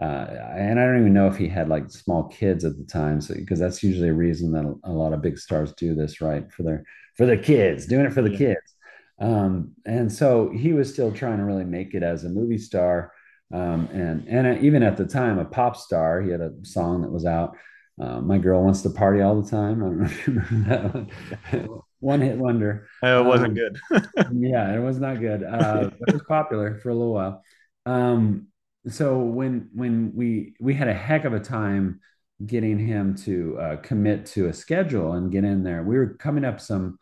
Uh, 0.00 0.26
and 0.58 0.78
I 0.78 0.84
don't 0.84 1.00
even 1.00 1.14
know 1.14 1.26
if 1.26 1.38
he 1.38 1.48
had 1.48 1.70
like 1.70 1.90
small 1.90 2.24
kids 2.24 2.66
at 2.66 2.76
the 2.76 2.84
time, 2.84 3.22
so 3.22 3.34
because 3.34 3.58
that's 3.58 3.82
usually 3.82 4.10
a 4.10 4.14
reason 4.14 4.52
that 4.52 4.66
a, 4.66 4.90
a, 4.90 4.92
lot 4.92 5.14
of 5.14 5.22
big 5.22 5.38
stars 5.38 5.72
do 5.72 5.94
this, 5.94 6.20
right? 6.20 6.52
For 6.52 6.64
their 6.64 6.84
for 7.16 7.24
their 7.24 7.38
kids, 7.38 7.86
doing 7.86 8.04
it 8.04 8.12
for 8.12 8.20
the 8.20 8.32
yeah. 8.32 8.38
kids. 8.38 8.74
Um, 9.18 9.72
and 9.86 10.12
so 10.12 10.50
he 10.50 10.74
was 10.74 10.92
still 10.92 11.12
trying 11.12 11.38
to 11.38 11.44
really 11.44 11.64
make 11.64 11.94
it 11.94 12.02
as 12.02 12.24
a 12.24 12.28
movie 12.28 12.58
star, 12.58 13.12
um, 13.54 13.88
and 13.90 14.28
and 14.28 14.62
even 14.62 14.82
at 14.82 14.98
the 14.98 15.06
time, 15.06 15.38
a 15.38 15.46
pop 15.46 15.76
star. 15.76 16.20
He 16.20 16.30
had 16.30 16.42
a 16.42 16.52
song 16.62 17.00
that 17.00 17.10
was 17.10 17.24
out. 17.24 17.56
Uh, 17.98 18.20
my 18.20 18.36
girl 18.36 18.62
wants 18.62 18.82
to 18.82 18.90
party 18.90 19.22
all 19.22 19.40
the 19.40 19.50
time. 19.50 19.82
I 19.82 19.86
don't 19.86 19.98
know 20.00 20.04
if 20.04 20.26
you 20.26 20.34
remember 20.34 21.06
that 21.50 21.68
one 21.70 21.80
one 22.00 22.20
hit 22.20 22.38
wonder. 22.38 22.88
Oh, 23.02 23.20
it 23.20 23.24
wasn't 23.24 23.58
um, 23.58 23.70
good. 23.90 24.06
yeah, 24.32 24.74
it 24.74 24.80
was 24.80 24.98
not 24.98 25.20
good. 25.20 25.42
Uh, 25.42 25.90
but 25.98 26.08
it 26.08 26.14
was 26.14 26.22
popular 26.28 26.78
for 26.78 26.90
a 26.90 26.94
little 26.94 27.14
while. 27.14 27.42
Um, 27.84 28.48
so 28.88 29.18
when 29.18 29.68
when 29.72 30.12
we 30.14 30.54
we 30.60 30.74
had 30.74 30.88
a 30.88 30.94
heck 30.94 31.24
of 31.24 31.32
a 31.32 31.40
time 31.40 32.00
getting 32.44 32.78
him 32.78 33.14
to 33.14 33.58
uh, 33.58 33.76
commit 33.76 34.26
to 34.26 34.48
a 34.48 34.52
schedule 34.52 35.12
and 35.12 35.32
get 35.32 35.44
in 35.44 35.62
there. 35.62 35.82
We 35.82 35.96
were 35.96 36.14
coming 36.14 36.44
up 36.44 36.60
some 36.60 36.98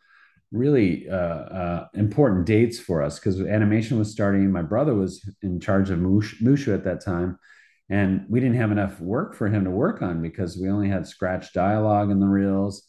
really 0.51 1.09
uh, 1.09 1.15
uh, 1.15 1.87
important 1.93 2.45
dates 2.45 2.79
for 2.79 3.01
us 3.01 3.19
because 3.19 3.41
animation 3.41 3.99
was 3.99 4.11
starting. 4.11 4.49
My 4.51 4.61
brother 4.61 4.93
was 4.93 5.29
in 5.41 5.59
charge 5.59 5.89
of 5.89 5.99
Mushu 5.99 6.73
at 6.73 6.85
that 6.85 7.03
time, 7.03 7.37
and 7.89 8.25
we 8.29 8.39
didn't 8.39 8.55
have 8.55 8.71
enough 8.71 9.01
work 9.01 9.35
for 9.35 9.47
him 9.47 9.65
to 9.65 9.71
work 9.71 10.01
on 10.01 10.21
because 10.21 10.57
we 10.57 10.69
only 10.69 10.87
had 10.87 11.07
scratch 11.07 11.51
dialogue 11.51 12.11
in 12.11 12.19
the 12.19 12.27
reels 12.27 12.83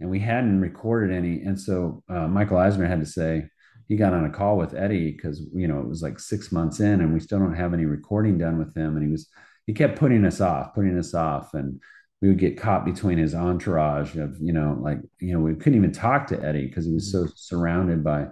and 0.00 0.10
we 0.10 0.18
hadn't 0.18 0.60
recorded 0.60 1.14
any. 1.14 1.42
And 1.42 1.58
so 1.60 2.02
uh, 2.08 2.26
Michael 2.26 2.58
Eisner 2.58 2.86
had 2.86 3.00
to 3.00 3.06
say 3.06 3.44
he 3.88 3.96
got 3.96 4.14
on 4.14 4.24
a 4.24 4.30
call 4.30 4.56
with 4.56 4.74
Eddie 4.74 5.12
because 5.12 5.42
you 5.54 5.68
know 5.68 5.80
it 5.80 5.88
was 5.88 6.02
like 6.02 6.18
six 6.18 6.52
months 6.52 6.80
in, 6.80 7.00
and 7.00 7.12
we 7.12 7.20
still 7.20 7.38
don't 7.38 7.54
have 7.54 7.74
any 7.74 7.84
recording 7.84 8.38
done 8.38 8.58
with 8.58 8.76
him. 8.76 8.96
And 8.96 9.04
he 9.04 9.10
was 9.10 9.28
he 9.66 9.72
kept 9.72 9.98
putting 9.98 10.24
us 10.24 10.40
off, 10.40 10.74
putting 10.74 10.98
us 10.98 11.14
off, 11.14 11.54
and 11.54 11.80
we 12.22 12.28
would 12.28 12.38
get 12.38 12.60
caught 12.60 12.84
between 12.84 13.18
his 13.18 13.34
entourage 13.34 14.16
of 14.16 14.36
you 14.40 14.52
know 14.52 14.78
like 14.80 14.98
you 15.20 15.32
know 15.32 15.40
we 15.40 15.54
couldn't 15.54 15.78
even 15.78 15.92
talk 15.92 16.26
to 16.28 16.42
Eddie 16.42 16.66
because 16.66 16.86
he 16.86 16.92
was 16.92 17.10
so 17.10 17.26
surrounded 17.34 18.02
by 18.04 18.26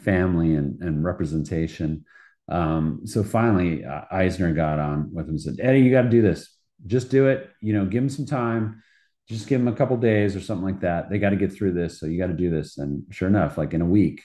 family 0.00 0.54
and, 0.54 0.80
and 0.82 1.04
representation. 1.04 2.04
Um, 2.48 3.02
so 3.06 3.22
finally, 3.22 3.84
uh, 3.84 4.02
Eisner 4.10 4.52
got 4.52 4.78
on 4.78 5.14
with 5.14 5.26
him 5.26 5.30
and 5.30 5.40
said, 5.40 5.56
Eddie, 5.60 5.80
you 5.80 5.90
got 5.90 6.02
to 6.02 6.10
do 6.10 6.20
this. 6.20 6.54
Just 6.86 7.10
do 7.10 7.28
it. 7.28 7.48
You 7.60 7.72
know, 7.72 7.86
give 7.86 8.02
him 8.02 8.10
some 8.10 8.26
time 8.26 8.82
just 9.28 9.48
give 9.48 9.60
them 9.60 9.72
a 9.72 9.76
couple 9.76 9.96
days 9.96 10.36
or 10.36 10.40
something 10.40 10.64
like 10.64 10.80
that. 10.80 11.08
They 11.08 11.18
got 11.18 11.30
to 11.30 11.36
get 11.36 11.52
through 11.52 11.72
this. 11.72 11.98
So 11.98 12.06
you 12.06 12.18
got 12.18 12.26
to 12.26 12.34
do 12.34 12.50
this. 12.50 12.78
And 12.78 13.04
sure 13.10 13.28
enough, 13.28 13.56
like 13.56 13.72
in 13.72 13.80
a 13.80 13.86
week, 13.86 14.22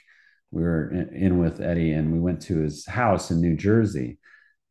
we 0.51 0.61
were 0.61 0.91
in, 0.91 1.37
with 1.37 1.61
Eddie 1.61 1.93
and 1.93 2.11
we 2.11 2.19
went 2.19 2.41
to 2.43 2.59
his 2.59 2.85
house 2.85 3.31
in 3.31 3.39
New 3.39 3.55
Jersey. 3.55 4.19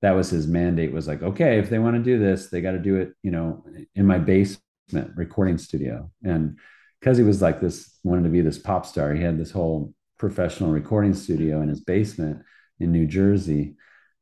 That 0.03 0.13
was 0.13 0.31
his 0.31 0.47
mandate 0.47 0.93
was 0.93 1.09
like, 1.09 1.23
okay, 1.23 1.59
if 1.59 1.71
they 1.71 1.79
want 1.79 1.97
to 1.97 2.03
do 2.03 2.19
this, 2.19 2.49
they 2.49 2.61
got 2.61 2.73
to 2.73 2.79
do 2.79 2.97
it, 2.97 3.13
you 3.23 3.31
know, 3.31 3.65
in 3.95 4.07
my 4.07 4.19
basement 4.19 5.13
recording 5.17 5.59
studio. 5.59 6.11
And 6.23 6.59
because 7.01 7.17
he 7.17 7.25
was 7.25 7.41
like 7.41 7.61
this, 7.61 7.99
wanted 8.05 8.25
to 8.25 8.29
be 8.29 8.41
this 8.41 8.59
pop 8.59 8.87
star, 8.87 9.15
he 9.15 9.23
had 9.23 9.39
this 9.39 9.51
whole 9.51 9.93
professional 10.19 10.71
recording 10.71 11.15
studio 11.15 11.63
in 11.63 11.69
his 11.69 11.81
basement 11.81 12.43
in 12.81 12.93
New 12.93 13.07
Jersey 13.07 13.77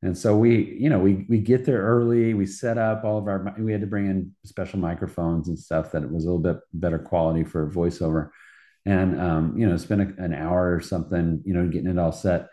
and 0.06 0.16
so 0.16 0.36
we, 0.36 0.76
you 0.78 0.88
know, 0.88 1.00
we 1.00 1.26
we 1.28 1.38
get 1.38 1.64
there 1.64 1.82
early. 1.82 2.32
We 2.32 2.46
set 2.46 2.78
up 2.78 3.02
all 3.02 3.18
of 3.18 3.26
our. 3.26 3.52
We 3.58 3.72
had 3.72 3.80
to 3.80 3.88
bring 3.88 4.06
in 4.06 4.32
special 4.44 4.78
microphones 4.78 5.48
and 5.48 5.58
stuff 5.58 5.90
that 5.90 6.04
it 6.04 6.10
was 6.10 6.24
a 6.24 6.28
little 6.28 6.38
bit 6.38 6.58
better 6.72 7.00
quality 7.00 7.42
for 7.42 7.68
voiceover. 7.68 8.30
And 8.84 9.20
um, 9.20 9.58
you 9.58 9.68
know, 9.68 9.76
spend 9.76 10.02
a, 10.02 10.22
an 10.22 10.32
hour 10.32 10.72
or 10.72 10.80
something, 10.80 11.42
you 11.44 11.54
know, 11.54 11.66
getting 11.66 11.90
it 11.90 11.98
all 11.98 12.12
set. 12.12 12.46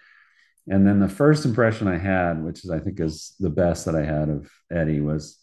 And 0.67 0.87
then 0.87 0.99
the 0.99 1.07
first 1.07 1.45
impression 1.45 1.87
I 1.87 1.99
had, 1.99 2.43
which 2.43 2.63
is 2.63 2.71
I 2.71 2.79
think 2.79 2.99
is 2.99 3.35
the 3.39 3.51
best 3.51 3.85
that 3.85 3.95
I 3.95 4.03
had 4.03 4.29
of 4.29 4.49
Eddie, 4.71 5.01
was 5.01 5.37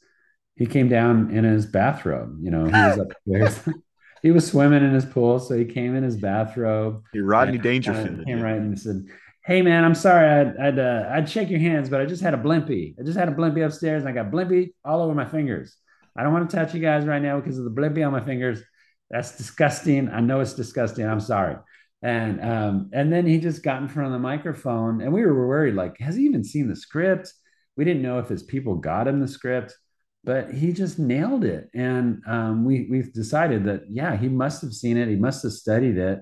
he 0.57 0.67
came 0.67 0.89
down 0.89 1.31
in 1.31 1.45
his 1.45 1.65
bathrobe. 1.65 2.39
You 2.43 2.51
know, 2.51 2.65
he 2.65 2.73
was 2.73 2.99
upstairs. 2.99 3.77
he 4.23 4.33
was 4.33 4.49
swimming 4.49 4.83
in 4.83 4.93
his 4.93 5.05
pool, 5.05 5.39
so 5.39 5.57
he 5.57 5.65
came 5.65 5.95
in 5.95 6.03
his 6.03 6.17
bathrobe. 6.17 7.05
He 7.13 7.21
Rodney 7.21 7.59
Dangerfield 7.59 8.27
came 8.27 8.41
right 8.41 8.57
and 8.57 8.77
said, 8.77 9.07
hey 9.51 9.63
man, 9.63 9.85
I'm 9.85 9.97
sorry, 9.97 10.29
I'd 10.29 10.57
I'd, 10.59 10.79
uh, 10.79 11.09
I'd 11.11 11.29
shake 11.29 11.51
your 11.51 11.59
hands, 11.59 11.91
but 11.91 12.01
I 12.01 12.07
just 12.07 12.23
had 12.23 12.35
a 12.35 12.37
blimpie. 12.37 12.95
I 13.01 13.03
just 13.03 13.19
had 13.19 13.29
a 13.29 13.33
blimpie 13.33 13.67
upstairs, 13.67 14.05
and 14.05 14.09
I 14.09 14.13
got 14.13 14.31
blimpie 14.31 14.75
all 14.85 15.03
over 15.03 15.13
my 15.13 15.25
fingers. 15.25 15.77
I 16.17 16.23
don't 16.23 16.33
want 16.33 16.49
to 16.49 16.57
touch 16.57 16.73
you 16.73 16.81
guys 16.81 17.05
right 17.05 17.21
now 17.21 17.41
because 17.41 17.59
of 17.59 17.65
the 17.65 17.71
blimpie 17.71 18.07
on 18.07 18.13
my 18.13 18.25
fingers. 18.25 18.63
That's 19.11 19.37
disgusting. 19.37 20.09
I 20.09 20.21
know 20.21 20.39
it's 20.39 20.55
disgusting. 20.55 21.05
I'm 21.05 21.19
sorry. 21.19 21.57
And 22.01 22.41
um, 22.41 22.91
and 22.93 23.13
then 23.13 23.27
he 23.27 23.41
just 23.41 23.65
got 23.65 23.83
in 23.83 23.89
front 23.89 24.07
of 24.07 24.13
the 24.13 24.21
microphone, 24.21 25.01
and 25.01 25.13
we 25.13 25.23
were 25.23 25.49
worried, 25.49 25.75
like, 25.75 25.99
has 25.99 26.15
he 26.15 26.23
even 26.27 26.45
seen 26.45 26.69
the 26.69 26.77
script? 26.77 27.33
We 27.77 27.85
didn't 27.85 28.03
know 28.03 28.21
if 28.21 28.29
his 28.29 28.45
people 28.45 28.77
got 28.77 29.09
him 29.09 29.19
the 29.19 29.27
script, 29.27 29.75
but 30.23 30.53
he 30.53 30.73
just 30.73 31.01
nailed 31.01 31.43
it. 31.43 31.71
And 31.75 32.23
um, 32.29 32.65
we 32.65 32.87
we've 32.89 33.13
decided 33.13 33.65
that 33.65 33.83
yeah, 33.89 34.17
he 34.17 34.29
must 34.29 34.63
have 34.63 34.75
seen 34.75 34.97
it. 34.97 35.09
He 35.09 35.17
must 35.17 35.43
have 35.43 35.53
studied 35.53 35.99
it 35.99 36.21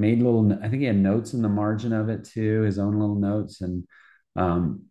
made 0.00 0.18
little 0.22 0.52
i 0.64 0.68
think 0.68 0.80
he 0.80 0.84
had 0.84 0.96
notes 0.96 1.34
in 1.34 1.42
the 1.42 1.48
margin 1.48 1.92
of 1.92 2.08
it 2.08 2.24
too 2.24 2.62
his 2.62 2.78
own 2.78 2.98
little 2.98 3.16
notes. 3.16 3.60
And 3.60 3.84
um, 4.36 4.84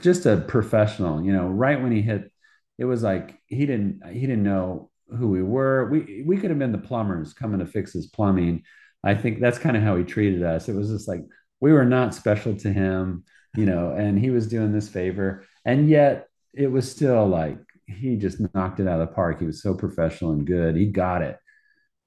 just 0.00 0.26
a 0.26 0.36
professional 0.36 1.22
you 1.24 1.32
know 1.32 1.48
right 1.48 1.80
when 1.82 1.92
he 1.92 2.02
hit 2.02 2.30
it 2.78 2.84
was 2.84 3.02
like 3.02 3.38
he 3.46 3.66
didn't 3.66 4.02
he 4.10 4.20
didn't 4.20 4.44
know 4.44 4.90
who 5.10 5.28
we 5.28 5.42
were. 5.42 5.88
We 5.90 6.22
we 6.26 6.36
could 6.36 6.50
have 6.50 6.58
been 6.58 6.72
the 6.72 6.78
plumbers 6.78 7.32
coming 7.32 7.58
to 7.60 7.66
fix 7.66 7.92
his 7.92 8.06
plumbing. 8.06 8.62
I 9.02 9.14
think 9.14 9.40
that's 9.40 9.58
kind 9.58 9.76
of 9.76 9.82
how 9.82 9.96
he 9.96 10.04
treated 10.04 10.42
us. 10.42 10.68
It 10.68 10.74
was 10.74 10.90
just 10.90 11.08
like 11.08 11.22
we 11.60 11.72
were 11.72 11.84
not 11.84 12.14
special 12.14 12.54
to 12.56 12.72
him 12.72 13.24
you 13.56 13.64
know 13.66 13.92
and 13.92 14.18
he 14.18 14.30
was 14.30 14.46
doing 14.46 14.72
this 14.72 14.88
favor. 14.88 15.44
And 15.64 15.88
yet 15.88 16.28
it 16.54 16.70
was 16.70 16.90
still 16.90 17.26
like 17.26 17.58
he 17.86 18.16
just 18.16 18.40
knocked 18.54 18.80
it 18.80 18.88
out 18.88 19.00
of 19.00 19.08
the 19.08 19.14
park. 19.14 19.40
He 19.40 19.46
was 19.46 19.62
so 19.62 19.74
professional 19.74 20.32
and 20.32 20.46
good. 20.46 20.76
He 20.76 20.86
got 20.86 21.22
it 21.22 21.38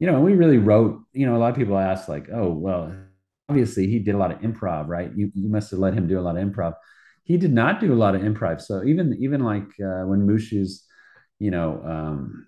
you 0.02 0.08
know, 0.08 0.20
we 0.20 0.34
really 0.34 0.58
wrote, 0.58 1.00
you 1.14 1.28
know, 1.28 1.36
a 1.36 1.38
lot 1.38 1.52
of 1.52 1.56
people 1.56 1.78
ask 1.78 2.10
like, 2.10 2.28
oh, 2.34 2.50
well, 2.52 2.92
obviously 3.48 3.86
he 3.86 4.00
did 4.00 4.16
a 4.16 4.18
lot 4.18 4.32
of 4.32 4.40
improv, 4.40 4.88
right? 4.88 5.12
You, 5.16 5.32
you 5.36 5.48
must 5.48 5.70
have 5.70 5.80
let 5.80 5.94
him 5.94 6.08
do 6.08 6.20
a 6.20 6.22
lot 6.22 6.36
of 6.36 6.44
improv. 6.44 6.74
He 7.24 7.38
did 7.38 7.54
not 7.54 7.80
do 7.80 7.94
a 7.94 7.96
lot 7.96 8.16
of 8.16 8.22
improv. 8.22 8.62
So 8.62 8.84
even, 8.84 9.16
even 9.22 9.44
like 9.44 9.62
uh, 9.80 10.10
when 10.10 10.26
Mushu's, 10.26 10.84
you 11.38 11.52
know, 11.52 11.84
um, 11.86 12.48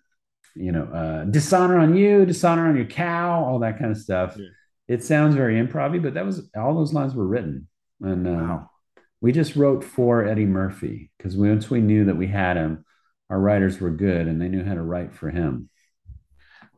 you 0.55 0.71
know, 0.71 0.85
uh, 0.85 1.25
dishonor 1.25 1.77
on 1.77 1.95
you, 1.95 2.25
dishonor 2.25 2.67
on 2.67 2.75
your 2.75 2.85
cow, 2.85 3.45
all 3.45 3.59
that 3.59 3.77
kind 3.77 3.91
of 3.91 3.97
stuff. 3.97 4.35
Yeah. 4.35 4.47
It 4.87 5.03
sounds 5.03 5.35
very 5.35 5.63
improv 5.63 6.01
but 6.01 6.15
that 6.15 6.25
was 6.25 6.49
all 6.57 6.73
those 6.73 6.91
lines 6.91 7.13
were 7.13 7.27
written. 7.27 7.67
And 8.01 8.27
um, 8.27 8.47
wow. 8.49 8.69
we 9.21 9.31
just 9.31 9.55
wrote 9.55 9.83
for 9.83 10.25
Eddie 10.25 10.47
Murphy 10.47 11.11
because 11.19 11.37
once 11.37 11.69
we 11.69 11.81
knew 11.81 12.05
that 12.05 12.17
we 12.17 12.25
had 12.25 12.57
him, 12.57 12.83
our 13.29 13.39
writers 13.39 13.79
were 13.79 13.91
good 13.91 14.27
and 14.27 14.41
they 14.41 14.49
knew 14.49 14.63
how 14.63 14.73
to 14.73 14.81
write 14.81 15.13
for 15.13 15.29
him. 15.29 15.69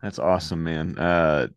That's 0.02 0.20
awesome, 0.20 0.64
man. 0.64 0.98
Uh, 0.98 1.48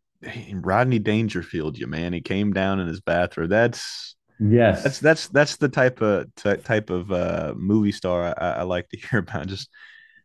Rodney 0.52 0.98
Dangerfield, 0.98 1.78
you 1.78 1.86
man. 1.86 2.12
He 2.12 2.20
came 2.20 2.52
down 2.52 2.80
in 2.80 2.88
his 2.88 3.00
bathrobe. 3.00 3.50
That's 3.50 4.16
Yes. 4.40 4.84
That's 4.84 5.00
that's 5.00 5.28
that's 5.28 5.56
the 5.56 5.68
type 5.68 6.00
of 6.00 6.26
type 6.36 6.90
of 6.90 7.10
uh, 7.10 7.54
movie 7.56 7.92
star 7.92 8.34
I, 8.38 8.50
I, 8.50 8.62
like 8.62 8.88
to 8.90 8.96
hear 9.10 9.20
about. 9.20 9.46
Just 9.46 9.68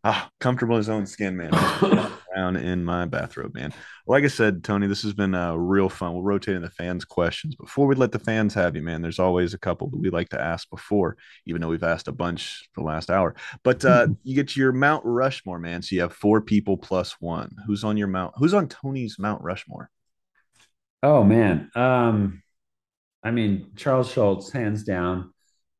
ah, 0.03 0.29
comfortable 0.39 0.75
in 0.75 0.79
his 0.79 0.89
own 0.89 1.05
skin, 1.05 1.35
man. 1.37 1.51
Down 2.35 2.55
in 2.55 2.83
my 2.83 3.05
bathrobe, 3.05 3.53
man. 3.53 3.73
Like 4.07 4.23
I 4.23 4.27
said, 4.27 4.63
Tony, 4.63 4.87
this 4.87 5.03
has 5.03 5.13
been 5.13 5.35
uh, 5.35 5.53
real 5.53 5.89
fun. 5.89 6.13
We'll 6.13 6.23
rotate 6.23 6.55
in 6.55 6.61
the 6.61 6.69
fans' 6.69 7.05
questions. 7.05 7.55
Before 7.55 7.87
we 7.87 7.95
let 7.95 8.11
the 8.11 8.19
fans 8.19 8.53
have 8.53 8.75
you, 8.75 8.81
man, 8.81 9.01
there's 9.01 9.19
always 9.19 9.53
a 9.53 9.57
couple 9.57 9.89
that 9.89 9.99
we 9.99 10.09
like 10.09 10.29
to 10.29 10.41
ask 10.41 10.69
before, 10.69 11.17
even 11.45 11.61
though 11.61 11.67
we've 11.67 11.83
asked 11.83 12.07
a 12.07 12.11
bunch 12.11 12.67
the 12.75 12.81
last 12.81 13.09
hour. 13.09 13.35
But 13.63 13.85
uh, 13.85 14.07
you 14.23 14.35
get 14.35 14.55
your 14.55 14.71
Mount 14.71 15.03
Rushmore, 15.05 15.59
man. 15.59 15.81
So 15.81 15.95
you 15.95 16.01
have 16.01 16.13
four 16.13 16.41
people 16.41 16.77
plus 16.77 17.15
one. 17.19 17.55
Who's 17.67 17.83
on 17.83 17.97
your 17.97 18.07
Mount? 18.07 18.33
Who's 18.37 18.53
on 18.53 18.67
Tony's 18.67 19.17
Mount 19.19 19.41
Rushmore? 19.43 19.89
Oh 21.01 21.23
man, 21.23 21.69
um, 21.75 22.41
I 23.21 23.31
mean 23.31 23.71
Charles 23.75 24.11
Schulz, 24.11 24.51
hands 24.51 24.83
down 24.83 25.33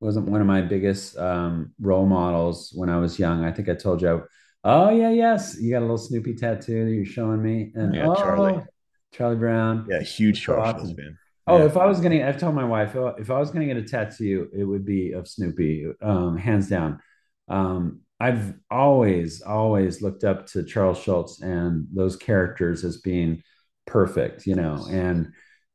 wasn't 0.03 0.27
one 0.27 0.41
of 0.41 0.47
my 0.47 0.61
biggest 0.61 1.17
um, 1.17 1.71
role 1.79 2.05
models 2.05 2.71
when 2.75 2.89
I 2.89 2.97
was 2.97 3.17
young. 3.17 3.45
I 3.45 3.51
think 3.51 3.69
I 3.69 3.73
told 3.73 4.01
you, 4.01 4.23
oh 4.63 4.89
yeah, 4.89 5.11
yes, 5.11 5.57
you 5.59 5.71
got 5.71 5.79
a 5.79 5.81
little 5.81 5.97
Snoopy 5.97 6.35
tattoo 6.35 6.85
that 6.85 6.91
you're 6.91 7.05
showing 7.05 7.41
me, 7.41 7.71
and 7.75 7.93
yeah, 7.93 8.07
oh, 8.07 8.15
Charlie, 8.15 8.63
Charlie 9.11 9.35
Brown, 9.35 9.87
yeah, 9.89 10.01
huge 10.01 10.41
Charles 10.41 10.75
awesome. 10.75 10.95
fan. 10.95 11.17
Oh, 11.45 11.57
yeah. 11.57 11.65
if 11.65 11.75
I 11.75 11.85
was 11.85 11.99
gonna, 11.99 12.25
I've 12.25 12.39
told 12.39 12.55
my 12.55 12.63
wife, 12.63 12.95
if 13.17 13.29
I 13.29 13.39
was 13.39 13.51
gonna 13.51 13.65
get 13.65 13.77
a 13.77 13.83
tattoo, 13.83 14.49
it 14.53 14.63
would 14.63 14.85
be 14.85 15.11
of 15.11 15.27
Snoopy, 15.27 15.87
um, 16.01 16.37
hands 16.37 16.69
down. 16.69 16.99
Um, 17.49 18.01
I've 18.19 18.53
always, 18.71 19.41
always 19.41 20.01
looked 20.01 20.23
up 20.23 20.47
to 20.47 20.63
Charles 20.63 20.99
Schulz 20.99 21.41
and 21.41 21.87
those 21.93 22.15
characters 22.15 22.85
as 22.85 23.01
being 23.01 23.43
perfect, 23.85 24.47
you 24.47 24.55
know, 24.55 24.85
and 24.89 25.33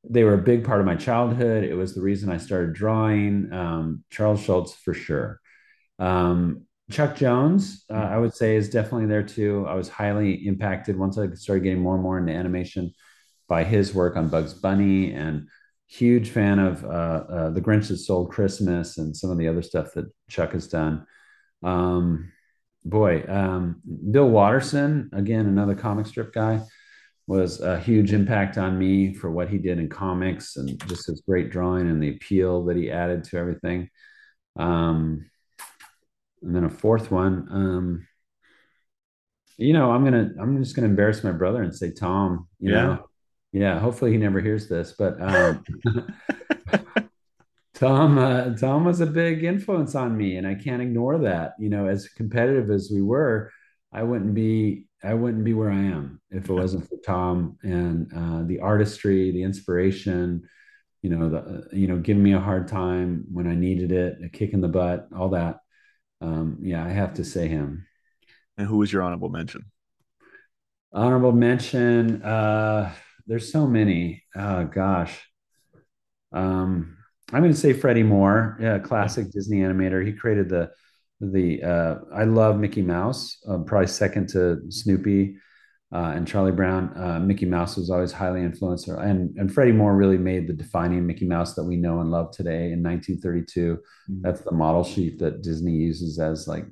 they 0.09 0.25
were 0.25 0.35
a 0.35 0.39
big 0.43 0.65
part 0.65 0.81
of 0.81 0.87
my 0.87 0.95
childhood. 0.95 1.65
It 1.65 1.75
was 1.75 1.95
the 1.95 2.01
reason 2.01 2.31
I 2.31 2.39
started 2.39 2.73
drawing. 2.73 3.53
Um, 3.53 4.05
Charles 4.09 4.41
Schulz 4.41 4.75
for 4.75 4.95
sure. 4.95 5.41
Um, 5.99 6.63
Chuck 6.91 7.17
Jones, 7.17 7.85
uh, 7.91 7.95
I 7.95 8.19
would 8.19 8.35
say, 8.35 8.57
is 8.57 8.71
definitely 8.71 9.07
there 9.07 9.23
too. 9.23 9.67
I 9.69 9.75
was 9.75 9.89
highly 9.89 10.47
impacted 10.47 10.99
once 10.99 11.19
I 11.19 11.29
started 11.35 11.65
getting 11.65 11.83
more 11.83 11.95
and 11.95 12.03
more 12.03 12.19
into 12.19 12.33
animation 12.33 12.93
by 13.49 13.65
his 13.65 13.95
work 13.95 14.17
on 14.17 14.29
Bugs 14.29 14.55
Bunny, 14.55 15.13
and 15.13 15.49
huge 15.87 16.31
fan 16.31 16.59
of 16.59 16.85
uh, 16.85 16.89
uh, 16.89 17.51
The 17.51 17.61
Grinch 17.61 17.89
That 17.89 17.97
Stole 17.97 18.27
Christmas 18.27 18.99
and 18.99 19.17
some 19.17 19.31
of 19.31 19.39
the 19.39 19.49
other 19.49 19.63
stuff 19.63 19.93
that 19.95 20.07
Chuck 20.29 20.53
has 20.53 20.69
done. 20.69 21.07
Um, 21.63 22.31
boy, 22.85 23.25
um, 23.27 23.81
Bill 24.11 24.29
Watterson, 24.29 25.11
again, 25.13 25.47
another 25.47 25.75
comic 25.75 26.07
strip 26.07 26.33
guy 26.33 26.61
was 27.27 27.61
a 27.61 27.79
huge 27.79 28.13
impact 28.13 28.57
on 28.57 28.79
me 28.79 29.13
for 29.13 29.31
what 29.31 29.51
he 29.51 29.59
did 29.59 29.79
in 29.79 29.89
comics 29.89 30.57
and 30.57 30.79
just 30.89 31.07
his 31.07 31.21
great 31.21 31.51
drawing 31.51 31.89
and 31.89 32.03
the 32.03 32.11
appeal 32.11 32.65
that 32.65 32.77
he 32.77 32.91
added 32.91 33.25
to 33.25 33.37
everything. 33.37 33.89
Um, 34.57 35.27
and 36.43 36.55
then 36.55 36.65
a 36.65 36.71
fourth 36.71 37.11
one, 37.11 37.49
um, 37.51 38.07
you 39.57 39.73
know, 39.73 39.91
I'm 39.91 40.05
gonna, 40.05 40.31
I'm 40.41 40.63
just 40.63 40.77
gonna 40.77 40.89
embarrass 40.89 41.25
my 41.25 41.33
brother 41.33 41.63
and 41.63 41.75
say 41.75 41.91
Tom. 41.91 42.49
You 42.61 42.73
yeah. 42.73 42.83
know, 42.83 43.09
yeah. 43.53 43.79
Hopefully 43.79 44.13
he 44.13 44.19
never 44.19 44.41
hears 44.41 44.69
this, 44.69 44.95
but 44.97 45.21
um, 45.21 45.65
Tom, 47.75 48.19
uh, 48.19 48.57
Tom 48.57 48.85
was 48.85 49.01
a 49.01 49.07
big 49.07 49.45
influence 49.45 49.95
on 49.95 50.17
me, 50.17 50.37
and 50.37 50.47
I 50.47 50.55
can't 50.55 50.83
ignore 50.83 51.19
that. 51.19 51.55
You 51.59 51.71
know, 51.71 51.87
as 51.87 52.09
competitive 52.09 52.71
as 52.71 52.91
we 52.93 53.03
were, 53.03 53.53
I 53.93 54.03
wouldn't 54.03 54.35
be 54.35 54.87
I 55.03 55.15
wouldn't 55.15 55.45
be 55.45 55.55
where 55.55 55.71
I 55.71 55.79
am 55.79 56.21
if 56.31 56.49
it 56.49 56.53
wasn't 56.53 56.89
for 56.89 56.97
Tom 57.05 57.57
and 57.63 58.11
uh, 58.15 58.43
the 58.47 58.61
artistry, 58.61 59.31
the 59.31 59.45
inspiration, 59.45 60.49
you 61.03 61.11
know, 61.11 61.29
the 61.29 61.69
you 61.73 61.87
know, 61.87 61.99
giving 61.99 62.23
me 62.23 62.33
a 62.33 62.41
hard 62.41 62.69
time 62.69 63.25
when 63.33 63.47
I 63.47 63.55
needed 63.55 63.93
it, 63.93 64.19
a 64.25 64.29
kick 64.29 64.53
in 64.53 64.61
the 64.61 64.69
butt, 64.69 65.09
all 65.17 65.31
that. 65.31 65.61
Um, 66.21 66.59
yeah, 66.63 66.85
I 66.85 66.91
have 66.91 67.15
to 67.15 67.25
say 67.25 67.49
him. 67.49 67.87
And 68.57 68.67
who 68.67 68.79
was 68.79 68.93
your 68.93 69.03
honorable 69.03 69.29
mention? 69.29 69.67
Honorable 70.93 71.33
mention. 71.33 72.23
Uh, 72.23 72.93
there's 73.27 73.53
so 73.53 73.67
many. 73.67 74.25
Oh 74.35 74.65
gosh. 74.65 75.23
Um, 76.33 76.97
I'm 77.33 77.43
going 77.43 77.53
to 77.53 77.59
say 77.59 77.73
Freddie 77.73 78.03
Moore, 78.03 78.57
yeah, 78.61 78.79
classic 78.79 79.31
Disney 79.31 79.59
animator. 79.59 80.05
He 80.05 80.13
created 80.13 80.49
the 80.49 80.71
the 81.21 81.63
uh, 81.63 81.95
I 82.15 82.25
love 82.25 82.59
Mickey 82.59 82.83
Mouse, 82.83 83.39
uh, 83.49 83.59
probably 83.59 83.89
second 83.89 84.29
to 84.31 84.61
Snoopy 84.71 85.37
uh, 85.93 86.13
and 86.15 86.29
Charlie 86.29 86.53
Brown. 86.53 86.93
Uh, 86.97 87.19
Mickey 87.19 87.47
Mouse 87.47 87.77
was 87.77 87.91
always 87.91 88.13
highly 88.13 88.43
influenced, 88.43 88.89
and 88.89 89.37
and 89.39 89.53
Freddie 89.53 89.73
Moore 89.73 89.97
really 89.97 90.19
made 90.19 90.47
the 90.47 90.53
defining 90.53 91.07
Mickey 91.07 91.27
Mouse 91.27 91.55
that 91.55 91.65
we 91.65 91.77
know 91.77 92.01
and 92.01 92.11
love 92.11 92.31
today 92.31 92.73
in 92.73 92.83
1932. 92.83 93.77
Mm-hmm. 93.77 94.23
That's 94.23 94.41
the 94.41 94.53
model 94.53 94.85
sheet 94.85 95.19
that 95.21 95.43
Disney 95.43 95.73
uses 95.73 96.19
as 96.19 96.47
like, 96.47 96.67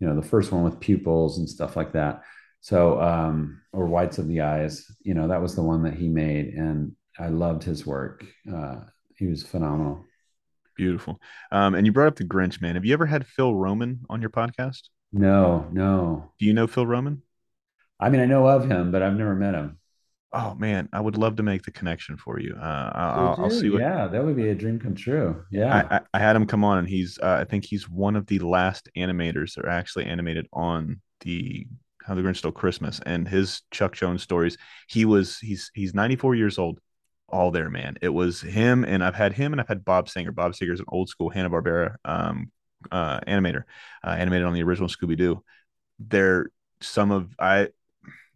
you 0.00 0.06
know, 0.06 0.14
the 0.14 0.26
first 0.26 0.52
one 0.52 0.64
with 0.64 0.80
pupils 0.80 1.38
and 1.38 1.48
stuff 1.48 1.76
like 1.76 1.92
that. 1.92 2.22
So, 2.60 3.00
um, 3.00 3.60
or 3.72 3.86
whites 3.86 4.18
of 4.18 4.26
the 4.26 4.40
eyes, 4.40 4.86
you 5.02 5.14
know, 5.14 5.28
that 5.28 5.42
was 5.42 5.54
the 5.54 5.62
one 5.62 5.82
that 5.84 5.94
he 5.94 6.08
made, 6.08 6.54
and 6.54 6.92
I 7.18 7.28
loved 7.28 7.62
his 7.62 7.86
work. 7.86 8.24
Uh, 8.50 8.80
he 9.16 9.26
was 9.26 9.42
phenomenal. 9.42 10.04
Beautiful. 10.76 11.20
Um, 11.52 11.74
and 11.74 11.86
you 11.86 11.92
brought 11.92 12.08
up 12.08 12.16
the 12.16 12.24
Grinch, 12.24 12.60
man. 12.60 12.74
Have 12.74 12.84
you 12.84 12.92
ever 12.92 13.06
had 13.06 13.26
Phil 13.26 13.54
Roman 13.54 14.00
on 14.10 14.20
your 14.20 14.30
podcast? 14.30 14.82
No, 15.12 15.66
no. 15.72 16.32
Do 16.38 16.46
you 16.46 16.52
know 16.52 16.66
Phil 16.66 16.86
Roman? 16.86 17.22
I 17.98 18.10
mean, 18.10 18.20
I 18.20 18.26
know 18.26 18.46
of 18.46 18.68
him, 18.68 18.90
but 18.90 19.02
I've 19.02 19.16
never 19.16 19.34
met 19.34 19.54
him. 19.54 19.78
Oh 20.32 20.54
man, 20.54 20.88
I 20.92 21.00
would 21.00 21.16
love 21.16 21.36
to 21.36 21.42
make 21.42 21.62
the 21.62 21.70
connection 21.70 22.16
for 22.16 22.38
you. 22.38 22.54
Uh, 22.60 22.90
I'll, 22.94 23.36
I'll, 23.44 23.50
see. 23.50 23.70
What, 23.70 23.80
yeah, 23.80 24.06
that 24.06 24.24
would 24.24 24.36
be 24.36 24.48
a 24.48 24.54
dream 24.54 24.78
come 24.78 24.94
true. 24.94 25.44
Yeah, 25.50 25.86
I, 25.90 25.96
I, 25.96 26.00
I 26.14 26.18
had 26.18 26.36
him 26.36 26.46
come 26.46 26.64
on, 26.64 26.78
and 26.78 26.88
he's. 26.88 27.18
Uh, 27.22 27.38
I 27.40 27.44
think 27.44 27.64
he's 27.64 27.88
one 27.88 28.16
of 28.16 28.26
the 28.26 28.40
last 28.40 28.88
animators 28.96 29.54
that 29.54 29.64
are 29.64 29.70
actually 29.70 30.04
animated 30.04 30.46
on 30.52 31.00
the 31.20 31.66
How 32.02 32.14
the 32.14 32.22
Grinch 32.22 32.38
Stole 32.38 32.52
Christmas, 32.52 33.00
and 33.06 33.26
his 33.26 33.62
Chuck 33.70 33.94
Jones 33.94 34.22
stories. 34.22 34.58
He 34.88 35.04
was. 35.04 35.38
He's. 35.38 35.70
He's 35.74 35.94
94 35.94 36.34
years 36.34 36.58
old 36.58 36.80
all 37.28 37.50
there, 37.50 37.70
man. 37.70 37.96
It 38.02 38.08
was 38.10 38.40
him, 38.40 38.84
and 38.84 39.02
I've 39.02 39.14
had 39.14 39.32
him, 39.32 39.52
and 39.52 39.60
I've 39.60 39.68
had 39.68 39.84
Bob 39.84 40.08
Singer. 40.08 40.32
Bob 40.32 40.54
Singer 40.54 40.72
is 40.72 40.80
an 40.80 40.86
old 40.88 41.08
school 41.08 41.30
Hanna 41.30 41.50
Barbera 41.50 41.96
um, 42.04 42.50
uh, 42.90 43.20
animator, 43.20 43.62
uh, 44.04 44.10
animated 44.10 44.46
on 44.46 44.54
the 44.54 44.62
original 44.62 44.88
Scooby 44.88 45.16
Doo. 45.16 45.42
They're 45.98 46.50
some 46.80 47.10
of 47.10 47.34
I. 47.38 47.68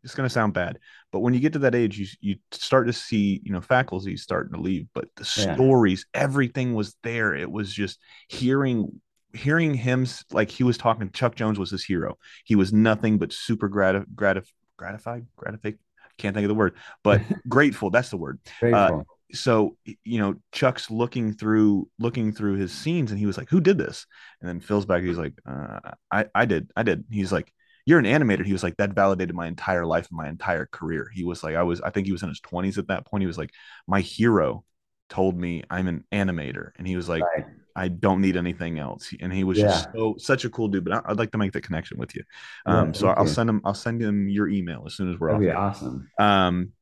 It's 0.03 0.15
gonna 0.15 0.31
sound 0.31 0.55
bad, 0.55 0.79
but 1.13 1.21
when 1.21 1.35
you 1.35 1.41
get 1.41 1.53
to 1.55 1.59
that 1.61 1.75
age, 1.75 1.99
you 1.99 2.07
you 2.21 2.37
start 2.53 2.87
to 2.87 2.93
see 2.93 3.41
you 3.45 3.53
know 3.53 3.61
faculty 3.61 4.17
starting 4.17 4.53
to 4.55 4.61
leave, 4.61 4.87
but 4.95 5.09
the 5.17 5.29
yeah. 5.37 5.55
stories, 5.55 6.07
everything 6.15 6.75
was 6.75 6.97
there. 7.03 7.35
It 7.35 7.51
was 7.51 7.73
just 7.73 7.99
hearing 8.29 9.01
hearing 9.33 9.75
him 9.75 10.07
like 10.33 10.51
he 10.51 10.65
was 10.65 10.79
talking. 10.79 11.11
Chuck 11.11 11.35
Jones 11.35 11.59
was 11.59 11.71
his 11.71 11.85
hero. 11.85 12.19
He 12.45 12.57
was 12.57 12.73
nothing 12.73 13.19
but 13.19 13.33
super 13.33 13.69
gratif- 13.69 14.07
gratif- 14.15 14.53
gratified, 14.77 15.27
gratified, 15.37 15.79
can't 16.19 16.35
think 16.35 16.45
of 16.45 16.49
the 16.49 16.55
word, 16.55 16.77
but 17.03 17.21
grateful. 17.49 17.91
That's 17.91 18.11
the 18.11 18.17
word. 18.17 18.39
Uh, 18.63 19.03
so 19.33 19.77
you 20.05 20.19
know, 20.19 20.35
Chuck's 20.53 20.91
looking 20.91 21.33
through 21.33 21.89
looking 21.99 22.33
through 22.33 22.55
his 22.55 22.73
scenes, 22.73 23.11
and 23.11 23.19
he 23.19 23.27
was 23.27 23.39
like, 23.39 23.49
"Who 23.51 23.61
did 23.61 23.79
this?" 23.79 24.07
And 24.41 24.49
then 24.49 24.61
Phil's 24.61 24.87
back. 24.87 25.03
He's 25.03 25.19
like, 25.19 25.35
uh, 25.47 25.81
"I 26.11 26.27
I 26.35 26.45
did. 26.45 26.71
I 26.77 26.83
did." 26.83 27.05
He's 27.11 27.33
like, 27.33 27.53
"You're 27.87 27.99
an 27.99 28.05
animator." 28.05 28.45
He 28.45 28.53
was 28.53 28.63
like, 28.63 28.77
"That 28.77 28.95
validated 28.95 29.35
my 29.35 29.47
entire 29.47 29.87
life 29.87 30.09
and 30.11 30.17
my 30.17 30.29
entire 30.29 30.67
career." 30.67 31.11
He 31.13 31.25
was 31.25 31.43
like, 31.43 31.57
"I 31.57 31.63
was. 31.63 31.81
I 31.81 31.91
think 31.91 32.07
he 32.07 32.13
was 32.13 32.23
in 32.23 32.29
his 32.29 32.41
20s 32.41 32.79
at 32.79 32.89
that 32.89 33.07
point. 33.07 33.23
He 33.23 33.27
was 33.27 33.39
like, 33.39 33.51
my 33.87 34.01
hero 34.01 34.65
told 35.09 35.37
me 35.39 35.63
I'm 35.69 35.89
an 35.89 36.05
animator, 36.13 36.71
and 36.77 36.87
he 36.87 36.97
was 36.97 37.09
like, 37.09 37.23
right. 37.23 37.45
I 37.77 37.89
don't 37.89 38.21
need 38.21 38.37
anything 38.37 38.79
else. 38.79 39.13
And 39.21 39.33
he 39.33 39.45
was 39.45 39.59
yeah. 39.59 39.67
just 39.67 39.89
so 39.95 40.15
such 40.19 40.45
a 40.45 40.51
cool 40.51 40.69
dude. 40.69 40.85
But 40.85 41.05
I, 41.05 41.09
would 41.09 41.19
like 41.19 41.33
to 41.33 41.39
make 41.39 41.53
the 41.53 41.61
connection 41.61 41.99
with 41.99 42.15
you. 42.15 42.23
Um, 42.67 42.89
yeah, 42.89 42.93
so 42.93 43.09
I'll 43.09 43.27
send 43.27 43.51
him. 43.51 43.61
I'll 43.65 43.75
send 43.75 44.01
him 44.01 44.29
your 44.29 44.49
email 44.49 44.85
as 44.87 44.95
soon 44.95 45.13
as 45.13 45.19
we're 45.19 45.33
That'd 45.33 45.49
off. 45.49 45.53
Be 45.53 45.57
awesome. 45.57 46.11
Um, 46.19 46.73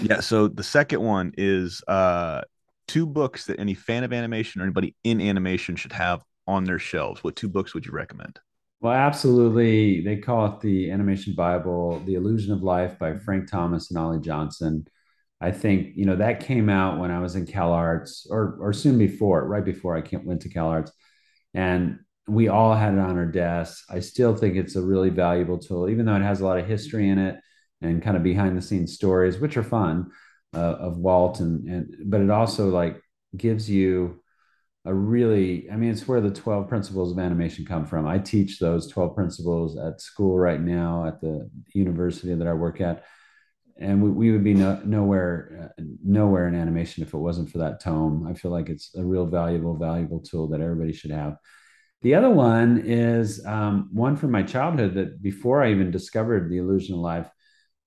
yeah. 0.00 0.20
So 0.20 0.48
the 0.48 0.62
second 0.62 1.00
one 1.00 1.32
is 1.36 1.82
uh 1.88 2.42
two 2.88 3.06
books 3.06 3.46
that 3.46 3.58
any 3.58 3.74
fan 3.74 4.04
of 4.04 4.12
animation 4.12 4.60
or 4.60 4.64
anybody 4.64 4.94
in 5.04 5.20
animation 5.20 5.76
should 5.76 5.92
have 5.92 6.22
on 6.46 6.64
their 6.64 6.78
shelves. 6.78 7.22
What 7.22 7.36
two 7.36 7.48
books 7.48 7.74
would 7.74 7.86
you 7.86 7.92
recommend? 7.92 8.38
Well, 8.82 8.92
absolutely. 8.94 10.02
They 10.02 10.16
call 10.18 10.46
it 10.46 10.60
the 10.60 10.90
Animation 10.90 11.34
Bible, 11.36 12.00
The 12.04 12.16
Illusion 12.16 12.52
of 12.52 12.64
Life 12.64 12.98
by 12.98 13.16
Frank 13.18 13.50
Thomas 13.50 13.90
and 13.90 13.98
Ollie 13.98 14.20
Johnston. 14.20 14.88
I 15.40 15.52
think 15.52 15.96
you 15.96 16.06
know 16.06 16.16
that 16.16 16.40
came 16.40 16.70
out 16.70 17.00
when 17.00 17.12
I 17.12 17.20
was 17.20 17.36
in 17.36 17.46
Cal 17.46 17.72
Arts, 17.72 18.26
or 18.30 18.56
or 18.60 18.72
soon 18.72 18.98
before, 18.98 19.46
right 19.46 19.64
before 19.64 19.98
I 19.98 20.02
went 20.24 20.42
to 20.42 20.48
Cal 20.50 20.68
Arts, 20.68 20.92
and 21.54 22.00
we 22.28 22.48
all 22.48 22.74
had 22.76 22.94
it 22.94 23.00
on 23.00 23.18
our 23.18 23.26
desks. 23.26 23.84
I 23.90 24.00
still 24.00 24.36
think 24.36 24.56
it's 24.56 24.76
a 24.76 24.82
really 24.82 25.10
valuable 25.10 25.58
tool, 25.58 25.90
even 25.90 26.06
though 26.06 26.16
it 26.16 26.22
has 26.22 26.40
a 26.42 26.46
lot 26.46 26.58
of 26.60 26.66
history 26.68 27.10
in 27.10 27.18
it 27.18 27.40
and 27.82 28.02
kind 28.02 28.16
of 28.16 28.24
behind 28.24 28.56
the 28.58 28.62
scenes 28.62 28.94
stories, 28.94 29.38
which 29.40 29.56
are 29.58 29.64
fun 29.64 30.12
uh, 30.54 30.58
of 30.58 30.98
Walt, 30.98 31.40
and 31.40 31.68
and 31.68 31.96
but 32.10 32.22
it 32.22 32.30
also 32.30 32.70
like 32.70 33.00
gives 33.36 33.70
you 33.70 34.21
a 34.84 34.92
really 34.92 35.70
i 35.70 35.76
mean 35.76 35.90
it's 35.90 36.08
where 36.08 36.20
the 36.20 36.30
12 36.30 36.68
principles 36.68 37.12
of 37.12 37.18
animation 37.18 37.64
come 37.64 37.86
from 37.86 38.06
i 38.06 38.18
teach 38.18 38.58
those 38.58 38.88
12 38.88 39.14
principles 39.14 39.78
at 39.78 40.00
school 40.00 40.38
right 40.38 40.60
now 40.60 41.06
at 41.06 41.20
the 41.20 41.48
university 41.74 42.34
that 42.34 42.48
i 42.48 42.52
work 42.52 42.80
at 42.80 43.04
and 43.78 44.02
we, 44.02 44.10
we 44.10 44.32
would 44.32 44.44
be 44.44 44.54
no, 44.54 44.80
nowhere 44.84 45.72
uh, 45.78 45.82
nowhere 46.04 46.48
in 46.48 46.54
animation 46.54 47.02
if 47.02 47.14
it 47.14 47.18
wasn't 47.18 47.50
for 47.50 47.58
that 47.58 47.80
tome. 47.80 48.26
I 48.28 48.34
feel 48.34 48.50
like 48.50 48.68
it's 48.68 48.94
a 48.96 49.04
real 49.04 49.26
valuable 49.26 49.76
valuable 49.76 50.20
tool 50.20 50.48
that 50.48 50.60
everybody 50.60 50.92
should 50.92 51.10
have. 51.10 51.36
The 52.02 52.14
other 52.14 52.30
one 52.30 52.82
is 52.84 53.44
um, 53.46 53.88
one 53.92 54.16
from 54.16 54.30
my 54.30 54.42
childhood 54.42 54.94
that 54.94 55.22
before 55.22 55.62
I 55.62 55.70
even 55.70 55.90
discovered 55.90 56.50
the 56.50 56.58
illusion 56.58 56.94
of 56.94 57.00
life 57.00 57.28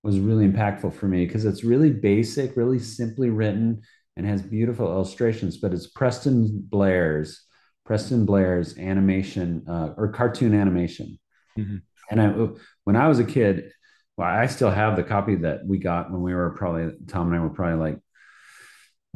was 0.03 0.19
really 0.19 0.47
impactful 0.47 0.93
for 0.93 1.07
me 1.07 1.25
because 1.25 1.45
it's 1.45 1.63
really 1.63 1.89
basic, 1.89 2.55
really 2.55 2.79
simply 2.79 3.29
written, 3.29 3.81
and 4.17 4.25
has 4.25 4.41
beautiful 4.41 4.87
illustrations. 4.87 5.57
But 5.57 5.73
it's 5.73 5.87
Preston 5.87 6.65
Blair's 6.69 7.41
Preston 7.85 8.25
Blair's 8.25 8.77
animation 8.77 9.63
uh, 9.69 9.93
or 9.95 10.09
cartoon 10.09 10.53
animation. 10.53 11.19
Mm-hmm. 11.57 11.77
And 12.11 12.21
I, 12.21 12.47
when 12.83 12.95
I 12.95 13.07
was 13.07 13.19
a 13.19 13.23
kid, 13.23 13.71
well, 14.17 14.27
I 14.27 14.47
still 14.47 14.71
have 14.71 14.95
the 14.95 15.03
copy 15.03 15.35
that 15.35 15.65
we 15.65 15.77
got 15.77 16.11
when 16.11 16.21
we 16.21 16.33
were 16.33 16.51
probably 16.51 16.93
Tom 17.07 17.27
and 17.27 17.35
I 17.35 17.39
were 17.39 17.49
probably 17.49 17.79
like 17.79 17.99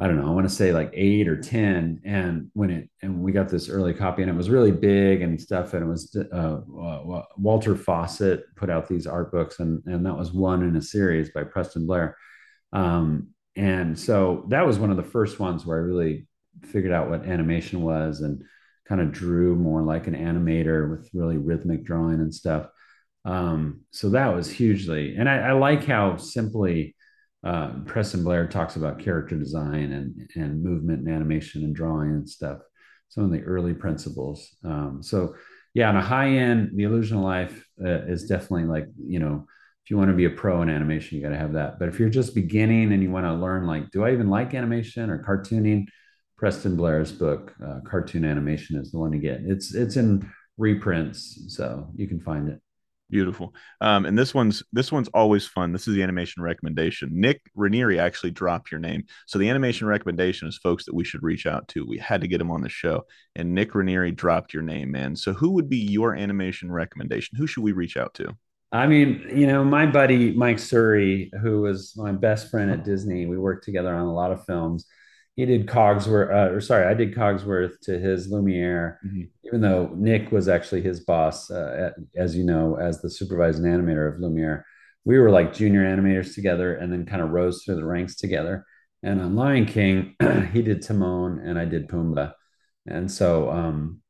I 0.02 0.06
don't 0.06 0.16
know, 0.16 0.28
I 0.28 0.30
want 0.30 0.48
to 0.48 0.54
say 0.54 0.72
like 0.72 0.90
eight 0.94 1.28
or 1.28 1.36
10. 1.36 2.00
And 2.06 2.50
when 2.54 2.70
it, 2.70 2.90
and 3.02 3.20
we 3.20 3.32
got 3.32 3.50
this 3.50 3.68
early 3.68 3.92
copy 3.92 4.22
and 4.22 4.30
it 4.30 4.34
was 4.34 4.48
really 4.48 4.72
big 4.72 5.20
and 5.20 5.38
stuff. 5.38 5.74
And 5.74 5.84
it 5.84 5.86
was 5.86 6.16
uh, 6.16 6.36
uh, 6.36 7.22
Walter 7.36 7.76
Foster 7.76 8.44
put 8.56 8.70
out 8.70 8.88
these 8.88 9.06
art 9.06 9.30
books 9.30 9.60
and, 9.60 9.82
and 9.84 10.06
that 10.06 10.16
was 10.16 10.32
one 10.32 10.62
in 10.62 10.74
a 10.76 10.80
series 10.80 11.30
by 11.32 11.44
Preston 11.44 11.86
Blair. 11.86 12.16
Um, 12.72 13.28
and 13.60 13.98
so 13.98 14.46
that 14.48 14.66
was 14.66 14.78
one 14.78 14.90
of 14.90 14.96
the 14.96 15.02
first 15.02 15.38
ones 15.38 15.66
where 15.66 15.76
I 15.76 15.82
really 15.82 16.26
figured 16.62 16.94
out 16.94 17.10
what 17.10 17.26
animation 17.26 17.82
was 17.82 18.22
and 18.22 18.42
kind 18.88 19.02
of 19.02 19.12
drew 19.12 19.54
more 19.54 19.82
like 19.82 20.06
an 20.06 20.14
animator 20.14 20.90
with 20.90 21.10
really 21.12 21.36
rhythmic 21.36 21.84
drawing 21.84 22.20
and 22.20 22.34
stuff. 22.34 22.68
Um, 23.26 23.82
so 23.90 24.08
that 24.10 24.34
was 24.34 24.50
hugely, 24.50 25.14
and 25.16 25.28
I, 25.28 25.50
I 25.50 25.52
like 25.52 25.84
how 25.84 26.16
simply, 26.16 26.96
uh, 27.44 27.72
Preston 27.84 28.24
Blair 28.24 28.46
talks 28.46 28.76
about 28.76 28.98
character 28.98 29.36
design 29.36 29.92
and 29.92 30.30
and 30.36 30.62
movement 30.62 31.00
and 31.00 31.14
animation 31.14 31.62
and 31.62 31.74
drawing 31.74 32.12
and 32.12 32.28
stuff. 32.28 32.60
Some 33.10 33.24
of 33.24 33.30
the 33.30 33.42
early 33.42 33.74
principles. 33.74 34.56
Um, 34.64 35.02
so 35.02 35.34
yeah, 35.74 35.90
on 35.90 35.96
a 35.96 36.02
high 36.02 36.30
end, 36.30 36.70
the 36.74 36.84
illusion 36.84 37.18
of 37.18 37.24
life 37.24 37.62
uh, 37.84 38.06
is 38.06 38.26
definitely 38.26 38.64
like 38.64 38.86
you 38.98 39.18
know 39.18 39.46
you 39.90 39.96
want 39.96 40.10
to 40.10 40.16
be 40.16 40.24
a 40.24 40.30
pro 40.30 40.62
in 40.62 40.70
animation, 40.70 41.16
you 41.16 41.22
got 41.22 41.30
to 41.30 41.38
have 41.38 41.54
that. 41.54 41.78
But 41.78 41.88
if 41.88 41.98
you're 41.98 42.08
just 42.08 42.34
beginning 42.34 42.92
and 42.92 43.02
you 43.02 43.10
want 43.10 43.26
to 43.26 43.34
learn, 43.34 43.66
like, 43.66 43.90
do 43.90 44.04
I 44.04 44.12
even 44.12 44.30
like 44.30 44.54
animation 44.54 45.10
or 45.10 45.22
cartooning? 45.22 45.86
Preston 46.36 46.74
Blair's 46.74 47.12
book, 47.12 47.54
uh, 47.62 47.80
Cartoon 47.86 48.24
Animation, 48.24 48.76
is 48.76 48.90
the 48.90 48.98
one 48.98 49.12
to 49.12 49.18
get. 49.18 49.42
It's 49.44 49.74
it's 49.74 49.96
in 49.96 50.26
reprints, 50.56 51.54
so 51.54 51.90
you 51.94 52.08
can 52.08 52.18
find 52.18 52.48
it. 52.48 52.60
Beautiful. 53.10 53.54
Um, 53.80 54.06
and 54.06 54.16
this 54.16 54.32
one's 54.32 54.62
this 54.72 54.90
one's 54.90 55.08
always 55.08 55.46
fun. 55.46 55.72
This 55.72 55.86
is 55.86 55.94
the 55.94 56.02
animation 56.02 56.42
recommendation. 56.42 57.10
Nick 57.12 57.42
Ranieri 57.54 57.98
actually 57.98 58.30
dropped 58.30 58.70
your 58.70 58.80
name. 58.80 59.04
So 59.26 59.38
the 59.38 59.50
animation 59.50 59.86
recommendation 59.86 60.48
is 60.48 60.56
folks 60.56 60.86
that 60.86 60.94
we 60.94 61.04
should 61.04 61.22
reach 61.22 61.44
out 61.44 61.68
to. 61.68 61.84
We 61.84 61.98
had 61.98 62.20
to 62.20 62.28
get 62.28 62.40
him 62.40 62.50
on 62.50 62.62
the 62.62 62.68
show. 62.70 63.02
And 63.36 63.54
Nick 63.54 63.74
Ranieri 63.74 64.12
dropped 64.12 64.54
your 64.54 64.62
name, 64.62 64.92
man. 64.92 65.16
So 65.16 65.34
who 65.34 65.50
would 65.50 65.68
be 65.68 65.78
your 65.78 66.14
animation 66.14 66.70
recommendation? 66.72 67.36
Who 67.36 67.48
should 67.48 67.64
we 67.64 67.72
reach 67.72 67.96
out 67.96 68.14
to? 68.14 68.34
I 68.72 68.86
mean, 68.86 69.26
you 69.34 69.46
know, 69.46 69.64
my 69.64 69.86
buddy 69.86 70.32
Mike 70.32 70.58
Surrey, 70.58 71.30
who 71.42 71.62
was 71.62 71.94
my 71.96 72.12
best 72.12 72.50
friend 72.50 72.70
at 72.70 72.84
Disney, 72.84 73.26
we 73.26 73.36
worked 73.36 73.64
together 73.64 73.92
on 73.94 74.06
a 74.06 74.14
lot 74.14 74.30
of 74.30 74.44
films 74.44 74.86
he 75.40 75.46
did 75.46 75.66
Cogsworth, 75.66 76.30
uh, 76.30 76.52
or 76.52 76.60
sorry, 76.60 76.86
I 76.86 76.92
did 76.92 77.14
Cogsworth 77.14 77.80
to 77.84 77.98
his 77.98 78.28
Lumiere, 78.28 78.98
mm-hmm. 79.06 79.22
even 79.44 79.60
though 79.62 79.90
Nick 79.94 80.30
was 80.30 80.48
actually 80.48 80.82
his 80.82 81.00
boss, 81.00 81.50
uh, 81.50 81.92
as 82.14 82.36
you 82.36 82.44
know, 82.44 82.76
as 82.76 83.00
the 83.00 83.08
supervising 83.08 83.64
animator 83.64 84.12
of 84.12 84.20
Lumiere. 84.20 84.66
We 85.06 85.18
were 85.18 85.30
like 85.30 85.54
junior 85.54 85.82
animators 85.82 86.34
together 86.34 86.74
and 86.74 86.92
then 86.92 87.06
kind 87.06 87.22
of 87.22 87.30
rose 87.30 87.62
through 87.64 87.76
the 87.76 87.86
ranks 87.86 88.16
together. 88.16 88.66
And 89.02 89.18
on 89.20 89.34
Lion 89.34 89.64
King, 89.64 90.14
he 90.52 90.60
did 90.60 90.82
Timon 90.82 91.40
and 91.42 91.58
I 91.58 91.64
did 91.64 91.88
Pumbaa. 91.88 92.34
And 92.86 93.10
so 93.10 93.50
um, 93.50 94.02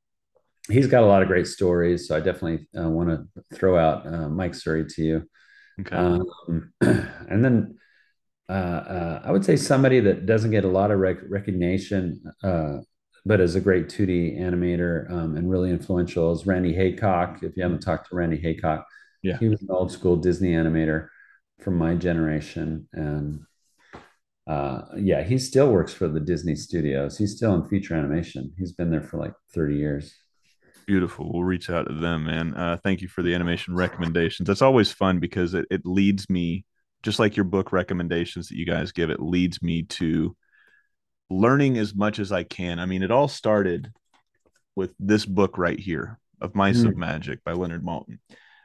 he's 0.70 0.86
got 0.86 1.02
a 1.02 1.06
lot 1.06 1.22
of 1.22 1.28
great 1.28 1.46
stories. 1.46 2.08
So 2.08 2.16
I 2.16 2.20
definitely 2.20 2.68
uh, 2.78 2.88
want 2.88 3.10
to 3.10 3.56
throw 3.56 3.76
out 3.78 4.06
uh, 4.06 4.28
Mike 4.28 4.54
Surrey 4.54 4.86
to 4.86 5.02
you. 5.02 5.22
Okay. 5.80 5.96
Um, 5.96 6.72
and 6.80 7.44
then 7.44 7.78
uh, 8.48 8.52
uh, 8.52 9.22
I 9.24 9.30
would 9.30 9.44
say 9.44 9.56
somebody 9.56 10.00
that 10.00 10.26
doesn't 10.26 10.50
get 10.50 10.64
a 10.64 10.68
lot 10.68 10.90
of 10.90 10.98
rec- 10.98 11.28
recognition, 11.28 12.20
uh, 12.42 12.78
but 13.24 13.40
is 13.40 13.54
a 13.54 13.60
great 13.60 13.88
2D 13.88 14.40
animator 14.40 15.10
um, 15.10 15.36
and 15.36 15.48
really 15.48 15.70
influential 15.70 16.32
is 16.32 16.46
Randy 16.46 16.74
Haycock. 16.74 17.42
If 17.42 17.56
you 17.56 17.62
haven't 17.62 17.80
talked 17.80 18.08
to 18.08 18.16
Randy 18.16 18.38
Haycock, 18.38 18.84
yeah, 19.22 19.38
he 19.38 19.48
was 19.48 19.62
an 19.62 19.68
old 19.70 19.92
school 19.92 20.16
Disney 20.16 20.52
animator 20.52 21.08
from 21.60 21.76
my 21.76 21.94
generation, 21.94 22.88
and 22.92 23.40
uh, 24.48 24.82
yeah, 24.96 25.22
he 25.22 25.38
still 25.38 25.70
works 25.70 25.92
for 25.92 26.08
the 26.08 26.18
Disney 26.18 26.56
studios. 26.56 27.18
He's 27.18 27.36
still 27.36 27.54
in 27.54 27.68
feature 27.68 27.94
animation. 27.94 28.52
He's 28.58 28.72
been 28.72 28.90
there 28.90 29.02
for 29.02 29.18
like 29.18 29.34
30 29.54 29.76
years. 29.76 30.12
Beautiful. 30.90 31.30
We'll 31.32 31.44
reach 31.44 31.70
out 31.70 31.86
to 31.86 31.94
them, 31.94 32.24
man. 32.24 32.52
Uh, 32.52 32.76
thank 32.82 33.00
you 33.00 33.06
for 33.06 33.22
the 33.22 33.32
animation 33.32 33.76
recommendations. 33.76 34.48
That's 34.48 34.60
always 34.60 34.90
fun 34.90 35.20
because 35.20 35.54
it, 35.54 35.64
it 35.70 35.82
leads 35.86 36.28
me 36.28 36.64
just 37.04 37.20
like 37.20 37.36
your 37.36 37.44
book 37.44 37.70
recommendations 37.70 38.48
that 38.48 38.56
you 38.56 38.66
guys 38.66 38.90
give, 38.90 39.08
it 39.08 39.22
leads 39.22 39.62
me 39.62 39.84
to 39.84 40.36
learning 41.30 41.78
as 41.78 41.94
much 41.94 42.18
as 42.18 42.32
I 42.32 42.42
can. 42.42 42.80
I 42.80 42.86
mean, 42.86 43.04
it 43.04 43.12
all 43.12 43.28
started 43.28 43.92
with 44.74 44.92
this 44.98 45.24
book 45.24 45.58
right 45.58 45.78
here 45.78 46.18
of 46.40 46.56
Mice 46.56 46.78
mm. 46.78 46.88
of 46.88 46.96
Magic 46.96 47.44
by 47.44 47.52
Leonard 47.52 47.84
Maltin. 47.84 48.18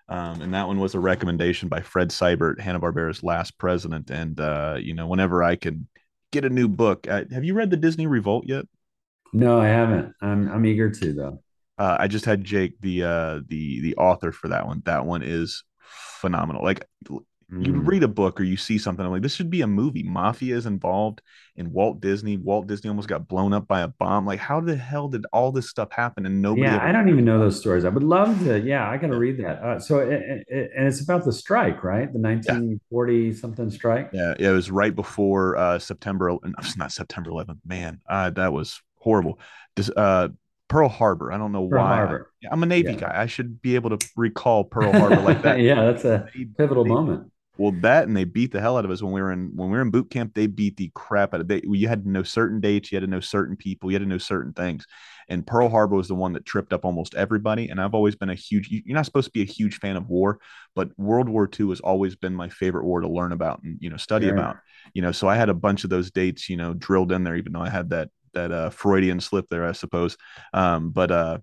Um, 0.09 0.41
and 0.41 0.51
that 0.55 0.65
one 0.65 0.79
was 0.79 0.95
a 0.95 0.99
recommendation 0.99 1.69
by 1.69 1.81
Fred 1.81 2.09
Seibert, 2.09 2.59
Hanna 2.59 2.79
Barbera's 2.79 3.21
last 3.21 3.59
president. 3.59 4.09
And 4.09 4.39
uh, 4.39 4.77
you 4.79 4.95
know, 4.95 5.05
whenever 5.05 5.43
I 5.43 5.57
can 5.57 5.87
get 6.31 6.43
a 6.43 6.49
new 6.49 6.69
book, 6.69 7.07
uh, 7.07 7.25
have 7.31 7.43
you 7.43 7.53
read 7.53 7.69
the 7.69 7.77
Disney 7.77 8.07
Revolt 8.07 8.45
yet? 8.47 8.65
No, 9.31 9.59
I 9.61 9.67
haven't. 9.67 10.15
I'm 10.21 10.51
I'm 10.51 10.65
eager 10.65 10.89
to 10.89 11.13
though. 11.13 11.43
Uh, 11.77 11.97
I 11.99 12.07
just 12.07 12.25
had 12.25 12.43
Jake, 12.43 12.79
the 12.79 13.03
uh, 13.03 13.39
the 13.47 13.81
the 13.81 13.95
author 13.95 14.31
for 14.31 14.49
that 14.49 14.65
one. 14.65 14.81
That 14.85 15.05
one 15.05 15.23
is 15.23 15.63
phenomenal. 16.21 16.63
Like 16.63 16.87
you 17.49 17.73
mm. 17.73 17.87
read 17.87 18.01
a 18.01 18.07
book 18.07 18.39
or 18.39 18.43
you 18.43 18.57
see 18.57 18.77
something 18.77 19.05
I'm 19.05 19.11
like 19.11 19.21
this 19.21 19.35
should 19.35 19.51
be 19.51 19.61
a 19.61 19.67
movie. 19.67 20.01
Mafia 20.01 20.55
is 20.55 20.65
involved 20.65 21.21
in 21.55 21.71
walt 21.71 22.01
disney. 22.01 22.37
Walt 22.37 22.65
disney 22.65 22.89
almost 22.89 23.07
got 23.07 23.27
blown 23.27 23.53
up 23.53 23.67
by 23.67 23.81
a 23.81 23.87
bomb. 23.87 24.25
Like 24.25 24.39
how 24.39 24.59
the 24.59 24.75
hell 24.75 25.07
did 25.07 25.25
all 25.31 25.51
this 25.51 25.69
stuff 25.69 25.91
happen 25.91 26.25
and 26.25 26.41
nobody 26.41 26.63
yeah 26.63 26.83
i 26.83 26.91
don't 26.91 27.07
even 27.07 27.23
know 27.23 27.37
those 27.37 27.59
stories. 27.59 27.85
I 27.85 27.89
would 27.89 28.03
love 28.03 28.39
to 28.45 28.59
yeah 28.59 28.89
i 28.89 28.97
gotta 28.97 29.17
read 29.17 29.37
that. 29.37 29.61
Uh, 29.61 29.79
so 29.79 29.99
it, 29.99 30.43
it, 30.47 30.71
and 30.75 30.87
it's 30.87 31.01
about 31.01 31.23
the 31.23 31.33
strike 31.33 31.83
right? 31.83 32.11
The 32.11 32.19
1940 32.19 33.15
yeah. 33.15 33.33
something 33.33 33.69
strike? 33.69 34.09
Yeah, 34.11 34.33
yeah, 34.39 34.49
it 34.49 34.53
was 34.53 34.71
right 34.71 34.95
before 34.95 35.55
uh 35.57 35.77
september 35.77 36.35
not 36.77 36.91
september 36.91 37.29
11th 37.29 37.59
man. 37.65 38.01
Uh, 38.09 38.31
that 38.31 38.53
was 38.53 38.81
horrible. 38.97 39.39
This, 39.75 39.89
uh 39.95 40.29
Pearl 40.67 40.89
Harbor. 40.89 41.31
I 41.31 41.37
don't 41.37 41.51
know 41.51 41.67
Pearl 41.67 41.83
why. 41.83 41.95
Harbor. 41.95 42.31
I, 42.49 42.53
am 42.53 42.63
a 42.63 42.65
Navy 42.65 42.93
yeah. 42.93 42.99
guy. 42.99 43.21
I 43.21 43.25
should 43.27 43.61
be 43.61 43.75
able 43.75 43.97
to 43.97 44.09
recall 44.15 44.63
Pearl 44.63 44.91
Harbor 44.91 45.21
like 45.21 45.41
that. 45.43 45.59
yeah, 45.59 45.91
that's 45.91 46.05
a 46.05 46.27
pivotal 46.57 46.83
they, 46.83 46.89
moment. 46.89 47.31
Well, 47.57 47.71
that 47.81 48.07
and 48.07 48.17
they 48.17 48.25
beat 48.25 48.51
the 48.51 48.59
hell 48.59 48.77
out 48.77 48.83
of 48.83 48.91
us 48.91 49.01
when 49.01 49.13
we 49.13 49.21
were 49.21 49.31
in 49.31 49.51
when 49.55 49.69
we 49.69 49.77
were 49.77 49.81
in 49.81 49.91
boot 49.91 50.09
camp. 50.09 50.33
They 50.33 50.47
beat 50.47 50.75
the 50.75 50.91
crap 50.93 51.33
out 51.33 51.41
of 51.41 51.49
it. 51.49 51.63
You 51.65 51.87
had 51.87 52.03
to 52.03 52.09
know 52.09 52.23
certain 52.23 52.59
dates, 52.59 52.91
you 52.91 52.97
had 52.97 53.05
to 53.05 53.09
know 53.09 53.21
certain 53.21 53.55
people, 53.55 53.89
you 53.89 53.95
had 53.95 54.03
to 54.03 54.09
know 54.09 54.17
certain 54.17 54.53
things. 54.53 54.85
And 55.29 55.47
Pearl 55.47 55.69
Harbor 55.69 55.95
was 55.95 56.07
the 56.07 56.15
one 56.15 56.33
that 56.33 56.45
tripped 56.45 56.73
up 56.73 56.85
almost 56.85 57.15
everybody. 57.15 57.69
And 57.69 57.81
I've 57.81 57.95
always 57.95 58.15
been 58.15 58.29
a 58.29 58.35
huge. 58.35 58.69
You're 58.69 58.95
not 58.95 59.05
supposed 59.05 59.27
to 59.27 59.31
be 59.31 59.41
a 59.41 59.45
huge 59.45 59.79
fan 59.79 59.95
of 59.95 60.09
war, 60.09 60.39
but 60.75 60.89
World 60.99 61.29
War 61.29 61.49
II 61.57 61.69
has 61.69 61.79
always 61.79 62.15
been 62.15 62.35
my 62.35 62.49
favorite 62.49 62.85
war 62.85 63.01
to 63.01 63.07
learn 63.07 63.31
about 63.31 63.63
and 63.63 63.77
you 63.79 63.89
know 63.89 63.97
study 63.97 64.29
about. 64.29 64.57
You 64.93 65.01
know, 65.01 65.11
so 65.11 65.27
I 65.27 65.35
had 65.35 65.49
a 65.49 65.53
bunch 65.53 65.83
of 65.83 65.89
those 65.89 66.11
dates, 66.11 66.49
you 66.49 66.57
know, 66.57 66.73
drilled 66.73 67.11
in 67.11 67.23
there, 67.23 67.35
even 67.35 67.53
though 67.53 67.61
I 67.61 67.69
had 67.69 67.89
that 67.89 68.09
that 68.35 68.51
uh, 68.51 68.69
Freudian 68.69 69.19
slip 69.19 69.47
there, 69.49 69.65
I 69.65 69.71
suppose. 69.71 70.15
Um, 70.53 70.91
but 70.91 71.11
uh, 71.11 71.39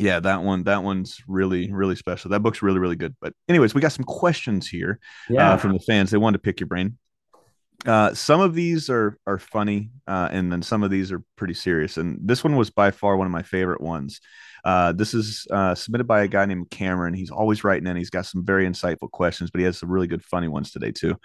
yeah 0.00 0.18
that 0.18 0.42
one 0.42 0.64
that 0.64 0.82
one's 0.82 1.18
really 1.26 1.70
really 1.72 1.96
special. 1.96 2.30
That 2.30 2.40
book's 2.40 2.62
really 2.62 2.78
really 2.78 2.96
good. 2.96 3.14
But 3.20 3.34
anyways 3.48 3.74
we 3.74 3.80
got 3.80 3.92
some 3.92 4.04
questions 4.04 4.66
here 4.66 4.98
uh, 5.30 5.34
yeah. 5.34 5.52
uh, 5.52 5.56
from 5.56 5.72
the 5.72 5.80
fans. 5.80 6.10
They 6.10 6.18
wanted 6.18 6.38
to 6.38 6.42
pick 6.42 6.60
your 6.60 6.66
brain. 6.66 6.98
Uh, 7.86 8.12
some 8.14 8.40
of 8.40 8.54
these 8.54 8.90
are 8.90 9.18
are 9.26 9.38
funny 9.38 9.90
uh, 10.06 10.28
and 10.30 10.50
then 10.52 10.62
some 10.62 10.82
of 10.82 10.90
these 10.90 11.12
are 11.12 11.22
pretty 11.36 11.54
serious. 11.54 11.96
And 11.96 12.18
this 12.22 12.42
one 12.42 12.56
was 12.56 12.70
by 12.70 12.90
far 12.90 13.16
one 13.16 13.26
of 13.26 13.32
my 13.32 13.42
favorite 13.42 13.80
ones. 13.80 14.20
Uh, 14.64 14.92
this 14.92 15.14
is 15.14 15.46
uh, 15.50 15.74
submitted 15.74 16.06
by 16.06 16.22
a 16.22 16.28
guy 16.28 16.44
named 16.44 16.70
cameron. 16.70 17.14
He's 17.14 17.30
always 17.30 17.64
writing 17.64 17.86
in. 17.86 17.96
He's 17.96 18.10
got 18.10 18.26
some 18.26 18.44
very 18.44 18.66
insightful 18.66 19.10
questions 19.10 19.50
but 19.50 19.60
he 19.60 19.64
has 19.64 19.78
some 19.78 19.90
really 19.90 20.06
good 20.06 20.24
funny 20.24 20.48
ones 20.48 20.70
today 20.70 20.92
too. 20.92 21.16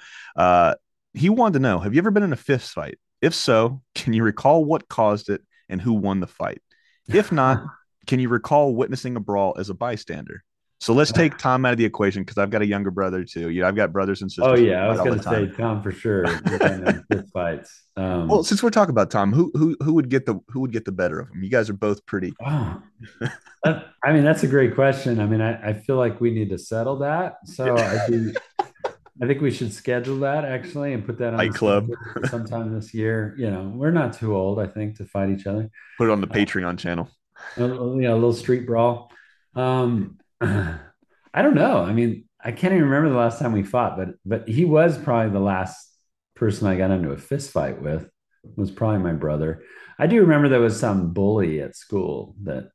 He 1.14 1.30
wanted 1.30 1.54
to 1.54 1.60
know 1.60 1.80
have 1.80 1.94
you 1.94 2.00
ever 2.00 2.12
been 2.12 2.24
in 2.24 2.34
a 2.34 2.38
fist 2.38 2.72
fight 2.72 2.98
if 3.22 3.34
so 3.34 3.82
can 3.94 4.14
you 4.14 4.24
recall 4.24 4.64
what 4.66 4.88
caused 4.90 5.30
it 5.30 5.42
and 5.70 5.82
who 5.82 5.94
won 5.94 6.20
the 6.20 6.28
fight 6.28 6.62
if 7.08 7.32
not 7.32 7.64
can 8.08 8.20
you 8.20 8.30
recall 8.30 8.76
witnessing 8.76 9.16
a 9.16 9.20
brawl 9.20 9.56
as 9.58 9.70
a 9.70 9.74
bystander? 9.74 10.44
So 10.80 10.94
let's 10.94 11.12
take 11.12 11.38
Tom 11.40 11.66
out 11.66 11.72
of 11.72 11.78
the 11.78 11.86
equation 11.86 12.24
because 12.24 12.38
I've 12.38 12.50
got 12.50 12.62
a 12.62 12.66
younger 12.66 12.92
brother 12.92 13.24
too. 13.24 13.50
You 13.50 13.62
know, 13.62 13.68
I've 13.68 13.76
got 13.76 13.92
brothers 13.92 14.22
and 14.22 14.32
sisters. 14.32 14.60
Oh 14.60 14.62
yeah, 14.62 14.86
I 14.86 14.90
was 14.90 15.00
going 15.00 15.20
to 15.20 15.24
say 15.24 15.48
Tom 15.48 15.82
for 15.82 15.92
sure. 15.92 16.26
fights. 17.34 17.84
Um, 17.98 18.28
well, 18.28 18.44
since 18.44 18.62
we're 18.62 18.70
talking 18.70 18.92
about 18.92 19.10
Tom, 19.10 19.34
who 19.34 19.52
who 19.56 19.76
who 19.82 19.94
would 19.94 20.10
get 20.10 20.26
the 20.26 20.40
who 20.50 20.60
would 20.62 20.72
get 20.72 20.86
the 20.86 20.92
better 20.92 21.20
of 21.20 21.30
him? 21.30 21.44
You 21.44 21.50
guys 21.50 21.70
are 21.70 21.74
both 21.74 22.06
pretty. 22.06 22.34
Oh, 22.46 22.82
that, 23.64 23.88
I 24.04 24.14
mean, 24.14 24.24
that's 24.24 24.44
a 24.44 24.48
great 24.48 24.76
question. 24.76 25.20
I 25.20 25.26
mean, 25.26 25.42
I, 25.42 25.70
I 25.70 25.74
feel 25.74 25.98
like 25.98 26.22
we 26.22 26.32
need 26.32 26.50
to 26.50 26.58
settle 26.58 26.98
that. 27.00 27.38
So 27.46 27.76
I'd 27.78 28.08
be 28.10 28.36
I 29.22 29.28
think 29.28 29.42
we 29.42 29.52
should 29.52 29.72
schedule 29.72 30.20
that 30.20 30.44
actually 30.44 30.94
and 30.94 31.06
put 31.06 31.20
that 31.20 31.34
on 31.34 31.40
Fight 31.40 31.54
Club 31.54 31.90
sometime 32.30 32.74
this 32.74 32.94
year. 32.94 33.34
You 33.38 33.50
know, 33.50 33.72
we're 33.74 33.92
not 33.92 34.14
too 34.14 34.36
old, 34.36 34.60
I 34.60 34.68
think, 34.68 34.98
to 34.98 35.06
fight 35.06 35.30
each 35.30 35.48
other. 35.48 35.70
Put 35.98 36.10
it 36.10 36.12
on 36.12 36.22
the 36.22 36.28
uh, 36.28 36.34
Patreon 36.34 36.78
channel. 36.78 37.10
You 37.58 37.68
know, 37.68 38.14
a 38.14 38.16
little 38.16 38.34
street 38.34 38.66
brawl. 38.66 39.12
Um, 39.56 40.18
I 40.42 41.42
don't 41.42 41.56
know. 41.56 41.82
I 41.82 41.94
mean, 41.94 42.26
I 42.44 42.52
can't 42.52 42.74
even 42.74 42.86
remember 42.86 43.10
the 43.10 43.18
last 43.18 43.40
time 43.40 43.54
we 43.54 43.64
fought, 43.64 43.98
but 43.98 44.10
but 44.26 44.48
he 44.48 44.66
was 44.66 44.98
probably 44.98 45.32
the 45.32 45.40
last 45.40 45.92
person 46.36 46.68
I 46.68 46.78
got 46.78 46.92
into 46.92 47.12
a 47.12 47.18
fist 47.18 47.52
fight 47.52 47.82
with. 47.82 48.10
Was 48.56 48.70
probably 48.70 49.00
my 49.00 49.14
brother. 49.14 49.64
I 49.98 50.06
do 50.06 50.22
remember 50.22 50.50
there 50.50 50.60
was 50.60 50.80
some 50.80 51.14
bully 51.14 51.62
at 51.62 51.76
school 51.76 52.36
that 52.44 52.70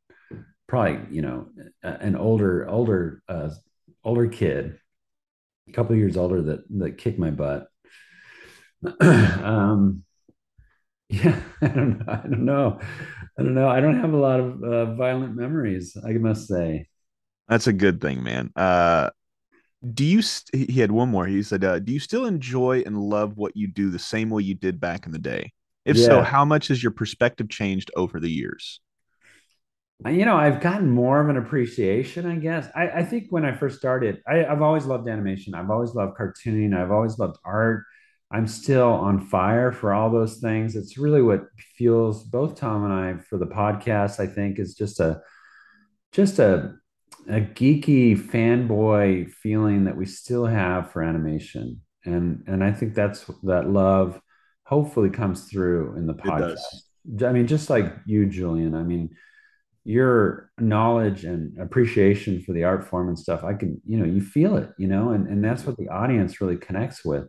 probably 0.67 1.01
you 1.15 1.23
know 1.23 1.49
an 1.83 2.17
older 2.17 2.69
older 2.69 3.23
uh, 3.29 3.51
older 4.03 4.27
kid 4.27 4.80
a 5.71 5.73
couple 5.73 5.97
years 5.97 6.17
older 6.17 6.43
that 6.43 6.61
that 6.79 6.99
kicked 6.99 7.19
my 7.19 7.31
butt. 7.31 7.69
Um 9.01 10.05
yeah 11.11 11.41
i 11.61 11.67
don't 11.67 11.99
know 11.99 12.09
i 12.13 12.23
don't 12.23 12.45
know. 12.45 12.79
I 13.37 13.43
don't 13.43 13.55
know 13.55 13.69
i 13.69 13.81
don't 13.81 13.99
have 13.99 14.13
a 14.13 14.17
lot 14.17 14.39
of 14.39 14.63
uh, 14.63 14.95
violent 14.95 15.35
memories 15.35 15.97
i 16.07 16.13
must 16.13 16.47
say. 16.47 16.87
That's 17.49 17.67
a 17.67 17.73
good 17.73 18.01
thing 18.01 18.23
man. 18.23 18.51
Uh 18.55 19.11
do 19.95 20.05
you 20.05 20.23
st- 20.23 20.71
he 20.71 20.81
had 20.81 20.93
one 20.93 21.09
more 21.09 21.27
he 21.27 21.43
said 21.43 21.65
uh, 21.65 21.79
do 21.79 21.93
you 21.93 21.99
still 21.99 22.27
enjoy 22.27 22.83
and 22.87 22.99
love 22.99 23.37
what 23.37 23.57
you 23.57 23.67
do 23.67 23.91
the 23.91 23.99
same 23.99 24.31
way 24.31 24.43
you 24.43 24.55
did 24.55 24.79
back 24.81 25.07
in 25.07 25.13
the 25.13 25.19
day? 25.19 25.53
If 25.85 25.97
yeah. 25.97 26.07
so 26.07 26.23
how 26.23 26.45
much 26.45 26.69
has 26.69 26.83
your 26.83 26.93
perspective 26.93 27.49
changed 27.49 27.91
over 27.97 28.21
the 28.21 28.31
years 28.31 28.81
you 30.09 30.25
know, 30.25 30.37
I've 30.37 30.61
gotten 30.61 30.89
more 30.89 31.21
of 31.21 31.29
an 31.29 31.37
appreciation, 31.37 32.27
I 32.27 32.37
guess. 32.37 32.69
I, 32.75 32.89
I 32.89 33.05
think 33.05 33.27
when 33.31 33.45
I 33.45 33.53
first 33.53 33.79
started, 33.79 34.23
I, 34.27 34.37
have 34.37 34.63
always 34.63 34.87
loved 34.87 35.09
animation. 35.09 35.55
I've 35.55 35.71
always 35.71 35.95
loved 35.95 36.17
cartooning. 36.17 36.75
I've 36.75 36.91
always 36.91 37.19
loved 37.19 37.37
art. 37.45 37.85
I'm 38.33 38.47
still 38.47 38.89
on 38.89 39.21
fire 39.21 39.73
for 39.73 39.93
all 39.93 40.11
those 40.11 40.39
things. 40.39 40.75
It's 40.77 40.97
really 40.97 41.21
what 41.21 41.49
fuels 41.77 42.23
both 42.25 42.57
Tom 42.57 42.85
and 42.85 42.93
I 42.93 43.23
for 43.23 43.37
the 43.37 43.47
podcast. 43.47 44.21
I 44.21 44.27
think 44.27 44.59
is 44.59 44.75
just 44.75 45.01
a 45.01 45.21
just 46.13 46.39
a 46.39 46.75
a 47.29 47.41
geeky 47.41 48.17
fanboy 48.17 49.31
feeling 49.31 49.85
that 49.85 49.97
we 49.97 50.07
still 50.07 50.47
have 50.47 50.93
for 50.93 51.03
animation, 51.03 51.83
and 52.05 52.45
and 52.47 52.63
I 52.63 52.73
think 52.73 52.95
that's 52.95 53.25
that 53.43 53.69
love 53.69 54.21
hopefully 54.65 55.11
comes 55.11 55.51
through 55.51 55.97
in 55.97 56.07
the 56.07 56.15
podcast. 56.15 56.61
I 57.25 57.33
mean, 57.33 57.49
just 57.49 57.69
like 57.69 57.93
you, 58.07 58.27
Julian. 58.27 58.77
I 58.77 58.85
mean 58.85 59.11
your 59.85 60.51
knowledge 60.59 61.25
and 61.25 61.59
appreciation 61.59 62.43
for 62.43 62.53
the 62.53 62.65
art 62.65 62.87
form 62.87 63.09
and 63.09 63.19
stuff 63.19 63.43
i 63.45 63.55
can 63.55 63.81
you 63.87 63.99
know 63.99 64.05
you 64.05 64.21
feel 64.21 64.57
it 64.57 64.71
you 64.79 64.87
know 64.87 65.11
and, 65.11 65.27
and 65.27 65.43
that's 65.43 65.65
what 65.65 65.77
the 65.77 65.89
audience 65.89 66.41
really 66.41 66.57
connects 66.57 67.05
with. 67.05 67.27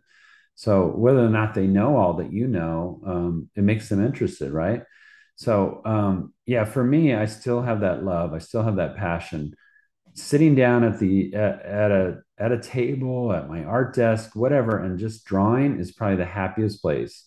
So 0.54 0.88
whether 0.88 1.24
or 1.24 1.30
not 1.30 1.54
they 1.54 1.66
know 1.66 1.96
all 1.96 2.14
that 2.14 2.32
you 2.32 2.46
know 2.46 3.00
um, 3.06 3.50
it 3.56 3.62
makes 3.62 3.88
them 3.88 4.04
interested 4.04 4.52
right? 4.52 4.82
So 5.36 5.80
um, 5.84 6.34
yeah 6.46 6.64
for 6.64 6.84
me 6.84 7.14
i 7.14 7.26
still 7.26 7.62
have 7.62 7.80
that 7.80 8.04
love. 8.04 8.34
I 8.34 8.38
still 8.38 8.62
have 8.62 8.76
that 8.76 8.96
passion. 8.96 9.54
Sitting 10.14 10.54
down 10.54 10.84
at 10.84 10.98
the 10.98 11.34
at, 11.34 11.62
at 11.62 11.90
a 11.90 12.18
at 12.38 12.52
a 12.52 12.60
table 12.60 13.32
at 13.32 13.48
my 13.48 13.64
art 13.64 13.94
desk 13.94 14.36
whatever 14.36 14.78
and 14.78 14.98
just 14.98 15.24
drawing 15.24 15.80
is 15.80 15.92
probably 15.92 16.16
the 16.16 16.26
happiest 16.26 16.82
place 16.82 17.26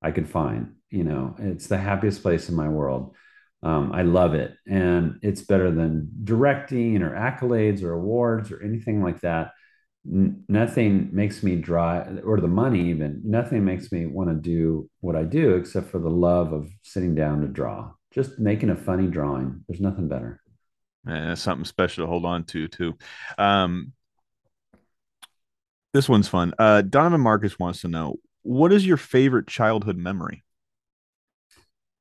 i 0.00 0.12
could 0.12 0.28
find 0.28 0.74
you 0.90 1.04
know? 1.04 1.34
It's 1.38 1.68
the 1.68 1.78
happiest 1.78 2.22
place 2.22 2.48
in 2.48 2.54
my 2.54 2.68
world 2.68 3.14
um, 3.62 3.92
I 3.92 4.02
love 4.02 4.34
it. 4.34 4.54
And 4.66 5.18
it's 5.22 5.42
better 5.42 5.70
than 5.70 6.10
directing 6.24 7.02
or 7.02 7.14
accolades 7.14 7.82
or 7.82 7.92
awards 7.92 8.50
or 8.50 8.62
anything 8.62 9.02
like 9.02 9.20
that. 9.20 9.52
N- 10.06 10.44
nothing 10.48 11.10
makes 11.12 11.42
me 11.42 11.56
dry, 11.56 12.06
or 12.24 12.40
the 12.40 12.48
money 12.48 12.88
even, 12.88 13.20
nothing 13.24 13.64
makes 13.64 13.92
me 13.92 14.06
want 14.06 14.30
to 14.30 14.34
do 14.34 14.88
what 15.00 15.16
I 15.16 15.24
do 15.24 15.56
except 15.56 15.90
for 15.90 15.98
the 15.98 16.08
love 16.08 16.52
of 16.52 16.70
sitting 16.82 17.14
down 17.14 17.42
to 17.42 17.48
draw. 17.48 17.90
Just 18.12 18.38
making 18.38 18.70
a 18.70 18.76
funny 18.76 19.06
drawing. 19.06 19.64
There's 19.68 19.80
nothing 19.80 20.08
better. 20.08 20.40
And 21.06 21.30
that's 21.30 21.42
something 21.42 21.64
special 21.64 22.04
to 22.04 22.10
hold 22.10 22.24
on 22.24 22.44
to, 22.44 22.66
too. 22.68 22.96
Um, 23.38 23.92
this 25.92 26.08
one's 26.08 26.28
fun. 26.28 26.54
Uh, 26.58 26.82
Donovan 26.82 27.20
Marcus 27.20 27.58
wants 27.58 27.82
to 27.82 27.88
know 27.88 28.16
what 28.42 28.72
is 28.72 28.86
your 28.86 28.96
favorite 28.96 29.46
childhood 29.46 29.96
memory? 29.96 30.44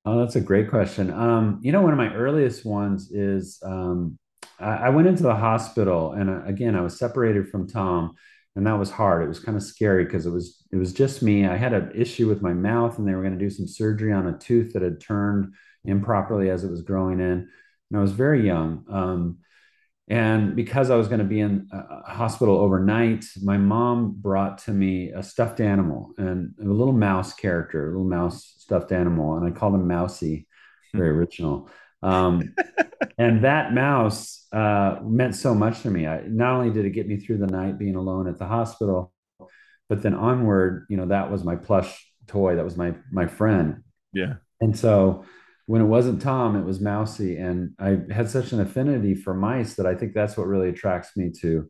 Oh, 0.09 0.17
that's 0.17 0.35
a 0.35 0.41
great 0.41 0.71
question. 0.71 1.11
Um, 1.13 1.59
you 1.61 1.71
know, 1.71 1.83
one 1.83 1.91
of 1.91 1.97
my 1.97 2.11
earliest 2.15 2.65
ones 2.65 3.11
is 3.11 3.59
um, 3.63 4.17
I, 4.59 4.87
I, 4.87 4.89
went 4.89 5.07
into 5.07 5.21
the 5.21 5.35
hospital, 5.35 6.13
and 6.13 6.31
uh, 6.31 6.43
again, 6.45 6.75
I 6.75 6.81
was 6.81 6.97
separated 6.97 7.47
from 7.47 7.67
Tom, 7.67 8.15
and 8.55 8.65
that 8.65 8.79
was 8.79 8.89
hard. 8.89 9.23
It 9.23 9.27
was 9.27 9.39
kind 9.39 9.55
of 9.55 9.61
scary 9.61 10.05
because 10.05 10.25
it 10.25 10.31
was 10.31 10.65
it 10.71 10.77
was 10.77 10.93
just 10.93 11.21
me. 11.21 11.45
I 11.45 11.55
had 11.55 11.73
an 11.73 11.91
issue 11.93 12.27
with 12.27 12.41
my 12.41 12.53
mouth, 12.53 12.97
and 12.97 13.07
they 13.07 13.13
were 13.13 13.21
going 13.21 13.37
to 13.37 13.45
do 13.45 13.51
some 13.51 13.67
surgery 13.67 14.11
on 14.11 14.25
a 14.25 14.35
tooth 14.39 14.73
that 14.73 14.81
had 14.81 14.99
turned 14.99 15.53
improperly 15.85 16.49
as 16.49 16.63
it 16.63 16.71
was 16.71 16.81
growing 16.81 17.19
in, 17.19 17.47
and 17.91 17.99
I 17.99 18.01
was 18.01 18.11
very 18.11 18.43
young. 18.43 18.85
Um, 18.89 19.37
and 20.09 20.55
because 20.55 20.89
I 20.89 20.95
was 20.95 21.07
going 21.07 21.19
to 21.19 21.25
be 21.25 21.39
in 21.39 21.67
a 21.71 22.11
hospital 22.11 22.57
overnight, 22.57 23.25
my 23.43 23.57
mom 23.57 24.15
brought 24.17 24.57
to 24.59 24.71
me 24.71 25.11
a 25.11 25.21
stuffed 25.21 25.59
animal 25.59 26.13
and 26.17 26.55
a 26.59 26.65
little 26.65 26.93
mouse 26.93 27.33
character, 27.33 27.85
a 27.85 27.91
little 27.91 28.09
mouse 28.09 28.55
stuffed 28.57 28.91
animal. 28.91 29.37
And 29.37 29.45
I 29.45 29.51
called 29.51 29.75
him 29.75 29.87
Mousy, 29.87 30.47
very 30.95 31.09
original. 31.09 31.69
Um, 32.01 32.55
and 33.19 33.43
that 33.43 33.73
mouse 33.73 34.47
uh, 34.51 34.97
meant 35.03 35.35
so 35.35 35.53
much 35.53 35.83
to 35.83 35.91
me. 35.91 36.07
I, 36.07 36.21
not 36.21 36.55
only 36.55 36.71
did 36.71 36.85
it 36.85 36.91
get 36.91 37.07
me 37.07 37.17
through 37.17 37.37
the 37.37 37.47
night 37.47 37.77
being 37.77 37.95
alone 37.95 38.27
at 38.27 38.39
the 38.39 38.47
hospital, 38.47 39.13
but 39.89 40.01
then 40.01 40.15
onward, 40.15 40.87
you 40.89 40.97
know, 40.97 41.05
that 41.05 41.31
was 41.31 41.43
my 41.43 41.55
plush 41.55 42.11
toy. 42.25 42.55
That 42.55 42.65
was 42.65 42.77
my 42.77 42.95
my 43.11 43.27
friend. 43.27 43.83
Yeah. 44.13 44.35
And 44.59 44.77
so 44.77 45.25
when 45.69 45.83
it 45.83 45.85
wasn't 45.85 46.19
Tom, 46.19 46.55
it 46.55 46.65
was 46.65 46.81
Mousy. 46.81 47.37
And 47.37 47.75
I 47.77 47.99
had 48.11 48.27
such 48.27 48.53
an 48.53 48.59
affinity 48.59 49.13
for 49.13 49.35
mice 49.35 49.75
that 49.75 49.85
I 49.85 49.93
think 49.93 50.15
that's 50.15 50.35
what 50.35 50.47
really 50.47 50.69
attracts 50.69 51.15
me 51.15 51.31
to. 51.41 51.69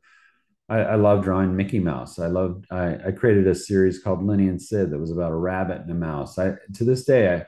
I, 0.70 0.78
I 0.78 0.96
love 0.96 1.22
drawing 1.22 1.58
Mickey 1.58 1.80
Mouse. 1.80 2.18
I 2.18 2.28
loved, 2.28 2.66
I, 2.72 2.96
I, 3.08 3.12
created 3.12 3.46
a 3.46 3.54
series 3.54 4.02
called 4.02 4.24
Lenny 4.24 4.48
and 4.48 4.62
Sid 4.62 4.92
that 4.92 5.00
was 5.00 5.12
about 5.12 5.34
a 5.34 5.36
rabbit 5.36 5.82
and 5.82 5.92
a 5.92 5.96
mouse. 5.96 6.40
I, 6.40 6.54
to 6.76 6.86
this 6.86 7.04
day, 7.04 7.36
I, 7.36 7.46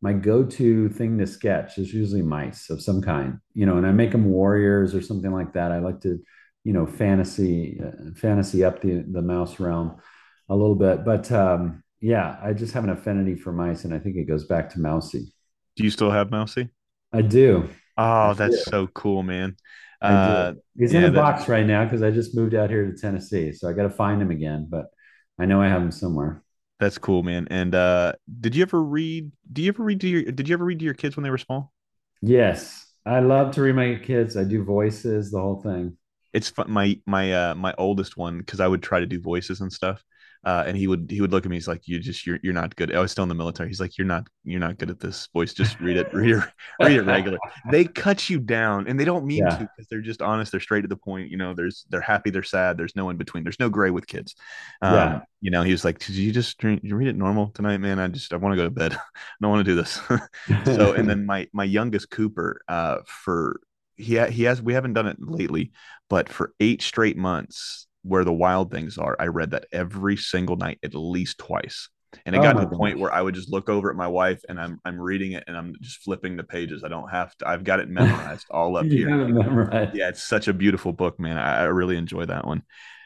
my 0.00 0.12
go-to 0.12 0.88
thing 0.88 1.18
to 1.18 1.26
sketch 1.28 1.78
is 1.78 1.94
usually 1.94 2.22
mice 2.22 2.68
of 2.68 2.82
some 2.82 3.00
kind, 3.00 3.38
you 3.54 3.64
know, 3.64 3.76
and 3.76 3.86
I 3.86 3.92
make 3.92 4.10
them 4.10 4.24
warriors 4.24 4.96
or 4.96 5.02
something 5.02 5.30
like 5.30 5.52
that. 5.52 5.70
I 5.70 5.78
like 5.78 6.00
to, 6.00 6.18
you 6.64 6.72
know, 6.72 6.84
fantasy, 6.84 7.80
uh, 7.80 8.10
fantasy 8.16 8.64
up 8.64 8.82
the, 8.82 9.04
the 9.08 9.22
mouse 9.22 9.60
realm 9.60 9.98
a 10.48 10.56
little 10.56 10.74
bit, 10.74 11.04
but, 11.04 11.30
um, 11.30 11.84
yeah, 12.00 12.38
I 12.42 12.54
just 12.54 12.74
have 12.74 12.82
an 12.82 12.90
affinity 12.90 13.36
for 13.36 13.52
mice, 13.52 13.84
and 13.84 13.94
I 13.94 14.00
think 14.00 14.16
it 14.16 14.24
goes 14.24 14.46
back 14.46 14.68
to 14.70 14.80
Mousy. 14.80 15.32
Do 15.76 15.84
you 15.84 15.90
still 15.90 16.10
have 16.10 16.30
Mousy? 16.30 16.70
I 17.12 17.22
do. 17.22 17.68
Oh, 17.96 18.34
that's 18.34 18.58
so 18.58 18.86
cool, 18.88 19.22
man. 19.22 19.56
Uh, 20.00 20.54
He's 20.76 20.92
yeah, 20.92 20.98
in 20.98 21.04
a 21.04 21.12
box 21.12 21.48
right 21.48 21.66
now 21.66 21.84
because 21.84 22.02
I 22.02 22.10
just 22.10 22.34
moved 22.34 22.54
out 22.54 22.70
here 22.70 22.90
to 22.90 22.96
Tennessee, 22.96 23.52
so 23.52 23.68
I 23.68 23.72
got 23.72 23.82
to 23.84 23.90
find 23.90 24.20
him 24.20 24.30
again. 24.30 24.66
But 24.68 24.86
I 25.38 25.44
know 25.46 25.60
I 25.60 25.68
have 25.68 25.82
him 25.82 25.90
somewhere. 25.92 26.42
That's 26.80 26.98
cool, 26.98 27.22
man. 27.22 27.46
And 27.50 27.74
uh, 27.74 28.14
did 28.40 28.56
you 28.56 28.62
ever 28.62 28.82
read? 28.82 29.30
Do 29.52 29.62
you 29.62 29.68
ever 29.68 29.84
read 29.84 30.00
to 30.00 30.08
your? 30.08 30.22
Did 30.32 30.48
you 30.48 30.54
ever 30.54 30.64
read 30.64 30.80
to 30.80 30.84
your 30.84 30.94
kids 30.94 31.16
when 31.16 31.22
they 31.22 31.30
were 31.30 31.38
small? 31.38 31.72
Yes, 32.22 32.86
I 33.04 33.20
love 33.20 33.54
to 33.54 33.62
read 33.62 33.74
my 33.74 33.96
kids. 33.96 34.36
I 34.36 34.44
do 34.44 34.64
voices, 34.64 35.30
the 35.30 35.40
whole 35.40 35.60
thing. 35.60 35.96
It's 36.32 36.48
fun. 36.48 36.70
My 36.70 36.98
my 37.06 37.32
uh 37.32 37.54
my 37.54 37.74
oldest 37.76 38.16
one 38.16 38.38
because 38.38 38.60
I 38.60 38.66
would 38.66 38.82
try 38.82 39.00
to 39.00 39.06
do 39.06 39.20
voices 39.20 39.60
and 39.60 39.72
stuff. 39.72 40.02
Uh, 40.44 40.64
and 40.66 40.76
he 40.76 40.88
would 40.88 41.08
he 41.08 41.20
would 41.20 41.30
look 41.30 41.44
at 41.44 41.50
me. 41.50 41.56
He's 41.56 41.68
like, 41.68 41.86
"You 41.86 42.00
just 42.00 42.26
you're 42.26 42.40
you're 42.42 42.52
not 42.52 42.74
good." 42.74 42.92
I 42.92 42.98
was 42.98 43.12
still 43.12 43.22
in 43.22 43.28
the 43.28 43.34
military. 43.34 43.68
He's 43.68 43.80
like, 43.80 43.96
"You're 43.96 44.08
not 44.08 44.26
you're 44.42 44.58
not 44.58 44.76
good 44.76 44.90
at 44.90 44.98
this 44.98 45.28
voice. 45.32 45.54
Just 45.54 45.78
read 45.78 45.96
it, 45.96 46.12
read 46.12 46.30
it, 46.30 46.44
read 46.80 46.92
it 46.96 47.02
regular." 47.02 47.38
they 47.70 47.84
cut 47.84 48.28
you 48.28 48.40
down, 48.40 48.88
and 48.88 48.98
they 48.98 49.04
don't 49.04 49.24
mean 49.24 49.44
yeah. 49.44 49.56
to 49.56 49.58
because 49.58 49.88
they're 49.88 50.00
just 50.00 50.20
honest. 50.20 50.50
They're 50.50 50.60
straight 50.60 50.80
to 50.80 50.88
the 50.88 50.96
point. 50.96 51.30
You 51.30 51.36
know, 51.36 51.54
there's 51.54 51.86
they're 51.90 52.00
happy, 52.00 52.30
they're 52.30 52.42
sad. 52.42 52.76
There's 52.76 52.96
no 52.96 53.08
in 53.10 53.18
between. 53.18 53.44
There's 53.44 53.60
no 53.60 53.68
gray 53.68 53.90
with 53.90 54.08
kids. 54.08 54.34
Um, 54.80 54.94
yeah. 54.94 55.20
You 55.40 55.52
know, 55.52 55.62
he 55.62 55.70
was 55.70 55.84
like, 55.84 56.00
"Did 56.00 56.16
you 56.16 56.32
just 56.32 56.58
drink, 56.58 56.80
you 56.82 56.96
read 56.96 57.08
it 57.08 57.16
normal 57.16 57.50
tonight, 57.50 57.78
man? 57.78 58.00
I 58.00 58.08
just 58.08 58.32
I 58.32 58.36
want 58.36 58.52
to 58.52 58.56
go 58.56 58.64
to 58.64 58.70
bed. 58.70 58.94
I 58.94 58.98
don't 59.40 59.50
want 59.50 59.64
to 59.64 59.70
do 59.70 59.76
this." 59.76 60.00
so, 60.64 60.92
and 60.92 61.08
then 61.08 61.24
my 61.24 61.46
my 61.52 61.64
youngest 61.64 62.10
Cooper, 62.10 62.62
uh, 62.66 62.98
for 63.06 63.60
he 63.96 64.16
ha- 64.16 64.26
he 64.26 64.42
has 64.42 64.60
we 64.60 64.74
haven't 64.74 64.94
done 64.94 65.06
it 65.06 65.18
lately, 65.20 65.70
but 66.10 66.28
for 66.28 66.52
eight 66.58 66.82
straight 66.82 67.16
months 67.16 67.86
where 68.02 68.24
the 68.24 68.32
wild 68.32 68.70
things 68.70 68.98
are, 68.98 69.16
I 69.18 69.26
read 69.26 69.52
that 69.52 69.66
every 69.72 70.16
single 70.16 70.56
night 70.56 70.78
at 70.82 70.94
least 70.94 71.38
twice. 71.38 71.88
And 72.26 72.36
it 72.36 72.40
oh 72.40 72.42
got 72.42 72.52
to 72.54 72.66
the 72.66 72.76
point 72.76 72.98
where 72.98 73.12
I 73.12 73.22
would 73.22 73.34
just 73.34 73.50
look 73.50 73.70
over 73.70 73.90
at 73.90 73.96
my 73.96 74.06
wife 74.06 74.42
and 74.48 74.60
I'm 74.60 74.78
I'm 74.84 75.00
reading 75.00 75.32
it 75.32 75.44
and 75.46 75.56
I'm 75.56 75.74
just 75.80 76.02
flipping 76.02 76.36
the 76.36 76.44
pages. 76.44 76.84
I 76.84 76.88
don't 76.88 77.08
have 77.08 77.34
to. 77.38 77.48
I've 77.48 77.64
got 77.64 77.80
it 77.80 77.88
memorized 77.88 78.46
all 78.50 78.76
up 78.76 78.84
here. 78.84 79.08
It 79.08 79.94
yeah, 79.94 80.08
it's 80.08 80.22
such 80.22 80.46
a 80.46 80.52
beautiful 80.52 80.92
book, 80.92 81.18
man. 81.18 81.38
I, 81.38 81.60
I 81.60 81.64
really 81.64 81.96
enjoy 81.96 82.26
that 82.26 82.46
one. 82.46 82.64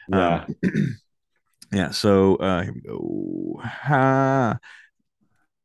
Yeah. 0.09 0.45
Um, 0.45 0.97
yeah. 1.71 1.91
So 1.91 2.35
uh, 2.35 2.63
here 2.63 2.73
we 2.73 2.81
go. 2.81 3.61
Ha. 3.63 4.57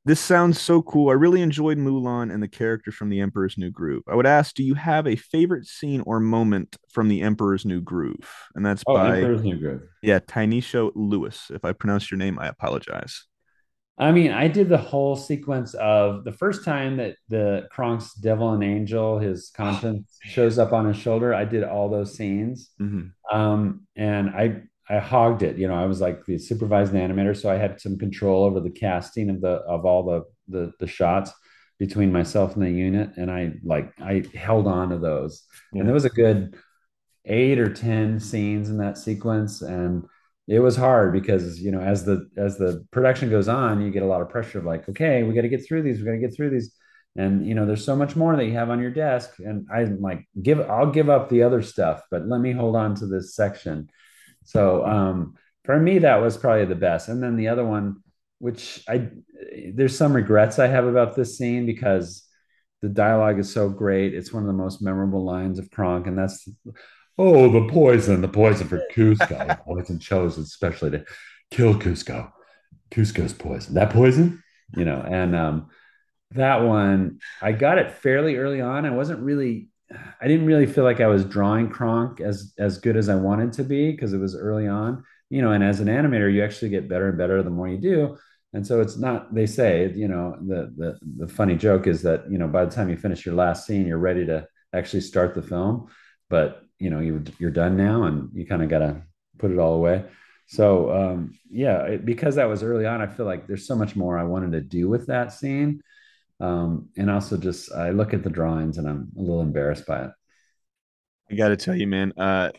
This 0.04 0.18
sounds 0.18 0.60
so 0.60 0.82
cool. 0.82 1.10
I 1.10 1.12
really 1.12 1.42
enjoyed 1.42 1.78
Mulan 1.78 2.32
and 2.32 2.42
the 2.42 2.48
characters 2.48 2.94
from 2.94 3.08
The 3.08 3.20
Emperor's 3.20 3.56
New 3.56 3.70
Groove. 3.70 4.02
I 4.08 4.16
would 4.16 4.26
ask, 4.26 4.54
do 4.54 4.64
you 4.64 4.74
have 4.74 5.06
a 5.06 5.14
favorite 5.14 5.66
scene 5.66 6.02
or 6.06 6.18
moment 6.18 6.76
from 6.90 7.06
The 7.08 7.22
Emperor's 7.22 7.64
New 7.64 7.80
Groove? 7.80 8.28
And 8.56 8.66
that's 8.66 8.82
Oh, 8.86 8.94
by 8.94 9.18
Emperor's 9.18 9.42
New 9.44 9.58
Groove. 9.58 9.82
yeah, 10.02 10.18
Tynesha 10.18 10.90
Lewis. 10.96 11.50
If 11.54 11.64
I 11.64 11.72
pronounce 11.72 12.10
your 12.10 12.18
name, 12.18 12.38
I 12.40 12.48
apologize. 12.48 13.26
I 13.98 14.10
mean, 14.10 14.32
I 14.32 14.48
did 14.48 14.68
the 14.68 14.78
whole 14.78 15.14
sequence 15.14 15.74
of 15.74 16.24
the 16.24 16.32
first 16.32 16.64
time 16.64 16.96
that 16.96 17.14
the 17.28 17.68
Kronk's 17.70 18.14
devil 18.14 18.54
and 18.54 18.64
angel, 18.64 19.20
his 19.20 19.52
conscience 19.54 20.18
shows 20.24 20.58
up 20.58 20.72
on 20.72 20.86
his 20.86 20.96
shoulder. 20.96 21.32
I 21.32 21.44
did 21.44 21.62
all 21.62 21.88
those 21.88 22.16
scenes. 22.16 22.70
hmm 22.78 23.08
Um, 23.30 23.82
and 23.94 24.30
I 24.30 24.62
I 24.88 24.98
hogged 24.98 25.42
it. 25.42 25.58
You 25.58 25.68
know, 25.68 25.74
I 25.74 25.86
was 25.86 26.00
like 26.00 26.24
the 26.26 26.38
supervising 26.38 27.00
animator, 27.00 27.36
so 27.36 27.50
I 27.50 27.56
had 27.56 27.80
some 27.80 27.98
control 27.98 28.44
over 28.44 28.60
the 28.60 28.70
casting 28.70 29.30
of 29.30 29.40
the 29.40 29.48
of 29.48 29.84
all 29.84 30.04
the 30.04 30.24
the, 30.48 30.72
the 30.80 30.86
shots 30.86 31.32
between 31.78 32.12
myself 32.12 32.54
and 32.54 32.64
the 32.64 32.70
unit, 32.70 33.10
and 33.16 33.30
I 33.30 33.54
like 33.64 33.92
I 34.00 34.24
held 34.34 34.66
on 34.66 34.90
to 34.90 34.98
those. 34.98 35.44
Yeah. 35.72 35.80
And 35.80 35.88
there 35.88 35.94
was 35.94 36.04
a 36.04 36.10
good 36.10 36.56
eight 37.24 37.58
or 37.58 37.72
ten 37.72 38.18
scenes 38.18 38.70
in 38.70 38.78
that 38.78 38.98
sequence, 38.98 39.62
and 39.62 40.04
it 40.48 40.58
was 40.58 40.76
hard 40.76 41.12
because 41.12 41.60
you 41.60 41.70
know 41.70 41.80
as 41.80 42.04
the 42.04 42.28
as 42.36 42.58
the 42.58 42.84
production 42.90 43.30
goes 43.30 43.48
on, 43.48 43.82
you 43.82 43.90
get 43.90 44.02
a 44.02 44.06
lot 44.06 44.20
of 44.20 44.28
pressure 44.30 44.58
of 44.58 44.64
like, 44.64 44.88
okay, 44.88 45.22
we 45.22 45.34
got 45.34 45.42
to 45.42 45.48
get 45.48 45.66
through 45.66 45.82
these, 45.82 45.98
we 45.98 46.04
got 46.04 46.12
to 46.12 46.18
get 46.18 46.34
through 46.34 46.50
these. 46.50 46.74
And 47.16 47.46
you 47.46 47.54
know, 47.54 47.66
there's 47.66 47.84
so 47.84 47.94
much 47.94 48.16
more 48.16 48.34
that 48.36 48.46
you 48.46 48.54
have 48.54 48.70
on 48.70 48.80
your 48.80 48.90
desk, 48.90 49.38
and 49.38 49.66
I'm 49.72 50.00
like, 50.00 50.26
give, 50.40 50.60
I'll 50.60 50.90
give 50.90 51.10
up 51.10 51.28
the 51.28 51.42
other 51.42 51.62
stuff, 51.62 52.02
but 52.10 52.26
let 52.26 52.40
me 52.40 52.52
hold 52.52 52.74
on 52.74 52.94
to 52.96 53.06
this 53.06 53.34
section 53.36 53.88
so 54.44 54.84
um, 54.84 55.34
for 55.64 55.78
me, 55.78 55.98
that 56.00 56.20
was 56.20 56.36
probably 56.36 56.64
the 56.64 56.74
best. 56.74 57.08
And 57.08 57.22
then 57.22 57.36
the 57.36 57.48
other 57.48 57.64
one, 57.64 58.02
which 58.38 58.82
I 58.88 59.08
there's 59.72 59.96
some 59.96 60.14
regrets 60.14 60.58
I 60.58 60.66
have 60.66 60.86
about 60.86 61.14
this 61.14 61.38
scene 61.38 61.66
because 61.66 62.26
the 62.80 62.88
dialogue 62.88 63.38
is 63.38 63.52
so 63.52 63.68
great. 63.68 64.14
It's 64.14 64.32
one 64.32 64.42
of 64.42 64.48
the 64.48 64.52
most 64.52 64.82
memorable 64.82 65.24
lines 65.24 65.58
of 65.58 65.70
Kronk, 65.70 66.06
and 66.06 66.18
that's 66.18 66.48
oh 67.18 67.50
the 67.50 67.68
poison, 67.68 68.20
the 68.20 68.28
poison 68.28 68.68
for 68.68 68.82
Kuzco, 68.92 69.28
the 69.48 69.58
poison 69.64 69.98
chosen 69.98 70.42
especially 70.42 70.90
to 70.90 71.04
kill 71.50 71.74
Kuzco. 71.74 72.32
Kuzco's 72.90 73.32
poison. 73.32 73.74
That 73.74 73.90
poison, 73.90 74.42
you 74.76 74.84
know, 74.84 75.00
and 75.00 75.34
um, 75.34 75.68
that 76.32 76.62
one 76.62 77.20
I 77.40 77.52
got 77.52 77.78
it 77.78 77.92
fairly 77.92 78.36
early 78.36 78.60
on. 78.60 78.84
I 78.84 78.90
wasn't 78.90 79.20
really 79.20 79.68
I 80.20 80.28
didn't 80.28 80.46
really 80.46 80.66
feel 80.66 80.84
like 80.84 81.00
I 81.00 81.06
was 81.06 81.24
drawing 81.24 81.68
Kronk 81.68 82.20
as 82.20 82.52
as 82.58 82.78
good 82.78 82.96
as 82.96 83.08
I 83.08 83.14
wanted 83.14 83.52
to 83.54 83.64
be 83.64 83.90
because 83.90 84.12
it 84.12 84.18
was 84.18 84.36
early 84.36 84.68
on, 84.68 85.04
you 85.30 85.42
know. 85.42 85.52
And 85.52 85.64
as 85.64 85.80
an 85.80 85.88
animator, 85.88 86.32
you 86.32 86.42
actually 86.42 86.70
get 86.70 86.88
better 86.88 87.08
and 87.08 87.18
better 87.18 87.42
the 87.42 87.50
more 87.50 87.68
you 87.68 87.78
do. 87.78 88.16
And 88.52 88.66
so 88.66 88.80
it's 88.80 88.96
not. 88.96 89.34
They 89.34 89.46
say, 89.46 89.92
you 89.94 90.08
know, 90.08 90.36
the 90.40 90.72
the 90.76 90.98
the 91.18 91.28
funny 91.28 91.56
joke 91.56 91.86
is 91.86 92.02
that 92.02 92.30
you 92.30 92.38
know 92.38 92.48
by 92.48 92.64
the 92.64 92.70
time 92.70 92.88
you 92.88 92.96
finish 92.96 93.24
your 93.26 93.34
last 93.34 93.66
scene, 93.66 93.86
you're 93.86 93.98
ready 93.98 94.26
to 94.26 94.46
actually 94.72 95.00
start 95.00 95.34
the 95.34 95.42
film, 95.42 95.88
but 96.28 96.62
you 96.78 96.90
know 96.90 97.00
you 97.00 97.24
you're 97.38 97.50
done 97.50 97.76
now, 97.76 98.04
and 98.04 98.30
you 98.34 98.46
kind 98.46 98.62
of 98.62 98.68
got 98.68 98.80
to 98.80 99.02
put 99.38 99.50
it 99.50 99.58
all 99.58 99.74
away. 99.74 100.04
So 100.46 100.92
um, 100.92 101.38
yeah, 101.50 101.82
it, 101.84 102.04
because 102.04 102.34
that 102.36 102.48
was 102.48 102.62
early 102.62 102.86
on, 102.86 103.00
I 103.00 103.06
feel 103.06 103.26
like 103.26 103.46
there's 103.46 103.66
so 103.66 103.74
much 103.74 103.96
more 103.96 104.18
I 104.18 104.24
wanted 104.24 104.52
to 104.52 104.60
do 104.60 104.88
with 104.88 105.06
that 105.06 105.32
scene 105.32 105.82
um, 106.40 106.88
and 106.96 107.10
also 107.10 107.36
just 107.36 107.72
I 107.72 107.90
look 107.90 108.14
at 108.14 108.22
the 108.22 108.30
drawings 108.30 108.78
and 108.78 108.88
I'm 108.88 109.12
a 109.16 109.20
little 109.20 109.40
embarrassed 109.42 109.86
by 109.86 110.04
it. 110.06 110.10
I 111.30 111.34
got 111.34 111.48
to 111.48 111.56
tell 111.56 111.74
you, 111.76 111.86
man. 111.86 112.12
Uh, 112.16 112.50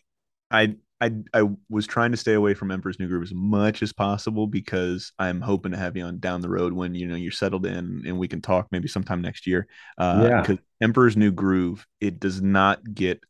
I 0.51 0.75
I 1.01 1.11
I 1.33 1.49
was 1.69 1.87
trying 1.87 2.11
to 2.11 2.17
stay 2.17 2.33
away 2.33 2.53
from 2.53 2.71
Emperor's 2.71 2.99
New 2.99 3.07
Groove 3.07 3.23
as 3.23 3.33
much 3.33 3.83
as 3.83 3.93
possible 3.93 4.47
because 4.47 5.11
I'm 5.19 5.41
hoping 5.41 5.71
to 5.73 5.77
have 5.77 5.97
you 5.97 6.03
on 6.05 6.19
down 6.19 6.41
the 6.41 6.49
road 6.49 6.73
when 6.73 6.95
you 6.95 7.07
know 7.07 7.15
you're 7.15 7.31
settled 7.31 7.65
in 7.65 8.03
and 8.05 8.17
we 8.19 8.27
can 8.27 8.41
talk 8.41 8.67
maybe 8.71 8.87
sometime 8.87 9.21
next 9.21 9.47
year. 9.47 9.67
Uh, 9.97 10.29
Yeah. 10.29 10.41
because 10.41 10.57
Emperor's 10.81 11.17
New 11.17 11.31
Groove, 11.31 11.85
it 12.01 12.19
does 12.19 12.41
not 12.41 12.93
get. 12.93 13.23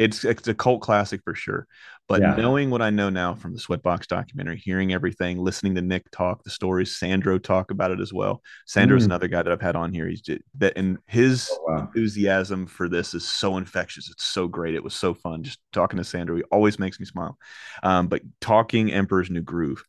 It's 0.00 0.24
it's 0.24 0.48
a 0.48 0.54
cult 0.54 0.80
classic 0.80 1.20
for 1.24 1.34
sure. 1.34 1.66
But 2.08 2.22
Yeah. 2.22 2.34
knowing 2.36 2.70
what 2.70 2.82
I 2.82 2.90
know 2.90 3.10
now 3.10 3.34
from 3.34 3.52
the 3.52 3.60
Sweatbox 3.60 4.06
documentary, 4.08 4.56
hearing 4.56 4.92
everything, 4.92 5.38
listening 5.38 5.76
to 5.76 5.82
Nick 5.82 6.10
talk 6.10 6.42
the 6.42 6.50
stories, 6.50 6.98
Sandro 6.98 7.38
talk 7.38 7.70
about 7.70 7.90
it 7.92 8.00
as 8.00 8.12
well. 8.12 8.42
Sandro's 8.66 9.02
Mm. 9.02 9.06
another 9.06 9.28
guy 9.28 9.42
that 9.42 9.52
I've 9.52 9.60
had 9.60 9.76
on 9.76 9.92
here. 9.92 10.08
He's 10.08 10.22
just, 10.22 10.40
that 10.58 10.72
and 10.76 10.98
his 11.06 11.48
Oh, 11.52 11.64
wow. 11.68 11.80
enthusiasm 11.82 12.66
for 12.66 12.88
this 12.88 13.14
is 13.14 13.28
so 13.30 13.58
infectious. 13.58 14.10
It's 14.10 14.24
so 14.24 14.48
great. 14.48 14.74
It 14.74 14.82
was 14.82 14.94
so 14.94 15.14
fun 15.14 15.42
just 15.44 15.60
talking 15.72 15.98
to 15.98 16.04
Sandro. 16.04 16.36
He 16.36 16.42
always 16.50 16.78
makes 16.78 16.98
me 16.98 17.06
smile. 17.06 17.38
Um, 17.82 18.08
but 18.08 18.22
talking 18.40 18.90
Emperor's 18.92 19.30
New 19.30 19.42
Groove, 19.42 19.84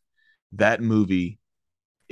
that 0.52 0.82
movie 0.82 1.38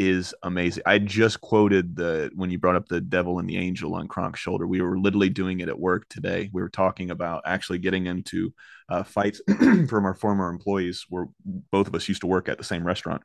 is 0.00 0.34
amazing. 0.42 0.82
I 0.86 0.98
just 0.98 1.42
quoted 1.42 1.94
the 1.94 2.30
when 2.34 2.48
you 2.48 2.58
brought 2.58 2.74
up 2.74 2.88
the 2.88 3.02
devil 3.02 3.38
and 3.38 3.46
the 3.46 3.58
angel 3.58 3.94
on 3.94 4.08
Kronk's 4.08 4.40
shoulder. 4.40 4.66
We 4.66 4.80
were 4.80 4.98
literally 4.98 5.28
doing 5.28 5.60
it 5.60 5.68
at 5.68 5.78
work 5.78 6.08
today. 6.08 6.48
We 6.54 6.62
were 6.62 6.70
talking 6.70 7.10
about 7.10 7.42
actually 7.44 7.80
getting 7.80 8.06
into 8.06 8.54
uh, 8.88 9.02
fights 9.02 9.42
from 9.88 10.06
our 10.06 10.14
former 10.14 10.48
employees, 10.48 11.04
where 11.10 11.26
both 11.70 11.86
of 11.86 11.94
us 11.94 12.08
used 12.08 12.22
to 12.22 12.26
work 12.26 12.48
at 12.48 12.56
the 12.56 12.64
same 12.64 12.82
restaurant, 12.82 13.20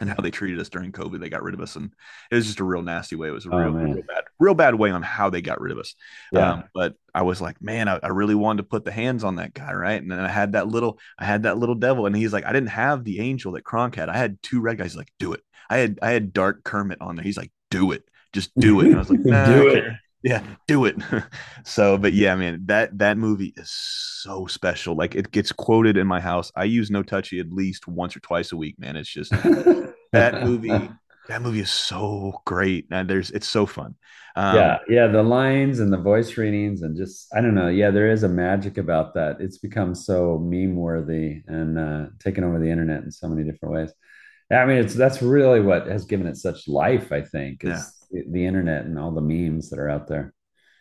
and 0.00 0.08
how 0.08 0.16
they 0.16 0.30
treated 0.30 0.58
us 0.58 0.68
during 0.68 0.90
COVID. 0.92 1.20
They 1.20 1.28
got 1.28 1.42
rid 1.42 1.54
of 1.54 1.60
us, 1.60 1.76
and 1.76 1.92
it 2.30 2.34
was 2.34 2.46
just 2.46 2.60
a 2.60 2.64
real 2.64 2.82
nasty 2.82 3.16
way. 3.16 3.28
It 3.28 3.32
was 3.32 3.46
a 3.46 3.50
Oh, 3.52 3.58
real, 3.58 3.72
man. 3.72 3.92
real 3.92 4.02
bad, 4.08 4.24
real 4.38 4.54
bad 4.54 4.74
way 4.74 4.90
on 4.90 5.02
how 5.02 5.30
they 5.30 5.42
got 5.42 5.60
rid 5.60 5.72
of 5.72 5.78
us. 5.78 5.94
Yeah. 6.32 6.52
Um, 6.52 6.64
but 6.74 6.94
I 7.14 7.22
was 7.22 7.40
like, 7.40 7.60
man, 7.62 7.86
I, 7.88 8.00
I 8.02 8.08
really 8.08 8.34
wanted 8.34 8.62
to 8.62 8.68
put 8.68 8.84
the 8.84 8.92
hands 8.92 9.22
on 9.24 9.36
that 9.36 9.54
guy, 9.54 9.72
right? 9.72 10.00
And 10.00 10.10
then 10.10 10.18
I 10.20 10.28
had 10.28 10.52
that 10.52 10.66
little, 10.68 10.98
I 11.18 11.24
had 11.26 11.42
that 11.44 11.58
little 11.58 11.74
devil, 11.74 12.06
and 12.06 12.16
he's 12.16 12.32
like, 12.32 12.46
I 12.46 12.52
didn't 12.52 12.70
have 12.70 13.04
the 13.04 13.20
angel 13.20 13.52
that 13.52 13.62
Kronk 13.64 13.94
had. 13.94 14.08
I 14.08 14.16
had 14.16 14.42
two 14.42 14.60
red 14.60 14.78
guys. 14.78 14.92
He's 14.92 14.96
like, 14.98 15.12
do 15.18 15.32
it. 15.34 15.42
I 15.68 15.76
had, 15.78 15.98
I 16.02 16.10
had 16.10 16.32
Dark 16.32 16.64
Kermit 16.64 17.00
on 17.00 17.14
there. 17.16 17.22
He's 17.24 17.36
like, 17.36 17.52
do 17.70 17.92
it, 17.92 18.02
just 18.32 18.50
do 18.58 18.80
it. 18.80 18.86
And 18.86 18.96
I 18.96 18.98
was 18.98 19.10
like, 19.10 19.20
nah, 19.24 19.46
Do 19.46 19.68
it. 19.68 19.84
Yeah, 20.22 20.42
do 20.66 20.84
it. 20.84 20.96
so, 21.64 21.96
but 21.96 22.12
yeah, 22.12 22.34
man, 22.34 22.62
that 22.66 22.98
that 22.98 23.16
movie 23.16 23.54
is 23.56 23.70
so 23.70 24.46
special. 24.46 24.94
Like 24.94 25.14
it 25.14 25.30
gets 25.30 25.50
quoted 25.52 25.96
in 25.96 26.06
my 26.06 26.20
house. 26.20 26.52
I 26.54 26.64
use 26.64 26.90
No 26.90 27.02
Touchy 27.02 27.40
at 27.40 27.50
least 27.50 27.88
once 27.88 28.16
or 28.16 28.20
twice 28.20 28.52
a 28.52 28.56
week, 28.56 28.78
man. 28.78 28.96
It's 28.96 29.08
just 29.08 29.30
that 30.12 30.42
movie. 30.44 30.90
That 31.28 31.42
movie 31.42 31.60
is 31.60 31.70
so 31.70 32.42
great, 32.44 32.86
and 32.90 33.08
there's 33.08 33.30
it's 33.30 33.48
so 33.48 33.64
fun. 33.64 33.94
Um, 34.36 34.56
yeah, 34.56 34.78
yeah, 34.88 35.06
the 35.06 35.22
lines 35.22 35.80
and 35.80 35.92
the 35.92 35.98
voice 35.98 36.36
readings 36.36 36.82
and 36.82 36.96
just 36.96 37.28
I 37.34 37.40
don't 37.40 37.54
know. 37.54 37.68
Yeah, 37.68 37.90
there 37.90 38.10
is 38.10 38.22
a 38.22 38.28
magic 38.28 38.78
about 38.78 39.14
that. 39.14 39.40
It's 39.40 39.58
become 39.58 39.94
so 39.94 40.38
meme 40.38 40.76
worthy 40.76 41.42
and 41.46 41.78
uh, 41.78 42.06
taken 42.18 42.44
over 42.44 42.58
the 42.58 42.70
internet 42.70 43.02
in 43.04 43.10
so 43.10 43.28
many 43.28 43.48
different 43.50 43.74
ways. 43.74 43.92
I 44.52 44.66
mean, 44.66 44.78
it's 44.78 44.94
that's 44.94 45.22
really 45.22 45.60
what 45.60 45.86
has 45.86 46.04
given 46.04 46.26
it 46.26 46.36
such 46.36 46.66
life. 46.68 47.12
I 47.12 47.22
think 47.22 47.64
is 47.64 47.99
the, 48.10 48.24
the 48.30 48.46
internet 48.46 48.84
and 48.84 48.98
all 48.98 49.10
the 49.12 49.20
memes 49.20 49.70
that 49.70 49.78
are 49.78 49.88
out 49.88 50.06
there. 50.06 50.32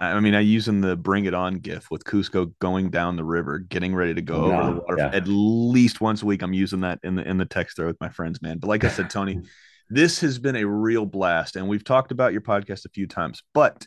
I 0.02 0.18
mean, 0.22 0.34
I 0.34 0.40
use 0.40 0.68
using 0.68 0.80
the 0.80 0.96
"Bring 0.96 1.26
It 1.26 1.34
On" 1.34 1.56
gif 1.56 1.92
with 1.92 2.06
Kuzco 2.06 2.54
going 2.60 2.90
down 2.90 3.18
the 3.18 3.24
river, 3.26 3.60
getting 3.60 3.94
ready 3.94 4.14
to 4.14 4.22
go 4.22 4.48
Yeah, 4.48 4.62
over 4.62 4.74
the 4.76 4.80
water. 4.80 4.96
yeah. 4.98 5.12
At 5.14 5.28
least 5.28 6.00
once 6.00 6.24
a 6.24 6.26
week, 6.26 6.42
I'm 6.42 6.54
using 6.54 6.80
that 6.82 7.00
in 7.04 7.16
the 7.16 7.28
in 7.28 7.38
the 7.38 7.46
text 7.46 7.76
thread 7.76 7.88
with 7.88 8.00
my 8.00 8.08
friends, 8.10 8.42
man. 8.42 8.60
But 8.60 8.68
like 8.68 8.86
I 8.86 8.90
said, 8.90 9.10
Tony, 9.10 9.42
this 9.90 10.22
has 10.22 10.40
been 10.40 10.56
a 10.56 10.66
real 10.66 11.06
blast, 11.06 11.58
and 11.58 11.68
we've 11.68 11.84
talked 11.84 12.14
about 12.14 12.32
your 12.32 12.42
podcast 12.42 12.86
a 12.86 12.90
few 12.90 13.08
times. 13.08 13.44
But 13.54 13.86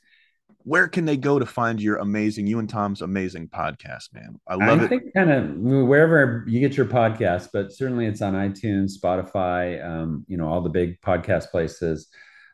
where 0.65 0.87
can 0.87 1.07
they 1.07 1.17
go 1.17 1.39
to 1.39 1.47
find 1.47 1.81
your 1.81 1.97
amazing, 1.97 2.47
you 2.47 2.59
and 2.59 2.69
Tom's 2.69 3.01
amazing 3.01 3.49
podcast, 3.49 4.13
man? 4.13 4.39
I 4.47 4.57
love 4.57 4.79
it. 4.79 4.83
I 4.83 4.85
it. 4.85 4.89
think 4.89 5.03
kind 5.17 5.33
of 5.33 5.57
wherever 5.89 6.45
you 6.47 6.61
get 6.61 6.77
your 6.77 6.87
podcast, 6.87 7.49
but 7.55 7.73
certainly 7.73 8.05
it's 8.05 8.21
on 8.21 8.35
iTunes, 8.35 8.93
Spotify, 9.03 9.83
um, 9.85 10.25
you 10.29 10.37
know, 10.37 10.47
all 10.47 10.61
the 10.61 10.69
big 10.69 11.01
podcast 11.01 11.51
places. 11.51 12.09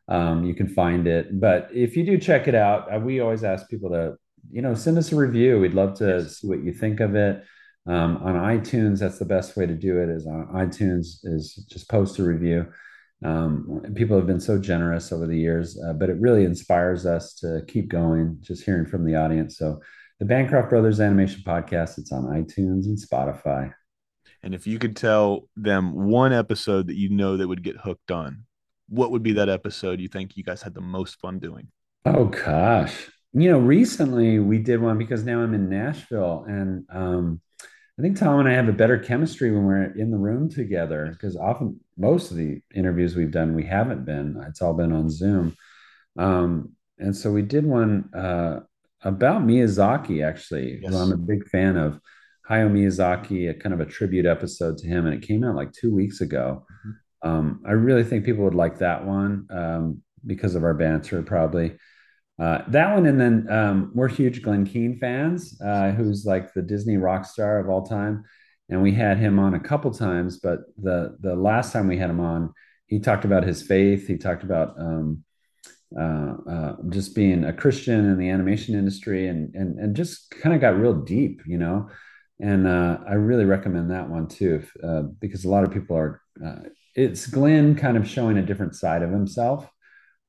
Um, 0.08 0.44
you 0.44 0.54
can 0.54 0.68
find 0.68 1.06
it. 1.06 1.38
But 1.40 1.68
if 1.72 1.96
you 1.96 2.04
do 2.04 2.18
check 2.18 2.48
it 2.48 2.54
out, 2.54 2.92
uh, 2.94 2.98
we 2.98 3.20
always 3.20 3.44
ask 3.44 3.68
people 3.68 3.90
to, 3.90 4.16
you 4.50 4.62
know, 4.62 4.74
send 4.74 4.96
us 4.98 5.12
a 5.12 5.16
review. 5.16 5.60
We'd 5.60 5.74
love 5.74 5.94
to 5.98 6.06
Yes. 6.06 6.38
see 6.38 6.48
what 6.48 6.64
you 6.64 6.72
think 6.72 7.00
of 7.00 7.14
it. 7.14 7.44
Um, 7.86 8.18
on 8.18 8.34
iTunes, 8.34 8.98
that's 9.00 9.18
the 9.18 9.24
best 9.24 9.56
way 9.56 9.66
to 9.66 9.74
do 9.74 9.98
it. 9.98 10.08
Is 10.08 10.26
on 10.26 10.46
iTunes 10.54 11.18
is 11.24 11.54
just 11.70 11.88
post 11.90 12.18
a 12.18 12.22
review. 12.24 12.66
Um, 13.24 13.82
people 13.94 14.16
have 14.16 14.26
been 14.26 14.40
so 14.40 14.58
generous 14.58 15.10
over 15.10 15.26
the 15.26 15.36
years, 15.38 15.78
uh, 15.82 15.92
but 15.92 16.08
it 16.08 16.16
really 16.20 16.44
inspires 16.44 17.04
us 17.04 17.34
to 17.36 17.62
keep 17.66 17.88
going. 17.88 18.38
Just 18.40 18.64
hearing 18.64 18.86
from 18.86 19.04
the 19.04 19.16
audience. 19.16 19.58
So 19.58 19.80
the 20.20 20.24
Bancroft 20.26 20.70
Brothers 20.70 21.00
Animation 21.00 21.42
Podcast. 21.44 21.98
It's 21.98 22.12
on 22.12 22.24
iTunes 22.24 22.84
and 22.86 22.98
Spotify. 22.98 23.72
And 24.42 24.54
if 24.54 24.66
you 24.66 24.78
could 24.78 24.96
tell 24.96 25.48
them 25.56 25.92
one 26.08 26.32
episode 26.32 26.86
that 26.86 26.96
you 26.96 27.08
know 27.08 27.36
that 27.36 27.48
would 27.48 27.62
get 27.64 27.76
hooked 27.76 28.10
on, 28.10 28.44
what 28.88 29.10
would 29.10 29.22
be 29.22 29.32
that 29.34 29.48
episode 29.48 30.00
you 30.00 30.08
think 30.08 30.36
you 30.36 30.42
guys 30.44 30.62
had 30.62 30.74
the 30.74 30.80
most 30.80 31.18
fun 31.20 31.38
doing? 31.38 31.68
Oh 32.04 32.26
gosh, 32.26 33.08
you 33.32 33.50
know, 33.50 33.58
recently 33.58 34.38
we 34.38 34.58
did 34.58 34.80
one 34.80 34.98
because 34.98 35.24
now 35.24 35.40
I'm 35.42 35.54
in 35.54 35.68
Nashville, 35.68 36.44
and 36.48 36.84
um, 36.90 37.40
I 37.98 38.02
think 38.02 38.16
Tom 38.18 38.40
and 38.40 38.48
I 38.48 38.52
have 38.54 38.68
a 38.68 38.72
better 38.72 38.98
chemistry 38.98 39.50
when 39.50 39.64
we're 39.64 39.92
in 39.96 40.10
the 40.10 40.16
room 40.16 40.48
together. 40.48 41.08
Because 41.10 41.36
often, 41.36 41.80
most 41.96 42.30
of 42.30 42.36
the 42.36 42.62
interviews 42.74 43.16
we've 43.16 43.30
done, 43.32 43.54
we 43.54 43.64
haven't 43.64 44.04
been. 44.04 44.42
It's 44.48 44.62
all 44.62 44.74
been 44.74 44.92
on 44.92 45.10
Zoom. 45.10 45.54
Um, 46.16 46.72
and 46.98 47.14
so 47.16 47.30
we 47.30 47.42
did 47.42 47.66
one 47.66 48.08
uh, 48.14 48.60
about 49.02 49.42
Miyazaki, 49.42 50.24
actually, 50.26 50.78
Yes. 50.82 50.92
who 50.92 50.98
I'm 50.98 51.12
a 51.12 51.16
big 51.16 51.48
fan 51.48 51.76
of. 51.76 52.00
Hayao 52.48 52.70
Miyazaki, 52.72 53.50
a 53.50 53.54
kind 53.54 53.74
of 53.74 53.80
a 53.80 53.84
tribute 53.84 54.24
episode 54.24 54.78
to 54.78 54.86
him, 54.86 55.04
and 55.04 55.14
it 55.14 55.26
came 55.26 55.44
out 55.44 55.54
like 55.54 55.70
two 55.72 55.94
weeks 55.94 56.22
ago. 56.22 56.64
Um, 57.22 57.62
I 57.66 57.72
really 57.72 58.04
think 58.04 58.24
people 58.24 58.44
would 58.44 58.54
like 58.54 58.78
that 58.78 59.04
one. 59.04 59.46
Um, 59.50 60.02
because 60.26 60.54
of 60.54 60.64
our 60.64 60.74
banter, 60.74 61.22
probably. 61.22 61.76
Uh, 62.38 62.62
that 62.68 62.94
one, 62.94 63.06
and 63.06 63.20
then 63.20 63.50
um, 63.50 63.90
we're 63.94 64.08
huge 64.08 64.42
Glen 64.42 64.64
Keane 64.64 64.96
fans, 64.98 65.60
uh, 65.60 65.90
who's 65.90 66.24
like 66.24 66.54
the 66.54 66.62
Disney 66.62 66.96
rock 66.96 67.24
star 67.24 67.58
of 67.58 67.68
all 67.68 67.84
time, 67.84 68.24
and 68.68 68.80
we 68.80 68.92
had 68.92 69.18
him 69.18 69.40
on 69.40 69.54
a 69.54 69.60
couple 69.60 69.90
times. 69.90 70.38
But 70.38 70.60
the 70.76 71.16
the 71.18 71.34
last 71.34 71.72
time 71.72 71.88
we 71.88 71.98
had 71.98 72.10
him 72.10 72.20
on, 72.20 72.52
he 72.86 73.00
talked 73.00 73.24
about 73.24 73.42
his 73.42 73.62
faith. 73.62 74.06
He 74.06 74.18
talked 74.18 74.44
about 74.44 74.78
um, 74.78 75.24
uh, 75.98 76.34
uh, 76.48 76.76
just 76.90 77.16
being 77.16 77.42
a 77.42 77.52
Christian 77.52 78.04
in 78.04 78.18
the 78.18 78.30
animation 78.30 78.76
industry, 78.76 79.26
and 79.26 79.52
and 79.56 79.80
and 79.80 79.96
just 79.96 80.30
kind 80.30 80.54
of 80.54 80.60
got 80.60 80.78
real 80.78 80.94
deep, 80.94 81.42
you 81.44 81.58
know. 81.58 81.88
And 82.40 82.68
uh, 82.68 82.98
I 83.08 83.14
really 83.14 83.46
recommend 83.46 83.90
that 83.90 84.08
one 84.08 84.28
too, 84.28 84.62
if, 84.62 84.84
uh, 84.84 85.02
because 85.18 85.44
a 85.44 85.50
lot 85.50 85.64
of 85.64 85.72
people 85.72 85.96
are. 85.96 86.22
It's 86.98 87.26
Glen 87.26 87.76
kind 87.76 87.96
of 87.96 88.08
showing 88.08 88.38
a 88.38 88.42
different 88.42 88.74
side 88.74 89.02
of 89.02 89.10
himself 89.10 89.70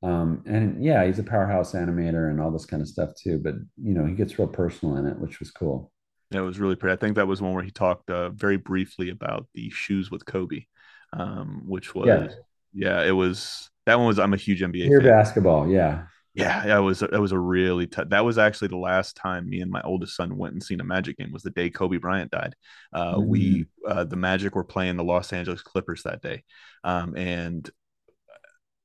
um, 0.02 0.44
and 0.46 0.84
yeah, 0.84 1.06
he's 1.06 1.20
a 1.20 1.24
powerhouse 1.24 1.74
animator 1.74 2.30
and 2.30 2.40
all 2.40 2.52
this 2.52 2.66
kind 2.66 2.82
of 2.82 2.88
stuff 2.88 3.10
too. 3.16 3.38
But 3.38 3.56
you 3.82 3.94
know, 3.94 4.06
he 4.06 4.14
gets 4.14 4.40
real 4.40 4.48
personal 4.48 4.96
in 4.98 5.06
it, 5.06 5.20
which 5.20 5.40
was 5.40 5.52
cool. 5.52 5.92
Yeah, 6.32 6.40
it 6.40 6.44
was 6.44 6.60
really 6.60 6.76
pretty. 6.76 6.94
I 6.94 6.98
think 6.98 7.16
that 7.16 7.28
was 7.28 7.42
one 7.42 7.54
where 7.54 7.64
he 7.64 7.72
talked 7.72 8.10
uh, 8.10 8.30
very 8.30 8.58
briefly 8.58 9.10
about 9.10 9.48
the 9.54 9.70
shoes 9.72 10.10
with 10.10 10.26
Kobe, 10.26 10.66
um, 11.12 11.64
which 11.66 11.94
was 11.96 12.08
yeah. 12.08 12.28
yeah, 12.74 13.04
it 13.04 13.12
was 13.12 13.70
that 13.86 13.98
one 13.98 14.08
was. 14.08 14.20
I'm 14.20 14.34
a 14.34 14.38
huge 14.38 14.62
NBA 14.62 14.86
Here 14.86 15.02
basketball, 15.02 15.68
yeah. 15.68 16.04
Yeah, 16.40 16.66
that 16.66 16.80
was 16.80 17.00
that 17.00 17.20
was 17.20 17.32
a 17.32 17.40
really 17.40 17.88
tough. 17.88 18.10
That 18.10 18.26
was 18.26 18.38
actually 18.38 18.70
the 18.70 18.78
last 18.78 19.16
time 19.16 19.50
me 19.50 19.62
and 19.62 19.72
my 19.72 19.82
oldest 19.82 20.16
son 20.16 20.38
went 20.38 20.54
and 20.54 20.64
seen 20.64 20.80
a 20.82 20.84
Magic 20.84 21.18
game. 21.18 21.32
Was 21.32 21.44
the 21.44 21.50
day 21.50 21.70
Kobe 21.70 21.98
Bryant 21.98 22.32
died. 22.32 22.56
Uh, 22.94 23.16
mm-hmm. 23.16 23.30
We 23.30 23.66
uh, 23.88 24.04
the 24.06 24.16
Magic 24.16 24.56
were 24.56 24.64
playing 24.64 24.98
the 24.98 25.04
Los 25.04 25.34
Angeles 25.34 25.62
Clippers 25.62 26.04
that 26.04 26.22
day, 26.22 26.44
um, 26.84 27.16
and 27.16 27.70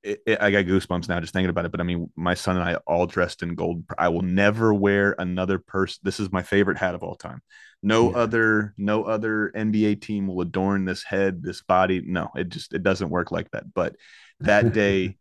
it, 0.04 0.22
it, 0.26 0.42
I 0.42 0.50
got 0.50 0.66
goosebumps 0.66 1.08
now 1.08 1.18
just 1.18 1.32
thinking 1.32 1.50
about 1.50 1.64
it. 1.64 1.70
But 1.70 1.80
I 1.80 1.84
mean, 1.84 2.10
my 2.14 2.34
son 2.34 2.56
and 2.56 2.68
I 2.68 2.74
all 2.86 3.06
dressed 3.06 3.42
in 3.42 3.54
gold. 3.54 3.84
I 3.98 4.08
will 4.08 4.22
never 4.22 4.72
wear 4.72 5.14
another 5.18 5.58
person. 5.58 6.00
This 6.02 6.20
is 6.20 6.30
my 6.30 6.42
favorite 6.42 6.78
hat 6.78 6.94
of 6.94 7.02
all 7.02 7.16
time. 7.16 7.40
No 7.82 8.10
yeah. 8.10 8.18
other, 8.18 8.74
no 8.76 9.04
other 9.04 9.50
NBA 9.56 10.02
team 10.02 10.26
will 10.26 10.42
adorn 10.42 10.84
this 10.84 11.02
head, 11.02 11.42
this 11.42 11.62
body. 11.62 12.02
No, 12.04 12.30
it 12.36 12.50
just 12.50 12.74
it 12.74 12.82
doesn't 12.82 13.10
work 13.10 13.32
like 13.32 13.50
that. 13.52 13.72
But 13.72 13.96
that 14.40 14.72
day, 14.74 15.16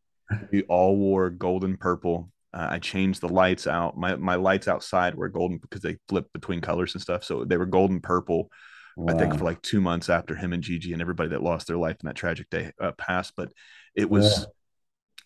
we 0.52 0.64
all 0.64 0.96
wore 0.98 1.30
gold 1.30 1.64
and 1.64 1.80
purple. 1.80 2.30
Uh, 2.54 2.68
I 2.72 2.80
changed 2.80 3.22
the 3.22 3.30
lights 3.30 3.68
out. 3.68 3.98
My 3.98 4.16
my 4.16 4.36
lights 4.36 4.68
outside 4.68 5.16
were 5.16 5.30
golden 5.30 5.58
because 5.58 5.82
they 5.82 5.98
flip 6.08 6.28
between 6.34 6.62
colors 6.62 6.94
and 6.94 7.02
stuff. 7.02 7.24
So 7.24 7.46
they 7.46 7.58
were 7.58 7.66
golden 7.66 8.00
purple. 8.00 8.50
Wow. 8.96 9.14
I 9.14 9.18
think 9.18 9.38
for 9.38 9.44
like 9.44 9.62
two 9.62 9.82
months 9.82 10.10
after 10.10 10.36
him 10.36 10.54
and 10.54 10.62
Gigi 10.62 10.94
and 10.94 11.02
everybody 11.02 11.30
that 11.30 11.42
lost 11.42 11.66
their 11.68 11.78
life 11.78 11.98
in 12.02 12.08
that 12.08 12.16
tragic 12.16 12.50
day 12.50 12.72
uh, 12.80 12.92
passed. 12.92 13.34
But 13.36 13.52
it 13.96 14.10
was. 14.10 14.40
Yeah 14.40 14.46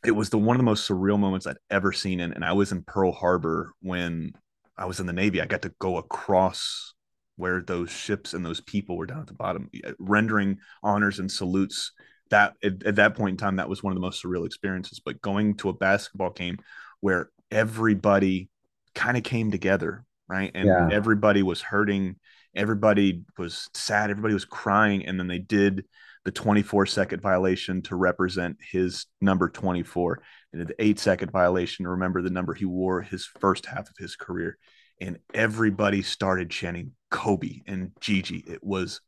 it 0.06 0.12
was 0.12 0.30
the 0.30 0.38
one 0.38 0.56
of 0.56 0.60
the 0.60 0.64
most 0.64 0.88
surreal 0.88 1.20
moments 1.20 1.48
I'd 1.48 1.58
ever 1.70 1.92
seen. 1.92 2.20
And, 2.20 2.34
and 2.34 2.46
I 2.46 2.54
was 2.54 2.72
in 2.72 2.84
Pearl 2.84 3.12
Harbor 3.12 3.74
when 3.82 4.34
I 4.78 4.86
was 4.86 5.00
in 5.00 5.06
the 5.06 5.14
Navy. 5.14 5.42
I 5.42 5.46
got 5.46 5.64
to 5.64 5.74
go 5.80 5.98
across 5.98 6.94
where 7.36 7.62
those 7.62 7.92
ships 7.92 8.34
and 8.34 8.46
those 8.46 8.62
people 8.62 8.98
were 8.98 9.06
down 9.06 9.22
at 9.22 9.28
the 9.28 9.34
bottom, 9.34 9.70
rendering 10.00 10.58
honors 10.84 11.20
and 11.20 11.32
salutes. 11.32 11.92
That 12.30 12.54
at, 12.64 12.84
at 12.84 12.96
that 12.96 13.16
point 13.16 13.34
in 13.34 13.38
time, 13.38 13.58
that 13.58 13.70
was 13.70 13.84
one 13.84 13.92
of 13.92 13.96
the 13.96 14.02
most 14.02 14.24
surreal 14.24 14.46
experiences. 14.46 15.00
But 15.04 15.22
going 15.22 15.56
to 15.58 15.70
a 15.70 15.74
basketball 15.74 16.32
game 16.32 16.58
where 17.00 17.30
everybody 17.52 18.50
kind 18.96 19.18
of 19.18 19.24
came 19.24 19.52
together, 19.52 20.06
right? 20.28 20.52
And 20.54 20.68
yeah. 20.68 20.90
everybody 20.92 21.44
was 21.44 21.62
hurting, 21.62 22.16
everybody 22.56 23.24
was 23.38 23.70
sad, 23.74 24.10
everybody 24.10 24.34
was 24.34 24.46
crying, 24.46 25.06
and 25.06 25.20
then 25.20 25.28
they 25.28 25.40
did 25.40 25.86
the 26.28 26.32
24 26.32 26.86
second 26.88 27.22
violation 27.22 27.82
to 27.82 27.96
represent 27.96 28.58
his 28.60 29.06
number 29.22 29.48
24 29.48 30.22
and 30.52 30.68
the 30.68 30.76
eight 30.78 31.00
second 31.00 31.32
violation 31.32 31.86
to 31.86 31.92
remember 31.92 32.22
the 32.22 32.30
number 32.30 32.54
he 32.54 32.66
wore 32.66 33.02
his 33.02 33.26
first 33.26 33.66
half 33.66 33.90
of 33.90 33.96
his 33.98 34.18
career 34.18 34.58
and 35.00 35.20
everybody 35.34 36.02
started 36.02 36.50
chanting 36.50 36.92
kobe 37.10 37.62
and 37.66 37.94
gigi 38.02 38.44
it 38.46 38.62
was 38.62 39.00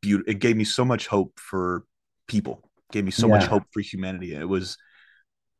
beautiful 0.00 0.30
it 0.30 0.38
gave 0.38 0.56
me 0.56 0.62
so 0.62 0.84
much 0.84 1.08
hope 1.08 1.32
for 1.40 1.82
people 2.28 2.62
gave 2.92 3.04
me 3.04 3.10
so 3.10 3.26
yeah. 3.26 3.34
much 3.34 3.46
hope 3.46 3.64
for 3.72 3.80
humanity 3.80 4.34
it 4.34 4.48
was 4.48 4.76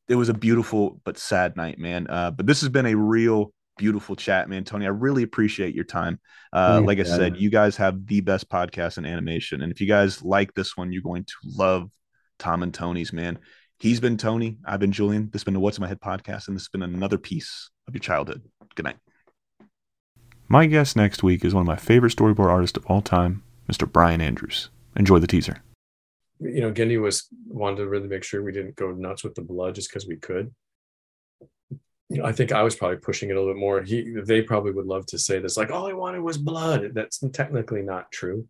it 0.09 0.15
was 0.15 0.29
a 0.29 0.35
beautiful 0.35 1.01
but 1.05 1.19
sad 1.19 1.57
night 1.57 1.79
man 1.79 2.07
uh, 2.09 2.31
but 2.31 2.47
this 2.47 2.61
has 2.61 2.69
been 2.69 2.87
a 2.87 2.95
real 2.95 3.53
beautiful 3.79 4.15
chat, 4.15 4.51
man. 4.51 4.65
Tony, 4.65 4.85
I 4.85 4.91
really 4.91 5.23
appreciate 5.23 5.75
your 5.75 5.85
time. 5.85 6.21
Uh, 6.53 6.83
like 6.85 6.99
I 6.99 7.05
said, 7.05 7.39
you 7.39 7.49
guys 7.49 7.77
have 7.77 8.07
the 8.07 8.21
best 8.21 8.51
podcast 8.51 8.99
in 8.99 9.07
animation. 9.07 9.63
And 9.63 9.73
if 9.73 9.81
you 9.81 9.87
guys 9.87 10.23
like 10.23 10.53
this 10.53 10.77
one, 10.77 10.93
you're 10.93 11.01
going 11.01 11.25
to 11.25 11.35
love 11.45 11.91
Tom 12.39 12.63
and 12.63 12.75
Tony's, 12.75 13.13
man. 13.13 13.39
He's 13.79 14.01
been 14.01 14.19
Tony. 14.19 14.59
I've 14.67 14.81
been 14.81 14.93
Julian. 14.93 15.31
This 15.33 15.41
has 15.41 15.45
been 15.45 15.55
the 15.55 15.61
What's 15.61 15.79
in 15.79 15.83
My 15.83 15.89
Head 15.89 16.01
podcast, 16.01 16.49
and 16.49 16.57
this 16.57 16.65
has 16.65 16.69
been 16.69 16.83
another 16.83 17.17
piece 17.17 17.71
of 17.87 17.95
your 17.95 18.01
childhood. 18.01 18.43
Good 18.75 18.85
night. 18.85 18.97
My 20.49 20.67
guest 20.67 20.97
next 20.97 21.23
week 21.23 21.45
is 21.45 21.55
one 21.55 21.63
of 21.63 21.67
my 21.67 21.77
favorite 21.77 22.15
storyboard 22.15 22.51
artists 22.51 22.77
of 22.77 22.85
all 22.87 23.03
time, 23.03 23.45
Mr. 23.71 23.91
Brian 23.91 24.21
Andrews. 24.21 24.71
Enjoy 24.97 25.19
the 25.19 25.27
teaser. 25.27 25.63
You 26.41 26.61
know, 26.61 26.73
Genndy 26.73 27.01
was 27.01 27.29
wanted 27.47 27.79
to 27.79 27.89
really 27.89 28.09
make 28.09 28.25
sure 28.25 28.43
we 28.43 28.53
didn't 28.53 28.77
go 28.77 28.93
nuts 28.93 29.25
with 29.25 29.35
the 29.35 29.43
blood 29.43 29.75
just 29.75 29.91
because 29.91 30.07
we 30.07 30.17
could 30.17 30.53
you 32.11 32.19
know, 32.19 32.25
I 32.25 32.33
think 32.33 32.53
I 32.53 32.63
was 32.63 32.75
probably 32.75 32.97
pushing 32.97 33.29
it 33.29 33.37
a 33.37 33.39
little 33.39 33.53
bit 33.53 33.61
more. 33.61 33.83
He, 33.83 34.15
they 34.25 34.41
probably 34.41 34.73
would 34.73 34.87
love 34.87 35.05
to 35.07 35.19
say 35.19 35.39
this, 35.41 35.57
like, 35.57 35.71
all 35.71 35.87
I 35.87 35.93
wanted 35.93 36.21
was 36.21 36.39
blood. 36.39 36.93
That's 36.95 37.23
technically 37.33 37.83
not 37.83 38.11
true. 38.11 38.47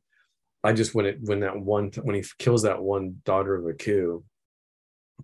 I 0.65 0.73
just 0.73 0.95
when 0.95 1.07
it 1.07 1.19
when 1.23 1.41
that 1.41 1.59
one 1.59 1.93
when 2.03 2.17
he 2.17 2.25
kills 2.39 2.63
that 2.63 2.83
one 2.83 3.21
daughter 3.25 3.55
of 3.55 3.65
Aku, 3.65 4.23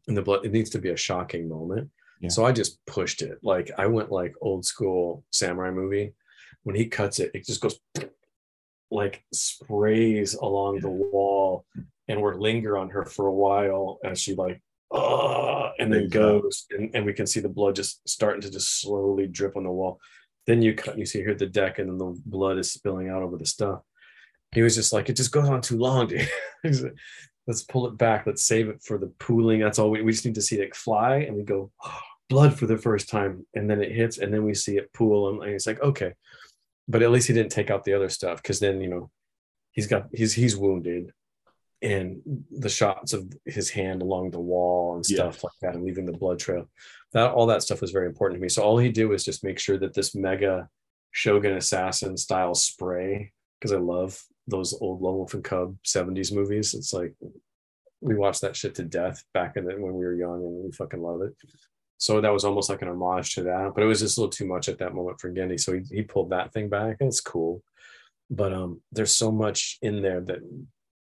and 0.07 0.17
the 0.17 0.23
blood, 0.23 0.45
it 0.45 0.53
needs 0.53 0.71
to 0.71 0.79
be 0.79 0.91
a 0.91 0.97
shocking 0.97 1.49
moment. 1.49 1.91
Yeah. 2.21 2.29
So 2.29 2.45
I 2.45 2.53
just 2.53 2.85
pushed 2.87 3.21
it. 3.21 3.39
Like 3.43 3.71
I 3.77 3.87
went 3.87 4.13
like 4.13 4.35
old 4.41 4.65
school 4.65 5.25
samurai 5.31 5.71
movie. 5.71 6.15
When 6.63 6.77
he 6.77 6.87
cuts 6.87 7.19
it, 7.19 7.33
it 7.35 7.45
just 7.45 7.61
goes 7.61 7.79
like 8.93 9.25
sprays 9.33 10.35
along 10.35 10.81
the 10.81 10.89
wall, 10.89 11.67
and 12.09 12.21
we're 12.21 12.35
linger 12.35 12.77
on 12.77 12.91
her 12.91 13.05
for 13.05 13.27
a 13.27 13.35
while 13.35 13.99
as 14.05 14.21
she 14.21 14.35
like 14.35 14.61
uh, 14.95 15.71
and 15.79 15.93
then 15.93 16.09
goes, 16.09 16.67
and, 16.71 16.91
and 16.95 17.05
we 17.05 17.13
can 17.13 17.27
see 17.27 17.41
the 17.41 17.49
blood 17.49 17.75
just 17.75 18.07
starting 18.09 18.41
to 18.41 18.51
just 18.51 18.81
slowly 18.81 19.27
drip 19.27 19.57
on 19.57 19.65
the 19.65 19.71
wall. 19.71 20.01
Then 20.47 20.63
you 20.63 20.75
cut, 20.75 20.97
you 20.97 21.05
see 21.05 21.19
here 21.19 21.35
the 21.35 21.47
deck, 21.47 21.79
and 21.79 21.89
then 21.89 21.99
the 21.99 22.21
blood 22.27 22.59
is 22.59 22.71
spilling 22.71 23.09
out 23.09 23.23
over 23.23 23.37
the 23.37 23.47
stuff. 23.47 23.81
He 24.53 24.63
was 24.63 24.77
just 24.77 24.93
like, 24.93 25.09
it 25.09 25.17
just 25.17 25.33
goes 25.33 25.49
on 25.49 25.63
too 25.63 25.79
long, 25.79 26.07
dude. 26.07 26.29
Let's 27.47 27.63
pull 27.65 27.89
it 27.89 27.99
back. 27.99 28.25
Let's 28.25 28.47
save 28.47 28.69
it 28.69 28.83
for 28.85 28.97
the 28.97 29.13
pooling. 29.19 29.61
That's 29.61 29.79
all 29.79 29.91
we, 29.91 30.01
we 30.01 30.13
just 30.13 30.25
need 30.25 30.37
to 30.37 30.43
see 30.43 30.61
it 30.61 30.77
fly, 30.77 31.17
and 31.17 31.37
we 31.37 31.43
go 31.43 31.73
oh, 31.85 32.01
blood 32.31 32.57
for 32.57 32.67
the 32.67 32.79
first 32.79 33.09
time, 33.09 33.45
and 33.55 33.69
then 33.69 33.83
it 33.83 33.91
hits, 33.91 34.19
and 34.19 34.33
then 34.33 34.45
we 34.45 34.55
see 34.55 34.77
it 34.77 34.93
pool, 34.93 35.29
and, 35.29 35.43
and 35.43 35.53
it's 35.53 35.67
like 35.67 35.83
okay, 35.83 36.13
but 36.87 37.03
at 37.03 37.11
least 37.11 37.27
he 37.27 37.35
didn't 37.35 37.53
take 37.53 37.71
out 37.71 37.85
the 37.85 37.95
other 37.95 38.09
stuff 38.09 38.41
because 38.41 38.61
then 38.61 38.81
you 38.81 38.89
know 38.89 39.11
he's 39.73 39.87
got 39.87 40.07
he's 40.13 40.33
he's 40.33 40.57
wounded 40.57 41.11
and 41.85 42.23
the 42.51 42.69
shots 42.69 43.13
of 43.13 43.31
his 43.45 43.69
hand 43.69 44.01
along 44.01 44.31
the 44.31 44.41
wall 44.41 44.95
and 44.95 45.05
stuff 45.05 45.37
yeah. 45.37 45.41
like 45.43 45.53
that 45.61 45.75
and 45.75 45.85
leaving 45.85 46.07
the 46.07 46.13
blood 46.13 46.39
trail. 46.39 46.67
That 47.13 47.31
all 47.31 47.47
that 47.47 47.63
stuff 47.63 47.83
was 47.83 47.91
very 47.91 48.07
important 48.07 48.39
to 48.39 48.43
me. 48.43 48.49
So 48.49 48.63
all 48.63 48.79
he 48.79 48.89
did 48.89 49.05
was 49.05 49.23
just 49.23 49.45
make 49.45 49.59
sure 49.59 49.79
that 49.79 49.93
this 49.93 50.15
mega 50.15 50.69
shogun 51.11 51.53
assassin 51.53 52.17
style 52.17 52.57
spray 52.57 53.33
because 53.61 53.71
i 53.71 53.79
love 53.79 54.21
those 54.49 54.77
old 54.81 55.01
lone 55.01 55.19
wolf 55.19 55.35
and 55.35 55.45
cub 55.45 55.77
70s 55.87 56.35
movies. 56.35 56.75
It's 56.75 56.93
like 56.93 57.15
we 58.01 58.15
watched 58.15 58.41
that 58.41 58.57
shit 58.57 58.75
to 58.77 58.83
death 58.83 59.23
back 59.33 59.57
in 59.57 59.65
the, 59.65 59.73
when 59.75 59.95
we 59.95 60.05
were 60.05 60.15
young 60.15 60.43
and 60.43 60.65
we 60.65 60.73
fucking 60.73 61.01
love 61.01 61.23
it. 61.23 61.35
So 61.99 62.21
that 62.21 62.33
was 62.33 62.45
almost 62.45 62.69
like 62.69 62.83
an 62.83 62.89
homage 62.89 63.35
to 63.35 63.43
that 63.43 63.73
but 63.75 63.85
it 63.85 63.87
was 63.87 64.01
just 64.01 64.17
a 64.17 64.21
little 64.21 64.33
too 64.33 64.47
much 64.47 64.69
at 64.71 64.79
that 64.79 64.95
moment 64.95 65.21
for 65.21 65.31
Genndy 65.31 65.61
so 65.61 65.75
he, 65.75 65.81
he 65.91 66.03
pulled 66.03 66.31
that 66.31 66.53
thing 66.53 66.71
back 66.71 66.97
and 67.01 67.09
it's 67.09 67.21
cool. 67.21 67.63
But 68.31 68.55
um 68.55 68.81
there's 68.91 69.15
so 69.15 69.31
much 69.31 69.79
in 69.83 70.01
there 70.01 70.23
that 70.23 70.41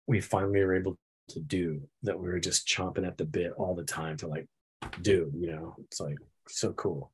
we 0.07 0.19
finally 0.19 0.63
were 0.63 0.75
able 0.75 0.97
to 1.29 1.39
do 1.39 1.81
that 2.03 2.19
we 2.19 2.27
were 2.27 2.39
just 2.39 2.67
chomping 2.67 3.07
at 3.07 3.17
the 3.17 3.25
bit 3.25 3.53
all 3.57 3.75
the 3.75 3.83
time 3.83 4.17
to 4.17 4.27
like 4.27 4.45
do, 5.01 5.31
you 5.35 5.47
know, 5.51 5.75
it's 5.79 5.99
like 5.99 6.17
so 6.47 6.73
cool. 6.73 7.11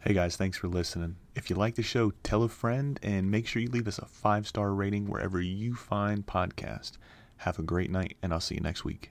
Hey 0.00 0.14
guys, 0.14 0.36
thanks 0.36 0.56
for 0.56 0.68
listening. 0.68 1.16
If 1.34 1.50
you 1.50 1.56
like 1.56 1.74
the 1.74 1.82
show, 1.82 2.12
tell 2.22 2.44
a 2.44 2.48
friend 2.48 3.00
and 3.02 3.30
make 3.30 3.46
sure 3.46 3.60
you 3.60 3.68
leave 3.68 3.88
us 3.88 3.98
a 3.98 4.06
five 4.06 4.46
star 4.46 4.72
rating 4.72 5.08
wherever 5.08 5.40
you 5.40 5.74
find 5.74 6.24
podcast. 6.24 6.92
Have 7.38 7.58
a 7.58 7.62
great 7.62 7.90
night, 7.90 8.16
and 8.22 8.32
I'll 8.32 8.40
see 8.40 8.54
you 8.54 8.60
next 8.60 8.84
week. 8.84 9.10